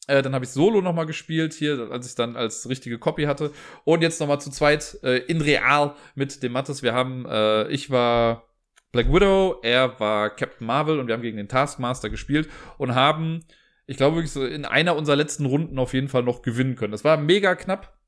Äh, 0.09 0.23
dann 0.23 0.35
habe 0.35 0.45
ich 0.45 0.51
Solo 0.51 0.81
nochmal 0.81 1.07
gespielt, 1.07 1.55
hier, 1.55 1.89
als 1.93 2.09
ich 2.09 2.15
dann 2.17 2.35
als 2.35 2.69
richtige 2.69 2.99
Copy 2.99 3.25
hatte. 3.25 3.53
Und 3.85 4.03
jetzt 4.03 4.21
nochmal 4.21 4.41
zu 4.41 4.51
zweit 4.51 4.99
äh, 5.05 5.19
in 5.19 5.41
Real 5.41 5.95
mit 6.17 6.43
dem 6.43 6.53
Mattes. 6.53 6.83
Wir 6.83 6.95
haben, 6.95 7.27
äh, 7.27 7.69
ich 7.69 7.91
war 7.91 8.49
Black 8.91 9.13
Widow, 9.13 9.61
er 9.63 10.01
war 10.01 10.31
Captain 10.31 10.67
Marvel 10.67 10.99
und 10.99 11.07
wir 11.07 11.15
haben 11.15 11.23
gegen 11.23 11.37
den 11.37 11.49
Taskmaster 11.49 12.09
gespielt 12.09 12.49
und 12.79 12.95
haben, 12.95 13.45
ich 13.87 13.99
glaube 13.99 14.17
wirklich 14.17 14.33
so 14.33 14.45
in 14.47 14.65
einer 14.65 14.97
unserer 14.97 15.17
letzten 15.17 15.45
Runden 15.45 15.79
auf 15.79 15.93
jeden 15.93 16.09
Fall 16.09 16.23
noch 16.23 16.41
gewinnen 16.41 16.75
können. 16.75 16.93
Das 16.93 17.05
war 17.05 17.19
mega 17.19 17.55
knapp. 17.55 17.99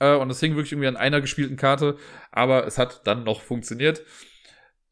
Äh, 0.00 0.16
und 0.16 0.30
es 0.30 0.40
hing 0.40 0.56
wirklich 0.56 0.72
irgendwie 0.72 0.88
an 0.88 0.96
einer 0.96 1.20
gespielten 1.20 1.56
Karte, 1.56 1.96
aber 2.32 2.66
es 2.66 2.76
hat 2.76 3.06
dann 3.06 3.22
noch 3.22 3.40
funktioniert. 3.40 4.02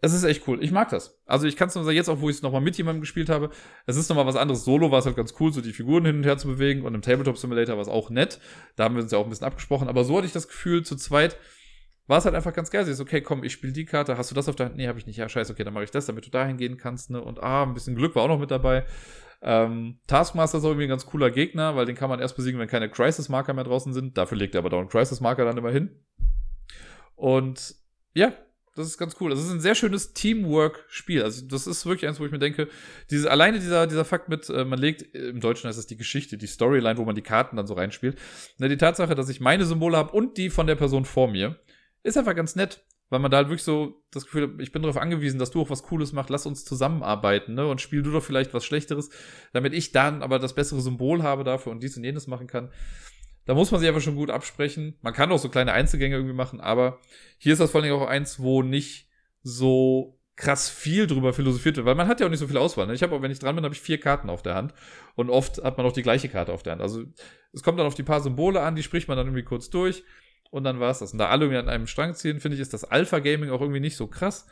Es 0.01 0.13
ist 0.13 0.23
echt 0.23 0.47
cool. 0.47 0.63
Ich 0.63 0.71
mag 0.71 0.91
das. 0.91 1.21
Also 1.27 1.47
ich 1.47 1.57
kann 1.57 1.69
es 1.69 1.75
nur 1.75 1.85
sagen, 1.85 1.97
jetzt 1.97 2.09
auch, 2.09 2.21
wo 2.21 2.31
ich 2.31 2.37
es 2.37 2.43
nochmal 2.43 2.61
mit 2.61 2.77
jemandem 2.79 3.01
gespielt 3.01 3.29
habe, 3.29 3.51
es 3.87 3.97
ist 3.97 4.09
nochmal 4.09 4.27
was 4.27 4.37
anderes. 4.37 4.65
Solo 4.65 4.93
war 4.93 5.01
es 5.01 5.07
halt 5.07 5.17
ganz 5.17 5.35
cool, 5.41 5.53
so 5.53 5.61
die 5.61 5.73
Figuren 5.73 6.05
hin 6.05 6.17
und 6.19 6.25
her 6.25 6.39
zu 6.39 6.47
bewegen 6.47 6.83
und 6.83 6.95
im 6.95 7.03
Tabletop 7.03 7.37
Simulator 7.37 7.75
war 7.75 7.83
es 7.83 7.89
auch 7.89 8.09
nett. 8.09 8.39
Da 8.77 8.85
haben 8.85 8.95
wir 8.95 9.03
uns 9.03 9.11
ja 9.11 9.19
auch 9.19 9.25
ein 9.25 9.31
bisschen 9.31 9.47
abgesprochen. 9.47 9.89
Aber 9.89 10.05
so 10.05 10.17
hatte 10.17 10.27
ich 10.27 10.33
das 10.33 10.47
Gefühl, 10.47 10.85
zu 10.85 10.95
zweit 10.95 11.37
war 12.07 12.19
es 12.19 12.25
halt 12.25 12.35
einfach 12.35 12.55
ganz 12.55 12.71
geil. 12.71 12.85
Sie 12.85 12.93
ist, 12.93 13.01
okay, 13.01 13.21
komm, 13.21 13.43
ich 13.43 13.53
spiele 13.53 13.73
die 13.73 13.85
Karte. 13.85 14.17
Hast 14.17 14.31
du 14.31 14.35
das 14.35 14.49
auf 14.49 14.57
der 14.57 14.67
Hand? 14.67 14.77
Nee, 14.77 14.87
habe 14.87 14.99
ich 14.99 15.07
nicht. 15.07 15.17
Ja, 15.17 15.29
scheiße, 15.29 15.53
okay, 15.53 15.65
dann 15.65 15.75
mache 15.75 15.85
ich 15.85 15.91
das, 15.91 16.07
damit 16.07 16.25
du 16.25 16.31
dahin 16.31 16.57
gehen 16.57 16.77
kannst. 16.77 17.11
Ne? 17.11 17.21
Und 17.21 17.43
ah, 17.43 17.65
ein 17.65 17.75
bisschen 17.75 17.97
Glück 17.97 18.15
war 18.15 18.23
auch 18.23 18.29
noch 18.29 18.41
mit 18.41 18.51
dabei. 18.51 18.87
Ähm, 19.43 19.99
Taskmaster 20.07 20.59
ist 20.59 20.65
auch 20.65 20.69
irgendwie 20.69 20.87
ein 20.87 20.91
ganz 20.91 21.07
cooler 21.07 21.31
Gegner, 21.31 21.77
weil 21.77 21.87
den 21.87 21.97
kann 21.97 22.09
man 22.09 22.19
erst 22.19 22.37
besiegen, 22.37 22.59
wenn 22.59 22.69
keine 22.69 22.89
Crisis-Marker 22.89 23.53
mehr 23.53 23.65
draußen 23.65 23.93
sind. 23.93 24.17
Dafür 24.17 24.39
legt 24.39 24.55
er 24.55 24.61
aber 24.61 24.71
dauernd 24.71 24.91
Crisis-Marker 24.91 25.45
dann 25.45 25.59
immer 25.59 25.71
hin. 25.71 25.91
Und 27.15 27.75
ja, 28.15 28.33
das 28.79 28.87
ist 28.87 28.99
ganz 28.99 29.17
cool. 29.21 29.31
Das 29.31 29.41
ist 29.41 29.51
ein 29.51 29.61
sehr 29.61 29.75
schönes 29.75 30.15
Teamwork-Spiel. 30.15 31.23
Also, 31.23 31.45
das 31.47 31.67
ist 31.67 31.85
wirklich 31.85 32.09
eins, 32.09 32.21
wo 32.21 32.25
ich 32.25 32.31
mir 32.31 32.39
denke, 32.39 32.69
diese, 33.11 33.31
alleine 33.31 33.59
dieser, 33.59 33.87
dieser 33.87 34.05
Fakt 34.05 34.29
mit, 34.29 34.49
äh, 34.49 34.65
man 34.65 34.79
legt, 34.79 35.15
äh, 35.15 35.29
im 35.29 35.41
Deutschen 35.41 35.67
heißt 35.69 35.79
das 35.79 35.87
die 35.87 35.97
Geschichte, 35.97 36.39
die 36.39 36.47
Storyline, 36.47 36.97
wo 36.97 37.05
man 37.05 37.17
die 37.17 37.23
Karten 37.23 37.57
dann 37.57 37.67
so 37.67 37.75
reinspielt. 37.75 38.17
Ne, 38.59 38.69
die 38.69 38.77
Tatsache, 38.77 39.15
dass 39.15 39.29
ich 39.29 39.41
meine 39.41 39.67
Symbole 39.67 39.97
habe 39.97 40.13
und 40.13 40.39
die 40.39 40.49
von 40.49 40.67
der 40.67 40.77
Person 40.77 41.05
vor 41.05 41.29
mir, 41.29 41.59
ist 42.05 42.17
einfach 42.17 42.37
ganz 42.37 42.55
nett. 42.55 42.85
Weil 43.11 43.21
man 43.21 43.31
da 43.31 43.39
halt 43.39 43.49
wirklich 43.49 43.63
so 43.63 44.05
das 44.11 44.27
Gefühl 44.27 44.43
hat, 44.43 44.51
ich 44.61 44.71
bin 44.71 44.83
darauf 44.83 44.99
angewiesen, 44.99 45.39
dass 45.39 45.51
du 45.51 45.63
auch 45.63 45.71
was 45.71 45.83
Cooles 45.83 46.13
machst, 46.13 46.29
lass 46.29 46.45
uns 46.45 46.67
zusammenarbeiten, 46.67 47.55
ne? 47.55 47.67
Und 47.67 47.81
spiel 47.81 48.03
du 48.03 48.11
doch 48.11 48.23
vielleicht 48.23 48.53
was 48.53 48.67
Schlechteres, 48.67 49.09
damit 49.55 49.73
ich 49.73 49.93
dann 49.93 50.23
aber 50.23 50.39
das 50.39 50.55
bessere 50.55 50.83
Symbol 50.83 51.23
habe 51.23 51.43
dafür 51.43 51.73
und 51.73 51.83
dies 51.83 51.97
und 51.97 52.05
jenes 52.05 52.27
machen 52.27 52.47
kann. 52.47 52.71
Da 53.49 53.55
muss 53.55 53.71
man 53.71 53.81
sich 53.81 53.89
einfach 53.89 54.03
schon 54.03 54.15
gut 54.15 54.29
absprechen. 54.29 54.99
Man 55.01 55.15
kann 55.15 55.33
auch 55.33 55.39
so 55.39 55.49
kleine 55.49 55.73
Einzelgänge 55.73 56.17
irgendwie 56.17 56.35
machen, 56.35 56.61
aber 56.61 57.01
hier 57.39 57.55
ist 57.55 57.61
das 57.61 57.71
vor 57.71 57.81
allen 57.81 57.91
Dingen 57.91 57.99
auch 57.99 58.07
eins, 58.07 58.41
wo 58.41 58.63
nicht 58.63 59.09
so 59.43 60.21
krass 60.37 60.69
viel 60.69 61.07
drüber 61.07 61.33
philosophiert 61.33 61.79
wird, 61.79 61.87
weil 61.87 61.95
man 61.95 62.09
hat 62.09 62.21
ja 62.21 62.27
auch 62.27 62.31
nicht 62.31 62.41
so 62.41 62.47
viel 62.47 62.59
Auswahl. 62.59 62.87
Ne? 62.87 62.93
Ich 62.93 63.03
habe 63.03 63.17
auch, 63.17 63.23
wenn 63.23 63.31
ich 63.31 63.39
dran 63.39 63.55
bin, 63.55 63.65
habe 63.65 63.75
ich 63.75 63.81
vier 63.81 63.99
Karten 63.99 64.29
auf 64.29 64.43
der 64.43 64.55
Hand 64.55 64.75
und 65.15 65.31
oft 65.31 65.65
hat 65.65 65.79
man 65.79 65.87
auch 65.87 65.93
die 65.93 66.03
gleiche 66.03 66.29
Karte 66.29 66.53
auf 66.53 66.63
der 66.63 66.73
Hand. 66.73 66.83
Also 66.83 67.05
es 67.55 67.63
kommt 67.63 67.79
dann 67.79 67.87
auf 67.87 67.95
die 67.95 68.03
paar 68.03 68.21
Symbole 68.21 68.61
an, 68.61 68.77
die 68.77 68.83
spricht 68.83 69.09
man 69.09 69.17
dann 69.17 69.29
irgendwie 69.29 69.45
kurz 69.45 69.71
durch 69.71 70.05
und 70.51 70.65
dann 70.65 70.79
war 70.79 70.91
es 70.91 70.99
das. 70.99 71.13
Und 71.13 71.19
da 71.19 71.31
alle 71.31 71.47
irgendwie 71.47 71.61
an 71.61 71.71
einem 71.71 71.87
Strang 71.87 72.13
ziehen, 72.15 72.41
finde 72.41 72.57
ich, 72.57 72.61
ist 72.61 72.75
das 72.75 72.85
Alpha-Gaming 72.85 73.49
auch 73.49 73.63
irgendwie 73.63 73.81
nicht 73.81 73.97
so 73.97 74.09
krass. 74.09 74.47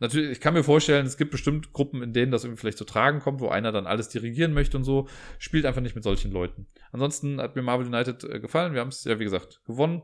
Natürlich, 0.00 0.30
ich 0.32 0.40
kann 0.40 0.54
mir 0.54 0.64
vorstellen, 0.64 1.06
es 1.06 1.16
gibt 1.16 1.30
bestimmt 1.30 1.72
Gruppen, 1.72 2.02
in 2.02 2.12
denen 2.12 2.32
das 2.32 2.44
irgendwie 2.44 2.60
vielleicht 2.60 2.78
zu 2.78 2.84
tragen 2.84 3.20
kommt, 3.20 3.40
wo 3.40 3.48
einer 3.48 3.72
dann 3.72 3.86
alles 3.86 4.08
dirigieren 4.08 4.52
möchte 4.52 4.76
und 4.76 4.84
so. 4.84 5.08
Spielt 5.38 5.66
einfach 5.66 5.80
nicht 5.80 5.94
mit 5.94 6.04
solchen 6.04 6.32
Leuten. 6.32 6.66
Ansonsten 6.92 7.40
hat 7.40 7.56
mir 7.56 7.62
Marvel 7.62 7.86
United 7.86 8.24
äh, 8.24 8.40
gefallen. 8.40 8.74
Wir 8.74 8.80
haben 8.80 8.88
es 8.88 9.04
ja, 9.04 9.18
wie 9.18 9.24
gesagt, 9.24 9.62
gewonnen. 9.64 10.02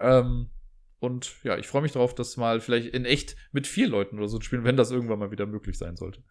Ähm, 0.00 0.50
und 1.00 1.34
ja, 1.44 1.58
ich 1.58 1.66
freue 1.66 1.82
mich 1.82 1.92
darauf, 1.92 2.14
das 2.14 2.36
mal 2.38 2.60
vielleicht 2.60 2.94
in 2.94 3.04
echt 3.04 3.36
mit 3.52 3.66
vier 3.66 3.88
Leuten 3.88 4.18
oder 4.18 4.28
so 4.28 4.38
zu 4.38 4.44
spielen, 4.44 4.64
wenn 4.64 4.76
das 4.76 4.90
irgendwann 4.90 5.18
mal 5.18 5.30
wieder 5.30 5.46
möglich 5.46 5.76
sein 5.76 5.96
sollte. 5.96 6.22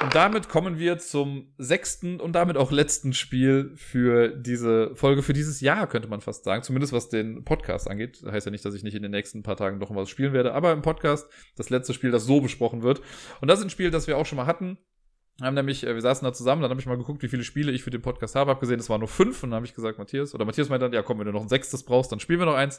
Und 0.00 0.14
damit 0.14 0.48
kommen 0.48 0.78
wir 0.78 0.98
zum 0.98 1.52
sechsten 1.58 2.20
und 2.20 2.32
damit 2.32 2.56
auch 2.56 2.70
letzten 2.70 3.12
Spiel 3.12 3.72
für 3.74 4.28
diese 4.28 4.94
Folge, 4.94 5.24
für 5.24 5.32
dieses 5.32 5.60
Jahr, 5.60 5.88
könnte 5.88 6.06
man 6.06 6.20
fast 6.20 6.44
sagen. 6.44 6.62
Zumindest 6.62 6.92
was 6.92 7.08
den 7.08 7.44
Podcast 7.44 7.90
angeht. 7.90 8.22
Das 8.22 8.32
heißt 8.32 8.46
ja 8.46 8.52
nicht, 8.52 8.64
dass 8.64 8.74
ich 8.74 8.84
nicht 8.84 8.94
in 8.94 9.02
den 9.02 9.10
nächsten 9.10 9.42
paar 9.42 9.56
Tagen 9.56 9.78
noch 9.78 9.94
was 9.94 10.08
spielen 10.08 10.32
werde, 10.32 10.54
aber 10.54 10.72
im 10.72 10.82
Podcast 10.82 11.28
das 11.56 11.68
letzte 11.68 11.94
Spiel, 11.94 12.12
das 12.12 12.24
so 12.24 12.40
besprochen 12.40 12.82
wird. 12.82 13.00
Und 13.40 13.48
das 13.48 13.58
ist 13.58 13.64
ein 13.64 13.70
Spiel, 13.70 13.90
das 13.90 14.06
wir 14.06 14.18
auch 14.18 14.26
schon 14.26 14.36
mal 14.36 14.46
hatten. 14.46 14.78
Wir 15.38 15.46
haben 15.46 15.54
nämlich, 15.54 15.84
äh, 15.84 15.94
wir 15.94 16.00
saßen 16.00 16.24
da 16.24 16.32
zusammen, 16.32 16.62
dann 16.62 16.70
habe 16.70 16.80
ich 16.80 16.86
mal 16.86 16.96
geguckt, 16.96 17.22
wie 17.22 17.28
viele 17.28 17.44
Spiele 17.44 17.70
ich 17.70 17.82
für 17.82 17.90
den 17.90 18.02
Podcast 18.02 18.34
habe. 18.34 18.50
Hab 18.50 18.60
gesehen, 18.60 18.80
es 18.80 18.90
waren 18.90 19.00
nur 19.00 19.08
fünf 19.08 19.42
und 19.42 19.50
dann 19.50 19.56
habe 19.56 19.66
ich 19.66 19.74
gesagt, 19.74 19.98
Matthias, 19.98 20.34
oder 20.34 20.44
Matthias 20.44 20.68
meinte 20.68 20.86
dann, 20.86 20.92
ja 20.92 21.02
komm, 21.02 21.18
wenn 21.18 21.26
du 21.26 21.32
noch 21.32 21.42
ein 21.42 21.48
sechstes 21.48 21.84
brauchst, 21.84 22.10
dann 22.10 22.18
spielen 22.18 22.40
wir 22.40 22.46
noch 22.46 22.54
eins, 22.54 22.78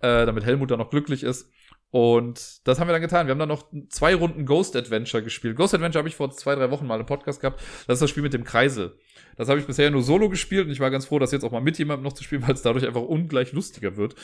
äh, 0.00 0.24
damit 0.26 0.44
Helmut 0.44 0.70
dann 0.70 0.78
noch 0.78 0.90
glücklich 0.90 1.24
ist. 1.24 1.50
Und 1.96 2.68
das 2.68 2.78
haben 2.78 2.88
wir 2.88 2.92
dann 2.92 3.00
getan. 3.00 3.26
Wir 3.26 3.30
haben 3.30 3.38
dann 3.38 3.48
noch 3.48 3.70
zwei 3.88 4.14
Runden 4.14 4.44
Ghost 4.44 4.76
Adventure 4.76 5.22
gespielt. 5.22 5.56
Ghost 5.56 5.72
Adventure 5.72 6.00
habe 6.00 6.10
ich 6.10 6.14
vor 6.14 6.30
zwei, 6.30 6.54
drei 6.54 6.70
Wochen 6.70 6.86
mal 6.86 7.00
im 7.00 7.06
Podcast 7.06 7.40
gehabt. 7.40 7.58
Das 7.86 7.94
ist 7.94 8.02
das 8.02 8.10
Spiel 8.10 8.22
mit 8.22 8.34
dem 8.34 8.44
Kreisel. 8.44 8.98
Das 9.38 9.48
habe 9.48 9.60
ich 9.60 9.66
bisher 9.66 9.90
nur 9.90 10.02
solo 10.02 10.28
gespielt 10.28 10.66
und 10.66 10.72
ich 10.72 10.80
war 10.80 10.90
ganz 10.90 11.06
froh, 11.06 11.18
das 11.18 11.32
jetzt 11.32 11.42
auch 11.42 11.52
mal 11.52 11.62
mit 11.62 11.78
jemandem 11.78 12.04
noch 12.04 12.12
zu 12.12 12.22
spielen, 12.22 12.42
weil 12.46 12.52
es 12.52 12.60
dadurch 12.60 12.86
einfach 12.86 13.00
ungleich 13.00 13.52
lustiger 13.52 13.96
wird. 13.96 14.14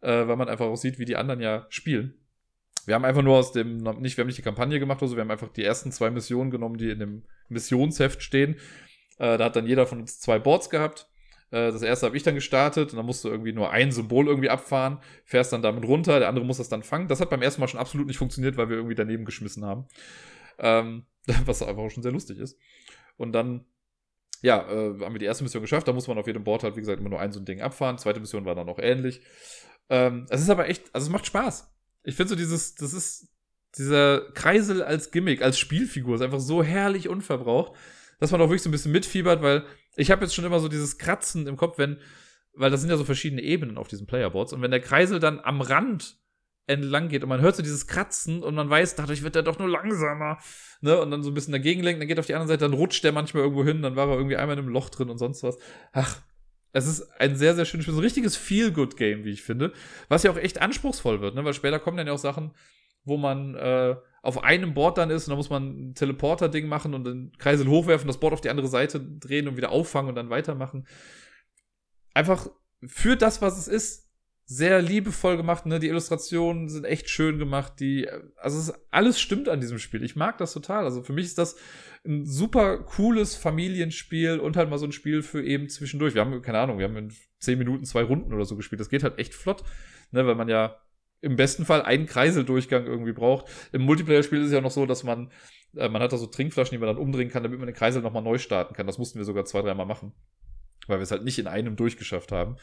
Äh, 0.00 0.28
weil 0.28 0.36
man 0.36 0.48
einfach 0.48 0.64
auch 0.64 0.76
sieht, 0.76 0.98
wie 0.98 1.04
die 1.04 1.16
anderen 1.16 1.40
ja 1.40 1.66
spielen. 1.68 2.14
Wir 2.86 2.94
haben 2.94 3.04
einfach 3.04 3.20
nur 3.20 3.36
aus 3.36 3.52
dem, 3.52 3.82
nicht, 4.00 4.16
wir 4.16 4.22
haben 4.22 4.28
nicht 4.28 4.38
die 4.38 4.42
Kampagne 4.42 4.80
gemacht 4.80 5.02
oder 5.02 5.10
so, 5.10 5.16
wir 5.16 5.20
haben 5.20 5.30
einfach 5.30 5.52
die 5.52 5.62
ersten 5.62 5.92
zwei 5.92 6.08
Missionen 6.08 6.50
genommen, 6.50 6.78
die 6.78 6.88
in 6.88 7.00
dem 7.00 7.24
Missionsheft 7.50 8.22
stehen. 8.22 8.54
Äh, 9.18 9.36
da 9.36 9.44
hat 9.44 9.56
dann 9.56 9.66
jeder 9.66 9.86
von 9.86 10.00
uns 10.00 10.20
zwei 10.20 10.38
Boards 10.38 10.70
gehabt 10.70 11.06
das 11.50 11.82
erste 11.82 12.06
habe 12.06 12.16
ich 12.16 12.22
dann 12.22 12.34
gestartet 12.34 12.90
und 12.90 12.96
dann 12.96 13.06
musst 13.06 13.24
du 13.24 13.28
irgendwie 13.28 13.52
nur 13.52 13.70
ein 13.70 13.90
Symbol 13.90 14.28
irgendwie 14.28 14.50
abfahren, 14.50 14.98
fährst 15.24 15.52
dann 15.52 15.62
damit 15.62 15.84
runter, 15.84 16.18
der 16.18 16.28
andere 16.28 16.44
muss 16.44 16.58
das 16.58 16.68
dann 16.68 16.82
fangen. 16.82 17.08
Das 17.08 17.20
hat 17.20 17.30
beim 17.30 17.42
ersten 17.42 17.60
Mal 17.60 17.68
schon 17.68 17.80
absolut 17.80 18.06
nicht 18.06 18.18
funktioniert, 18.18 18.56
weil 18.56 18.68
wir 18.68 18.76
irgendwie 18.76 18.94
daneben 18.94 19.24
geschmissen 19.24 19.64
haben. 19.64 19.86
Ähm, 20.58 21.06
was 21.44 21.62
einfach 21.62 21.82
auch 21.82 21.90
schon 21.90 22.02
sehr 22.02 22.12
lustig 22.12 22.38
ist. 22.38 22.58
Und 23.16 23.32
dann, 23.32 23.64
ja, 24.42 24.60
äh, 24.70 25.00
haben 25.00 25.14
wir 25.14 25.18
die 25.18 25.26
erste 25.26 25.44
Mission 25.44 25.62
geschafft. 25.62 25.88
Da 25.88 25.92
muss 25.92 26.08
man 26.08 26.18
auf 26.18 26.26
jedem 26.26 26.44
Board 26.44 26.62
halt, 26.62 26.76
wie 26.76 26.80
gesagt, 26.80 27.00
immer 27.00 27.10
nur 27.10 27.20
ein 27.20 27.32
so 27.32 27.40
ein 27.40 27.44
Ding 27.44 27.60
abfahren. 27.60 27.98
Zweite 27.98 28.20
Mission 28.20 28.44
war 28.44 28.54
dann 28.54 28.68
auch 28.68 28.78
ähnlich. 28.78 29.20
Ähm, 29.88 30.26
es 30.30 30.40
ist 30.40 30.50
aber 30.50 30.68
echt, 30.68 30.94
also 30.94 31.06
es 31.06 31.12
macht 31.12 31.26
Spaß. 31.26 31.68
Ich 32.04 32.14
finde 32.14 32.30
so 32.30 32.36
dieses, 32.36 32.76
das 32.76 32.94
ist 32.94 33.28
dieser 33.76 34.32
Kreisel 34.32 34.82
als 34.82 35.10
Gimmick, 35.10 35.42
als 35.42 35.58
Spielfigur, 35.58 36.14
ist 36.14 36.22
einfach 36.22 36.40
so 36.40 36.62
herrlich 36.62 37.08
unverbraucht, 37.08 37.72
dass 38.20 38.30
man 38.30 38.40
auch 38.40 38.48
wirklich 38.48 38.62
so 38.62 38.68
ein 38.68 38.72
bisschen 38.72 38.92
mitfiebert, 38.92 39.42
weil 39.42 39.64
ich 39.96 40.10
habe 40.10 40.22
jetzt 40.22 40.34
schon 40.34 40.44
immer 40.44 40.60
so 40.60 40.68
dieses 40.68 40.98
Kratzen 40.98 41.46
im 41.46 41.56
Kopf, 41.56 41.78
wenn, 41.78 41.98
weil 42.54 42.70
das 42.70 42.80
sind 42.80 42.90
ja 42.90 42.96
so 42.96 43.04
verschiedene 43.04 43.42
Ebenen 43.42 43.78
auf 43.78 43.88
diesen 43.88 44.06
Playerboards 44.06 44.52
und 44.52 44.62
wenn 44.62 44.70
der 44.70 44.80
Kreisel 44.80 45.18
dann 45.18 45.40
am 45.40 45.60
Rand 45.60 46.20
entlang 46.66 47.08
geht 47.08 47.22
und 47.22 47.28
man 47.28 47.40
hört 47.40 47.56
so 47.56 47.62
dieses 47.62 47.86
Kratzen 47.86 48.42
und 48.42 48.54
man 48.54 48.70
weiß, 48.70 48.94
dadurch 48.94 49.22
wird 49.22 49.34
er 49.34 49.42
doch 49.42 49.58
nur 49.58 49.68
langsamer, 49.68 50.38
ne, 50.80 51.00
und 51.00 51.10
dann 51.10 51.22
so 51.22 51.30
ein 51.30 51.34
bisschen 51.34 51.52
dagegen 51.52 51.82
lenkt, 51.82 52.00
dann 52.00 52.08
geht 52.08 52.18
auf 52.18 52.26
die 52.26 52.34
andere 52.34 52.48
Seite, 52.48 52.64
dann 52.64 52.74
rutscht 52.74 53.02
der 53.02 53.12
manchmal 53.12 53.42
irgendwo 53.42 53.64
hin, 53.64 53.82
dann 53.82 53.96
war 53.96 54.08
er 54.08 54.16
irgendwie 54.16 54.36
einmal 54.36 54.56
in 54.56 54.64
einem 54.64 54.72
Loch 54.72 54.88
drin 54.88 55.10
und 55.10 55.18
sonst 55.18 55.42
was. 55.42 55.58
Ach, 55.92 56.20
es 56.72 56.86
ist 56.86 57.10
ein 57.18 57.34
sehr, 57.34 57.56
sehr 57.56 57.64
schönes 57.64 57.84
Spiel, 57.84 57.94
so 57.94 58.00
ein 58.00 58.04
richtiges 58.04 58.36
Feel-Good-Game, 58.36 59.24
wie 59.24 59.30
ich 59.30 59.42
finde, 59.42 59.72
was 60.08 60.22
ja 60.22 60.30
auch 60.30 60.36
echt 60.36 60.62
anspruchsvoll 60.62 61.20
wird, 61.20 61.34
ne, 61.34 61.44
weil 61.44 61.54
später 61.54 61.80
kommen 61.80 61.96
dann 61.96 62.06
ja 62.06 62.12
auch 62.12 62.18
Sachen, 62.18 62.52
wo 63.04 63.16
man 63.16 63.54
äh, 63.54 63.96
auf 64.22 64.42
einem 64.44 64.74
Board 64.74 64.98
dann 64.98 65.10
ist 65.10 65.26
und 65.26 65.30
da 65.30 65.36
muss 65.36 65.50
man 65.50 65.90
ein 65.90 65.94
Teleporter-Ding 65.94 66.66
machen 66.68 66.94
und 66.94 67.04
den 67.04 67.32
Kreisel 67.38 67.68
hochwerfen, 67.68 68.06
das 68.06 68.20
Board 68.20 68.34
auf 68.34 68.40
die 68.40 68.50
andere 68.50 68.68
Seite 68.68 69.00
drehen 69.00 69.48
und 69.48 69.56
wieder 69.56 69.70
auffangen 69.70 70.10
und 70.10 70.14
dann 70.14 70.30
weitermachen. 70.30 70.86
Einfach 72.12 72.48
für 72.86 73.16
das, 73.16 73.40
was 73.40 73.58
es 73.58 73.68
ist, 73.68 74.10
sehr 74.52 74.82
liebevoll 74.82 75.36
gemacht, 75.36 75.64
ne? 75.66 75.78
Die 75.78 75.86
Illustrationen 75.86 76.68
sind 76.68 76.84
echt 76.84 77.08
schön 77.08 77.38
gemacht, 77.38 77.74
die, 77.78 78.08
also 78.36 78.58
es 78.58 78.68
ist, 78.68 78.74
alles 78.90 79.20
stimmt 79.20 79.48
an 79.48 79.60
diesem 79.60 79.78
Spiel. 79.78 80.02
Ich 80.02 80.16
mag 80.16 80.38
das 80.38 80.52
total. 80.52 80.82
Also 80.82 81.04
für 81.04 81.12
mich 81.12 81.26
ist 81.26 81.38
das 81.38 81.54
ein 82.04 82.26
super 82.26 82.78
cooles 82.78 83.36
Familienspiel 83.36 84.40
und 84.40 84.56
halt 84.56 84.68
mal 84.68 84.78
so 84.78 84.86
ein 84.86 84.92
Spiel 84.92 85.22
für 85.22 85.44
eben 85.44 85.68
zwischendurch. 85.68 86.14
Wir 86.14 86.22
haben, 86.22 86.42
keine 86.42 86.58
Ahnung, 86.58 86.78
wir 86.78 86.86
haben 86.86 86.96
in 86.96 87.12
zehn 87.38 87.58
Minuten 87.58 87.84
zwei 87.84 88.02
Runden 88.02 88.32
oder 88.34 88.44
so 88.44 88.56
gespielt. 88.56 88.80
Das 88.80 88.88
geht 88.88 89.04
halt 89.04 89.20
echt 89.20 89.34
flott, 89.34 89.62
ne? 90.10 90.26
Weil 90.26 90.34
man 90.34 90.48
ja 90.48 90.80
im 91.20 91.36
besten 91.36 91.64
Fall 91.64 91.82
einen 91.82 92.06
Kreiseldurchgang 92.06 92.86
irgendwie 92.86 93.12
braucht. 93.12 93.46
Im 93.72 93.82
Multiplayer-Spiel 93.82 94.40
ist 94.40 94.46
es 94.46 94.52
ja 94.52 94.60
noch 94.60 94.70
so, 94.70 94.86
dass 94.86 95.04
man, 95.04 95.30
äh, 95.76 95.88
man 95.88 96.02
hat 96.02 96.12
da 96.12 96.16
so 96.16 96.26
Trinkflaschen, 96.26 96.72
die 96.72 96.78
man 96.78 96.88
dann 96.88 97.02
umdrehen 97.02 97.30
kann, 97.30 97.42
damit 97.42 97.58
man 97.58 97.66
den 97.66 97.76
Kreisel 97.76 98.02
nochmal 98.02 98.22
neu 98.22 98.38
starten 98.38 98.74
kann. 98.74 98.86
Das 98.86 98.98
mussten 98.98 99.18
wir 99.18 99.24
sogar 99.24 99.44
zwei, 99.44 99.62
dreimal 99.62 99.86
machen. 99.86 100.12
Weil 100.86 100.98
wir 100.98 101.02
es 101.02 101.10
halt 101.10 101.24
nicht 101.24 101.38
in 101.38 101.46
einem 101.46 101.76
durchgeschafft 101.76 102.32
haben. 102.32 102.56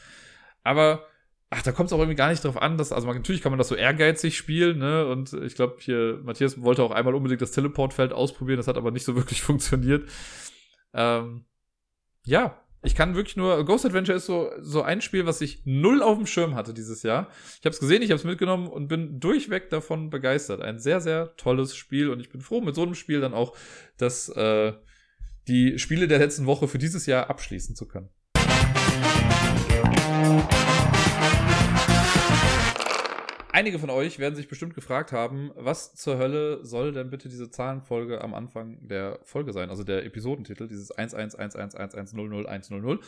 Aber 0.64 1.06
ach, 1.50 1.62
da 1.62 1.72
kommt 1.72 1.88
es 1.88 1.92
auch 1.92 1.98
irgendwie 1.98 2.16
gar 2.16 2.30
nicht 2.30 2.44
drauf 2.44 2.60
an, 2.60 2.76
dass, 2.76 2.92
also 2.92 3.06
man, 3.06 3.16
natürlich 3.16 3.42
kann 3.42 3.52
man 3.52 3.58
das 3.58 3.68
so 3.68 3.74
ehrgeizig 3.74 4.36
spielen, 4.36 4.78
ne? 4.78 5.06
Und 5.06 5.32
ich 5.32 5.54
glaube, 5.54 5.76
hier, 5.80 6.20
Matthias 6.24 6.60
wollte 6.60 6.82
auch 6.82 6.90
einmal 6.90 7.14
unbedingt 7.14 7.40
das 7.40 7.52
Teleportfeld 7.52 8.12
ausprobieren, 8.12 8.58
das 8.58 8.68
hat 8.68 8.76
aber 8.76 8.90
nicht 8.90 9.04
so 9.04 9.16
wirklich 9.16 9.42
funktioniert. 9.42 10.08
Ähm, 10.92 11.44
ja, 12.24 12.60
ich 12.82 12.94
kann 12.94 13.16
wirklich 13.16 13.36
nur, 13.36 13.64
Ghost 13.64 13.84
Adventure 13.84 14.16
ist 14.16 14.26
so, 14.26 14.50
so 14.60 14.82
ein 14.82 15.00
Spiel, 15.00 15.26
was 15.26 15.40
ich 15.40 15.62
null 15.64 16.02
auf 16.02 16.16
dem 16.16 16.26
Schirm 16.26 16.54
hatte 16.54 16.72
dieses 16.72 17.02
Jahr. 17.02 17.28
Ich 17.58 17.64
habe 17.64 17.70
es 17.70 17.80
gesehen, 17.80 18.02
ich 18.02 18.10
habe 18.10 18.18
es 18.18 18.24
mitgenommen 18.24 18.68
und 18.68 18.86
bin 18.86 19.18
durchweg 19.18 19.68
davon 19.70 20.10
begeistert. 20.10 20.60
Ein 20.60 20.78
sehr, 20.78 21.00
sehr 21.00 21.34
tolles 21.36 21.74
Spiel 21.74 22.08
und 22.08 22.20
ich 22.20 22.30
bin 22.30 22.40
froh 22.40 22.60
mit 22.60 22.74
so 22.74 22.82
einem 22.82 22.94
Spiel 22.94 23.20
dann 23.20 23.34
auch, 23.34 23.56
dass 23.96 24.28
äh, 24.28 24.72
die 25.48 25.78
Spiele 25.78 26.06
der 26.06 26.18
letzten 26.18 26.46
Woche 26.46 26.68
für 26.68 26.78
dieses 26.78 27.06
Jahr 27.06 27.28
abschließen 27.28 27.74
zu 27.74 27.88
können. 27.88 28.10
Einige 33.58 33.80
von 33.80 33.90
euch 33.90 34.20
werden 34.20 34.36
sich 34.36 34.46
bestimmt 34.46 34.76
gefragt 34.76 35.10
haben, 35.10 35.50
was 35.56 35.96
zur 35.96 36.16
Hölle 36.16 36.64
soll 36.64 36.92
denn 36.92 37.10
bitte 37.10 37.28
diese 37.28 37.50
Zahlenfolge 37.50 38.20
am 38.20 38.32
Anfang 38.32 38.78
der 38.86 39.18
Folge 39.24 39.52
sein, 39.52 39.68
also 39.68 39.82
der 39.82 40.06
Episodentitel, 40.06 40.68
dieses 40.68 40.96
111111100. 40.96 43.00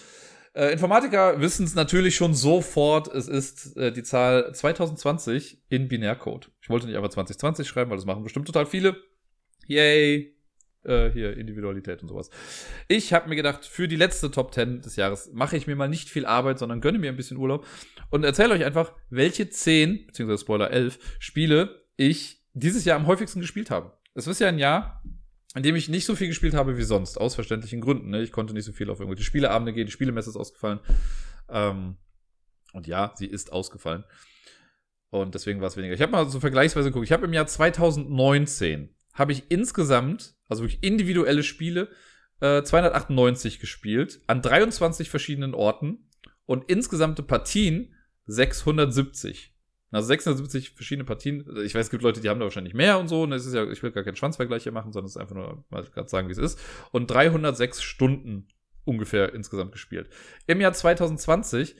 Äh, 0.54 0.72
Informatiker 0.72 1.40
wissen 1.40 1.66
es 1.66 1.76
natürlich 1.76 2.16
schon 2.16 2.34
sofort, 2.34 3.06
es 3.14 3.28
ist 3.28 3.76
äh, 3.76 3.92
die 3.92 4.02
Zahl 4.02 4.52
2020 4.52 5.62
in 5.68 5.86
Binärcode. 5.86 6.50
Ich 6.60 6.68
wollte 6.68 6.86
nicht 6.86 6.96
einfach 6.96 7.10
2020 7.10 7.68
schreiben, 7.68 7.90
weil 7.90 7.98
das 7.98 8.06
machen 8.06 8.24
bestimmt 8.24 8.46
total 8.46 8.66
viele. 8.66 8.96
Yay! 9.68 10.34
Äh, 10.82 11.10
hier 11.10 11.36
Individualität 11.36 12.00
und 12.00 12.08
sowas. 12.08 12.30
Ich 12.88 13.12
habe 13.12 13.28
mir 13.28 13.36
gedacht, 13.36 13.66
für 13.66 13.86
die 13.86 13.96
letzte 13.96 14.30
Top 14.30 14.54
10 14.54 14.80
des 14.80 14.96
Jahres 14.96 15.30
mache 15.34 15.58
ich 15.58 15.66
mir 15.66 15.76
mal 15.76 15.88
nicht 15.88 16.08
viel 16.08 16.24
Arbeit, 16.24 16.58
sondern 16.58 16.80
gönne 16.80 16.98
mir 16.98 17.10
ein 17.10 17.16
bisschen 17.16 17.36
Urlaub 17.36 17.66
und 18.08 18.24
erzähle 18.24 18.54
euch 18.54 18.64
einfach, 18.64 18.94
welche 19.10 19.50
10, 19.50 20.06
beziehungsweise 20.06 20.40
Spoiler 20.40 20.70
11, 20.70 20.98
Spiele 21.18 21.84
ich 21.98 22.42
dieses 22.54 22.86
Jahr 22.86 22.98
am 22.98 23.06
häufigsten 23.06 23.40
gespielt 23.42 23.70
habe. 23.70 23.92
Es 24.14 24.26
ist 24.26 24.40
ja 24.40 24.48
ein 24.48 24.58
Jahr, 24.58 25.02
in 25.54 25.62
dem 25.62 25.76
ich 25.76 25.90
nicht 25.90 26.06
so 26.06 26.16
viel 26.16 26.28
gespielt 26.28 26.54
habe 26.54 26.78
wie 26.78 26.82
sonst, 26.82 27.18
aus 27.18 27.34
verständlichen 27.34 27.82
Gründen. 27.82 28.08
Ne? 28.08 28.22
Ich 28.22 28.32
konnte 28.32 28.54
nicht 28.54 28.64
so 28.64 28.72
viel 28.72 28.88
auf 28.88 29.00
irgendwelche 29.00 29.24
Spieleabende 29.24 29.74
gehen, 29.74 29.84
die 29.84 29.92
Spielemesse 29.92 30.30
ist 30.30 30.36
ausgefallen. 30.36 30.80
Ähm, 31.50 31.98
und 32.72 32.86
ja, 32.86 33.12
sie 33.16 33.26
ist 33.26 33.52
ausgefallen. 33.52 34.04
Und 35.10 35.34
deswegen 35.34 35.60
war 35.60 35.68
es 35.68 35.76
weniger. 35.76 35.92
Ich 35.92 36.00
habe 36.00 36.12
mal 36.12 36.26
so 36.26 36.40
vergleichsweise 36.40 36.88
geguckt. 36.88 37.04
Ich 37.04 37.12
habe 37.12 37.26
im 37.26 37.34
Jahr 37.34 37.46
2019 37.46 38.94
habe 39.14 39.32
ich 39.32 39.50
insgesamt, 39.50 40.34
also 40.48 40.62
wirklich 40.62 40.82
individuelle 40.82 41.42
Spiele, 41.42 41.88
äh, 42.40 42.62
298 42.62 43.60
gespielt, 43.60 44.20
an 44.26 44.42
23 44.42 45.10
verschiedenen 45.10 45.54
Orten 45.54 46.08
und 46.46 46.70
insgesamte 46.70 47.22
Partien 47.22 47.94
670. 48.26 49.54
Also 49.92 50.06
670 50.06 50.70
verschiedene 50.70 51.04
Partien. 51.04 51.44
Ich 51.64 51.74
weiß, 51.74 51.86
es 51.86 51.90
gibt 51.90 52.02
Leute, 52.02 52.20
die 52.20 52.28
haben 52.28 52.38
da 52.38 52.44
wahrscheinlich 52.44 52.74
mehr 52.74 52.98
und 52.98 53.08
so. 53.08 53.22
Und 53.22 53.32
es 53.32 53.44
ist 53.44 53.54
ja, 53.54 53.68
ich 53.68 53.82
will 53.82 53.90
gar 53.90 54.04
keinen 54.04 54.16
Schwanzvergleich 54.16 54.62
hier 54.62 54.72
machen, 54.72 54.92
sondern 54.92 55.06
es 55.06 55.16
ist 55.16 55.20
einfach 55.20 55.34
nur 55.34 55.64
mal 55.68 55.82
gerade 55.82 56.08
sagen, 56.08 56.28
wie 56.28 56.32
es 56.32 56.38
ist. 56.38 56.60
Und 56.92 57.10
306 57.10 57.82
Stunden 57.82 58.46
ungefähr 58.84 59.34
insgesamt 59.34 59.72
gespielt. 59.72 60.08
Im 60.46 60.60
Jahr 60.60 60.72
2020 60.72 61.74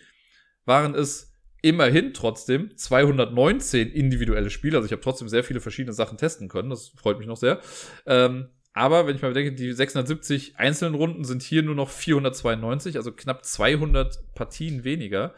waren 0.64 0.94
es 0.94 1.29
immerhin 1.62 2.14
trotzdem 2.14 2.76
219 2.76 3.90
individuelle 3.90 4.50
Spiele. 4.50 4.76
Also 4.76 4.86
ich 4.86 4.92
habe 4.92 5.02
trotzdem 5.02 5.28
sehr 5.28 5.44
viele 5.44 5.60
verschiedene 5.60 5.92
Sachen 5.92 6.18
testen 6.18 6.48
können. 6.48 6.70
Das 6.70 6.88
freut 6.88 7.18
mich 7.18 7.26
noch 7.26 7.36
sehr. 7.36 7.60
Ähm, 8.06 8.48
aber 8.72 9.06
wenn 9.06 9.16
ich 9.16 9.22
mal 9.22 9.32
bedenke, 9.32 9.52
die 9.52 9.72
670 9.72 10.56
einzelnen 10.56 10.94
Runden 10.94 11.24
sind 11.24 11.42
hier 11.42 11.62
nur 11.62 11.74
noch 11.74 11.90
492, 11.90 12.96
also 12.96 13.12
knapp 13.12 13.44
200 13.44 14.34
Partien 14.34 14.84
weniger 14.84 15.34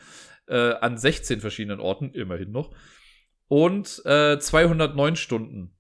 äh, 0.47 0.75
an 0.75 0.99
16 0.99 1.41
verschiedenen 1.41 1.81
Orten, 1.81 2.11
immerhin 2.13 2.53
noch. 2.53 2.75
Und 3.49 4.03
äh, 4.05 4.39
209 4.39 5.17
Stunden 5.17 5.75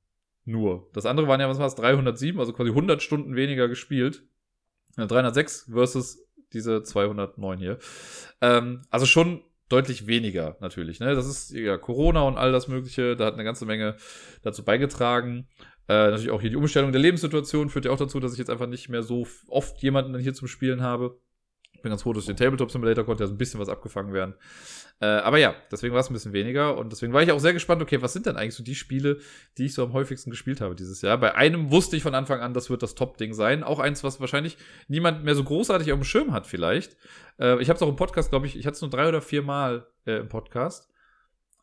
nur. 0.44 0.90
Das 0.92 1.06
andere 1.06 1.28
waren 1.28 1.40
ja, 1.40 1.48
was 1.48 1.58
war 1.58 1.66
es, 1.66 1.74
307, 1.74 2.40
also 2.40 2.52
quasi 2.52 2.70
100 2.70 3.02
Stunden 3.02 3.36
weniger 3.36 3.68
gespielt. 3.68 4.24
306 4.96 5.70
versus 5.72 6.26
diese 6.52 6.82
209 6.82 7.58
hier. 7.58 7.78
Ähm, 8.40 8.82
also 8.90 9.06
schon 9.06 9.42
deutlich 9.72 10.06
weniger 10.06 10.56
natürlich. 10.60 11.00
Ne? 11.00 11.14
Das 11.14 11.26
ist 11.26 11.52
ja 11.52 11.78
Corona 11.78 12.22
und 12.22 12.36
all 12.36 12.52
das 12.52 12.68
Mögliche. 12.68 13.16
Da 13.16 13.26
hat 13.26 13.34
eine 13.34 13.44
ganze 13.44 13.66
Menge 13.66 13.96
dazu 14.42 14.64
beigetragen. 14.64 15.48
Äh, 15.88 16.10
natürlich 16.10 16.30
auch 16.30 16.40
hier 16.40 16.50
die 16.50 16.56
Umstellung 16.56 16.92
der 16.92 17.00
Lebenssituation 17.00 17.70
führt 17.70 17.86
ja 17.86 17.90
auch 17.90 17.98
dazu, 17.98 18.20
dass 18.20 18.32
ich 18.32 18.38
jetzt 18.38 18.50
einfach 18.50 18.68
nicht 18.68 18.88
mehr 18.88 19.02
so 19.02 19.26
oft 19.48 19.82
jemanden 19.82 20.16
hier 20.18 20.34
zum 20.34 20.48
Spielen 20.48 20.82
habe. 20.82 21.18
Ich 21.82 21.84
bin 21.84 21.90
ganz 21.90 22.02
froh, 22.04 22.12
dass 22.12 22.26
den 22.26 22.36
Tabletop 22.36 22.70
Simulator 22.70 23.04
konnte 23.04 23.24
ja 23.24 23.26
so 23.26 23.34
ein 23.34 23.38
bisschen 23.38 23.58
was 23.58 23.68
abgefangen 23.68 24.12
werden. 24.12 24.34
Äh, 25.00 25.06
aber 25.06 25.38
ja, 25.38 25.56
deswegen 25.72 25.92
war 25.94 26.00
es 26.00 26.08
ein 26.08 26.12
bisschen 26.12 26.32
weniger 26.32 26.78
und 26.78 26.92
deswegen 26.92 27.12
war 27.12 27.20
ich 27.24 27.32
auch 27.32 27.40
sehr 27.40 27.52
gespannt, 27.52 27.82
okay, 27.82 28.00
was 28.00 28.12
sind 28.12 28.26
denn 28.26 28.36
eigentlich 28.36 28.54
so 28.54 28.62
die 28.62 28.76
Spiele, 28.76 29.18
die 29.58 29.64
ich 29.64 29.74
so 29.74 29.82
am 29.82 29.92
häufigsten 29.92 30.30
gespielt 30.30 30.60
habe 30.60 30.76
dieses 30.76 31.02
Jahr? 31.02 31.18
Bei 31.18 31.34
einem 31.34 31.72
wusste 31.72 31.96
ich 31.96 32.04
von 32.04 32.14
Anfang 32.14 32.38
an, 32.38 32.54
das 32.54 32.70
wird 32.70 32.84
das 32.84 32.94
Top-Ding 32.94 33.34
sein. 33.34 33.64
Auch 33.64 33.80
eins, 33.80 34.04
was 34.04 34.20
wahrscheinlich 34.20 34.58
niemand 34.86 35.24
mehr 35.24 35.34
so 35.34 35.42
großartig 35.42 35.90
auf 35.90 35.98
dem 35.98 36.04
Schirm 36.04 36.32
hat, 36.32 36.46
vielleicht. 36.46 36.96
Äh, 37.40 37.60
ich 37.60 37.68
habe 37.68 37.78
es 37.78 37.82
auch 37.82 37.88
im 37.88 37.96
Podcast, 37.96 38.30
glaube 38.30 38.46
ich, 38.46 38.56
ich 38.56 38.64
hatte 38.64 38.76
es 38.76 38.80
nur 38.80 38.90
drei 38.90 39.08
oder 39.08 39.20
vier 39.20 39.42
Mal 39.42 39.88
äh, 40.06 40.18
im 40.18 40.28
Podcast. 40.28 40.88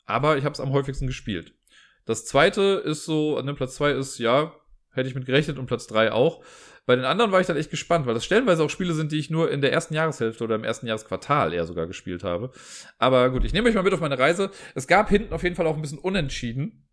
Aber 0.06 0.38
ich 0.38 0.44
habe 0.44 0.52
es 0.52 0.60
am 0.60 0.74
häufigsten 0.74 1.08
gespielt. 1.08 1.54
Das 2.04 2.26
zweite 2.26 2.84
ist 2.84 3.06
so, 3.06 3.38
an 3.38 3.46
dem 3.46 3.56
Platz 3.56 3.76
zwei 3.76 3.92
ist, 3.92 4.20
ja, 4.20 4.54
hätte 4.92 5.08
ich 5.08 5.16
mit 5.16 5.26
gerechnet 5.26 5.58
und 5.58 5.68
Platz 5.68 5.88
drei 5.88 6.12
auch. 6.12 6.44
Bei 6.90 6.96
den 6.96 7.06
anderen 7.06 7.32
war 7.32 7.40
ich 7.40 7.46
dann 7.46 7.56
echt 7.56 7.70
gespannt, 7.70 8.08
weil 8.08 8.16
das 8.16 8.26
stellenweise 8.26 8.64
auch 8.64 8.70
Spiele 8.72 8.96
sind, 8.96 9.12
die 9.12 9.20
ich 9.20 9.30
nur 9.30 9.52
in 9.52 9.62
der 9.62 9.72
ersten 9.72 9.94
Jahreshälfte 9.94 10.44
oder 10.44 10.56
im 10.56 10.64
ersten 10.64 10.88
Jahresquartal 10.88 11.54
eher 11.54 11.68
sogar 11.68 11.86
gespielt 11.86 12.24
habe. 12.24 12.50
Aber 12.98 13.30
gut, 13.30 13.46
ich 13.46 13.54
nehme 13.54 13.70
euch 13.70 13.76
mal 13.76 13.84
mit 13.84 13.94
auf 13.94 14.00
meine 14.00 14.18
Reise. 14.18 14.50
Es 14.74 14.88
gab 14.88 15.08
hinten 15.08 15.32
auf 15.32 15.44
jeden 15.44 15.56
Fall 15.56 15.68
auch 15.68 15.76
ein 15.76 15.84
bisschen 15.84 16.00
unentschieden. 16.00 16.90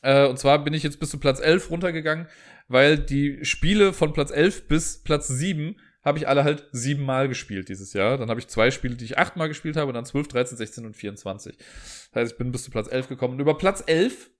Äh, 0.00 0.26
und 0.26 0.38
zwar 0.38 0.64
bin 0.64 0.72
ich 0.72 0.82
jetzt 0.82 1.00
bis 1.00 1.10
zu 1.10 1.20
Platz 1.20 1.38
11 1.38 1.70
runtergegangen, 1.70 2.28
weil 2.68 2.96
die 2.96 3.44
Spiele 3.44 3.92
von 3.92 4.14
Platz 4.14 4.30
11 4.30 4.68
bis 4.68 5.02
Platz 5.02 5.28
7 5.28 5.76
habe 6.02 6.16
ich 6.16 6.28
alle 6.28 6.42
halt 6.42 6.66
siebenmal 6.72 7.28
gespielt 7.28 7.68
dieses 7.68 7.92
Jahr. 7.92 8.16
Dann 8.16 8.30
habe 8.30 8.40
ich 8.40 8.48
zwei 8.48 8.70
Spiele, 8.70 8.96
die 8.96 9.04
ich 9.04 9.18
achtmal 9.18 9.48
gespielt 9.48 9.76
habe, 9.76 9.88
und 9.88 9.96
dann 9.96 10.06
12, 10.06 10.28
13, 10.28 10.56
16 10.56 10.86
und 10.86 10.96
24. 10.96 11.58
Das 11.58 12.10
heißt, 12.14 12.32
ich 12.32 12.38
bin 12.38 12.52
bis 12.52 12.64
zu 12.64 12.70
Platz 12.70 12.90
11 12.90 13.08
gekommen. 13.08 13.34
Und 13.34 13.40
über 13.40 13.58
Platz 13.58 13.84
11 13.86 14.30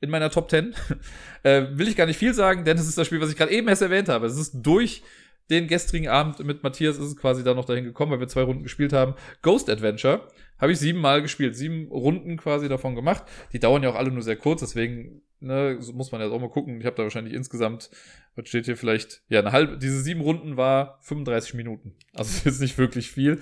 in 0.00 0.10
meiner 0.10 0.30
Top 0.30 0.50
10. 0.50 0.74
äh, 1.42 1.66
will 1.72 1.88
ich 1.88 1.96
gar 1.96 2.06
nicht 2.06 2.18
viel 2.18 2.34
sagen, 2.34 2.64
denn 2.64 2.76
es 2.78 2.88
ist 2.88 2.98
das 2.98 3.06
Spiel, 3.06 3.20
was 3.20 3.30
ich 3.30 3.36
gerade 3.36 3.52
eben 3.52 3.68
erst 3.68 3.82
erwähnt 3.82 4.08
habe. 4.08 4.26
Es 4.26 4.36
ist 4.36 4.52
durch 4.54 5.02
den 5.50 5.68
gestrigen 5.68 6.08
Abend 6.08 6.44
mit 6.44 6.62
Matthias 6.62 6.96
ist 6.96 7.04
es 7.04 7.16
quasi 7.16 7.44
da 7.44 7.54
noch 7.54 7.64
dahin 7.64 7.84
gekommen, 7.84 8.12
weil 8.12 8.20
wir 8.20 8.28
zwei 8.28 8.42
Runden 8.42 8.64
gespielt 8.64 8.92
haben. 8.92 9.14
Ghost 9.42 9.70
Adventure 9.70 10.28
habe 10.58 10.72
ich 10.72 10.78
siebenmal 10.78 11.22
gespielt, 11.22 11.54
sieben 11.54 11.86
Runden 11.88 12.36
quasi 12.36 12.68
davon 12.68 12.94
gemacht. 12.94 13.24
Die 13.52 13.60
dauern 13.60 13.82
ja 13.82 13.90
auch 13.90 13.94
alle 13.94 14.10
nur 14.10 14.22
sehr 14.22 14.36
kurz, 14.36 14.60
deswegen 14.60 15.22
ne, 15.40 15.78
muss 15.92 16.10
man 16.10 16.20
ja 16.20 16.28
auch 16.28 16.40
mal 16.40 16.50
gucken. 16.50 16.80
Ich 16.80 16.86
habe 16.86 16.96
da 16.96 17.04
wahrscheinlich 17.04 17.34
insgesamt, 17.34 17.90
was 18.34 18.48
steht 18.48 18.64
hier 18.64 18.76
vielleicht, 18.76 19.22
ja, 19.28 19.40
eine 19.40 19.52
halbe, 19.52 19.78
diese 19.78 20.00
sieben 20.00 20.20
Runden 20.20 20.56
war 20.56 20.98
35 21.02 21.54
Minuten. 21.54 21.94
Also 22.12 22.30
ist 22.36 22.44
jetzt 22.44 22.60
nicht 22.60 22.78
wirklich 22.78 23.10
viel. 23.10 23.40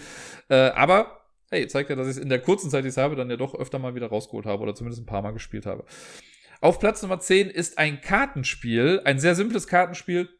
Äh, 0.48 0.70
aber 0.70 1.20
hey, 1.50 1.66
zeigt 1.68 1.88
ja, 1.88 1.96
dass 1.96 2.08
ich 2.08 2.16
es 2.16 2.22
in 2.22 2.28
der 2.28 2.40
kurzen 2.40 2.68
Zeit, 2.68 2.84
die 2.84 2.88
ich 2.88 2.96
habe, 2.96 3.16
dann 3.16 3.30
ja 3.30 3.36
doch 3.36 3.54
öfter 3.54 3.78
mal 3.78 3.94
wieder 3.94 4.08
rausgeholt 4.08 4.44
habe 4.44 4.62
oder 4.62 4.74
zumindest 4.74 5.02
ein 5.02 5.06
paar 5.06 5.22
Mal 5.22 5.32
gespielt 5.32 5.66
habe. 5.66 5.84
Auf 6.64 6.78
Platz 6.78 7.02
Nummer 7.02 7.20
10 7.20 7.50
ist 7.50 7.76
ein 7.76 8.00
Kartenspiel, 8.00 9.02
ein 9.04 9.18
sehr 9.18 9.34
simples 9.34 9.66
Kartenspiel. 9.66 10.30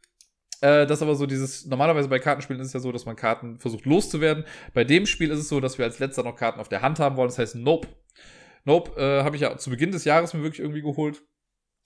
Äh, 0.63 0.87
das 0.87 1.03
aber 1.03 1.17
so 1.17 1.27
dieses, 1.27 1.67
normalerweise 1.67 2.09
bei 2.09 2.19
Kartenspielen 2.19 2.63
ist 2.63 2.69
es 2.69 2.73
ja 2.73 2.81
so, 2.81 2.93
dass 2.93 3.05
man 3.05 3.15
Karten 3.15 3.59
versucht 3.59 3.85
loszuwerden. 3.85 4.47
Bei 4.73 4.85
dem 4.85 5.05
Spiel 5.05 5.31
ist 5.31 5.41
es 5.41 5.51
so, 5.51 5.61
dass 5.61 5.77
wir 5.77 5.85
als 5.85 5.99
letzter 5.99 6.23
noch 6.23 6.35
Karten 6.35 6.61
auf 6.61 6.71
der 6.71 6.81
Hand 6.81 6.99
haben 6.99 7.19
wollen. 7.19 7.29
Das 7.29 7.39
heißt 7.39 7.57
Nope. 7.57 7.89
Nope 8.65 8.99
äh, 8.99 9.23
habe 9.23 9.37
ich 9.37 9.43
ja 9.43 9.59
zu 9.59 9.69
Beginn 9.69 9.93
des 9.93 10.07
Jahres 10.07 10.33
mir 10.33 10.43
wirklich 10.43 10.61
irgendwie 10.61 10.81
geholt. 10.81 11.21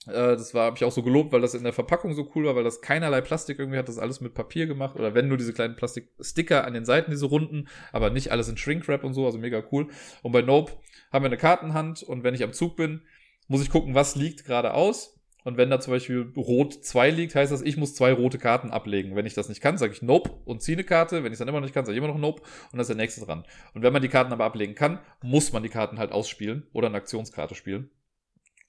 Äh, 0.06 0.12
das 0.12 0.54
war, 0.54 0.66
habe 0.66 0.76
ich 0.76 0.84
auch 0.84 0.92
so 0.92 1.02
gelobt, 1.02 1.32
weil 1.32 1.40
das 1.40 1.54
in 1.54 1.64
der 1.64 1.72
Verpackung 1.72 2.14
so 2.14 2.30
cool 2.36 2.44
war, 2.44 2.54
weil 2.54 2.62
das 2.62 2.80
keinerlei 2.80 3.20
Plastik 3.22 3.58
irgendwie 3.58 3.78
hat, 3.78 3.88
das 3.88 3.98
alles 3.98 4.20
mit 4.20 4.34
Papier 4.34 4.68
gemacht. 4.68 4.94
Oder 4.94 5.14
wenn 5.14 5.26
nur 5.26 5.36
diese 5.36 5.52
kleinen 5.52 5.74
Plastiksticker 5.74 6.64
an 6.64 6.74
den 6.74 6.84
Seiten, 6.84 7.10
diese 7.10 7.26
runden, 7.26 7.66
aber 7.90 8.10
nicht 8.10 8.30
alles 8.30 8.48
in 8.48 8.56
Shrinkwrap 8.56 9.02
und 9.02 9.14
so, 9.14 9.26
also 9.26 9.36
mega 9.36 9.64
cool. 9.72 9.88
Und 10.22 10.30
bei 10.30 10.42
Nope 10.42 10.74
haben 11.12 11.24
wir 11.24 11.28
eine 11.28 11.38
Kartenhand 11.38 12.04
und 12.04 12.22
wenn 12.22 12.34
ich 12.34 12.44
am 12.44 12.52
Zug 12.52 12.76
bin, 12.76 13.02
muss 13.48 13.62
ich 13.62 13.70
gucken, 13.70 13.94
was 13.94 14.14
liegt 14.14 14.44
gerade 14.44 14.74
aus. 14.74 15.18
Und 15.44 15.56
wenn 15.56 15.70
da 15.70 15.80
zum 15.80 15.92
Beispiel 15.92 16.32
Rot 16.36 16.74
2 16.84 17.10
liegt, 17.10 17.34
heißt 17.34 17.50
das, 17.50 17.62
ich 17.62 17.78
muss 17.78 17.94
zwei 17.94 18.12
rote 18.12 18.38
Karten 18.38 18.70
ablegen. 18.70 19.16
Wenn 19.16 19.24
ich 19.24 19.34
das 19.34 19.48
nicht 19.48 19.62
kann, 19.62 19.78
sage 19.78 19.92
ich 19.92 20.02
Nope 20.02 20.30
und 20.44 20.62
ziehe 20.62 20.76
eine 20.76 20.84
Karte. 20.84 21.24
Wenn 21.24 21.32
ich 21.32 21.32
es 21.32 21.38
dann 21.38 21.48
immer 21.48 21.60
noch 21.60 21.64
nicht 21.64 21.74
kann, 21.74 21.86
sage 21.86 21.96
ich 21.96 22.04
immer 22.04 22.12
noch 22.12 22.20
Nope 22.20 22.42
und 22.42 22.72
dann 22.72 22.80
ist 22.80 22.88
der 22.88 22.96
nächste 22.96 23.24
dran. 23.24 23.44
Und 23.72 23.82
wenn 23.82 23.92
man 23.92 24.02
die 24.02 24.08
Karten 24.08 24.32
aber 24.32 24.44
ablegen 24.44 24.74
kann, 24.74 25.00
muss 25.22 25.52
man 25.52 25.62
die 25.62 25.70
Karten 25.70 25.98
halt 25.98 26.12
ausspielen 26.12 26.66
oder 26.72 26.88
eine 26.88 26.98
Aktionskarte 26.98 27.54
spielen. 27.54 27.90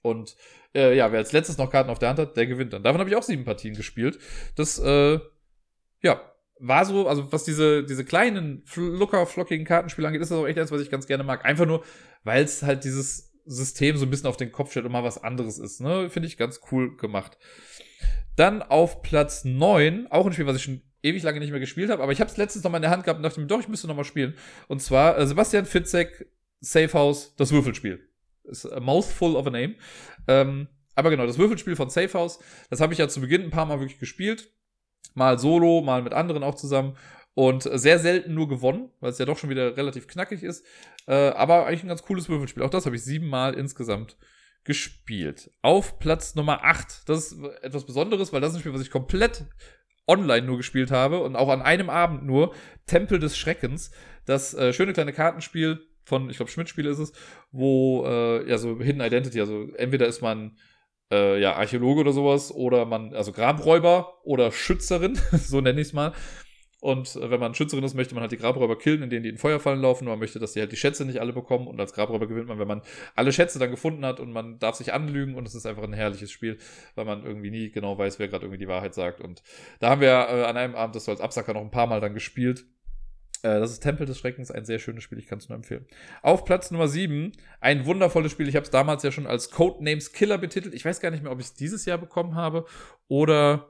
Und 0.00 0.36
äh, 0.74 0.96
ja, 0.96 1.12
wer 1.12 1.18
als 1.18 1.32
letztes 1.32 1.58
noch 1.58 1.70
Karten 1.70 1.90
auf 1.90 1.98
der 1.98 2.08
Hand 2.08 2.18
hat, 2.18 2.36
der 2.36 2.46
gewinnt 2.46 2.72
dann. 2.72 2.82
Davon 2.82 3.00
habe 3.00 3.10
ich 3.10 3.16
auch 3.16 3.22
sieben 3.22 3.44
Partien 3.44 3.74
gespielt. 3.74 4.18
Das, 4.56 4.78
äh, 4.78 5.18
ja, 6.02 6.22
war 6.60 6.84
so, 6.84 7.08
also 7.08 7.32
was 7.32 7.44
diese, 7.44 7.84
diese 7.84 8.04
kleinen, 8.04 8.64
locker 8.76 9.26
flockigen 9.26 9.66
Kartenspiele 9.66 10.06
angeht, 10.06 10.22
ist 10.22 10.30
das 10.30 10.38
auch 10.38 10.46
echt 10.46 10.58
eins, 10.58 10.70
was 10.70 10.80
ich 10.80 10.90
ganz 10.90 11.06
gerne 11.06 11.24
mag. 11.24 11.44
Einfach 11.44 11.66
nur, 11.66 11.84
weil 12.22 12.44
es 12.44 12.62
halt 12.62 12.84
dieses 12.84 13.29
System 13.50 13.96
so 13.96 14.06
ein 14.06 14.10
bisschen 14.10 14.28
auf 14.28 14.36
den 14.36 14.52
Kopf 14.52 14.70
stellt 14.70 14.86
und 14.86 14.92
mal 14.92 15.04
was 15.04 15.22
anderes 15.22 15.58
ist. 15.58 15.80
Ne? 15.80 16.08
Finde 16.08 16.28
ich 16.28 16.36
ganz 16.36 16.60
cool 16.70 16.96
gemacht. 16.96 17.36
Dann 18.36 18.62
auf 18.62 19.02
Platz 19.02 19.44
9, 19.44 20.06
auch 20.10 20.24
ein 20.24 20.32
Spiel, 20.32 20.46
was 20.46 20.56
ich 20.56 20.62
schon 20.62 20.82
ewig 21.02 21.22
lange 21.22 21.40
nicht 21.40 21.50
mehr 21.50 21.60
gespielt 21.60 21.90
habe, 21.90 22.02
aber 22.02 22.12
ich 22.12 22.20
habe 22.20 22.30
es 22.30 22.36
letztens 22.36 22.62
noch 22.62 22.70
mal 22.70 22.78
in 22.78 22.82
der 22.82 22.90
Hand 22.90 23.04
gehabt 23.04 23.18
und 23.18 23.24
dachte 23.24 23.40
mir, 23.40 23.46
doch, 23.46 23.60
ich 23.60 23.68
müsste 23.68 23.88
noch 23.88 23.96
mal 23.96 24.04
spielen. 24.04 24.34
Und 24.68 24.80
zwar 24.80 25.18
äh, 25.18 25.26
Sebastian 25.26 25.66
Fitzek 25.66 26.30
Safe 26.60 26.92
House, 26.92 27.34
das 27.36 27.52
Würfelspiel. 27.52 28.06
Ist 28.44 28.66
a 28.66 28.80
mouthful 28.80 29.34
of 29.34 29.46
a 29.46 29.50
name. 29.50 29.74
Ähm, 30.28 30.68
aber 30.94 31.10
genau, 31.10 31.26
das 31.26 31.38
Würfelspiel 31.38 31.74
von 31.74 31.90
Safe 31.90 32.12
House, 32.12 32.38
das 32.68 32.80
habe 32.80 32.92
ich 32.92 32.98
ja 32.98 33.08
zu 33.08 33.20
Beginn 33.20 33.42
ein 33.42 33.50
paar 33.50 33.66
Mal 33.66 33.80
wirklich 33.80 33.98
gespielt. 33.98 34.52
Mal 35.14 35.38
solo, 35.38 35.80
mal 35.80 36.02
mit 36.02 36.12
anderen 36.12 36.42
auch 36.42 36.54
zusammen. 36.54 36.96
Und 37.40 37.62
sehr 37.62 37.98
selten 37.98 38.34
nur 38.34 38.48
gewonnen, 38.48 38.90
weil 39.00 39.12
es 39.12 39.18
ja 39.18 39.24
doch 39.24 39.38
schon 39.38 39.48
wieder 39.48 39.74
relativ 39.74 40.06
knackig 40.06 40.42
ist. 40.42 40.62
Äh, 41.06 41.14
aber 41.14 41.64
eigentlich 41.64 41.82
ein 41.82 41.88
ganz 41.88 42.02
cooles 42.02 42.28
Würfelspiel. 42.28 42.62
Auch 42.62 42.68
das 42.68 42.84
habe 42.84 42.96
ich 42.96 43.02
siebenmal 43.02 43.54
insgesamt 43.54 44.18
gespielt. 44.64 45.50
Auf 45.62 45.98
Platz 45.98 46.34
Nummer 46.34 46.64
8. 46.64 47.08
Das 47.08 47.32
ist 47.32 47.42
etwas 47.62 47.86
Besonderes, 47.86 48.34
weil 48.34 48.42
das 48.42 48.50
ist 48.50 48.56
ein 48.56 48.60
Spiel, 48.60 48.74
was 48.74 48.82
ich 48.82 48.90
komplett 48.90 49.46
online 50.06 50.46
nur 50.46 50.58
gespielt 50.58 50.90
habe 50.90 51.22
und 51.22 51.34
auch 51.34 51.48
an 51.48 51.62
einem 51.62 51.88
Abend 51.88 52.26
nur. 52.26 52.52
Tempel 52.84 53.18
des 53.18 53.38
Schreckens. 53.38 53.90
Das 54.26 54.52
äh, 54.52 54.74
schöne 54.74 54.92
kleine 54.92 55.14
Kartenspiel 55.14 55.80
von, 56.04 56.28
ich 56.28 56.36
glaube, 56.36 56.52
Schmidt-Spiel 56.52 56.84
ist 56.84 56.98
es, 56.98 57.14
wo, 57.52 58.04
äh, 58.04 58.46
ja, 58.46 58.58
so 58.58 58.78
Hidden 58.80 59.00
Identity, 59.00 59.40
also 59.40 59.66
entweder 59.76 60.06
ist 60.06 60.20
man 60.20 60.58
äh, 61.10 61.40
ja, 61.40 61.54
Archäologe 61.54 62.00
oder 62.00 62.12
sowas, 62.12 62.52
oder 62.52 62.84
man, 62.84 63.14
also 63.14 63.32
Grabräuber 63.32 64.18
oder 64.24 64.52
Schützerin, 64.52 65.18
so 65.32 65.62
nenne 65.62 65.80
ich 65.80 65.86
es 65.86 65.92
mal. 65.94 66.12
Und 66.80 67.14
äh, 67.16 67.30
wenn 67.30 67.40
man 67.40 67.54
Schützerin 67.54 67.84
ist, 67.84 67.94
möchte 67.94 68.14
man 68.14 68.22
halt 68.22 68.32
die 68.32 68.38
Grabräuber 68.38 68.78
killen, 68.78 69.02
indem 69.02 69.22
die 69.22 69.28
in 69.28 69.38
Feuerfallen 69.38 69.80
laufen. 69.80 70.06
Man 70.06 70.18
möchte, 70.18 70.38
dass 70.38 70.52
die 70.52 70.60
halt 70.60 70.72
die 70.72 70.76
Schätze 70.76 71.04
nicht 71.04 71.20
alle 71.20 71.32
bekommen. 71.32 71.66
Und 71.66 71.78
als 71.78 71.92
Grabräuber 71.92 72.26
gewinnt 72.26 72.48
man, 72.48 72.58
wenn 72.58 72.68
man 72.68 72.82
alle 73.14 73.32
Schätze 73.32 73.58
dann 73.58 73.70
gefunden 73.70 74.04
hat 74.04 74.18
und 74.18 74.32
man 74.32 74.58
darf 74.58 74.76
sich 74.76 74.92
anlügen. 74.92 75.34
Und 75.34 75.46
es 75.46 75.54
ist 75.54 75.66
einfach 75.66 75.82
ein 75.82 75.92
herrliches 75.92 76.30
Spiel, 76.30 76.58
weil 76.94 77.04
man 77.04 77.24
irgendwie 77.24 77.50
nie 77.50 77.70
genau 77.70 77.98
weiß, 77.98 78.18
wer 78.18 78.28
gerade 78.28 78.46
irgendwie 78.46 78.58
die 78.58 78.68
Wahrheit 78.68 78.94
sagt. 78.94 79.20
Und 79.20 79.42
da 79.78 79.90
haben 79.90 80.00
wir 80.00 80.08
äh, 80.08 80.44
an 80.44 80.56
einem 80.56 80.74
Abend 80.74 80.96
das 80.96 81.04
so 81.04 81.10
als 81.12 81.20
Absacker 81.20 81.52
noch 81.52 81.60
ein 81.60 81.70
paar 81.70 81.86
Mal 81.86 82.00
dann 82.00 82.14
gespielt. 82.14 82.64
Äh, 83.42 83.60
das 83.60 83.72
ist 83.72 83.80
Tempel 83.80 84.06
des 84.06 84.18
Schreckens, 84.18 84.50
ein 84.50 84.64
sehr 84.64 84.78
schönes 84.78 85.04
Spiel, 85.04 85.18
ich 85.18 85.26
kann 85.26 85.38
es 85.38 85.48
nur 85.48 85.56
empfehlen. 85.56 85.86
Auf 86.22 86.44
Platz 86.44 86.70
Nummer 86.70 86.88
7, 86.88 87.32
ein 87.60 87.86
wundervolles 87.86 88.32
Spiel. 88.32 88.48
Ich 88.48 88.56
habe 88.56 88.64
es 88.64 88.70
damals 88.70 89.02
ja 89.02 89.12
schon 89.12 89.26
als 89.26 89.50
Codenames 89.50 90.12
Killer 90.12 90.38
betitelt. 90.38 90.74
Ich 90.74 90.84
weiß 90.84 91.00
gar 91.00 91.10
nicht 91.10 91.22
mehr, 91.22 91.32
ob 91.32 91.40
ich 91.40 91.46
es 91.46 91.54
dieses 91.54 91.84
Jahr 91.84 91.98
bekommen 91.98 92.34
habe 92.34 92.66
oder 93.08 93.68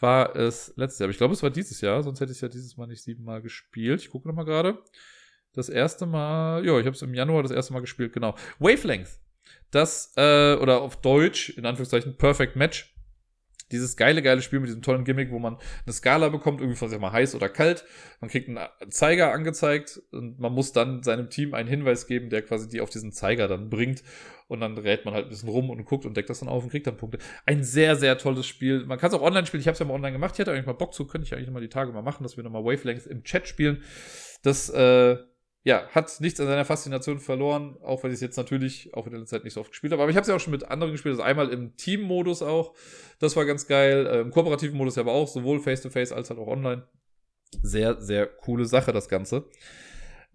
war 0.00 0.36
es 0.36 0.72
letztes 0.76 0.98
Jahr. 0.98 1.06
Aber 1.06 1.12
ich 1.12 1.18
glaube, 1.18 1.34
es 1.34 1.42
war 1.42 1.50
dieses 1.50 1.80
Jahr, 1.80 2.02
sonst 2.02 2.20
hätte 2.20 2.32
ich 2.32 2.38
es 2.38 2.42
ja 2.42 2.48
dieses 2.48 2.76
Mal 2.76 2.86
nicht 2.86 3.02
siebenmal 3.02 3.42
gespielt. 3.42 4.00
Ich 4.00 4.10
gucke 4.10 4.28
nochmal 4.28 4.44
gerade. 4.44 4.78
Das 5.52 5.68
erste 5.68 6.06
Mal, 6.06 6.64
ja, 6.64 6.78
ich 6.78 6.86
habe 6.86 6.94
es 6.94 7.02
im 7.02 7.14
Januar 7.14 7.42
das 7.42 7.52
erste 7.52 7.72
Mal 7.72 7.80
gespielt, 7.80 8.12
genau. 8.12 8.34
Wavelength. 8.58 9.18
Das, 9.70 10.12
äh, 10.16 10.54
oder 10.54 10.80
auf 10.82 11.00
Deutsch, 11.00 11.50
in 11.50 11.66
Anführungszeichen, 11.66 12.16
Perfect 12.16 12.56
Match 12.56 12.94
dieses 13.72 13.96
geile, 13.96 14.22
geile 14.22 14.42
Spiel 14.42 14.60
mit 14.60 14.68
diesem 14.68 14.82
tollen 14.82 15.04
Gimmick, 15.04 15.30
wo 15.30 15.38
man 15.38 15.58
eine 15.84 15.92
Skala 15.92 16.28
bekommt, 16.28 16.60
irgendwie 16.60 16.76
von, 16.76 16.88
sag 16.88 17.00
mal, 17.00 17.12
heiß 17.12 17.34
oder 17.34 17.48
kalt. 17.48 17.84
Man 18.20 18.30
kriegt 18.30 18.48
einen 18.48 18.66
Zeiger 18.90 19.32
angezeigt 19.32 20.00
und 20.12 20.38
man 20.38 20.52
muss 20.52 20.72
dann 20.72 21.02
seinem 21.02 21.30
Team 21.30 21.54
einen 21.54 21.68
Hinweis 21.68 22.06
geben, 22.06 22.30
der 22.30 22.42
quasi 22.42 22.68
die 22.68 22.80
auf 22.80 22.90
diesen 22.90 23.12
Zeiger 23.12 23.48
dann 23.48 23.70
bringt. 23.70 24.02
Und 24.48 24.60
dann 24.60 24.78
rät 24.78 25.04
man 25.04 25.12
halt 25.12 25.26
ein 25.26 25.28
bisschen 25.28 25.50
rum 25.50 25.68
und 25.68 25.84
guckt 25.84 26.06
und 26.06 26.16
deckt 26.16 26.30
das 26.30 26.40
dann 26.40 26.48
auf 26.48 26.62
und 26.62 26.70
kriegt 26.70 26.86
dann 26.86 26.96
Punkte. 26.96 27.18
Ein 27.44 27.62
sehr, 27.62 27.96
sehr 27.96 28.16
tolles 28.16 28.46
Spiel. 28.46 28.86
Man 28.86 28.98
kann 28.98 29.10
es 29.10 29.14
auch 29.14 29.22
online 29.22 29.46
spielen. 29.46 29.60
Ich 29.60 29.68
habe 29.68 29.74
es 29.74 29.78
ja 29.78 29.84
mal 29.84 29.94
online 29.94 30.12
gemacht. 30.12 30.34
Ich 30.34 30.38
hätte 30.38 30.52
eigentlich 30.52 30.64
mal 30.64 30.72
Bock 30.72 30.94
zu, 30.94 31.06
könnte 31.06 31.26
ich 31.26 31.34
eigentlich 31.34 31.50
mal 31.50 31.60
die 31.60 31.68
Tage 31.68 31.92
mal 31.92 32.02
machen, 32.02 32.22
dass 32.22 32.38
wir 32.38 32.44
nochmal 32.44 32.64
Wavelengths 32.64 33.06
im 33.06 33.24
Chat 33.24 33.46
spielen. 33.46 33.82
Das, 34.42 34.70
äh, 34.70 35.18
ja, 35.68 35.86
hat 35.90 36.18
nichts 36.22 36.40
an 36.40 36.46
seiner 36.46 36.64
Faszination 36.64 37.20
verloren, 37.20 37.76
auch 37.82 38.02
wenn 38.02 38.10
ich 38.10 38.14
es 38.14 38.20
jetzt 38.22 38.38
natürlich 38.38 38.94
auch 38.94 39.06
in 39.06 39.12
der 39.12 39.26
Zeit 39.26 39.44
nicht 39.44 39.52
so 39.52 39.60
oft 39.60 39.68
gespielt 39.68 39.92
habe. 39.92 40.00
Aber 40.00 40.10
ich 40.10 40.16
habe 40.16 40.22
es 40.22 40.28
ja 40.28 40.34
auch 40.34 40.40
schon 40.40 40.50
mit 40.50 40.64
anderen 40.64 40.92
gespielt, 40.92 41.12
also 41.12 41.22
einmal 41.22 41.50
im 41.50 41.76
Team-Modus 41.76 42.40
auch. 42.40 42.74
Das 43.18 43.36
war 43.36 43.44
ganz 43.44 43.66
geil. 43.66 44.06
Äh, 44.06 44.20
Im 44.20 44.30
kooperativen 44.30 44.78
Modus 44.78 44.96
aber 44.96 45.12
auch, 45.12 45.28
sowohl 45.28 45.60
Face-to-Face 45.60 46.10
-face 46.10 46.14
als 46.14 46.30
halt 46.30 46.40
auch 46.40 46.46
online. 46.46 46.88
Sehr, 47.62 48.00
sehr 48.00 48.26
coole 48.26 48.64
Sache, 48.64 48.94
das 48.94 49.10
Ganze. 49.10 49.44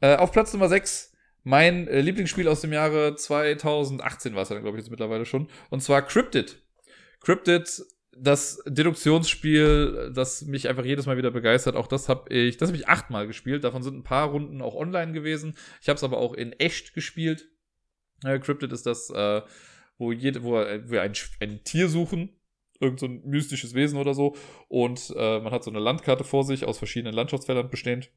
Äh, 0.02 0.18
auf 0.18 0.32
Platz 0.32 0.54
Nummer 0.54 0.70
6, 0.70 1.14
mein 1.42 1.88
äh, 1.88 2.02
Lieblingsspiel 2.02 2.48
aus 2.48 2.62
dem 2.62 2.72
Jahre 2.72 3.16
2018 3.16 4.36
war 4.36 4.44
es 4.44 4.50
ja, 4.50 4.60
glaube 4.60 4.78
ich, 4.78 4.84
jetzt 4.84 4.92
mittlerweile 4.92 5.26
schon. 5.26 5.50
Und 5.72 5.82
zwar 5.82 6.04
Cryptid. 6.04 6.62
Cryptid 7.22 7.84
das 8.18 8.62
Deduktionsspiel, 8.66 10.12
das 10.14 10.44
mich 10.44 10.70
einfach 10.70 10.86
jedes 10.86 11.06
Mal 11.06 11.18
wieder 11.18 11.32
begeistert, 11.32 11.76
auch 11.76 11.88
das 11.88 12.10
habe 12.10 12.34
ich, 12.34 12.58
das 12.58 12.70
habe 12.70 12.78
ich 12.78 12.88
achtmal 12.88 13.28
gespielt. 13.28 13.64
Davon 13.64 13.84
sind 13.84 13.98
ein 13.98 14.04
paar 14.04 14.30
Runden 14.30 14.62
auch 14.62 14.76
online 14.76 15.14
gewesen. 15.14 15.56
Ich 15.82 15.90
habe 15.90 15.98
es 15.98 16.04
aber 16.04 16.18
auch 16.18 16.34
in 16.34 16.54
echt 16.54 16.94
gespielt. 16.94 17.48
Äh, 18.24 18.40
Cryptid 18.40 18.72
ist 18.72 18.86
das, 18.86 19.10
äh, 19.10 19.42
wo, 19.98 20.12
jede, 20.12 20.44
wo 20.44 20.54
wir 20.54 21.02
ein, 21.02 21.14
ein 21.40 21.64
Tier 21.64 21.90
suchen, 21.90 22.30
irgend 22.80 23.00
so 23.00 23.06
ein 23.08 23.22
mystisches 23.26 23.74
Wesen 23.74 23.98
oder 23.98 24.14
so. 24.14 24.36
Und 24.68 25.14
äh, 25.16 25.40
man 25.40 25.52
hat 25.52 25.64
so 25.64 25.72
eine 25.72 25.80
Landkarte 25.80 26.24
vor 26.24 26.44
sich 26.44 26.66
aus 26.66 26.78
verschiedenen 26.78 27.16
Landschaftsfeldern 27.16 27.70
bestehend. 27.70 28.10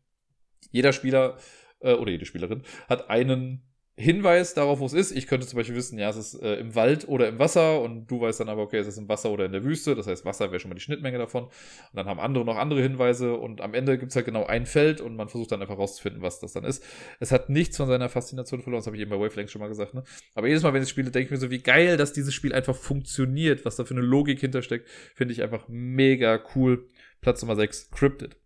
Jeder 0.70 0.92
Spieler 0.92 1.38
äh, 1.80 1.94
oder 1.94 2.10
jede 2.10 2.26
Spielerin 2.26 2.62
hat 2.88 3.08
einen 3.10 3.62
Hinweis 3.98 4.52
darauf, 4.52 4.80
wo 4.80 4.84
es 4.84 4.92
ist. 4.92 5.10
Ich 5.12 5.26
könnte 5.26 5.46
zum 5.46 5.56
Beispiel 5.56 5.74
wissen, 5.74 5.98
ja, 5.98 6.10
es 6.10 6.16
ist 6.16 6.34
äh, 6.42 6.56
im 6.56 6.74
Wald 6.74 7.08
oder 7.08 7.28
im 7.28 7.38
Wasser 7.38 7.80
und 7.80 8.06
du 8.10 8.20
weißt 8.20 8.40
dann 8.40 8.50
aber, 8.50 8.60
okay, 8.60 8.76
es 8.76 8.86
ist 8.86 8.98
im 8.98 9.08
Wasser 9.08 9.30
oder 9.30 9.46
in 9.46 9.52
der 9.52 9.64
Wüste. 9.64 9.94
Das 9.94 10.06
heißt, 10.06 10.26
Wasser 10.26 10.50
wäre 10.50 10.60
schon 10.60 10.68
mal 10.68 10.74
die 10.74 10.82
Schnittmenge 10.82 11.16
davon. 11.16 11.44
Und 11.44 11.52
dann 11.94 12.06
haben 12.06 12.20
andere 12.20 12.44
noch 12.44 12.56
andere 12.56 12.82
Hinweise 12.82 13.34
und 13.34 13.62
am 13.62 13.72
Ende 13.72 13.96
gibt 13.96 14.10
es 14.10 14.16
halt 14.16 14.26
genau 14.26 14.44
ein 14.44 14.66
Feld 14.66 15.00
und 15.00 15.16
man 15.16 15.30
versucht 15.30 15.52
dann 15.52 15.62
einfach 15.62 15.78
rauszufinden, 15.78 16.20
was 16.20 16.40
das 16.40 16.52
dann 16.52 16.64
ist. 16.64 16.84
Es 17.20 17.32
hat 17.32 17.48
nichts 17.48 17.78
von 17.78 17.88
seiner 17.88 18.10
Faszination 18.10 18.60
verloren, 18.60 18.80
das 18.80 18.86
habe 18.86 18.96
ich 18.96 19.02
eben 19.02 19.10
bei 19.10 19.18
Wavelength 19.18 19.50
schon 19.50 19.62
mal 19.62 19.68
gesagt. 19.68 19.94
Ne? 19.94 20.04
Aber 20.34 20.46
jedes 20.46 20.62
Mal, 20.62 20.74
wenn 20.74 20.82
ich 20.82 20.90
spiele, 20.90 21.10
denke 21.10 21.26
ich 21.26 21.30
mir 21.30 21.38
so, 21.38 21.50
wie 21.50 21.62
geil, 21.62 21.96
dass 21.96 22.12
dieses 22.12 22.34
Spiel 22.34 22.52
einfach 22.52 22.76
funktioniert, 22.76 23.64
was 23.64 23.76
da 23.76 23.86
für 23.86 23.94
eine 23.94 24.02
Logik 24.02 24.40
hintersteckt, 24.40 24.90
finde 25.14 25.32
ich 25.32 25.42
einfach 25.42 25.68
mega 25.68 26.38
cool. 26.54 26.86
Platz 27.22 27.40
Nummer 27.40 27.56
6, 27.56 27.90
Cryptid. 27.92 28.36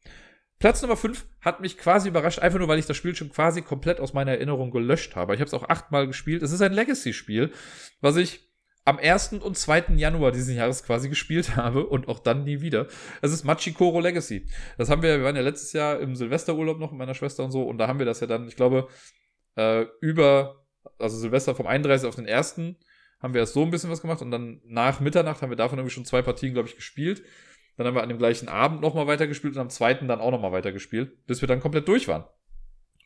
Platz 0.61 0.83
Nummer 0.83 0.97
5 0.97 1.27
hat 1.41 1.61
mich 1.61 1.79
quasi 1.79 2.11
überrascht, 2.11 2.39
einfach 2.39 2.59
nur, 2.59 2.69
weil 2.69 2.79
ich 2.79 2.87
das 2.87 2.97
Spiel 2.97 3.17
schon 3.17 3.31
quasi 3.31 3.63
komplett 3.63 3.99
aus 3.99 4.13
meiner 4.13 4.33
Erinnerung 4.33 4.71
gelöscht 4.71 5.17
habe. 5.17 5.35
Ich 5.35 5.41
habe 5.41 5.49
es 5.49 5.55
auch 5.55 5.69
achtmal 5.71 6.07
gespielt. 6.07 6.43
Es 6.43 6.53
ist 6.53 6.61
ein 6.61 6.75
Legacy-Spiel, 6.75 7.51
was 8.03 8.17
ich 8.17 8.47
am 8.85 8.99
1. 8.99 9.35
und 9.35 9.57
2. 9.57 9.95
Januar 9.97 10.33
dieses 10.33 10.55
Jahres 10.55 10.83
quasi 10.83 11.09
gespielt 11.09 11.57
habe 11.57 11.87
und 11.87 12.09
auch 12.09 12.19
dann 12.19 12.45
nie 12.45 12.61
wieder. 12.61 12.89
Es 13.23 13.33
ist 13.33 13.45
Machikoro 13.45 14.01
Legacy. 14.01 14.47
Das 14.77 14.91
haben 14.91 15.01
wir, 15.01 15.17
wir 15.17 15.25
waren 15.25 15.37
ja 15.37 15.41
letztes 15.41 15.73
Jahr 15.73 15.99
im 15.99 16.15
Silvesterurlaub 16.15 16.79
noch 16.79 16.91
mit 16.91 16.99
meiner 16.99 17.15
Schwester 17.15 17.43
und 17.43 17.53
so 17.53 17.63
und 17.63 17.79
da 17.79 17.89
haben 17.89 17.99
wir 17.99 18.07
das 18.07 18.21
ja 18.21 18.27
dann, 18.27 18.47
ich 18.47 18.57
glaube, 18.57 18.89
äh, 19.57 19.87
über, 20.03 20.67
also 20.99 21.17
Silvester 21.17 21.55
vom 21.55 21.69
31. 21.69 22.07
auf 22.07 22.17
den 22.17 22.29
1. 22.29 22.61
haben 23.21 23.33
wir 23.33 23.41
erst 23.41 23.55
so 23.55 23.63
ein 23.63 23.71
bisschen 23.71 23.91
was 23.91 24.03
gemacht 24.03 24.21
und 24.21 24.31
dann 24.31 24.61
nach 24.67 25.01
Mitternacht 25.01 25.41
haben 25.41 25.51
wir 25.51 25.57
davon 25.57 25.79
irgendwie 25.79 25.95
schon 25.95 26.05
zwei 26.05 26.21
Partien, 26.21 26.53
glaube 26.53 26.69
ich, 26.69 26.77
gespielt. 26.77 27.23
Dann 27.81 27.87
haben 27.87 27.95
wir 27.95 28.03
an 28.03 28.11
dem 28.11 28.19
gleichen 28.19 28.49
Abend 28.49 28.83
nochmal 28.83 29.07
weitergespielt 29.07 29.55
und 29.55 29.61
am 29.63 29.71
zweiten 29.71 30.07
dann 30.07 30.21
auch 30.21 30.31
nochmal 30.31 30.53
weitergespielt, 30.53 31.27
bis 31.27 31.41
wir 31.41 31.49
dann 31.49 31.61
komplett 31.61 31.89
durch 31.89 32.09
waren. 32.09 32.25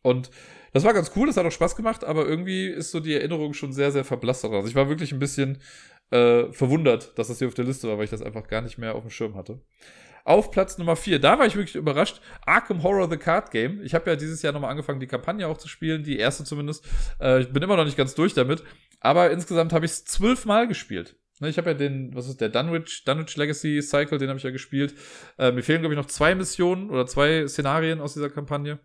Und 0.02 0.32
das 0.72 0.82
war 0.82 0.92
ganz 0.92 1.12
cool, 1.14 1.28
das 1.28 1.36
hat 1.36 1.46
auch 1.46 1.52
Spaß 1.52 1.76
gemacht, 1.76 2.02
aber 2.02 2.26
irgendwie 2.26 2.66
ist 2.66 2.90
so 2.90 2.98
die 2.98 3.14
Erinnerung 3.14 3.55
schon 3.55 3.72
sehr, 3.72 3.92
sehr 3.92 4.02
verblasst. 4.02 4.44
Also 4.44 4.66
ich 4.66 4.74
war 4.74 4.88
wirklich 4.88 5.12
ein 5.12 5.20
bisschen 5.20 5.62
äh, 6.10 6.51
verwundert, 6.51 7.16
dass 7.16 7.28
das 7.28 7.38
hier 7.38 7.46
auf 7.46 7.55
der 7.55 7.66
Liste 7.66 7.86
war, 7.86 7.98
weil 7.98 8.05
ich 8.06 8.10
das 8.10 8.20
einfach 8.20 8.48
gar 8.48 8.62
nicht 8.62 8.76
mehr 8.76 8.96
auf 8.96 9.02
dem 9.02 9.10
Schirm 9.10 9.36
hatte. 9.36 9.60
Auf 10.24 10.51
Platz 10.51 10.76
Nummer 10.76 10.96
4, 10.96 11.20
da 11.20 11.38
war 11.38 11.46
ich 11.46 11.55
wirklich 11.55 11.76
überrascht. 11.76 12.20
Arkham 12.44 12.82
Horror 12.82 13.09
The 13.09 13.16
Card 13.16 13.52
Game. 13.52 13.80
Ich 13.84 13.94
habe 13.94 14.10
ja 14.10 14.16
dieses 14.16 14.42
Jahr 14.42 14.52
nochmal 14.52 14.72
angefangen, 14.72 14.98
die 14.98 15.06
Kampagne 15.06 15.46
auch 15.46 15.59
zu 15.59 15.68
spielen, 15.68 16.02
die 16.02 16.18
erste 16.18 16.42
zumindest. 16.42 16.84
Äh, 17.20 17.42
ich 17.42 17.52
bin 17.52 17.62
immer 17.62 17.76
noch 17.76 17.84
nicht 17.84 17.96
ganz 17.96 18.16
durch 18.16 18.34
damit, 18.34 18.64
aber 18.98 19.30
insgesamt 19.30 19.72
habe 19.72 19.86
ich 19.86 19.92
es 19.92 20.05
zwölfmal 20.05 20.66
gespielt. 20.66 21.14
Ne, 21.44 21.50
ich 21.50 21.58
habe 21.58 21.70
ja 21.70 21.74
den, 21.74 22.14
was 22.14 22.26
ist 22.26 22.40
der, 22.40 22.48
Dunwich, 22.48 23.04
Dunwich 23.04 23.36
Legacy 23.36 23.82
Cycle, 23.82 24.16
den 24.18 24.30
habe 24.30 24.38
ich 24.38 24.44
ja 24.44 24.50
gespielt. 24.50 24.94
Äh, 25.38 25.52
mir 25.52 25.62
fehlen, 25.62 25.80
glaube 25.80 25.94
ich, 25.94 25.98
noch 25.98 26.06
zwei 26.06 26.34
Missionen 26.34 26.88
oder 26.88 27.06
zwei 27.06 27.46
Szenarien 27.46 28.00
aus 28.00 28.14
dieser 28.14 28.30
Kampagne. 28.30 28.78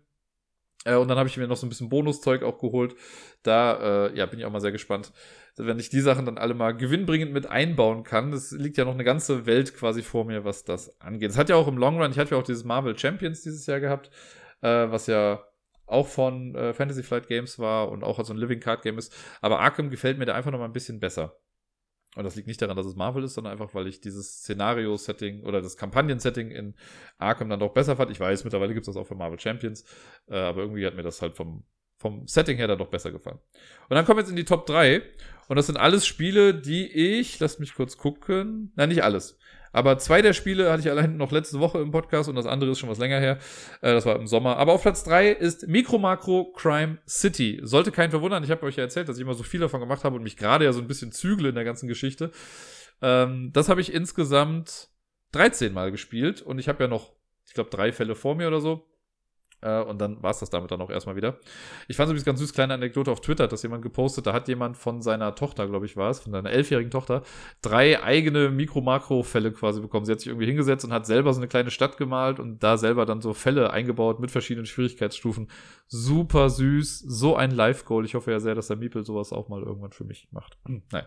Äh, 0.84 0.96
und 0.96 1.08
dann 1.08 1.16
habe 1.16 1.28
ich 1.28 1.38
mir 1.38 1.48
noch 1.48 1.56
so 1.56 1.66
ein 1.66 1.70
bisschen 1.70 1.88
Bonuszeug 1.88 2.42
auch 2.42 2.58
geholt. 2.58 2.94
Da 3.42 4.08
äh, 4.08 4.16
ja, 4.16 4.26
bin 4.26 4.38
ich 4.38 4.44
auch 4.44 4.52
mal 4.52 4.60
sehr 4.60 4.72
gespannt, 4.72 5.10
wenn 5.56 5.78
ich 5.78 5.88
die 5.88 6.00
Sachen 6.00 6.26
dann 6.26 6.36
alle 6.36 6.52
mal 6.52 6.72
gewinnbringend 6.76 7.32
mit 7.32 7.46
einbauen 7.46 8.04
kann. 8.04 8.30
Es 8.34 8.52
liegt 8.52 8.76
ja 8.76 8.84
noch 8.84 8.92
eine 8.92 9.04
ganze 9.04 9.46
Welt 9.46 9.74
quasi 9.74 10.02
vor 10.02 10.26
mir, 10.26 10.44
was 10.44 10.64
das 10.64 11.00
angeht. 11.00 11.30
Es 11.30 11.38
hat 11.38 11.48
ja 11.48 11.56
auch 11.56 11.66
im 11.66 11.78
Long 11.78 11.98
Run, 11.98 12.10
ich 12.10 12.18
hatte 12.18 12.32
ja 12.32 12.36
auch 12.36 12.42
dieses 12.44 12.64
Marvel 12.64 12.98
Champions 12.98 13.40
dieses 13.40 13.64
Jahr 13.64 13.80
gehabt, 13.80 14.10
äh, 14.60 14.68
was 14.90 15.06
ja 15.06 15.42
auch 15.86 16.08
von 16.08 16.54
äh, 16.54 16.74
Fantasy 16.74 17.02
Flight 17.02 17.26
Games 17.26 17.58
war 17.58 17.90
und 17.90 18.04
auch 18.04 18.22
so 18.22 18.34
ein 18.34 18.38
Living 18.38 18.60
Card 18.60 18.82
Game 18.82 18.98
ist. 18.98 19.14
Aber 19.40 19.60
Arkham 19.60 19.88
gefällt 19.88 20.18
mir 20.18 20.26
da 20.26 20.34
einfach 20.34 20.50
noch 20.50 20.58
mal 20.58 20.66
ein 20.66 20.74
bisschen 20.74 21.00
besser. 21.00 21.40
Und 22.16 22.24
das 22.24 22.34
liegt 22.34 22.48
nicht 22.48 22.60
daran, 22.60 22.76
dass 22.76 22.86
es 22.86 22.96
Marvel 22.96 23.22
ist, 23.22 23.34
sondern 23.34 23.52
einfach, 23.52 23.72
weil 23.74 23.86
ich 23.86 24.00
dieses 24.00 24.40
Szenario-Setting 24.40 25.44
oder 25.44 25.62
das 25.62 25.76
Kampagnen-Setting 25.76 26.50
in 26.50 26.74
Arkham 27.18 27.48
dann 27.48 27.60
doch 27.60 27.72
besser 27.72 27.96
fand. 27.96 28.10
Ich 28.10 28.18
weiß, 28.18 28.42
mittlerweile 28.42 28.74
gibt 28.74 28.88
es 28.88 28.92
das 28.92 29.00
auch 29.00 29.06
für 29.06 29.14
Marvel 29.14 29.38
Champions, 29.38 29.84
äh, 30.28 30.36
aber 30.36 30.62
irgendwie 30.62 30.84
hat 30.84 30.96
mir 30.96 31.04
das 31.04 31.22
halt 31.22 31.36
vom, 31.36 31.64
vom 31.96 32.26
Setting 32.26 32.56
her 32.56 32.66
dann 32.66 32.78
doch 32.78 32.90
besser 32.90 33.12
gefallen. 33.12 33.38
Und 33.88 33.94
dann 33.94 34.04
kommen 34.04 34.18
wir 34.18 34.22
jetzt 34.22 34.30
in 34.30 34.36
die 34.36 34.44
Top 34.44 34.66
3. 34.66 35.02
Und 35.48 35.56
das 35.56 35.66
sind 35.66 35.76
alles 35.76 36.04
Spiele, 36.06 36.54
die 36.54 36.86
ich, 36.86 37.38
lass 37.38 37.58
mich 37.60 37.74
kurz 37.74 37.96
gucken. 37.96 38.72
Nein, 38.74 38.88
nicht 38.88 39.04
alles. 39.04 39.38
Aber 39.72 39.98
zwei 39.98 40.22
der 40.22 40.32
Spiele 40.32 40.70
hatte 40.70 40.80
ich 40.80 40.90
allein 40.90 41.16
noch 41.16 41.30
letzte 41.30 41.60
Woche 41.60 41.78
im 41.78 41.90
Podcast 41.90 42.28
und 42.28 42.34
das 42.34 42.46
andere 42.46 42.70
ist 42.70 42.78
schon 42.78 42.88
was 42.88 42.98
länger 42.98 43.20
her. 43.20 43.38
Äh, 43.80 43.92
das 43.92 44.06
war 44.06 44.16
im 44.16 44.26
Sommer. 44.26 44.56
Aber 44.56 44.72
auf 44.72 44.82
Platz 44.82 45.04
drei 45.04 45.30
ist 45.30 45.68
Micro 45.68 45.98
Macro 45.98 46.52
Crime 46.52 46.98
City. 47.08 47.60
Sollte 47.62 47.92
keinen 47.92 48.10
verwundern. 48.10 48.42
Ich 48.42 48.50
habe 48.50 48.64
euch 48.66 48.76
ja 48.76 48.84
erzählt, 48.84 49.08
dass 49.08 49.16
ich 49.16 49.22
immer 49.22 49.34
so 49.34 49.42
viel 49.42 49.60
davon 49.60 49.80
gemacht 49.80 50.04
habe 50.04 50.16
und 50.16 50.22
mich 50.22 50.36
gerade 50.36 50.64
ja 50.64 50.72
so 50.72 50.80
ein 50.80 50.88
bisschen 50.88 51.12
zügle 51.12 51.50
in 51.50 51.54
der 51.54 51.64
ganzen 51.64 51.88
Geschichte. 51.88 52.32
Ähm, 53.02 53.50
das 53.52 53.68
habe 53.68 53.80
ich 53.80 53.92
insgesamt 53.92 54.88
13 55.32 55.72
Mal 55.72 55.90
gespielt 55.90 56.42
und 56.42 56.58
ich 56.58 56.68
habe 56.68 56.82
ja 56.84 56.88
noch, 56.88 57.12
ich 57.46 57.54
glaube, 57.54 57.70
drei 57.70 57.92
Fälle 57.92 58.14
vor 58.14 58.34
mir 58.34 58.48
oder 58.48 58.60
so. 58.60 58.89
Äh, 59.62 59.82
und 59.82 60.00
dann 60.00 60.22
war 60.22 60.30
es 60.30 60.38
das 60.38 60.50
damit 60.50 60.70
dann 60.70 60.80
auch 60.80 60.90
erstmal 60.90 61.16
wieder. 61.16 61.38
Ich 61.88 61.96
fand 61.96 62.06
es 62.06 62.10
übrigens 62.10 62.24
ganz 62.24 62.40
süß, 62.40 62.52
kleine 62.52 62.74
Anekdote 62.74 63.10
auf 63.10 63.20
Twitter, 63.20 63.48
dass 63.48 63.62
jemand 63.62 63.82
gepostet, 63.82 64.26
da 64.26 64.32
hat 64.32 64.48
jemand 64.48 64.76
von 64.76 65.02
seiner 65.02 65.34
Tochter, 65.34 65.66
glaube 65.68 65.86
ich, 65.86 65.96
war 65.96 66.10
es, 66.10 66.20
von 66.20 66.32
seiner 66.32 66.50
elfjährigen 66.50 66.90
Tochter, 66.90 67.22
drei 67.62 68.02
eigene 68.02 68.50
Mikro-Makro-Fälle 68.50 69.52
quasi 69.52 69.80
bekommen. 69.80 70.06
Sie 70.06 70.12
hat 70.12 70.20
sich 70.20 70.28
irgendwie 70.28 70.46
hingesetzt 70.46 70.84
und 70.84 70.92
hat 70.92 71.06
selber 71.06 71.32
so 71.32 71.40
eine 71.40 71.48
kleine 71.48 71.70
Stadt 71.70 71.96
gemalt 71.96 72.40
und 72.40 72.62
da 72.62 72.76
selber 72.78 73.06
dann 73.06 73.20
so 73.20 73.34
Fälle 73.34 73.70
eingebaut 73.70 74.20
mit 74.20 74.30
verschiedenen 74.30 74.66
Schwierigkeitsstufen. 74.66 75.50
Super 75.86 76.50
süß, 76.50 77.00
so 77.00 77.36
ein 77.36 77.50
Live-Goal. 77.50 78.04
Ich 78.04 78.14
hoffe 78.14 78.30
ja 78.30 78.40
sehr, 78.40 78.54
dass 78.54 78.68
der 78.68 78.76
Miepel 78.76 79.04
sowas 79.04 79.32
auch 79.32 79.48
mal 79.48 79.62
irgendwann 79.62 79.92
für 79.92 80.04
mich 80.04 80.28
macht. 80.30 80.58
Hm, 80.66 80.82
nein. 80.92 81.04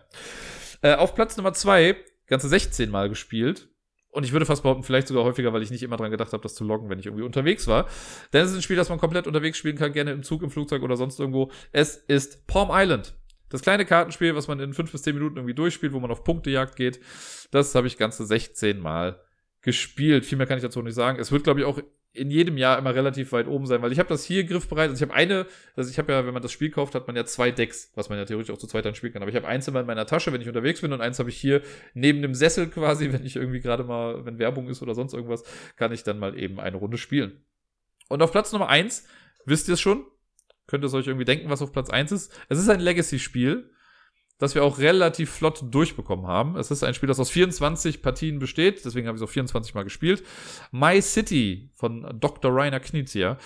Äh, 0.82 0.94
auf 0.94 1.14
Platz 1.14 1.36
Nummer 1.36 1.52
zwei, 1.54 1.96
ganze 2.26 2.48
16 2.48 2.90
Mal 2.90 3.08
gespielt 3.08 3.68
und 4.14 4.24
ich 4.24 4.32
würde 4.32 4.46
fast 4.46 4.62
behaupten, 4.62 4.84
vielleicht 4.84 5.08
sogar 5.08 5.24
häufiger, 5.24 5.52
weil 5.52 5.62
ich 5.62 5.72
nicht 5.72 5.82
immer 5.82 5.96
dran 5.96 6.10
gedacht 6.10 6.32
habe, 6.32 6.42
das 6.42 6.54
zu 6.54 6.64
loggen, 6.64 6.88
wenn 6.88 7.00
ich 7.00 7.06
irgendwie 7.06 7.24
unterwegs 7.24 7.66
war. 7.66 7.88
Denn 8.32 8.42
es 8.42 8.50
ist 8.50 8.56
ein 8.56 8.62
Spiel, 8.62 8.76
das 8.76 8.88
man 8.88 8.98
komplett 8.98 9.26
unterwegs 9.26 9.58
spielen 9.58 9.76
kann, 9.76 9.92
gerne 9.92 10.12
im 10.12 10.22
Zug, 10.22 10.42
im 10.42 10.50
Flugzeug 10.50 10.82
oder 10.82 10.96
sonst 10.96 11.18
irgendwo. 11.18 11.50
Es 11.72 11.96
ist 11.96 12.46
Palm 12.46 12.68
Island. 12.70 13.14
Das 13.48 13.62
kleine 13.62 13.84
Kartenspiel, 13.84 14.36
was 14.36 14.46
man 14.46 14.60
in 14.60 14.72
fünf 14.72 14.92
bis 14.92 15.02
zehn 15.02 15.14
Minuten 15.14 15.36
irgendwie 15.36 15.54
durchspielt, 15.54 15.92
wo 15.92 16.00
man 16.00 16.12
auf 16.12 16.22
Punktejagd 16.22 16.76
geht. 16.76 17.00
Das 17.50 17.74
habe 17.74 17.88
ich 17.88 17.98
ganze 17.98 18.24
16 18.24 18.78
Mal 18.78 19.20
gespielt. 19.62 20.24
Viel 20.24 20.38
mehr 20.38 20.46
kann 20.46 20.58
ich 20.58 20.62
dazu 20.64 20.80
nicht 20.80 20.94
sagen. 20.94 21.18
Es 21.18 21.32
wird, 21.32 21.42
glaube 21.42 21.60
ich, 21.60 21.66
auch 21.66 21.80
in 22.14 22.30
jedem 22.30 22.56
Jahr 22.56 22.78
immer 22.78 22.94
relativ 22.94 23.32
weit 23.32 23.48
oben 23.48 23.66
sein, 23.66 23.82
weil 23.82 23.90
ich 23.90 23.98
habe 23.98 24.08
das 24.08 24.24
hier 24.24 24.44
griffbereit. 24.44 24.88
Also 24.88 25.02
ich 25.04 25.08
habe 25.08 25.14
eine, 25.14 25.46
also 25.74 25.90
ich 25.90 25.98
habe 25.98 26.12
ja, 26.12 26.24
wenn 26.24 26.32
man 26.32 26.42
das 26.42 26.52
Spiel 26.52 26.70
kauft, 26.70 26.94
hat 26.94 27.08
man 27.08 27.16
ja 27.16 27.24
zwei 27.24 27.50
Decks, 27.50 27.90
was 27.96 28.08
man 28.08 28.18
ja 28.18 28.24
theoretisch 28.24 28.54
auch 28.54 28.58
zu 28.58 28.68
zweit 28.68 28.84
dann 28.84 28.94
spielen 28.94 29.12
kann. 29.12 29.22
Aber 29.22 29.30
ich 29.30 29.36
habe 29.36 29.48
eins 29.48 29.66
immer 29.66 29.80
in 29.80 29.86
meiner 29.86 30.06
Tasche, 30.06 30.32
wenn 30.32 30.40
ich 30.40 30.46
unterwegs 30.46 30.80
bin, 30.80 30.92
und 30.92 31.00
eins 31.00 31.18
habe 31.18 31.28
ich 31.28 31.36
hier 31.36 31.62
neben 31.92 32.22
dem 32.22 32.34
Sessel 32.34 32.68
quasi, 32.68 33.12
wenn 33.12 33.26
ich 33.26 33.34
irgendwie 33.34 33.60
gerade 33.60 33.82
mal, 33.82 34.24
wenn 34.24 34.38
Werbung 34.38 34.68
ist 34.68 34.80
oder 34.80 34.94
sonst 34.94 35.12
irgendwas, 35.12 35.42
kann 35.76 35.92
ich 35.92 36.04
dann 36.04 36.20
mal 36.20 36.38
eben 36.38 36.60
eine 36.60 36.76
Runde 36.76 36.98
spielen. 36.98 37.44
Und 38.08 38.22
auf 38.22 38.30
Platz 38.30 38.52
Nummer 38.52 38.68
eins 38.68 39.06
wisst 39.44 39.66
ihr 39.68 39.74
es 39.74 39.80
schon, 39.80 40.04
könnt 40.68 40.84
ihr 40.84 40.86
es 40.86 40.94
euch 40.94 41.08
irgendwie 41.08 41.24
denken, 41.24 41.50
was 41.50 41.62
auf 41.62 41.72
Platz 41.72 41.90
eins 41.90 42.12
ist. 42.12 42.32
Es 42.48 42.58
ist 42.58 42.68
ein 42.68 42.80
Legacy-Spiel 42.80 43.70
das 44.44 44.54
wir 44.54 44.64
auch 44.64 44.78
relativ 44.78 45.30
flott 45.30 45.64
durchbekommen 45.70 46.26
haben. 46.26 46.56
Es 46.56 46.70
ist 46.70 46.84
ein 46.84 46.94
Spiel, 46.94 47.08
das 47.08 47.18
aus 47.18 47.30
24 47.30 48.02
Partien 48.02 48.38
besteht, 48.38 48.84
deswegen 48.84 49.08
habe 49.08 49.16
ich 49.16 49.22
es 49.22 49.28
auch 49.28 49.32
24 49.32 49.74
Mal 49.74 49.84
gespielt. 49.84 50.22
My 50.70 51.00
City 51.02 51.70
von 51.74 52.06
Dr. 52.20 52.52
Rainer 52.54 52.80
Knizia. 52.80 53.38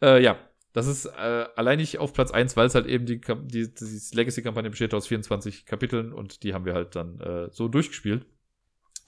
Äh, 0.00 0.22
ja, 0.22 0.38
das 0.72 0.86
ist 0.88 1.06
äh, 1.06 1.46
allein 1.54 1.78
nicht 1.78 1.98
auf 1.98 2.12
Platz 2.12 2.32
1, 2.32 2.56
weil 2.56 2.66
es 2.66 2.74
halt 2.74 2.86
eben 2.86 3.06
die, 3.06 3.20
die, 3.20 3.74
die 3.74 4.16
Legacy-Kampagne 4.16 4.70
besteht 4.70 4.92
aus 4.92 5.06
24 5.06 5.66
Kapiteln 5.66 6.12
und 6.12 6.42
die 6.42 6.52
haben 6.52 6.64
wir 6.64 6.74
halt 6.74 6.96
dann 6.96 7.20
äh, 7.20 7.48
so 7.50 7.68
durchgespielt. 7.68 8.26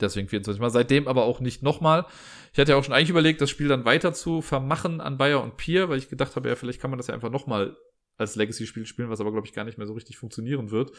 Deswegen 0.01 0.29
24 0.29 0.61
Mal. 0.61 0.71
Seitdem 0.71 1.09
aber 1.09 1.25
auch 1.25 1.41
nicht 1.41 1.63
nochmal. 1.63 2.07
Ich 2.53 2.59
hatte 2.59 2.73
ja 2.73 2.79
auch 2.79 2.85
schon 2.85 2.95
eigentlich 2.95 3.11
überlegt, 3.11 3.41
das 3.41 3.51
Spiel 3.51 3.69
dann 3.69 3.85
weiter 3.85 4.13
zu 4.13 4.43
vermachen 4.43 5.01
an 5.01 5.17
Bayer 5.17 5.43
und 5.43 5.57
Pier, 5.57 5.89
weil 5.89 5.99
ich 5.99 6.09
gedacht 6.09 6.37
habe, 6.37 6.49
ja, 6.49 6.55
vielleicht 6.55 6.81
kann 6.81 6.91
man 6.91 6.99
das 6.99 7.07
ja 7.07 7.15
einfach 7.15 7.31
nochmal 7.31 7.77
als 8.17 8.37
Legacy-Spiel 8.37 8.87
spielen, 8.87 9.11
was 9.11 9.21
aber, 9.21 9.33
glaube 9.33 9.47
ich, 9.47 9.53
gar 9.53 9.65
nicht 9.65 9.79
mehr 9.79 9.87
so 9.87 9.95
richtig 9.95 10.17
funktionieren 10.19 10.71
wird. 10.71 10.93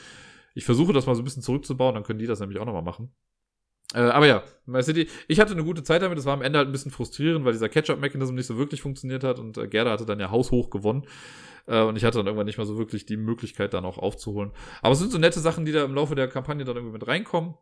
Ich 0.54 0.66
versuche 0.66 0.94
das 0.94 1.06
mal 1.06 1.16
so 1.16 1.22
ein 1.22 1.26
bisschen 1.26 1.44
zurückzubauen, 1.44 1.96
dann 1.96 2.04
können 2.04 2.20
die 2.20 2.28
das 2.28 2.40
nämlich 2.40 2.60
auch 2.60 2.66
nochmal 2.66 2.84
machen. 2.84 3.12
Äh, 3.94 4.00
aber 4.00 4.28
ja, 4.28 4.44
My 4.66 4.84
City, 4.84 5.08
ich 5.28 5.40
hatte 5.40 5.54
eine 5.54 5.64
gute 5.64 5.84
Zeit 5.84 6.02
damit, 6.02 6.18
es 6.18 6.26
war 6.26 6.34
am 6.34 6.42
Ende 6.42 6.60
halt 6.60 6.68
ein 6.68 6.72
bisschen 6.72 6.92
frustrierend, 6.92 7.46
weil 7.46 7.54
dieser 7.54 7.70
Catch-up-Mechanism 7.70 8.36
nicht 8.36 8.48
so 8.48 8.58
wirklich 8.58 8.82
funktioniert 8.82 9.24
hat 9.24 9.40
und 9.40 9.58
äh, 9.58 9.68
Gerda 9.68 9.92
hatte 9.92 10.06
dann 10.06 10.20
ja 10.20 10.30
haushoch 10.30 10.70
gewonnen. 10.70 11.08
Äh, 11.68 11.82
und 11.82 11.96
ich 11.96 12.04
hatte 12.04 12.18
dann 12.18 12.28
irgendwann 12.28 12.48
nicht 12.48 12.58
mehr 12.58 12.66
so 12.66 12.78
wirklich 12.78 13.06
die 13.06 13.18
Möglichkeit, 13.18 13.74
dann 13.74 13.86
auch 13.86 13.98
aufzuholen. 13.98 14.52
Aber 14.82 14.94
es 14.94 15.00
sind 15.00 15.12
so 15.12 15.18
nette 15.18 15.40
Sachen, 15.40 15.66
die 15.66 15.72
da 15.72 15.86
im 15.86 15.94
Laufe 15.94 16.16
der 16.16 16.28
Kampagne 16.28 16.66
dann 16.66 16.76
irgendwie 16.76 16.94
mit 16.94 17.08
reinkommen. 17.08 17.56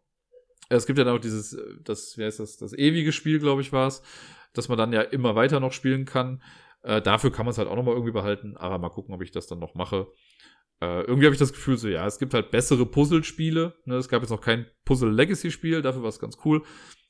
Es 0.70 0.88
gibt 0.88 0.98
ja 0.98 1.06
dann 1.06 1.16
auch 1.16 1.22
dieses, 1.22 1.54
äh, 1.54 1.62
das, 1.84 2.18
wie 2.18 2.24
heißt 2.24 2.40
das, 2.40 2.58
das 2.58 2.74
ewige 2.74 3.12
Spiel, 3.12 3.40
glaube 3.40 3.62
ich, 3.62 3.72
war 3.72 3.88
es, 3.88 4.02
dass 4.54 4.68
man 4.70 4.78
dann 4.78 4.94
ja 4.94 5.02
immer 5.02 5.36
weiter 5.36 5.60
noch 5.60 5.74
spielen 5.74 6.06
kann. 6.06 6.42
Äh, 6.86 7.02
dafür 7.02 7.32
kann 7.32 7.46
man 7.46 7.52
es 7.52 7.58
halt 7.58 7.68
auch 7.68 7.76
nochmal 7.76 7.96
irgendwie 7.96 8.14
behalten, 8.14 8.56
aber 8.58 8.78
mal 8.78 8.90
gucken, 8.90 9.14
ob 9.16 9.22
ich 9.24 9.32
das 9.32 9.48
dann 9.48 9.58
noch 9.58 9.74
mache. 9.74 10.08
Äh, 10.82 11.02
irgendwie 11.02 11.26
habe 11.26 11.34
ich 11.34 11.40
das 11.40 11.52
Gefühl, 11.52 11.78
so 11.78 11.88
ja, 11.88 12.06
es 12.06 12.20
gibt 12.20 12.36
halt 12.36 12.52
bessere 12.52 12.86
Puzzlespiele. 12.86 13.74
Ne? 13.86 13.96
Es 13.96 14.08
gab 14.08 14.22
jetzt 14.22 14.30
noch 14.30 14.42
kein 14.42 14.68
Puzzle-Legacy-Spiel, 14.86 15.82
dafür 15.82 16.04
war 16.04 16.10
es 16.10 16.20
ganz 16.20 16.38
cool. 16.46 16.64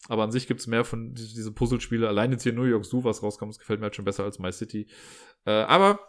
Aber 0.07 0.23
an 0.23 0.31
sich 0.31 0.47
gibt 0.47 0.61
es 0.61 0.67
mehr 0.67 0.85
von 0.85 1.13
diese 1.13 1.51
Puzzlespiele. 1.51 2.07
Allein 2.07 2.31
jetzt 2.31 2.43
hier 2.43 2.53
New 2.53 2.63
York 2.63 2.85
Zoo, 2.85 3.03
was 3.03 3.21
rauskommt, 3.21 3.51
das 3.51 3.59
gefällt 3.59 3.81
mir 3.81 3.85
halt 3.85 3.95
schon 3.97 4.05
besser 4.05 4.23
als 4.23 4.39
My 4.39 4.51
City. 4.51 4.87
Äh, 5.45 5.51
aber 5.51 5.99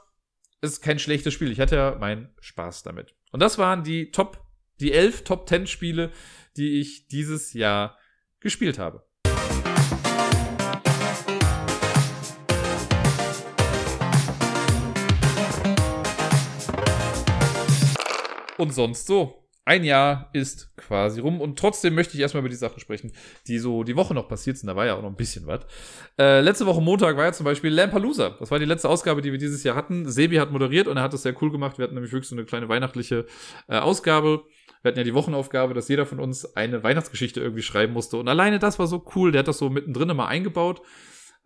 es 0.60 0.72
ist 0.72 0.80
kein 0.80 1.00
schlechtes 1.00 1.34
Spiel. 1.34 1.50
Ich 1.50 1.58
hatte 1.58 1.74
ja 1.74 1.96
meinen 1.98 2.34
Spaß 2.40 2.84
damit. 2.84 3.16
Und 3.32 3.40
das 3.40 3.58
waren 3.58 3.82
die 3.82 4.12
Top, 4.12 4.46
die 4.78 4.92
elf 4.92 5.24
Top 5.24 5.48
10 5.48 5.66
Spiele, 5.66 6.12
die 6.56 6.78
ich 6.78 7.08
dieses 7.08 7.52
Jahr 7.52 7.98
gespielt 8.38 8.78
habe. 8.78 9.05
Und 18.58 18.72
sonst 18.72 19.06
so. 19.06 19.42
Ein 19.68 19.82
Jahr 19.82 20.30
ist 20.32 20.76
quasi 20.76 21.20
rum 21.20 21.40
und 21.40 21.58
trotzdem 21.58 21.96
möchte 21.96 22.14
ich 22.14 22.20
erstmal 22.20 22.38
über 22.38 22.48
die 22.48 22.54
Sachen 22.54 22.78
sprechen, 22.78 23.10
die 23.48 23.58
so 23.58 23.82
die 23.82 23.96
Woche 23.96 24.14
noch 24.14 24.28
passiert 24.28 24.56
sind. 24.56 24.68
Da 24.68 24.76
war 24.76 24.86
ja 24.86 24.94
auch 24.94 25.02
noch 25.02 25.08
ein 25.08 25.16
bisschen 25.16 25.44
was. 25.48 25.62
Äh, 26.16 26.40
letzte 26.40 26.66
Woche 26.66 26.80
Montag 26.80 27.16
war 27.16 27.24
ja 27.24 27.32
zum 27.32 27.42
Beispiel 27.42 27.72
Lampalooza. 27.72 28.36
Das 28.38 28.52
war 28.52 28.60
die 28.60 28.64
letzte 28.64 28.88
Ausgabe, 28.88 29.22
die 29.22 29.32
wir 29.32 29.40
dieses 29.40 29.64
Jahr 29.64 29.74
hatten. 29.74 30.08
Sebi 30.08 30.36
hat 30.36 30.52
moderiert 30.52 30.86
und 30.86 30.98
er 30.98 31.02
hat 31.02 31.12
das 31.12 31.22
sehr 31.22 31.34
cool 31.42 31.50
gemacht. 31.50 31.78
Wir 31.78 31.82
hatten 31.82 31.94
nämlich 31.94 32.12
wirklich 32.12 32.28
so 32.28 32.36
eine 32.36 32.44
kleine 32.44 32.68
weihnachtliche 32.68 33.26
äh, 33.66 33.78
Ausgabe. 33.78 34.44
Wir 34.82 34.90
hatten 34.90 34.98
ja 34.98 35.04
die 35.04 35.14
Wochenaufgabe, 35.14 35.74
dass 35.74 35.88
jeder 35.88 36.06
von 36.06 36.20
uns 36.20 36.54
eine 36.54 36.84
Weihnachtsgeschichte 36.84 37.40
irgendwie 37.40 37.62
schreiben 37.62 37.92
musste. 37.92 38.18
Und 38.18 38.28
alleine 38.28 38.60
das 38.60 38.78
war 38.78 38.86
so 38.86 39.04
cool. 39.16 39.32
Der 39.32 39.40
hat 39.40 39.48
das 39.48 39.58
so 39.58 39.68
mittendrin 39.68 40.16
mal 40.16 40.26
eingebaut 40.26 40.80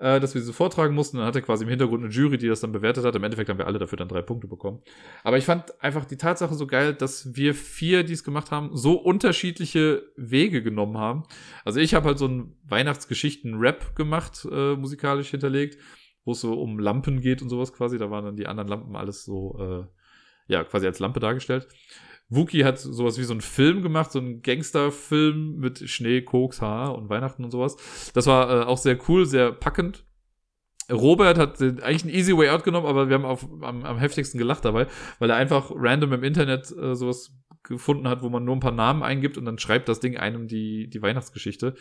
äh, 0.00 0.18
dass 0.18 0.34
wir 0.34 0.40
sie 0.40 0.52
vortragen 0.52 0.94
mussten. 0.94 1.18
Dann 1.18 1.26
hatte 1.26 1.42
quasi 1.42 1.64
im 1.64 1.70
Hintergrund 1.70 2.02
eine 2.02 2.12
Jury, 2.12 2.38
die 2.38 2.48
das 2.48 2.60
dann 2.60 2.72
bewertet 2.72 3.04
hat. 3.04 3.14
Im 3.14 3.22
Endeffekt 3.22 3.50
haben 3.50 3.58
wir 3.58 3.66
alle 3.66 3.78
dafür 3.78 3.98
dann 3.98 4.08
drei 4.08 4.22
Punkte 4.22 4.48
bekommen. 4.48 4.80
Aber 5.22 5.36
ich 5.36 5.44
fand 5.44 5.80
einfach 5.82 6.06
die 6.06 6.16
Tatsache 6.16 6.54
so 6.54 6.66
geil, 6.66 6.94
dass 6.94 7.36
wir 7.36 7.54
vier, 7.54 8.02
die 8.02 8.14
es 8.14 8.24
gemacht 8.24 8.50
haben, 8.50 8.74
so 8.74 8.94
unterschiedliche 8.94 10.02
Wege 10.16 10.62
genommen 10.62 10.96
haben. 10.96 11.24
Also 11.64 11.80
ich 11.80 11.94
habe 11.94 12.06
halt 12.06 12.18
so 12.18 12.24
einen 12.24 12.56
Weihnachtsgeschichten-Rap 12.64 13.94
gemacht, 13.94 14.48
äh, 14.50 14.74
musikalisch 14.74 15.28
hinterlegt, 15.28 15.78
wo 16.24 16.32
es 16.32 16.40
so 16.40 16.54
um 16.54 16.78
Lampen 16.78 17.20
geht 17.20 17.42
und 17.42 17.50
sowas 17.50 17.72
quasi. 17.74 17.98
Da 17.98 18.10
waren 18.10 18.24
dann 18.24 18.36
die 18.36 18.46
anderen 18.46 18.68
Lampen 18.68 18.96
alles 18.96 19.24
so, 19.24 19.58
äh, 19.60 19.84
ja, 20.52 20.64
quasi 20.64 20.86
als 20.86 20.98
Lampe 20.98 21.20
dargestellt. 21.20 21.68
Wookie 22.30 22.64
hat 22.64 22.78
sowas 22.78 23.18
wie 23.18 23.24
so 23.24 23.34
einen 23.34 23.40
Film 23.40 23.82
gemacht, 23.82 24.12
so 24.12 24.20
einen 24.20 24.40
Gangsterfilm 24.40 25.56
mit 25.56 25.88
Schnee, 25.90 26.22
Koks, 26.22 26.62
Haar 26.62 26.94
und 26.94 27.08
Weihnachten 27.08 27.44
und 27.44 27.50
sowas. 27.50 27.76
Das 28.14 28.26
war 28.26 28.62
äh, 28.62 28.64
auch 28.64 28.78
sehr 28.78 28.98
cool, 29.08 29.26
sehr 29.26 29.52
packend. 29.52 30.04
Robert 30.90 31.38
hat 31.38 31.60
eigentlich 31.60 32.04
einen 32.04 32.14
easy 32.14 32.36
way 32.36 32.48
out 32.48 32.64
genommen, 32.64 32.86
aber 32.86 33.08
wir 33.08 33.14
haben 33.14 33.24
auf, 33.24 33.46
am, 33.62 33.84
am 33.84 33.98
heftigsten 33.98 34.38
gelacht 34.38 34.64
dabei, 34.64 34.86
weil 35.18 35.30
er 35.30 35.36
einfach 35.36 35.70
random 35.74 36.14
im 36.14 36.24
Internet 36.24 36.72
äh, 36.76 36.94
sowas 36.94 37.32
gefunden 37.62 38.08
hat, 38.08 38.22
wo 38.22 38.28
man 38.28 38.44
nur 38.44 38.56
ein 38.56 38.60
paar 38.60 38.72
Namen 38.72 39.02
eingibt 39.02 39.36
und 39.36 39.44
dann 39.44 39.58
schreibt 39.58 39.88
das 39.88 40.00
Ding 40.00 40.16
einem 40.16 40.48
die, 40.48 40.88
die 40.88 41.02
Weihnachtsgeschichte. 41.02 41.74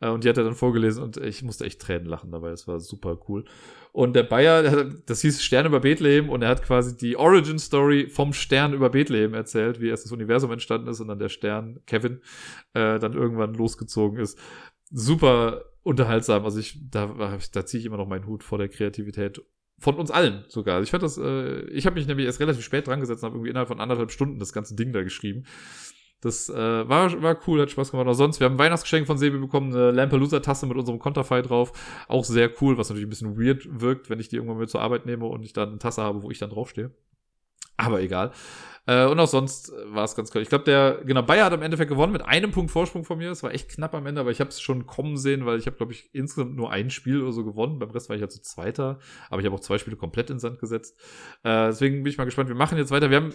Äh, 0.00 0.08
und 0.08 0.24
die 0.24 0.28
hat 0.28 0.36
er 0.36 0.44
dann 0.44 0.54
vorgelesen 0.54 1.02
und 1.02 1.16
ich 1.16 1.42
musste 1.42 1.64
echt 1.64 1.80
Tränen 1.80 2.06
lachen 2.06 2.30
dabei. 2.30 2.50
Das 2.50 2.68
war 2.68 2.80
super 2.80 3.18
cool. 3.28 3.44
Und 3.92 4.14
der 4.14 4.24
Bayer, 4.24 4.92
das 5.06 5.22
hieß 5.22 5.42
Stern 5.42 5.66
über 5.66 5.80
Bethlehem 5.80 6.28
und 6.28 6.42
er 6.42 6.50
hat 6.50 6.62
quasi 6.62 6.96
die 6.96 7.16
Origin 7.16 7.58
Story 7.58 8.08
vom 8.08 8.32
Stern 8.32 8.74
über 8.74 8.90
Bethlehem 8.90 9.32
erzählt, 9.32 9.80
wie 9.80 9.88
erst 9.88 10.04
das 10.04 10.12
Universum 10.12 10.52
entstanden 10.52 10.88
ist 10.88 11.00
und 11.00 11.08
dann 11.08 11.18
der 11.18 11.30
Stern, 11.30 11.80
Kevin, 11.86 12.20
äh, 12.74 12.98
dann 12.98 13.14
irgendwann 13.14 13.54
losgezogen 13.54 14.18
ist. 14.18 14.38
Super 14.90 15.64
unterhaltsam. 15.82 16.44
Also 16.44 16.58
ich, 16.58 16.78
da, 16.90 17.38
da 17.52 17.64
ziehe 17.64 17.80
ich 17.80 17.86
immer 17.86 17.96
noch 17.96 18.08
meinen 18.08 18.26
Hut 18.26 18.44
vor 18.44 18.58
der 18.58 18.68
Kreativität 18.68 19.40
von 19.78 19.96
uns 19.96 20.10
allen 20.10 20.44
sogar. 20.48 20.82
Ich 20.82 20.90
fand 20.90 21.02
das, 21.02 21.18
äh, 21.18 21.60
ich 21.68 21.86
habe 21.86 21.96
mich 21.96 22.06
nämlich 22.06 22.26
erst 22.26 22.40
relativ 22.40 22.64
spät 22.64 22.86
dran 22.86 23.00
gesetzt 23.00 23.22
und 23.22 23.28
habe 23.28 23.36
irgendwie 23.36 23.50
innerhalb 23.50 23.68
von 23.68 23.80
anderthalb 23.80 24.10
Stunden 24.10 24.38
das 24.38 24.52
ganze 24.52 24.74
Ding 24.74 24.92
da 24.92 25.02
geschrieben. 25.02 25.44
Das 26.26 26.48
äh, 26.48 26.88
war, 26.88 27.22
war 27.22 27.38
cool, 27.46 27.60
hat 27.60 27.70
Spaß 27.70 27.92
gemacht. 27.92 28.08
Auch 28.08 28.14
sonst, 28.14 28.40
wir 28.40 28.46
haben 28.46 28.56
ein 28.56 28.58
Weihnachtsgeschenk 28.58 29.06
von 29.06 29.16
Sebi 29.16 29.38
bekommen, 29.38 29.72
eine 29.72 29.92
Lampalooza-Tasse 29.92 30.66
mit 30.66 30.76
unserem 30.76 30.98
Konterfei 30.98 31.40
drauf. 31.40 31.72
Auch 32.08 32.24
sehr 32.24 32.50
cool, 32.60 32.76
was 32.76 32.88
natürlich 32.88 33.06
ein 33.06 33.10
bisschen 33.10 33.38
weird 33.38 33.68
wirkt, 33.80 34.10
wenn 34.10 34.18
ich 34.18 34.28
die 34.28 34.36
irgendwann 34.36 34.58
mit 34.58 34.68
zur 34.68 34.82
Arbeit 34.82 35.06
nehme 35.06 35.26
und 35.26 35.44
ich 35.44 35.52
dann 35.52 35.68
eine 35.68 35.78
Tasse 35.78 36.02
habe, 36.02 36.24
wo 36.24 36.30
ich 36.32 36.40
dann 36.40 36.50
draufstehe. 36.50 36.90
Aber 37.76 38.00
egal. 38.00 38.32
Äh, 38.86 39.06
und 39.06 39.20
auch 39.20 39.28
sonst 39.28 39.72
war 39.84 40.02
es 40.02 40.16
ganz 40.16 40.34
cool. 40.34 40.42
Ich 40.42 40.48
glaube, 40.48 40.64
der, 40.64 41.02
genau, 41.04 41.22
Bayer 41.22 41.44
hat 41.44 41.52
am 41.52 41.62
Endeffekt 41.62 41.90
gewonnen 41.90 42.12
mit 42.12 42.22
einem 42.22 42.50
Punkt 42.50 42.72
Vorsprung 42.72 43.04
von 43.04 43.18
mir. 43.18 43.30
Es 43.30 43.44
war 43.44 43.54
echt 43.54 43.68
knapp 43.68 43.94
am 43.94 44.06
Ende, 44.06 44.20
aber 44.20 44.32
ich 44.32 44.40
habe 44.40 44.50
es 44.50 44.60
schon 44.60 44.84
kommen 44.86 45.16
sehen, 45.16 45.46
weil 45.46 45.60
ich 45.60 45.66
habe, 45.66 45.76
glaube 45.76 45.92
ich, 45.92 46.10
insgesamt 46.12 46.56
nur 46.56 46.72
ein 46.72 46.90
Spiel 46.90 47.22
oder 47.22 47.32
so 47.32 47.44
gewonnen. 47.44 47.78
Beim 47.78 47.90
Rest 47.90 48.08
war 48.08 48.16
ich 48.16 48.28
zu 48.28 48.42
Zweiter, 48.42 48.98
aber 49.30 49.40
ich 49.40 49.46
habe 49.46 49.54
auch 49.54 49.60
zwei 49.60 49.78
Spiele 49.78 49.96
komplett 49.96 50.30
in 50.30 50.40
Sand 50.40 50.58
gesetzt. 50.58 50.98
Äh, 51.44 51.66
deswegen 51.66 52.02
bin 52.02 52.10
ich 52.10 52.18
mal 52.18 52.24
gespannt. 52.24 52.48
Wir 52.48 52.56
machen 52.56 52.78
jetzt 52.78 52.90
weiter. 52.90 53.10
Wir 53.10 53.18
haben 53.18 53.34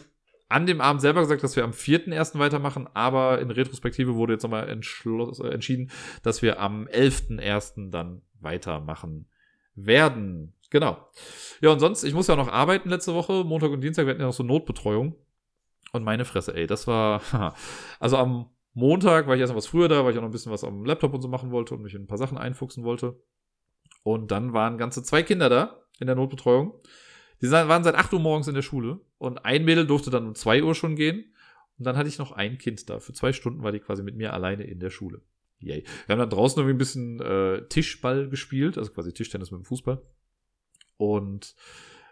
an 0.51 0.65
dem 0.65 0.81
Abend 0.81 1.01
selber 1.01 1.21
gesagt, 1.21 1.43
dass 1.43 1.55
wir 1.55 1.63
am 1.63 1.71
4.1. 1.71 2.37
weitermachen, 2.37 2.87
aber 2.93 3.39
in 3.39 3.51
Retrospektive 3.51 4.15
wurde 4.15 4.33
jetzt 4.33 4.43
nochmal 4.43 4.67
äh, 4.67 5.51
entschieden, 5.51 5.91
dass 6.23 6.41
wir 6.41 6.59
am 6.59 6.87
11.1. 6.87 7.89
dann 7.89 8.21
weitermachen 8.39 9.27
werden. 9.75 10.53
Genau. 10.69 10.97
Ja, 11.61 11.71
und 11.71 11.79
sonst, 11.79 12.03
ich 12.03 12.13
muss 12.13 12.27
ja 12.27 12.35
noch 12.35 12.47
arbeiten 12.47 12.89
letzte 12.89 13.13
Woche, 13.13 13.43
Montag 13.43 13.71
und 13.71 13.81
Dienstag, 13.81 14.07
hatten 14.07 14.19
ja 14.19 14.27
noch 14.27 14.33
so 14.33 14.43
Notbetreuung. 14.43 15.15
Und 15.93 16.03
meine 16.03 16.25
Fresse, 16.25 16.55
ey, 16.55 16.67
das 16.67 16.87
war, 16.87 17.21
also 17.99 18.17
am 18.17 18.49
Montag 18.73 19.27
war 19.27 19.35
ich 19.35 19.41
erst 19.41 19.51
mal 19.53 19.57
was 19.57 19.67
früher 19.67 19.89
da, 19.89 20.03
weil 20.03 20.11
ich 20.11 20.17
auch 20.17 20.21
noch 20.21 20.29
ein 20.29 20.33
bisschen 20.33 20.51
was 20.51 20.63
am 20.63 20.85
Laptop 20.85 21.13
und 21.13 21.21
so 21.21 21.27
machen 21.27 21.51
wollte 21.51 21.75
und 21.75 21.81
mich 21.81 21.93
in 21.93 22.03
ein 22.03 22.07
paar 22.07 22.17
Sachen 22.17 22.37
einfuchsen 22.37 22.83
wollte. 22.83 23.21
Und 24.03 24.31
dann 24.31 24.53
waren 24.53 24.77
ganze 24.77 25.03
zwei 25.03 25.23
Kinder 25.23 25.49
da 25.49 25.81
in 25.99 26.07
der 26.07 26.15
Notbetreuung. 26.15 26.73
Die 27.41 27.49
waren 27.49 27.83
seit 27.83 27.95
8 27.95 28.13
Uhr 28.13 28.19
morgens 28.19 28.47
in 28.47 28.55
der 28.55 28.61
Schule 28.61 28.99
und 29.17 29.45
ein 29.45 29.65
Mädel 29.65 29.87
durfte 29.87 30.09
dann 30.09 30.27
um 30.27 30.35
2 30.35 30.63
Uhr 30.63 30.75
schon 30.75 30.95
gehen. 30.95 31.33
Und 31.77 31.85
dann 31.85 31.97
hatte 31.97 32.09
ich 32.09 32.19
noch 32.19 32.31
ein 32.31 32.59
Kind 32.59 32.89
da. 32.91 32.99
Für 32.99 33.13
zwei 33.13 33.33
Stunden 33.33 33.63
war 33.63 33.71
die 33.71 33.79
quasi 33.79 34.03
mit 34.03 34.15
mir 34.15 34.33
alleine 34.33 34.65
in 34.65 34.79
der 34.79 34.91
Schule. 34.91 35.21
Yay. 35.61 35.83
Wir 36.05 36.13
haben 36.13 36.19
dann 36.19 36.29
draußen 36.29 36.59
irgendwie 36.59 36.75
ein 36.75 36.77
bisschen 36.77 37.19
äh, 37.19 37.67
Tischball 37.69 38.29
gespielt, 38.29 38.77
also 38.77 38.91
quasi 38.91 39.13
Tischtennis 39.13 39.49
mit 39.49 39.61
dem 39.61 39.65
Fußball. 39.65 39.99
Und 40.97 41.55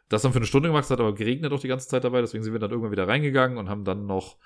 das 0.08 0.24
haben 0.24 0.30
wir 0.30 0.34
für 0.34 0.40
eine 0.40 0.48
Stunde 0.48 0.70
gemacht, 0.70 0.86
es 0.86 0.90
hat 0.90 1.00
aber 1.00 1.14
geregnet 1.14 1.52
auch 1.52 1.60
die 1.60 1.68
ganze 1.68 1.88
Zeit 1.88 2.04
dabei, 2.04 2.22
deswegen 2.22 2.44
sind 2.44 2.54
wir 2.54 2.60
dann 2.60 2.72
irgendwann 2.72 2.92
wieder 2.92 3.08
reingegangen 3.08 3.60
und 3.60 3.70
haben 3.70 3.86
dann 3.86 4.08
noch 4.08 4.38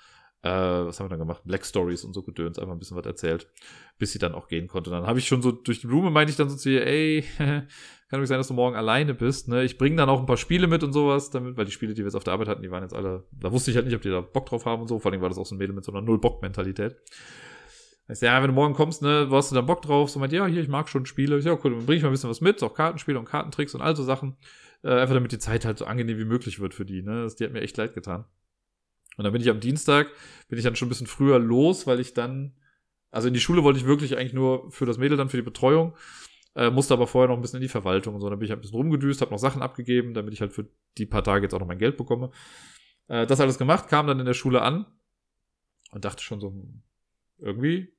äh, 0.44 0.86
was 0.86 1.00
haben 1.00 1.06
wir 1.06 1.10
dann 1.10 1.20
gemacht? 1.20 1.40
Black 1.46 1.64
Stories 1.64 2.04
und 2.04 2.12
so 2.12 2.22
Gedöns, 2.22 2.58
einfach 2.58 2.74
ein 2.74 2.78
bisschen 2.78 2.98
was 2.98 3.06
erzählt, 3.06 3.48
bis 3.98 4.12
sie 4.12 4.18
dann 4.18 4.34
auch 4.34 4.46
gehen 4.46 4.68
konnte. 4.68 4.90
Und 4.90 4.96
dann 4.96 5.06
habe 5.06 5.18
ich 5.18 5.26
schon 5.26 5.40
so 5.40 5.50
durch 5.50 5.80
die 5.80 5.86
Blume 5.86 6.10
meinte 6.10 6.32
ich 6.32 6.36
dann 6.36 6.50
so 6.50 6.56
zu 6.56 6.68
ihr, 6.68 6.86
ey, 6.86 7.24
kann 8.10 8.20
nicht 8.20 8.28
sein, 8.28 8.36
dass 8.36 8.48
du 8.48 8.54
morgen 8.54 8.76
alleine 8.76 9.14
bist. 9.14 9.48
Ne? 9.48 9.64
Ich 9.64 9.78
bringe 9.78 9.96
dann 9.96 10.10
auch 10.10 10.20
ein 10.20 10.26
paar 10.26 10.36
Spiele 10.36 10.66
mit 10.66 10.82
und 10.82 10.92
sowas, 10.92 11.30
damit, 11.30 11.56
weil 11.56 11.64
die 11.64 11.72
Spiele, 11.72 11.94
die 11.94 12.02
wir 12.02 12.06
jetzt 12.06 12.14
auf 12.14 12.24
der 12.24 12.34
Arbeit 12.34 12.48
hatten, 12.48 12.60
die 12.60 12.70
waren 12.70 12.82
jetzt 12.82 12.94
alle, 12.94 13.24
da 13.32 13.52
wusste 13.52 13.70
ich 13.70 13.76
halt 13.78 13.86
nicht, 13.86 13.96
ob 13.96 14.02
die 14.02 14.10
da 14.10 14.20
Bock 14.20 14.44
drauf 14.44 14.66
haben 14.66 14.82
und 14.82 14.88
so. 14.88 14.98
Vor 14.98 15.10
allem 15.10 15.22
war 15.22 15.30
das 15.30 15.38
auch 15.38 15.46
so 15.46 15.54
ein 15.54 15.58
Mädel 15.58 15.74
mit 15.74 15.84
so 15.84 15.92
einer 15.92 16.02
Null-Bock-Mentalität. 16.02 16.94
Ich 18.10 18.18
sag, 18.18 18.26
ja, 18.26 18.42
wenn 18.42 18.48
du 18.48 18.54
morgen 18.54 18.74
kommst, 18.74 19.00
ne, 19.00 19.28
hast 19.30 19.50
du 19.50 19.54
dann 19.54 19.64
Bock 19.64 19.80
drauf? 19.80 20.10
So 20.10 20.20
meint, 20.20 20.34
ja, 20.34 20.44
hier, 20.44 20.60
ich 20.60 20.68
mag 20.68 20.90
schon 20.90 21.06
Spiele. 21.06 21.38
Ich, 21.38 21.46
ja, 21.46 21.58
cool, 21.64 21.70
dann 21.70 21.86
bring 21.86 21.96
ich 21.96 22.02
mal 22.02 22.10
ein 22.10 22.12
bisschen 22.12 22.28
was 22.28 22.42
mit, 22.42 22.62
auch 22.62 22.74
Kartenspiele 22.74 23.18
und 23.18 23.24
Kartentricks 23.24 23.74
und 23.74 23.80
all 23.80 23.96
so 23.96 24.02
Sachen. 24.02 24.36
Äh, 24.82 24.90
einfach 24.90 25.14
damit 25.14 25.32
die 25.32 25.38
Zeit 25.38 25.64
halt 25.64 25.78
so 25.78 25.86
angenehm 25.86 26.18
wie 26.18 26.26
möglich 26.26 26.60
wird 26.60 26.74
für 26.74 26.84
die, 26.84 27.00
ne. 27.00 27.22
Das, 27.22 27.36
die 27.36 27.44
hat 27.44 27.52
mir 27.54 27.62
echt 27.62 27.78
leid 27.78 27.94
getan. 27.94 28.26
Und 29.16 29.24
dann 29.24 29.32
bin 29.32 29.42
ich 29.42 29.50
am 29.50 29.60
Dienstag, 29.60 30.08
bin 30.48 30.58
ich 30.58 30.64
dann 30.64 30.76
schon 30.76 30.86
ein 30.86 30.88
bisschen 30.90 31.06
früher 31.06 31.38
los, 31.38 31.86
weil 31.86 32.00
ich 32.00 32.14
dann, 32.14 32.54
also 33.10 33.28
in 33.28 33.34
die 33.34 33.40
Schule 33.40 33.62
wollte 33.62 33.78
ich 33.78 33.86
wirklich 33.86 34.16
eigentlich 34.16 34.32
nur 34.32 34.70
für 34.70 34.86
das 34.86 34.98
Mädel 34.98 35.16
dann 35.16 35.28
für 35.28 35.36
die 35.36 35.42
Betreuung, 35.42 35.96
äh, 36.56 36.70
musste 36.70 36.94
aber 36.94 37.06
vorher 37.06 37.28
noch 37.28 37.36
ein 37.36 37.42
bisschen 37.42 37.58
in 37.58 37.62
die 37.62 37.68
Verwaltung 37.68 38.14
und 38.14 38.20
so. 38.20 38.28
Dann 38.28 38.38
bin 38.38 38.46
ich 38.46 38.50
halt 38.50 38.58
ein 38.58 38.62
bisschen 38.62 38.76
rumgedüst, 38.76 39.20
habe 39.20 39.30
noch 39.30 39.38
Sachen 39.38 39.62
abgegeben, 39.62 40.14
damit 40.14 40.32
ich 40.34 40.40
halt 40.40 40.52
für 40.52 40.68
die 40.98 41.06
paar 41.06 41.24
Tage 41.24 41.44
jetzt 41.44 41.54
auch 41.54 41.60
noch 41.60 41.66
mein 41.66 41.78
Geld 41.78 41.96
bekomme. 41.96 42.30
Äh, 43.08 43.26
das 43.26 43.40
alles 43.40 43.58
gemacht, 43.58 43.88
kam 43.88 44.06
dann 44.06 44.20
in 44.20 44.26
der 44.26 44.34
Schule 44.34 44.62
an 44.62 44.86
und 45.92 46.04
dachte 46.04 46.22
schon 46.22 46.40
so, 46.40 46.48
hm, 46.48 46.82
irgendwie 47.38 47.94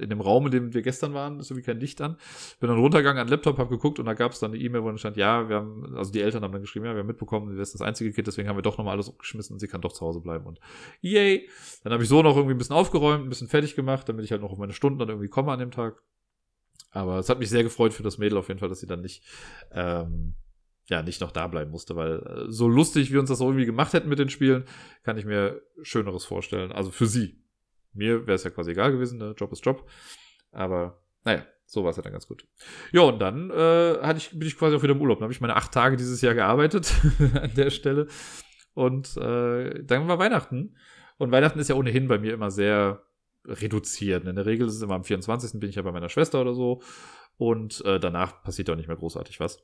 in 0.00 0.10
dem 0.10 0.20
Raum, 0.20 0.46
in 0.46 0.52
dem 0.52 0.74
wir 0.74 0.82
gestern 0.82 1.14
waren, 1.14 1.38
ist 1.40 1.50
irgendwie 1.50 1.66
kein 1.66 1.78
Licht 1.78 2.00
an. 2.00 2.16
Bin 2.58 2.68
dann 2.68 2.78
runtergegangen 2.78 3.20
an 3.20 3.26
den 3.26 3.32
Laptop, 3.32 3.58
habe 3.58 3.70
geguckt 3.70 3.98
und 3.98 4.06
da 4.06 4.14
gab 4.14 4.32
es 4.32 4.40
dann 4.40 4.52
eine 4.52 4.60
E-Mail, 4.60 4.82
wo 4.82 4.88
dann 4.88 4.98
stand, 4.98 5.16
ja, 5.16 5.48
wir 5.48 5.56
haben, 5.56 5.94
also 5.96 6.10
die 6.12 6.20
Eltern 6.20 6.42
haben 6.42 6.52
dann 6.52 6.62
geschrieben, 6.62 6.86
ja, 6.86 6.92
wir 6.92 7.00
haben 7.00 7.06
mitbekommen, 7.06 7.54
sie 7.54 7.60
ist 7.60 7.74
das 7.74 7.82
einzige 7.82 8.12
Kind, 8.12 8.26
deswegen 8.26 8.48
haben 8.48 8.56
wir 8.56 8.62
doch 8.62 8.78
nochmal 8.78 8.94
alles 8.94 9.08
umgeschmissen 9.08 9.54
und 9.54 9.60
sie 9.60 9.68
kann 9.68 9.80
doch 9.80 9.92
zu 9.92 10.04
Hause 10.04 10.20
bleiben 10.20 10.46
und 10.46 10.60
yay. 11.00 11.48
Dann 11.84 11.92
habe 11.92 12.02
ich 12.02 12.08
so 12.08 12.22
noch 12.22 12.36
irgendwie 12.36 12.54
ein 12.54 12.58
bisschen 12.58 12.76
aufgeräumt, 12.76 13.24
ein 13.24 13.28
bisschen 13.28 13.48
fertig 13.48 13.76
gemacht, 13.76 14.08
damit 14.08 14.24
ich 14.24 14.32
halt 14.32 14.42
noch 14.42 14.52
auf 14.52 14.58
meine 14.58 14.72
Stunden 14.72 14.98
dann 14.98 15.08
irgendwie 15.08 15.28
komme 15.28 15.52
an 15.52 15.58
dem 15.58 15.70
Tag. 15.70 16.02
Aber 16.90 17.18
es 17.18 17.28
hat 17.28 17.38
mich 17.38 17.50
sehr 17.50 17.62
gefreut 17.62 17.92
für 17.92 18.02
das 18.02 18.18
Mädel 18.18 18.38
auf 18.38 18.48
jeden 18.48 18.60
Fall, 18.60 18.68
dass 18.68 18.80
sie 18.80 18.86
dann 18.86 19.00
nicht, 19.00 19.22
ähm, 19.72 20.34
ja, 20.86 21.02
nicht 21.02 21.20
noch 21.20 21.30
da 21.30 21.46
bleiben 21.46 21.70
musste, 21.70 21.94
weil 21.94 22.18
äh, 22.18 22.50
so 22.50 22.68
lustig 22.68 23.12
wir 23.12 23.20
uns 23.20 23.28
das 23.28 23.40
irgendwie 23.40 23.66
gemacht 23.66 23.92
hätten 23.92 24.08
mit 24.08 24.18
den 24.18 24.28
Spielen, 24.28 24.64
kann 25.04 25.16
ich 25.16 25.24
mir 25.24 25.62
Schöneres 25.82 26.24
vorstellen. 26.24 26.72
Also 26.72 26.90
für 26.90 27.06
sie. 27.06 27.40
Mir 27.92 28.26
wäre 28.26 28.36
es 28.36 28.44
ja 28.44 28.50
quasi 28.50 28.72
egal 28.72 28.92
gewesen, 28.92 29.18
ne? 29.18 29.34
Job 29.36 29.52
ist 29.52 29.64
Job. 29.64 29.88
Aber 30.52 31.02
naja, 31.24 31.44
so 31.66 31.84
war 31.84 31.90
es 31.90 31.96
ja 31.96 32.02
dann 32.02 32.12
ganz 32.12 32.26
gut. 32.26 32.46
Ja, 32.92 33.02
und 33.02 33.20
dann 33.20 33.50
äh, 33.50 33.98
hatte 34.02 34.18
ich, 34.18 34.30
bin 34.30 34.46
ich 34.46 34.58
quasi 34.58 34.76
auch 34.76 34.82
wieder 34.82 34.94
im 34.94 35.00
Urlaub. 35.00 35.18
Dann 35.18 35.24
habe 35.24 35.32
ich 35.32 35.40
meine 35.40 35.56
acht 35.56 35.72
Tage 35.72 35.96
dieses 35.96 36.20
Jahr 36.20 36.34
gearbeitet 36.34 36.92
an 37.34 37.54
der 37.54 37.70
Stelle. 37.70 38.08
Und 38.74 39.16
äh, 39.16 39.84
dann 39.84 40.08
war 40.08 40.18
Weihnachten. 40.18 40.76
Und 41.18 41.30
Weihnachten 41.30 41.58
ist 41.58 41.68
ja 41.68 41.76
ohnehin 41.76 42.08
bei 42.08 42.18
mir 42.18 42.32
immer 42.32 42.50
sehr 42.50 43.02
reduziert. 43.44 44.26
In 44.26 44.36
der 44.36 44.46
Regel 44.46 44.66
ist 44.66 44.74
es 44.74 44.82
immer 44.82 44.94
am 44.94 45.04
24. 45.04 45.60
bin 45.60 45.70
ich 45.70 45.76
ja 45.76 45.82
bei 45.82 45.92
meiner 45.92 46.08
Schwester 46.08 46.40
oder 46.40 46.54
so. 46.54 46.82
Und 47.36 47.84
äh, 47.84 48.00
danach 48.00 48.42
passiert 48.42 48.68
auch 48.70 48.76
nicht 48.76 48.88
mehr 48.88 48.96
großartig 48.96 49.40
was. 49.40 49.62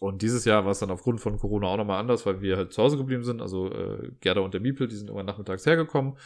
Und 0.00 0.22
dieses 0.22 0.44
Jahr 0.44 0.64
war 0.64 0.72
es 0.72 0.78
dann 0.78 0.90
aufgrund 0.90 1.20
von 1.20 1.38
Corona 1.38 1.66
auch 1.66 1.76
nochmal 1.76 2.00
anders, 2.00 2.24
weil 2.24 2.40
wir 2.40 2.56
halt 2.56 2.72
zu 2.72 2.82
Hause 2.82 2.96
geblieben 2.96 3.24
sind. 3.24 3.42
Also 3.42 3.72
äh, 3.72 4.12
Gerda 4.20 4.40
und 4.40 4.54
der 4.54 4.60
Miepel, 4.60 4.88
die 4.88 4.94
sind 4.94 5.08
irgendwann 5.08 5.26
nachmittags 5.26 5.66
hergekommen 5.66 6.16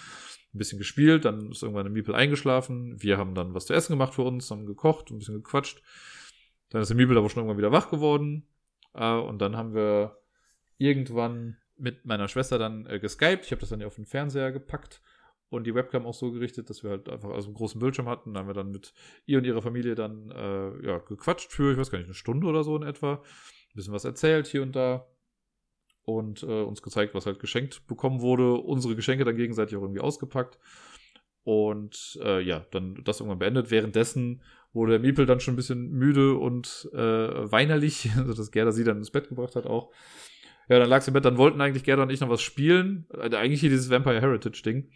ein 0.54 0.58
bisschen 0.58 0.78
gespielt, 0.78 1.24
dann 1.24 1.50
ist 1.50 1.62
irgendwann 1.62 1.84
der 1.84 1.92
Miepel 1.92 2.14
eingeschlafen. 2.14 3.02
Wir 3.02 3.18
haben 3.18 3.34
dann 3.34 3.54
was 3.54 3.66
zu 3.66 3.74
essen 3.74 3.92
gemacht 3.92 4.14
für 4.14 4.22
uns, 4.22 4.50
haben 4.50 4.66
gekocht, 4.66 5.10
ein 5.10 5.18
bisschen 5.18 5.36
gequatscht. 5.36 5.82
Dann 6.68 6.82
ist 6.82 6.88
der 6.88 6.96
Miepel 6.96 7.16
aber 7.16 7.28
schon 7.30 7.40
irgendwann 7.40 7.58
wieder 7.58 7.72
wach 7.72 7.90
geworden. 7.90 8.46
Äh, 8.94 9.14
und 9.14 9.40
dann 9.40 9.56
haben 9.56 9.74
wir 9.74 10.18
irgendwann 10.78 11.56
mit 11.76 12.04
meiner 12.04 12.28
Schwester 12.28 12.58
dann 12.58 12.86
äh, 12.86 12.98
geskypt. 12.98 13.46
Ich 13.46 13.52
habe 13.52 13.60
das 13.60 13.70
dann 13.70 13.82
auf 13.82 13.96
den 13.96 14.06
Fernseher 14.06 14.52
gepackt 14.52 15.00
und 15.48 15.64
die 15.64 15.74
Webcam 15.74 16.06
auch 16.06 16.14
so 16.14 16.32
gerichtet, 16.32 16.70
dass 16.70 16.82
wir 16.82 16.90
halt 16.90 17.08
einfach 17.08 17.30
also 17.30 17.48
einen 17.48 17.54
großen 17.54 17.80
Bildschirm 17.80 18.08
hatten. 18.08 18.32
Dann 18.32 18.42
haben 18.42 18.48
wir 18.48 18.54
dann 18.54 18.70
mit 18.70 18.94
ihr 19.26 19.38
und 19.38 19.44
ihrer 19.44 19.62
Familie 19.62 19.94
dann 19.94 20.30
äh, 20.30 20.86
ja, 20.86 20.98
gequatscht 20.98 21.52
für, 21.52 21.72
ich 21.72 21.78
weiß 21.78 21.90
gar 21.90 21.98
nicht, 21.98 22.06
eine 22.06 22.14
Stunde 22.14 22.46
oder 22.46 22.64
so 22.64 22.76
in 22.76 22.82
etwa. 22.82 23.14
Ein 23.14 23.74
bisschen 23.74 23.92
was 23.92 24.04
erzählt 24.04 24.46
hier 24.46 24.62
und 24.62 24.76
da 24.76 25.06
und 26.04 26.42
äh, 26.42 26.62
uns 26.62 26.82
gezeigt, 26.82 27.14
was 27.14 27.26
halt 27.26 27.38
geschenkt 27.38 27.86
bekommen 27.86 28.20
wurde. 28.20 28.54
Unsere 28.54 28.96
Geschenke 28.96 29.24
dann 29.24 29.36
gegenseitig 29.36 29.76
auch 29.76 29.82
irgendwie 29.82 30.00
ausgepackt. 30.00 30.58
Und 31.44 32.18
äh, 32.22 32.40
ja, 32.40 32.64
dann 32.70 33.02
das 33.04 33.20
irgendwann 33.20 33.38
beendet. 33.38 33.70
Währenddessen 33.70 34.42
wurde 34.72 34.92
der 34.92 35.00
Miepel 35.00 35.26
dann 35.26 35.40
schon 35.40 35.54
ein 35.54 35.56
bisschen 35.56 35.90
müde 35.90 36.34
und 36.34 36.88
äh, 36.92 36.98
weinerlich, 36.98 38.10
also 38.16 38.50
Gerda 38.50 38.72
sie 38.72 38.84
dann 38.84 38.98
ins 38.98 39.10
Bett 39.10 39.28
gebracht 39.28 39.56
hat 39.56 39.66
auch. 39.66 39.92
Ja, 40.68 40.78
dann 40.78 40.88
lag 40.88 41.02
sie 41.02 41.10
im 41.10 41.14
Bett, 41.14 41.24
dann 41.24 41.38
wollten 41.38 41.60
eigentlich 41.60 41.84
Gerda 41.84 42.04
und 42.04 42.10
ich 42.10 42.20
noch 42.20 42.28
was 42.28 42.40
spielen. 42.40 43.06
Also 43.10 43.36
eigentlich 43.36 43.60
hier 43.60 43.70
dieses 43.70 43.90
Vampire 43.90 44.20
Heritage 44.20 44.62
Ding. 44.62 44.90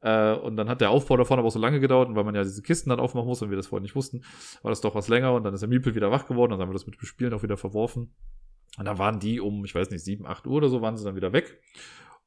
Äh, 0.00 0.32
und 0.32 0.56
dann 0.56 0.68
hat 0.68 0.80
der 0.80 0.90
Aufbau 0.90 1.16
davon 1.16 1.38
aber 1.38 1.48
auch 1.48 1.52
so 1.52 1.58
lange 1.58 1.80
gedauert, 1.80 2.08
und 2.08 2.16
weil 2.16 2.24
man 2.24 2.34
ja 2.34 2.42
diese 2.42 2.62
Kisten 2.62 2.88
dann 2.90 3.00
aufmachen 3.00 3.28
muss 3.28 3.42
und 3.42 3.50
wir 3.50 3.56
das 3.56 3.66
vorher 3.66 3.82
nicht 3.82 3.94
wussten, 3.94 4.22
war 4.62 4.70
das 4.70 4.80
doch 4.80 4.94
was 4.94 5.08
länger 5.08 5.34
und 5.34 5.44
dann 5.44 5.52
ist 5.52 5.60
der 5.60 5.68
Miepel 5.68 5.94
wieder 5.94 6.10
wach 6.10 6.26
geworden, 6.26 6.52
dann 6.52 6.60
haben 6.60 6.70
wir 6.70 6.74
das 6.74 6.86
mit 6.86 6.96
dem 6.96 7.04
Spielen 7.04 7.34
auch 7.34 7.42
wieder 7.42 7.58
verworfen. 7.58 8.14
Und 8.78 8.84
dann 8.84 8.98
waren 8.98 9.20
die 9.20 9.40
um, 9.40 9.64
ich 9.64 9.74
weiß 9.74 9.90
nicht, 9.90 10.04
7, 10.04 10.26
8 10.26 10.46
Uhr 10.46 10.54
oder 10.54 10.68
so, 10.68 10.80
waren 10.80 10.96
sie 10.96 11.04
dann 11.04 11.16
wieder 11.16 11.32
weg. 11.32 11.60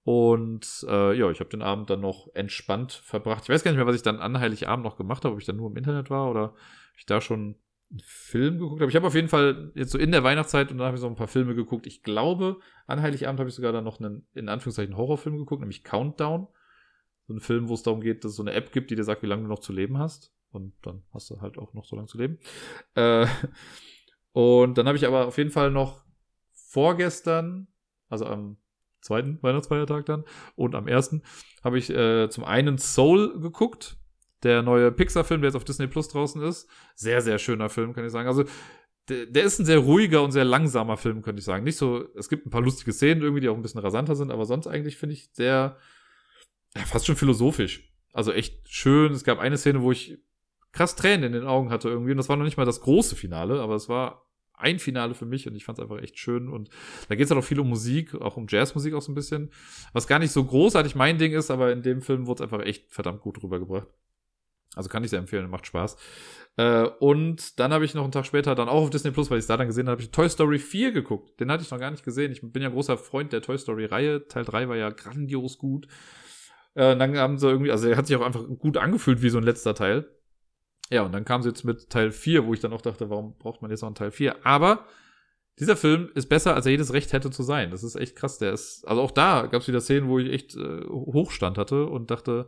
Und 0.04 0.86
äh, 0.90 1.18
ja, 1.18 1.32
ich 1.32 1.40
habe 1.40 1.50
den 1.50 1.62
Abend 1.62 1.90
dann 1.90 2.02
noch 2.02 2.28
entspannt 2.34 2.92
verbracht. 2.92 3.44
Ich 3.44 3.50
weiß 3.50 3.64
gar 3.64 3.72
nicht 3.72 3.78
mehr, 3.78 3.88
was 3.88 3.96
ich 3.96 4.02
dann 4.02 4.20
an 4.20 4.40
Heiligabend 4.40 4.84
noch 4.84 4.98
gemacht 4.98 5.24
habe, 5.24 5.34
ob 5.34 5.40
ich 5.40 5.46
dann 5.46 5.56
nur 5.56 5.70
im 5.70 5.78
Internet 5.78 6.10
war 6.10 6.30
oder 6.30 6.54
ich 6.98 7.06
da 7.06 7.22
schon 7.22 7.56
einen 7.90 8.02
Film 8.04 8.60
geguckt 8.60 8.82
habe. 8.82 8.90
Ich 8.90 8.96
habe 8.98 9.08
auf 9.08 9.16
jeden 9.16 9.30
Fall 9.30 9.72
jetzt 9.76 9.92
so 9.92 9.98
in 9.98 10.12
der 10.12 10.24
Weihnachtszeit 10.24 10.72
und 10.72 10.80
dann 10.80 10.88
habe 10.88 10.98
ich 10.98 11.02
so 11.02 11.08
ein 11.08 11.16
paar 11.16 11.30
Filme 11.30 11.56
geguckt. 11.56 11.88
Ich 11.88 12.04
glaube, 12.04 12.60
an 12.86 13.02
Heiligabend 13.02 13.40
habe 13.40 13.50
ich 13.50 13.56
sogar 13.56 13.72
dann 13.72 13.86
noch 13.86 14.00
einen, 14.00 14.28
in 14.34 14.50
Anführungszeichen, 14.50 14.98
Horrorfilm 14.98 15.38
geguckt, 15.38 15.62
nämlich 15.62 15.84
Countdown. 15.84 16.48
So 17.28 17.34
ein 17.36 17.40
Film, 17.40 17.70
wo 17.70 17.74
es 17.76 17.84
darum 17.84 18.02
geht, 18.02 18.26
dass 18.26 18.32
es 18.32 18.38
so 18.38 18.44
eine 18.44 18.54
App 18.54 18.74
gibt, 18.74 18.92
die 18.92 18.96
dir 18.96 19.06
sagt, 19.06 19.24
wie 19.24 19.28
lange 19.28 19.44
du 19.44 19.48
noch 19.48 19.60
zu 19.60 19.72
leben 19.72 19.98
hast. 19.98 20.34
Und 20.52 20.74
dann 20.82 21.04
hast 21.14 21.30
du 21.30 21.40
halt 21.40 21.58
auch 21.58 21.74
noch 21.74 21.86
so 21.86 21.96
lange 21.96 22.08
zu 22.08 22.18
leben. 22.18 22.40
Äh, 22.96 23.26
und 24.34 24.78
dann 24.78 24.88
habe 24.88 24.98
ich 24.98 25.08
aber 25.08 25.28
auf 25.28 25.38
jeden 25.38 25.52
Fall 25.52 25.72
noch 25.72 26.03
vorgestern, 26.74 27.68
also 28.10 28.26
am 28.26 28.58
zweiten 29.00 29.38
Weihnachtsfeiertag 29.44 30.06
dann 30.06 30.24
und 30.56 30.74
am 30.74 30.88
ersten, 30.88 31.22
habe 31.64 31.78
ich 31.78 31.90
äh, 31.90 32.30
zum 32.30 32.44
einen 32.44 32.78
Soul 32.80 33.40
geguckt, 33.40 33.98
der 34.42 34.64
neue 34.64 34.92
Pixar-Film, 34.92 35.42
der 35.42 35.50
jetzt 35.50 35.56
auf 35.56 35.64
Disney 35.64 35.88
Plus 35.88 36.10
draußen 36.10 36.42
ist. 36.42 36.68
Sehr, 36.96 37.22
sehr 37.22 37.38
schöner 37.38 37.70
Film, 37.70 37.94
kann 37.94 38.06
ich 38.06 38.12
sagen. 38.12 38.28
Also, 38.28 38.44
der, 39.08 39.44
ist 39.44 39.60
ein 39.60 39.66
sehr 39.66 39.80
ruhiger 39.80 40.24
und 40.24 40.32
sehr 40.32 40.46
langsamer 40.46 40.98
Film, 40.98 41.22
könnte 41.22 41.40
ich 41.40 41.46
sagen. 41.46 41.64
Nicht 41.64 41.78
so, 41.78 42.08
es 42.16 42.30
gibt 42.30 42.46
ein 42.46 42.50
paar 42.50 42.62
lustige 42.62 42.92
Szenen 42.92 43.22
irgendwie, 43.22 43.42
die 43.42 43.50
auch 43.50 43.56
ein 43.56 43.62
bisschen 43.62 43.82
rasanter 43.82 44.16
sind, 44.16 44.32
aber 44.32 44.46
sonst 44.46 44.68
eigentlich 44.68 44.98
finde 44.98 45.14
ich 45.14 45.30
sehr, 45.34 45.78
ja, 46.76 46.82
fast 46.86 47.06
schon 47.06 47.18
philosophisch. 47.18 47.94
Also 48.14 48.32
echt 48.32 48.68
schön. 48.70 49.12
Es 49.12 49.24
gab 49.24 49.40
eine 49.40 49.58
Szene, 49.58 49.82
wo 49.82 49.92
ich 49.92 50.18
krass 50.72 50.96
Tränen 50.96 51.26
in 51.26 51.34
den 51.34 51.46
Augen 51.46 51.70
hatte 51.70 51.90
irgendwie. 51.90 52.12
Und 52.12 52.18
das 52.18 52.30
war 52.30 52.38
noch 52.38 52.46
nicht 52.46 52.58
mal 52.58 52.66
das 52.66 52.82
große 52.82 53.16
Finale, 53.16 53.62
aber 53.62 53.76
es 53.76 53.90
war 53.90 54.26
ein 54.64 54.80
Finale 54.80 55.14
für 55.14 55.26
mich 55.26 55.48
und 55.48 55.56
ich 55.56 55.66
fand 55.66 55.78
es 55.78 55.84
einfach 55.84 56.02
echt 56.02 56.18
schön. 56.18 56.50
Und 56.50 56.70
da 57.10 57.16
geht 57.16 57.26
es 57.26 57.32
halt 57.32 57.40
auch 57.40 57.46
viel 57.46 57.60
um 57.60 57.70
Musik, 57.70 58.16
auch 58.16 58.38
um 58.38 58.48
Jazzmusik 58.50 58.94
auch 58.94 59.02
so 59.02 59.12
ein 59.12 59.16
bisschen. 59.16 59.52
Was 59.94 60.08
gar 60.08 60.20
nicht 60.20 60.32
so 60.32 60.44
großartig 60.44 60.96
mein 60.96 61.18
Ding 61.18 61.34
ist, 61.34 61.52
aber 61.52 61.72
in 61.72 61.84
dem 61.84 62.02
Film 62.02 62.28
wurde 62.28 62.44
es 62.44 62.52
einfach 62.52 62.66
echt 62.66 62.92
verdammt 62.92 63.22
gut 63.22 63.44
rübergebracht. 63.44 63.88
Also 64.76 64.90
kann 64.90 65.04
ich 65.04 65.12
sehr 65.12 65.20
empfehlen, 65.20 65.50
macht 65.50 65.68
Spaß. 65.68 65.98
Äh, 66.58 66.84
und 67.00 67.60
dann 67.60 67.74
habe 67.74 67.86
ich 67.86 67.94
noch 67.94 68.04
einen 68.04 68.12
Tag 68.12 68.26
später 68.26 68.56
dann 68.56 68.70
auch 68.70 68.84
auf 68.84 68.90
Disney 68.90 69.12
Plus, 69.12 69.30
weil 69.30 69.38
ich 69.38 69.44
es 69.44 69.48
da 69.48 69.58
dann 69.58 69.68
gesehen 69.68 69.90
habe, 69.90 70.02
ich 70.02 70.12
Toy 70.12 70.30
Story 70.30 70.60
4 70.60 70.92
geguckt. 70.92 71.40
Den 71.40 71.52
hatte 71.52 71.64
ich 71.64 71.72
noch 71.72 71.80
gar 71.80 71.92
nicht 71.92 72.04
gesehen. 72.04 72.32
Ich 72.32 72.42
bin 72.42 72.62
ja 72.64 72.70
großer 72.70 72.98
Freund 72.98 73.34
der 73.34 73.42
Toy 73.42 73.58
Story 73.58 73.86
Reihe. 73.86 74.28
Teil 74.28 74.46
3 74.46 74.70
war 74.70 74.76
ja 74.76 74.90
grandios 74.90 75.58
gut. 75.58 75.88
Äh, 76.76 76.96
dann 76.98 77.18
haben 77.18 77.38
sie 77.38 77.50
irgendwie, 77.50 77.72
also 77.72 77.88
er 77.88 77.98
hat 77.98 78.08
sich 78.08 78.16
auch 78.16 78.26
einfach 78.26 78.46
gut 78.60 78.78
angefühlt 78.78 79.22
wie 79.22 79.30
so 79.30 79.38
ein 79.38 79.44
letzter 79.44 79.76
Teil. 79.76 80.08
Ja, 80.94 81.02
und 81.02 81.12
dann 81.12 81.26
kam 81.26 81.42
sie 81.42 81.50
jetzt 81.50 81.64
mit 81.64 81.90
Teil 81.90 82.12
4, 82.12 82.46
wo 82.46 82.54
ich 82.54 82.60
dann 82.60 82.72
auch 82.72 82.82
dachte, 82.82 83.10
warum 83.10 83.36
braucht 83.40 83.64
man 83.64 83.72
jetzt 83.72 83.82
noch 83.82 83.88
einen 83.88 83.96
Teil 83.96 84.12
4? 84.12 84.46
Aber 84.46 84.86
dieser 85.58 85.76
Film 85.76 86.12
ist 86.14 86.30
besser, 86.30 86.54
als 86.54 86.68
er 86.68 86.72
jedes 86.72 86.94
Recht 86.94 87.14
hätte 87.14 87.32
zu 87.32 87.42
sein. 87.42 87.72
Das 87.72 87.84
ist 87.84 87.96
echt 87.96 88.16
krass. 88.16 88.38
Der 88.38 88.54
ist, 88.54 88.88
also 88.88 89.02
auch 89.02 89.10
da 89.10 89.48
gab 89.48 89.64
es 89.64 89.68
wieder 89.68 89.82
Szenen, 89.82 90.08
wo 90.08 90.20
ich 90.20 90.32
echt 90.32 90.56
äh, 90.56 90.86
Hochstand 90.88 91.58
hatte 91.58 91.88
und 91.88 92.12
dachte, 92.12 92.48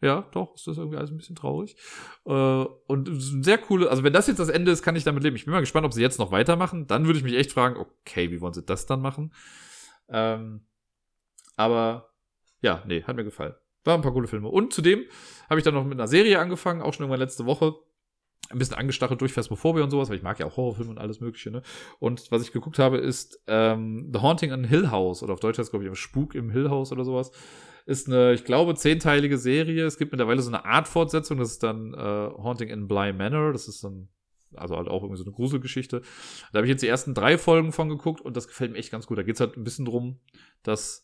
ja, 0.00 0.28
doch, 0.32 0.56
ist 0.56 0.66
das 0.66 0.76
irgendwie 0.76 0.96
alles 0.96 1.12
ein 1.12 1.18
bisschen 1.18 1.36
traurig. 1.36 1.76
Äh, 2.26 2.30
und 2.32 3.10
sehr 3.12 3.58
coole, 3.58 3.88
also 3.88 4.02
wenn 4.02 4.12
das 4.12 4.26
jetzt 4.26 4.40
das 4.40 4.48
Ende 4.48 4.72
ist, 4.72 4.82
kann 4.82 4.96
ich 4.96 5.04
damit 5.04 5.22
leben. 5.22 5.36
Ich 5.36 5.44
bin 5.44 5.52
mal 5.52 5.60
gespannt, 5.60 5.86
ob 5.86 5.92
sie 5.92 6.02
jetzt 6.02 6.18
noch 6.18 6.32
weitermachen. 6.32 6.88
Dann 6.88 7.06
würde 7.06 7.20
ich 7.20 7.24
mich 7.24 7.34
echt 7.34 7.52
fragen, 7.52 7.76
okay, 7.76 8.32
wie 8.32 8.40
wollen 8.40 8.54
sie 8.54 8.64
das 8.64 8.86
dann 8.86 9.02
machen? 9.02 9.32
Ähm, 10.08 10.66
aber 11.54 12.10
ja, 12.60 12.82
nee, 12.88 13.04
hat 13.04 13.14
mir 13.14 13.22
gefallen. 13.22 13.54
Waren 13.84 14.00
ein 14.00 14.02
paar 14.02 14.12
coole 14.12 14.28
Filme. 14.28 14.48
Und 14.48 14.72
zudem 14.72 15.04
habe 15.48 15.60
ich 15.60 15.64
dann 15.64 15.74
noch 15.74 15.84
mit 15.84 15.94
einer 15.94 16.08
Serie 16.08 16.38
angefangen, 16.38 16.82
auch 16.82 16.94
schon 16.94 17.04
irgendwann 17.04 17.20
letzte 17.20 17.46
Woche. 17.46 17.74
ein 18.50 18.58
bisschen 18.58 18.76
angestachelt 18.76 19.20
durch 19.20 19.32
Phasmophobia 19.32 19.84
und 19.84 19.90
sowas, 19.90 20.08
weil 20.08 20.16
ich 20.16 20.22
mag 20.22 20.38
ja 20.38 20.46
auch 20.46 20.56
Horrorfilme 20.56 20.90
und 20.90 20.98
alles 20.98 21.20
mögliche, 21.20 21.50
ne? 21.50 21.62
Und 21.98 22.30
was 22.30 22.42
ich 22.42 22.52
geguckt 22.52 22.78
habe, 22.78 22.98
ist 22.98 23.42
ähm, 23.46 24.10
The 24.12 24.20
Haunting 24.20 24.52
in 24.52 24.64
Hill 24.64 24.90
House, 24.90 25.22
oder 25.22 25.32
auf 25.34 25.40
Deutsch 25.40 25.58
heißt 25.58 25.68
es, 25.68 25.70
glaube 25.70 25.86
ich, 25.86 25.98
Spuk 25.98 26.34
im 26.34 26.50
Hill 26.50 26.68
House 26.70 26.92
oder 26.92 27.04
sowas. 27.04 27.30
Ist 27.86 28.08
eine, 28.08 28.32
ich 28.32 28.44
glaube, 28.44 28.74
zehnteilige 28.74 29.36
Serie. 29.38 29.84
Es 29.84 29.98
gibt 29.98 30.12
mittlerweile 30.12 30.40
so 30.40 30.50
eine 30.50 30.64
Art 30.64 30.88
Fortsetzung, 30.88 31.38
das 31.38 31.52
ist 31.52 31.62
dann 31.62 31.92
äh, 31.94 31.96
Haunting 31.98 32.68
in 32.68 32.86
Bly 32.88 33.12
Manor, 33.12 33.52
das 33.52 33.68
ist 33.68 33.82
dann 33.84 34.08
also 34.56 34.76
halt 34.76 34.88
auch 34.88 35.02
irgendwie 35.02 35.18
so 35.18 35.24
eine 35.24 35.32
Gruselgeschichte. 35.32 36.02
Da 36.52 36.58
habe 36.58 36.66
ich 36.66 36.70
jetzt 36.70 36.82
die 36.82 36.88
ersten 36.88 37.12
drei 37.12 37.38
Folgen 37.38 37.72
von 37.72 37.88
geguckt 37.88 38.20
und 38.20 38.36
das 38.36 38.46
gefällt 38.46 38.72
mir 38.72 38.78
echt 38.78 38.92
ganz 38.92 39.06
gut. 39.06 39.18
Da 39.18 39.22
geht 39.22 39.34
es 39.34 39.40
halt 39.40 39.56
ein 39.56 39.64
bisschen 39.64 39.84
drum, 39.84 40.20
dass 40.62 41.03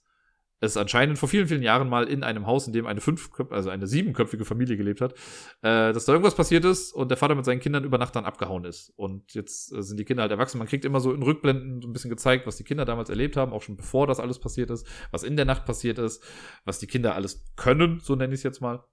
es 0.60 0.76
anscheinend 0.76 1.18
vor 1.18 1.28
vielen, 1.28 1.48
vielen 1.48 1.62
Jahren 1.62 1.88
mal 1.88 2.06
in 2.06 2.22
einem 2.22 2.46
Haus, 2.46 2.66
in 2.66 2.72
dem 2.72 2.86
eine 2.86 3.00
fünf, 3.00 3.30
also 3.50 3.70
eine 3.70 3.86
siebenköpfige 3.86 4.44
Familie 4.44 4.76
gelebt 4.76 5.00
hat, 5.00 5.14
äh, 5.62 5.92
dass 5.92 6.04
da 6.04 6.12
irgendwas 6.12 6.34
passiert 6.34 6.64
ist 6.64 6.92
und 6.92 7.10
der 7.10 7.16
Vater 7.16 7.34
mit 7.34 7.44
seinen 7.44 7.60
Kindern 7.60 7.84
über 7.84 7.98
Nacht 7.98 8.14
dann 8.14 8.24
abgehauen 8.24 8.64
ist. 8.64 8.92
Und 8.96 9.32
jetzt 9.34 9.72
äh, 9.72 9.82
sind 9.82 9.98
die 9.98 10.04
Kinder 10.04 10.22
halt 10.22 10.32
erwachsen. 10.32 10.58
Man 10.58 10.68
kriegt 10.68 10.84
immer 10.84 11.00
so 11.00 11.12
in 11.12 11.22
Rückblenden 11.22 11.80
so 11.80 11.88
ein 11.88 11.92
bisschen 11.92 12.10
gezeigt, 12.10 12.46
was 12.46 12.56
die 12.56 12.64
Kinder 12.64 12.84
damals 12.84 13.08
erlebt 13.08 13.36
haben, 13.36 13.52
auch 13.52 13.62
schon 13.62 13.76
bevor 13.76 14.06
das 14.06 14.20
alles 14.20 14.38
passiert 14.38 14.70
ist, 14.70 14.86
was 15.10 15.22
in 15.22 15.36
der 15.36 15.46
Nacht 15.46 15.64
passiert 15.64 15.98
ist, 15.98 16.22
was 16.64 16.78
die 16.78 16.86
Kinder 16.86 17.14
alles 17.14 17.44
können, 17.56 18.00
so 18.00 18.14
nenne 18.14 18.34
ich 18.34 18.40
es 18.40 18.44
jetzt 18.44 18.60
mal. 18.60 18.84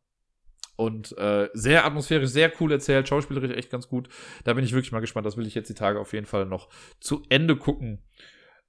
Und 0.78 1.18
äh, 1.18 1.50
sehr 1.54 1.86
atmosphärisch, 1.86 2.30
sehr 2.30 2.54
cool 2.60 2.72
erzählt, 2.72 3.08
schauspielerisch 3.08 3.58
echt 3.58 3.72
ganz 3.72 3.90
gut. 3.90 4.10
Da 4.44 4.54
bin 4.54 4.64
ich 4.64 4.74
wirklich 4.74 4.92
mal 4.92 5.00
gespannt. 5.00 5.26
Das 5.26 5.36
will 5.36 5.48
ich 5.48 5.56
jetzt 5.56 5.70
die 5.70 5.74
Tage 5.74 6.00
auf 6.00 6.14
jeden 6.14 6.28
Fall 6.28 6.46
noch 6.46 6.70
zu 7.00 7.24
Ende 7.30 7.56
gucken. 7.56 8.04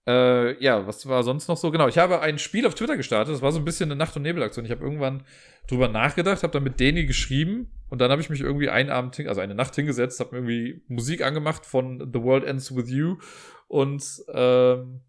Äh, 0.09 0.63
ja, 0.65 0.87
was 0.87 1.07
war 1.07 1.23
sonst 1.23 1.49
noch 1.49 1.59
so? 1.59 1.71
Genau, 1.71 1.87
ich 1.87 1.99
habe 1.99 2.23
ein 2.23 2.39
Spiel 2.39 2.67
auf 2.67 2.75
Twitter 2.75 2.97
gestartet. 2.97 3.35
Das 3.35 3.43
war 3.43 3.53
so 3.53 3.59
ein 3.59 3.67
bisschen 3.67 3.91
eine 3.91 3.99
Nacht- 3.99 4.17
und 4.17 4.23
Nebelaktion. 4.23 4.65
Ich 4.65 4.71
habe 4.71 4.83
irgendwann 4.83 5.23
drüber 5.69 5.89
nachgedacht, 5.89 6.43
habe 6.43 6.53
dann 6.53 6.63
mit 6.63 6.81
Deni 6.81 7.05
geschrieben 7.05 7.71
und 7.91 8.01
dann 8.01 8.11
habe 8.11 8.23
ich 8.23 8.31
mich 8.31 8.41
irgendwie 8.41 8.71
einen 8.71 8.89
Abend, 8.89 9.21
also 9.29 9.43
eine 9.43 9.55
Nacht 9.55 9.75
hingesetzt, 9.75 10.19
habe 10.21 10.35
irgendwie 10.35 10.81
Musik 10.89 11.23
angemacht 11.23 11.67
von 11.67 12.11
The 12.11 12.23
World 12.23 12.45
Ends 12.45 12.75
With 12.75 12.89
You 12.89 13.19
und 13.67 14.03
ähm, 14.33 15.03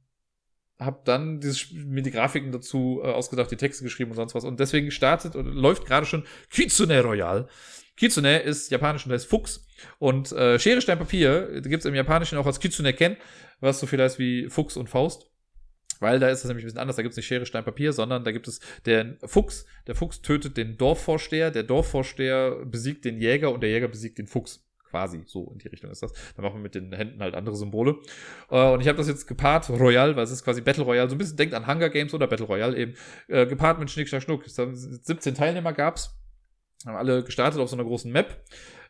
habe 0.80 1.00
dann 1.06 1.40
dieses, 1.40 1.72
mir 1.72 2.02
die 2.02 2.12
Grafiken 2.12 2.52
dazu 2.52 3.00
äh, 3.02 3.08
ausgedacht, 3.08 3.52
die 3.52 3.58
Texte 3.58 3.86
geschrieben 3.86 4.12
und 4.12 4.18
sonst 4.18 4.36
was. 4.36 4.44
Und 4.44 4.60
deswegen 4.60 4.92
startet 4.92 5.38
und 5.38 5.46
läuft 5.46 5.86
gerade 5.86 6.06
schon 6.06 6.26
Kitsune 6.50 7.02
Royal. 7.02 7.48
Kitsune 8.00 8.40
ist 8.40 8.72
japanisch 8.72 9.06
und 9.06 9.12
heißt 9.12 9.28
Fuchs. 9.28 9.68
Und 10.00 10.32
äh, 10.32 10.58
Schere, 10.58 10.82
Stein, 10.82 10.98
Papier 10.98 11.62
gibt 11.62 11.82
es 11.82 11.86
im 11.86 11.94
Japanischen 11.94 12.38
auch 12.38 12.46
als 12.46 12.60
Kitsune 12.62 12.94
Ken, 12.94 13.18
was 13.60 13.82
so 13.82 13.88
viel 13.88 14.02
heißt 14.02 14.20
wie 14.20 14.50
Fuchs 14.50 14.78
und 14.78 14.90
Faust. 14.90 15.30
Weil 16.00 16.18
da 16.20 16.30
ist 16.30 16.44
das 16.44 16.48
nämlich 16.48 16.64
ein 16.64 16.68
bisschen 16.68 16.80
anders. 16.80 16.96
Da 16.96 17.02
gibt 17.02 17.12
es 17.12 17.18
nicht 17.18 17.28
Schere, 17.28 17.46
Stein, 17.46 17.66
Papier, 17.66 17.92
sondern 17.92 18.24
da 18.24 18.32
gibt 18.32 18.48
es 18.48 18.62
den 18.86 19.18
Fuchs. 19.26 19.66
Der 19.86 19.96
Fuchs 19.96 20.22
tötet 20.22 20.56
den 20.56 20.78
Dorfvorsteher. 20.78 21.52
Der 21.52 21.64
Dorfvorsteher 21.64 22.66
besiegt 22.66 23.04
den 23.04 23.20
Jäger 23.20 23.52
und 23.52 23.62
der 23.62 23.70
Jäger 23.70 23.90
besiegt 23.90 24.18
den 24.18 24.28
Fuchs. 24.28 24.66
Quasi, 24.90 25.22
so 25.26 25.52
in 25.52 25.60
die 25.60 25.68
Richtung 25.68 25.92
ist 25.92 26.02
das. 26.02 26.14
Dann 26.36 26.46
machen 26.46 26.56
wir 26.56 26.62
mit 26.62 26.76
den 26.76 26.94
Händen 26.94 27.22
halt 27.22 27.36
andere 27.36 27.58
Symbole. 27.58 27.98
Äh, 28.50 28.72
und 28.72 28.80
ich 28.80 28.88
habe 28.88 28.98
das 28.98 29.10
jetzt 29.10 29.28
gepaart, 29.28 29.70
Royal, 29.70 30.16
weil 30.16 30.24
es 30.24 30.32
ist 30.32 30.46
quasi 30.46 30.62
Battle 30.62 30.86
Royale. 30.86 31.10
So 31.10 31.16
ein 31.16 31.18
bisschen 31.18 31.36
denkt 31.36 31.54
an 31.54 31.68
Hunger 31.68 31.90
Games 31.90 32.14
oder 32.14 32.28
Battle 32.28 32.46
Royale 32.48 32.78
eben. 32.78 32.94
Äh, 33.28 33.46
gepaart 33.46 33.78
mit 33.78 33.92
Schnick, 33.92 34.08
Schnack, 34.08 34.24
Schnuck. 34.24 34.46
17 34.48 35.36
Teilnehmer 35.36 35.74
gab's. 35.74 36.19
Haben 36.86 36.96
alle 36.96 37.24
gestartet 37.24 37.60
auf 37.60 37.70
so 37.70 37.76
einer 37.76 37.86
großen 37.86 38.12
Map 38.12 38.44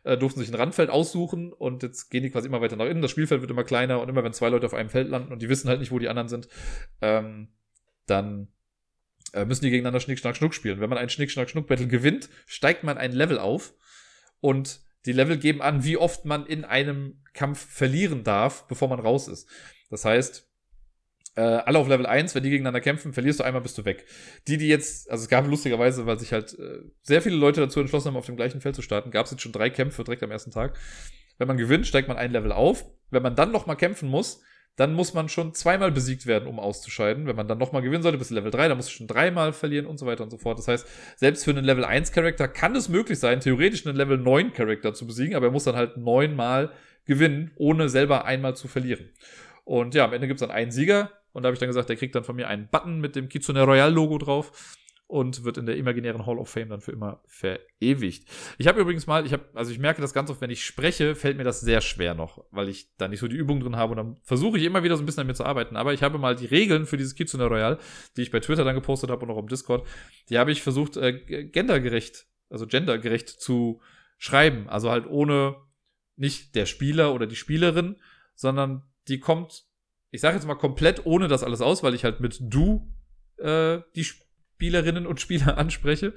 äh, 0.04 0.16
durften 0.16 0.40
sich 0.40 0.48
ein 0.48 0.54
Randfeld 0.54 0.90
aussuchen 0.90 1.52
und 1.52 1.82
jetzt 1.82 2.10
gehen 2.10 2.22
die 2.22 2.30
quasi 2.30 2.48
immer 2.48 2.60
weiter 2.60 2.76
nach 2.76 2.86
innen. 2.86 3.02
Das 3.02 3.10
Spielfeld 3.10 3.40
wird 3.40 3.50
immer 3.50 3.64
kleiner 3.64 4.00
und 4.00 4.08
immer 4.08 4.24
wenn 4.24 4.32
zwei 4.32 4.48
Leute 4.48 4.66
auf 4.66 4.74
einem 4.74 4.88
Feld 4.88 5.08
landen 5.08 5.32
und 5.32 5.42
die 5.42 5.48
wissen 5.48 5.68
halt 5.68 5.80
nicht, 5.80 5.92
wo 5.92 5.98
die 5.98 6.08
anderen 6.08 6.28
sind, 6.28 6.48
ähm, 7.00 7.48
dann 8.06 8.48
äh, 9.32 9.44
müssen 9.44 9.64
die 9.64 9.70
gegeneinander 9.70 10.00
Schnick, 10.00 10.18
Schnack, 10.18 10.36
Schnuck 10.36 10.54
spielen. 10.54 10.80
Wenn 10.80 10.90
man 10.90 10.98
ein 10.98 11.10
Schnick, 11.10 11.30
Schnack, 11.30 11.50
Schnuck 11.50 11.66
Battle 11.66 11.86
gewinnt, 11.86 12.28
steigt 12.46 12.84
man 12.84 12.98
ein 12.98 13.12
Level 13.12 13.38
auf 13.38 13.74
und 14.40 14.80
die 15.06 15.12
Level 15.12 15.38
geben 15.38 15.62
an, 15.62 15.84
wie 15.84 15.96
oft 15.96 16.24
man 16.24 16.46
in 16.46 16.64
einem 16.64 17.22
Kampf 17.32 17.64
verlieren 17.70 18.24
darf, 18.24 18.66
bevor 18.68 18.88
man 18.88 19.00
raus 19.00 19.28
ist. 19.28 19.48
Das 19.88 20.04
heißt, 20.04 20.49
äh, 21.40 21.62
alle 21.64 21.78
auf 21.78 21.88
Level 21.88 22.04
1, 22.04 22.34
wenn 22.34 22.42
die 22.42 22.50
gegeneinander 22.50 22.82
kämpfen, 22.82 23.14
verlierst 23.14 23.40
du 23.40 23.44
einmal, 23.44 23.62
bist 23.62 23.78
du 23.78 23.86
weg. 23.86 24.04
Die, 24.46 24.58
die 24.58 24.68
jetzt, 24.68 25.10
also 25.10 25.22
es 25.22 25.28
gab 25.28 25.46
lustigerweise, 25.46 26.04
weil 26.04 26.18
sich 26.18 26.32
halt 26.32 26.58
äh, 26.58 26.80
sehr 27.02 27.22
viele 27.22 27.36
Leute 27.36 27.60
dazu 27.60 27.80
entschlossen 27.80 28.08
haben, 28.08 28.16
auf 28.16 28.26
dem 28.26 28.36
gleichen 28.36 28.60
Feld 28.60 28.76
zu 28.76 28.82
starten, 28.82 29.10
gab 29.10 29.24
es 29.24 29.32
jetzt 29.32 29.40
schon 29.40 29.52
drei 29.52 29.70
Kämpfe 29.70 30.04
direkt 30.04 30.22
am 30.22 30.30
ersten 30.30 30.50
Tag. 30.50 30.78
Wenn 31.38 31.48
man 31.48 31.56
gewinnt, 31.56 31.86
steigt 31.86 32.08
man 32.08 32.18
ein 32.18 32.32
Level 32.32 32.52
auf. 32.52 32.84
Wenn 33.10 33.22
man 33.22 33.36
dann 33.36 33.52
nochmal 33.52 33.76
kämpfen 33.76 34.10
muss, 34.10 34.42
dann 34.76 34.92
muss 34.92 35.14
man 35.14 35.30
schon 35.30 35.54
zweimal 35.54 35.90
besiegt 35.90 36.26
werden, 36.26 36.46
um 36.46 36.60
auszuscheiden. 36.60 37.26
Wenn 37.26 37.36
man 37.36 37.48
dann 37.48 37.58
nochmal 37.58 37.80
gewinnen 37.80 38.02
sollte, 38.02 38.18
bis 38.18 38.28
Level 38.28 38.50
3, 38.50 38.68
dann 38.68 38.76
muss 38.76 38.86
du 38.86 38.92
schon 38.92 39.06
dreimal 39.06 39.54
verlieren 39.54 39.86
und 39.86 39.98
so 39.98 40.04
weiter 40.04 40.22
und 40.22 40.30
so 40.30 40.36
fort. 40.36 40.58
Das 40.58 40.68
heißt, 40.68 40.86
selbst 41.16 41.44
für 41.44 41.50
einen 41.50 41.64
Level 41.64 41.84
1 41.86 42.12
Charakter 42.12 42.48
kann 42.48 42.76
es 42.76 42.90
möglich 42.90 43.18
sein, 43.18 43.40
theoretisch 43.40 43.86
einen 43.86 43.96
Level 43.96 44.18
9 44.18 44.52
Charakter 44.52 44.92
zu 44.92 45.06
besiegen, 45.06 45.34
aber 45.34 45.46
er 45.46 45.52
muss 45.52 45.64
dann 45.64 45.76
halt 45.76 45.96
neunmal 45.96 46.72
gewinnen, 47.06 47.50
ohne 47.56 47.88
selber 47.88 48.26
einmal 48.26 48.54
zu 48.56 48.68
verlieren. 48.68 49.10
Und 49.64 49.94
ja, 49.94 50.04
am 50.04 50.12
Ende 50.12 50.26
gibt 50.26 50.40
es 50.40 50.46
dann 50.46 50.54
einen 50.54 50.70
Sieger, 50.70 51.10
und 51.32 51.42
da 51.42 51.48
habe 51.48 51.54
ich 51.54 51.60
dann 51.60 51.68
gesagt, 51.68 51.88
der 51.88 51.96
kriegt 51.96 52.14
dann 52.14 52.24
von 52.24 52.36
mir 52.36 52.48
einen 52.48 52.68
Button 52.68 53.00
mit 53.00 53.16
dem 53.16 53.28
Kitsune 53.28 53.62
Royal 53.62 53.92
Logo 53.92 54.18
drauf 54.18 54.76
und 55.10 55.42
wird 55.42 55.58
in 55.58 55.66
der 55.66 55.76
imaginären 55.76 56.24
Hall 56.24 56.38
of 56.38 56.48
Fame 56.48 56.68
dann 56.68 56.80
für 56.80 56.92
immer 56.92 57.20
verewigt. 57.26 58.28
Ich 58.58 58.68
habe 58.68 58.80
übrigens 58.80 59.08
mal, 59.08 59.26
ich 59.26 59.32
habe, 59.32 59.44
also 59.54 59.72
ich 59.72 59.80
merke 59.80 60.00
das 60.00 60.14
ganz 60.14 60.30
oft, 60.30 60.40
wenn 60.40 60.50
ich 60.50 60.64
spreche, 60.64 61.16
fällt 61.16 61.36
mir 61.36 61.42
das 61.42 61.60
sehr 61.60 61.80
schwer 61.80 62.14
noch, 62.14 62.44
weil 62.52 62.68
ich 62.68 62.94
da 62.96 63.08
nicht 63.08 63.18
so 63.18 63.26
die 63.26 63.36
Übung 63.36 63.58
drin 63.58 63.74
habe 63.74 63.90
und 63.90 63.96
dann 63.96 64.16
versuche 64.22 64.56
ich 64.56 64.64
immer 64.64 64.84
wieder 64.84 64.96
so 64.96 65.02
ein 65.02 65.06
bisschen 65.06 65.22
damit 65.22 65.36
zu 65.36 65.44
arbeiten. 65.44 65.76
Aber 65.76 65.92
ich 65.92 66.04
habe 66.04 66.18
mal 66.18 66.36
die 66.36 66.46
Regeln 66.46 66.86
für 66.86 66.96
dieses 66.96 67.16
Kitsune 67.16 67.46
Royal, 67.46 67.78
die 68.16 68.22
ich 68.22 68.30
bei 68.30 68.38
Twitter 68.38 68.62
dann 68.62 68.76
gepostet 68.76 69.10
habe 69.10 69.26
und 69.26 69.32
auch 69.32 69.38
im 69.38 69.48
Discord, 69.48 69.84
die 70.28 70.38
habe 70.38 70.52
ich 70.52 70.62
versucht, 70.62 70.96
äh, 70.96 71.12
gendergerecht, 71.12 72.28
also 72.48 72.68
gendergerecht 72.68 73.28
zu 73.28 73.80
schreiben. 74.16 74.68
Also 74.68 74.92
halt 74.92 75.08
ohne 75.08 75.56
nicht 76.14 76.54
der 76.54 76.66
Spieler 76.66 77.12
oder 77.14 77.26
die 77.26 77.36
Spielerin, 77.36 77.96
sondern 78.36 78.84
die 79.08 79.18
kommt 79.18 79.64
ich 80.10 80.20
sage 80.20 80.36
jetzt 80.36 80.46
mal 80.46 80.54
komplett 80.54 81.06
ohne 81.06 81.28
das 81.28 81.44
alles 81.44 81.60
aus, 81.60 81.82
weil 81.82 81.94
ich 81.94 82.04
halt 82.04 82.20
mit 82.20 82.38
du 82.40 82.92
äh, 83.38 83.80
die 83.94 84.04
Spielerinnen 84.04 85.06
und 85.06 85.20
Spieler 85.20 85.58
anspreche. 85.58 86.14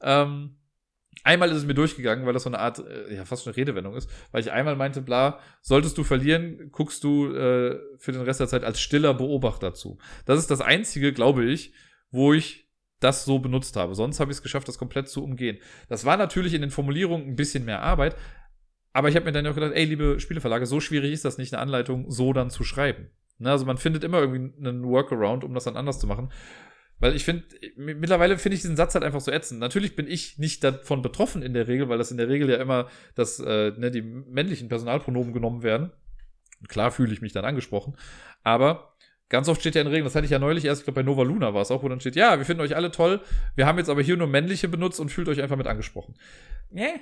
Ähm, 0.00 0.56
einmal 1.24 1.50
ist 1.50 1.58
es 1.58 1.64
mir 1.64 1.74
durchgegangen, 1.74 2.26
weil 2.26 2.32
das 2.32 2.44
so 2.44 2.50
eine 2.50 2.58
Art, 2.58 2.78
äh, 2.78 3.14
ja, 3.14 3.24
fast 3.24 3.46
eine 3.46 3.56
Redewendung 3.56 3.94
ist, 3.94 4.10
weil 4.32 4.40
ich 4.40 4.50
einmal 4.50 4.76
meinte, 4.76 5.02
bla, 5.02 5.38
solltest 5.60 5.96
du 5.98 6.04
verlieren, 6.04 6.70
guckst 6.72 7.04
du 7.04 7.26
äh, 7.26 7.78
für 7.98 8.12
den 8.12 8.22
Rest 8.22 8.40
der 8.40 8.48
Zeit 8.48 8.64
als 8.64 8.80
stiller 8.80 9.14
Beobachter 9.14 9.74
zu. 9.74 9.98
Das 10.24 10.38
ist 10.38 10.50
das 10.50 10.60
Einzige, 10.60 11.12
glaube 11.12 11.44
ich, 11.44 11.72
wo 12.10 12.32
ich 12.32 12.70
das 13.00 13.24
so 13.24 13.38
benutzt 13.38 13.76
habe. 13.76 13.94
Sonst 13.94 14.20
habe 14.20 14.30
ich 14.30 14.38
es 14.38 14.42
geschafft, 14.42 14.68
das 14.68 14.78
komplett 14.78 15.08
zu 15.08 15.24
umgehen. 15.24 15.58
Das 15.88 16.04
war 16.04 16.16
natürlich 16.16 16.54
in 16.54 16.60
den 16.60 16.70
Formulierungen 16.70 17.28
ein 17.28 17.36
bisschen 17.36 17.64
mehr 17.64 17.82
Arbeit, 17.82 18.16
aber 18.92 19.08
ich 19.08 19.16
habe 19.16 19.24
mir 19.24 19.32
dann 19.32 19.46
auch 19.46 19.54
gedacht, 19.54 19.72
ey, 19.74 19.84
liebe 19.84 20.20
Spieleverlage, 20.20 20.66
so 20.66 20.80
schwierig 20.80 21.12
ist 21.12 21.24
das 21.24 21.38
nicht, 21.38 21.52
eine 21.52 21.62
Anleitung 21.62 22.10
so 22.10 22.32
dann 22.32 22.50
zu 22.50 22.64
schreiben. 22.64 23.10
Ne, 23.38 23.50
also 23.50 23.64
man 23.64 23.78
findet 23.78 24.04
immer 24.04 24.20
irgendwie 24.20 24.52
einen 24.58 24.84
Workaround, 24.84 25.44
um 25.44 25.54
das 25.54 25.64
dann 25.64 25.76
anders 25.76 25.98
zu 25.98 26.06
machen. 26.06 26.30
Weil 27.00 27.16
ich 27.16 27.24
finde, 27.24 27.44
mittlerweile 27.76 28.38
finde 28.38 28.54
ich 28.54 28.62
diesen 28.62 28.76
Satz 28.76 28.94
halt 28.94 29.02
einfach 29.02 29.20
so 29.20 29.32
ätzend. 29.32 29.58
Natürlich 29.58 29.96
bin 29.96 30.06
ich 30.06 30.38
nicht 30.38 30.62
davon 30.62 31.02
betroffen 31.02 31.42
in 31.42 31.52
der 31.52 31.66
Regel, 31.66 31.88
weil 31.88 31.98
das 31.98 32.12
in 32.12 32.16
der 32.16 32.28
Regel 32.28 32.48
ja 32.48 32.58
immer, 32.58 32.88
dass 33.16 33.40
äh, 33.40 33.72
ne, 33.76 33.90
die 33.90 34.02
männlichen 34.02 34.68
Personalpronomen 34.68 35.32
genommen 35.32 35.64
werden. 35.64 35.90
Klar 36.68 36.92
fühle 36.92 37.12
ich 37.12 37.20
mich 37.20 37.32
dann 37.32 37.44
angesprochen. 37.44 37.96
Aber 38.44 38.94
ganz 39.28 39.48
oft 39.48 39.60
steht 39.60 39.74
ja 39.74 39.80
in 39.80 39.88
Regeln, 39.88 40.04
das 40.04 40.14
hatte 40.14 40.26
ich 40.26 40.30
ja 40.30 40.38
neulich 40.38 40.64
erst, 40.64 40.82
ich 40.82 40.84
glaube 40.84 41.00
bei 41.00 41.02
Nova 41.02 41.24
Luna 41.24 41.54
war 41.54 41.62
es 41.62 41.72
auch, 41.72 41.82
wo 41.82 41.88
dann 41.88 41.98
steht, 41.98 42.14
ja, 42.14 42.38
wir 42.38 42.44
finden 42.44 42.62
euch 42.62 42.76
alle 42.76 42.92
toll, 42.92 43.20
wir 43.56 43.66
haben 43.66 43.78
jetzt 43.78 43.88
aber 43.88 44.02
hier 44.02 44.16
nur 44.16 44.28
männliche 44.28 44.68
benutzt 44.68 45.00
und 45.00 45.08
fühlt 45.08 45.28
euch 45.28 45.42
einfach 45.42 45.56
mit 45.56 45.66
angesprochen. 45.66 46.14
Nee, 46.70 47.00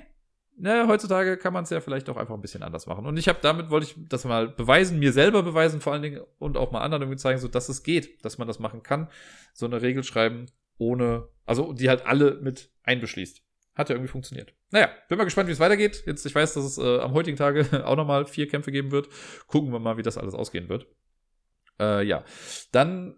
ne, 0.57 0.87
heutzutage 0.87 1.37
kann 1.37 1.53
man 1.53 1.63
es 1.63 1.69
ja 1.69 1.81
vielleicht 1.81 2.09
auch 2.09 2.17
einfach 2.17 2.33
ein 2.33 2.41
bisschen 2.41 2.63
anders 2.63 2.87
machen. 2.87 3.05
Und 3.05 3.17
ich 3.17 3.27
habe 3.27 3.39
damit, 3.41 3.69
wollte 3.69 3.87
ich 3.87 3.95
das 4.07 4.25
mal 4.25 4.47
beweisen, 4.47 4.99
mir 4.99 5.13
selber 5.13 5.43
beweisen 5.43 5.81
vor 5.81 5.93
allen 5.93 6.01
Dingen 6.01 6.21
und 6.39 6.57
auch 6.57 6.71
mal 6.71 6.81
anderen 6.81 7.03
irgendwie 7.03 7.17
zeigen, 7.17 7.39
so 7.39 7.47
dass 7.47 7.69
es 7.69 7.83
geht, 7.83 8.23
dass 8.25 8.37
man 8.37 8.47
das 8.47 8.59
machen 8.59 8.83
kann. 8.83 9.09
So 9.53 9.65
eine 9.65 9.81
Regel 9.81 10.03
schreiben 10.03 10.47
ohne, 10.77 11.27
also 11.45 11.73
die 11.73 11.89
halt 11.89 12.05
alle 12.05 12.39
mit 12.41 12.71
einbeschließt. 12.83 13.41
Hat 13.75 13.89
ja 13.89 13.95
irgendwie 13.95 14.11
funktioniert. 14.11 14.53
Naja, 14.71 14.89
bin 15.07 15.17
mal 15.17 15.23
gespannt, 15.23 15.47
wie 15.47 15.53
es 15.53 15.59
weitergeht. 15.59 16.03
Jetzt, 16.05 16.25
ich 16.25 16.35
weiß, 16.35 16.55
dass 16.55 16.65
es 16.65 16.77
äh, 16.77 16.99
am 16.99 17.13
heutigen 17.13 17.37
Tage 17.37 17.65
auch 17.85 17.95
nochmal 17.95 18.25
vier 18.25 18.47
Kämpfe 18.47 18.71
geben 18.71 18.91
wird. 18.91 19.07
Gucken 19.47 19.71
wir 19.71 19.79
mal, 19.79 19.97
wie 19.97 20.01
das 20.01 20.17
alles 20.17 20.33
ausgehen 20.33 20.69
wird. 20.69 20.87
Äh, 21.79 22.03
ja, 22.05 22.23
dann 22.71 23.15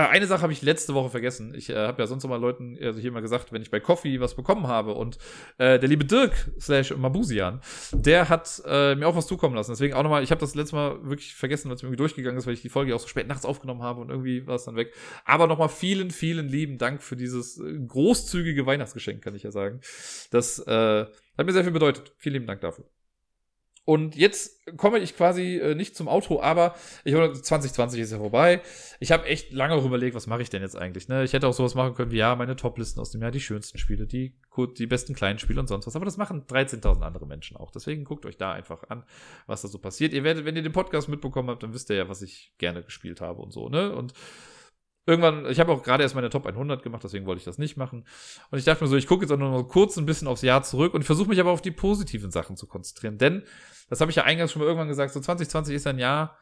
eine 0.00 0.26
Sache 0.26 0.42
habe 0.42 0.52
ich 0.52 0.62
letzte 0.62 0.94
Woche 0.94 1.10
vergessen. 1.10 1.54
Ich 1.54 1.70
äh, 1.70 1.86
habe 1.86 2.02
ja 2.02 2.06
sonst 2.06 2.24
immer 2.24 2.38
Leuten 2.38 2.76
also 2.82 2.98
hier 2.98 3.12
mal 3.12 3.20
gesagt, 3.20 3.52
wenn 3.52 3.62
ich 3.62 3.70
bei 3.70 3.80
Coffee 3.80 4.20
was 4.20 4.34
bekommen 4.34 4.66
habe 4.66 4.94
und 4.94 5.18
äh, 5.58 5.78
der 5.78 5.88
liebe 5.88 6.04
Dirk 6.04 6.50
slash 6.58 6.96
Mabusian, 6.96 7.60
der 7.92 8.28
hat 8.28 8.62
äh, 8.66 8.96
mir 8.96 9.06
auch 9.06 9.16
was 9.16 9.26
zukommen 9.26 9.54
lassen. 9.54 9.70
Deswegen 9.70 9.94
auch 9.94 10.02
nochmal, 10.02 10.24
ich 10.24 10.30
habe 10.30 10.40
das 10.40 10.54
letzte 10.54 10.76
Mal 10.76 11.04
wirklich 11.04 11.34
vergessen, 11.34 11.68
weil 11.68 11.76
es 11.76 11.82
mir 11.82 11.88
irgendwie 11.88 11.98
durchgegangen 11.98 12.38
ist, 12.38 12.46
weil 12.46 12.54
ich 12.54 12.62
die 12.62 12.68
Folge 12.68 12.94
auch 12.94 13.00
so 13.00 13.08
spät 13.08 13.28
nachts 13.28 13.44
aufgenommen 13.44 13.82
habe 13.82 14.00
und 14.00 14.10
irgendwie 14.10 14.46
war 14.46 14.56
es 14.56 14.64
dann 14.64 14.76
weg. 14.76 14.92
Aber 15.24 15.46
nochmal 15.46 15.68
vielen, 15.68 16.10
vielen 16.10 16.48
lieben 16.48 16.78
Dank 16.78 17.02
für 17.02 17.16
dieses 17.16 17.60
äh, 17.60 17.78
großzügige 17.86 18.66
Weihnachtsgeschenk, 18.66 19.22
kann 19.22 19.34
ich 19.34 19.44
ja 19.44 19.52
sagen. 19.52 19.80
Das 20.30 20.58
äh, 20.58 21.06
hat 21.38 21.46
mir 21.46 21.52
sehr 21.52 21.64
viel 21.64 21.72
bedeutet. 21.72 22.12
Vielen 22.16 22.34
lieben 22.34 22.46
Dank 22.46 22.60
dafür. 22.60 22.84
Und 23.86 24.16
jetzt 24.16 24.62
komme 24.78 24.98
ich 24.98 25.14
quasi 25.14 25.58
äh, 25.58 25.74
nicht 25.74 25.94
zum 25.94 26.08
Auto, 26.08 26.40
aber 26.40 26.74
ich 27.04 27.12
2020 27.14 28.00
ist 28.00 28.12
ja 28.12 28.18
vorbei. 28.18 28.62
Ich 28.98 29.12
habe 29.12 29.26
echt 29.26 29.52
lange 29.52 29.76
überlegt, 29.76 30.14
was 30.14 30.26
mache 30.26 30.40
ich 30.40 30.48
denn 30.48 30.62
jetzt 30.62 30.76
eigentlich? 30.76 31.08
Ne? 31.08 31.22
Ich 31.22 31.34
hätte 31.34 31.46
auch 31.46 31.52
sowas 31.52 31.74
machen 31.74 31.94
können 31.94 32.10
wie 32.10 32.16
ja, 32.16 32.34
meine 32.34 32.56
Toplisten 32.56 32.98
aus 33.00 33.10
dem 33.10 33.20
Jahr, 33.20 33.30
die 33.30 33.40
schönsten 33.40 33.76
Spiele, 33.76 34.06
die 34.06 34.34
die 34.78 34.86
besten 34.86 35.14
kleinen 35.14 35.38
Spiele 35.38 35.60
und 35.60 35.66
sonst 35.66 35.86
was. 35.86 35.96
Aber 35.96 36.06
das 36.06 36.16
machen 36.16 36.46
13.000 36.46 37.02
andere 37.02 37.26
Menschen 37.26 37.58
auch. 37.58 37.70
Deswegen 37.72 38.04
guckt 38.04 38.24
euch 38.24 38.38
da 38.38 38.52
einfach 38.52 38.84
an, 38.88 39.04
was 39.46 39.60
da 39.60 39.68
so 39.68 39.78
passiert. 39.78 40.14
Ihr 40.14 40.24
werdet, 40.24 40.46
wenn 40.46 40.56
ihr 40.56 40.62
den 40.62 40.72
Podcast 40.72 41.10
mitbekommen 41.10 41.50
habt, 41.50 41.62
dann 41.62 41.74
wisst 41.74 41.90
ihr 41.90 41.96
ja, 41.96 42.08
was 42.08 42.22
ich 42.22 42.54
gerne 42.56 42.82
gespielt 42.82 43.20
habe 43.20 43.42
und 43.42 43.52
so. 43.52 43.68
Ne? 43.68 43.94
Und 43.94 44.14
irgendwann, 45.06 45.46
ich 45.46 45.60
habe 45.60 45.72
auch 45.72 45.82
gerade 45.82 46.02
erst 46.02 46.14
meine 46.14 46.30
Top 46.30 46.46
100 46.46 46.82
gemacht, 46.82 47.04
deswegen 47.04 47.26
wollte 47.26 47.38
ich 47.38 47.44
das 47.44 47.58
nicht 47.58 47.76
machen. 47.76 48.06
Und 48.50 48.58
ich 48.58 48.64
dachte 48.64 48.82
mir 48.82 48.88
so, 48.88 48.96
ich 48.96 49.06
gucke 49.06 49.22
jetzt 49.24 49.32
auch 49.32 49.38
nur 49.38 49.50
noch 49.50 49.64
kurz 49.64 49.96
ein 49.96 50.06
bisschen 50.06 50.28
aufs 50.28 50.42
Jahr 50.42 50.62
zurück 50.62 50.94
und 50.94 51.04
versuche 51.04 51.28
mich 51.28 51.40
aber 51.40 51.50
auf 51.50 51.62
die 51.62 51.70
positiven 51.70 52.30
Sachen 52.30 52.56
zu 52.56 52.66
konzentrieren. 52.66 53.18
Denn, 53.18 53.42
das 53.88 54.00
habe 54.00 54.10
ich 54.10 54.16
ja 54.16 54.24
eingangs 54.24 54.52
schon 54.52 54.60
mal 54.60 54.66
irgendwann 54.66 54.88
gesagt, 54.88 55.12
so 55.12 55.20
2020 55.20 55.74
ist 55.74 55.86
ein 55.86 55.98
Jahr, 55.98 56.38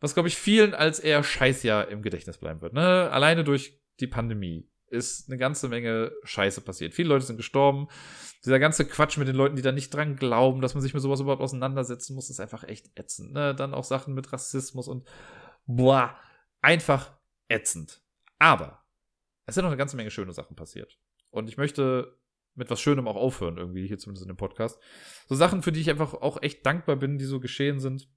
was 0.00 0.14
glaube 0.14 0.28
ich 0.28 0.36
vielen 0.36 0.74
als 0.74 1.00
eher 1.00 1.22
Scheißjahr 1.22 1.88
im 1.88 2.02
Gedächtnis 2.02 2.38
bleiben 2.38 2.60
wird. 2.60 2.72
Ne? 2.72 3.10
Alleine 3.10 3.44
durch 3.44 3.80
die 4.00 4.06
Pandemie 4.06 4.68
ist 4.90 5.28
eine 5.28 5.36
ganze 5.36 5.68
Menge 5.68 6.12
Scheiße 6.22 6.62
passiert. 6.62 6.94
Viele 6.94 7.10
Leute 7.10 7.26
sind 7.26 7.36
gestorben. 7.36 7.88
Dieser 8.44 8.58
ganze 8.58 8.86
Quatsch 8.86 9.18
mit 9.18 9.28
den 9.28 9.36
Leuten, 9.36 9.56
die 9.56 9.62
da 9.62 9.72
nicht 9.72 9.92
dran 9.92 10.16
glauben, 10.16 10.62
dass 10.62 10.74
man 10.74 10.82
sich 10.82 10.94
mit 10.94 11.02
sowas 11.02 11.20
überhaupt 11.20 11.42
auseinandersetzen 11.42 12.14
muss, 12.14 12.30
ist 12.30 12.40
einfach 12.40 12.64
echt 12.64 12.98
ätzend. 12.98 13.32
Ne? 13.32 13.54
Dann 13.54 13.74
auch 13.74 13.84
Sachen 13.84 14.14
mit 14.14 14.32
Rassismus 14.32 14.88
und 14.88 15.06
boah, 15.66 16.16
einfach 16.62 17.17
ätzend. 17.48 18.02
Aber 18.38 18.84
es 19.46 19.54
sind 19.54 19.64
noch 19.64 19.70
eine 19.70 19.78
ganze 19.78 19.96
Menge 19.96 20.10
schöne 20.10 20.32
Sachen 20.32 20.56
passiert. 20.56 20.98
Und 21.30 21.48
ich 21.48 21.56
möchte 21.56 22.18
mit 22.54 22.70
was 22.70 22.80
Schönem 22.80 23.08
auch 23.08 23.16
aufhören, 23.16 23.56
irgendwie, 23.56 23.86
hier 23.86 23.98
zumindest 23.98 24.24
in 24.24 24.28
dem 24.28 24.36
Podcast. 24.36 24.78
So 25.28 25.34
Sachen, 25.34 25.62
für 25.62 25.72
die 25.72 25.80
ich 25.80 25.90
einfach 25.90 26.14
auch 26.14 26.42
echt 26.42 26.66
dankbar 26.66 26.96
bin, 26.96 27.18
die 27.18 27.24
so 27.24 27.40
geschehen 27.40 27.80
sind. 27.80 28.08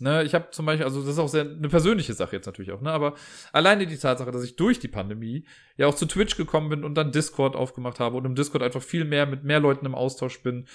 Ne, 0.00 0.22
ich 0.24 0.34
habe 0.34 0.50
zum 0.50 0.64
Beispiel, 0.64 0.84
also 0.84 1.00
das 1.00 1.10
ist 1.10 1.18
auch 1.18 1.28
sehr 1.28 1.42
eine 1.42 1.68
persönliche 1.68 2.14
Sache 2.14 2.34
jetzt 2.34 2.46
natürlich 2.46 2.72
auch, 2.72 2.80
ne, 2.80 2.90
aber 2.90 3.16
alleine 3.52 3.86
die 3.86 3.98
Tatsache, 3.98 4.30
dass 4.30 4.42
ich 4.42 4.56
durch 4.56 4.78
die 4.78 4.88
Pandemie 4.88 5.46
ja 5.76 5.88
auch 5.88 5.94
zu 5.94 6.06
Twitch 6.06 6.38
gekommen 6.38 6.70
bin 6.70 6.84
und 6.84 6.94
dann 6.94 7.12
Discord 7.12 7.54
aufgemacht 7.54 8.00
habe 8.00 8.16
und 8.16 8.24
im 8.24 8.34
Discord 8.34 8.62
einfach 8.62 8.82
viel 8.82 9.04
mehr 9.04 9.26
mit 9.26 9.44
mehr 9.44 9.60
Leuten 9.60 9.84
im 9.84 9.94
Austausch 9.94 10.42
bin, 10.42 10.66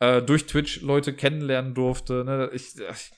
äh, 0.00 0.20
durch 0.20 0.46
Twitch 0.46 0.80
Leute 0.80 1.14
kennenlernen 1.14 1.74
durfte, 1.74 2.24
ne, 2.24 2.50
ich, 2.52 2.74
ich 2.76 3.12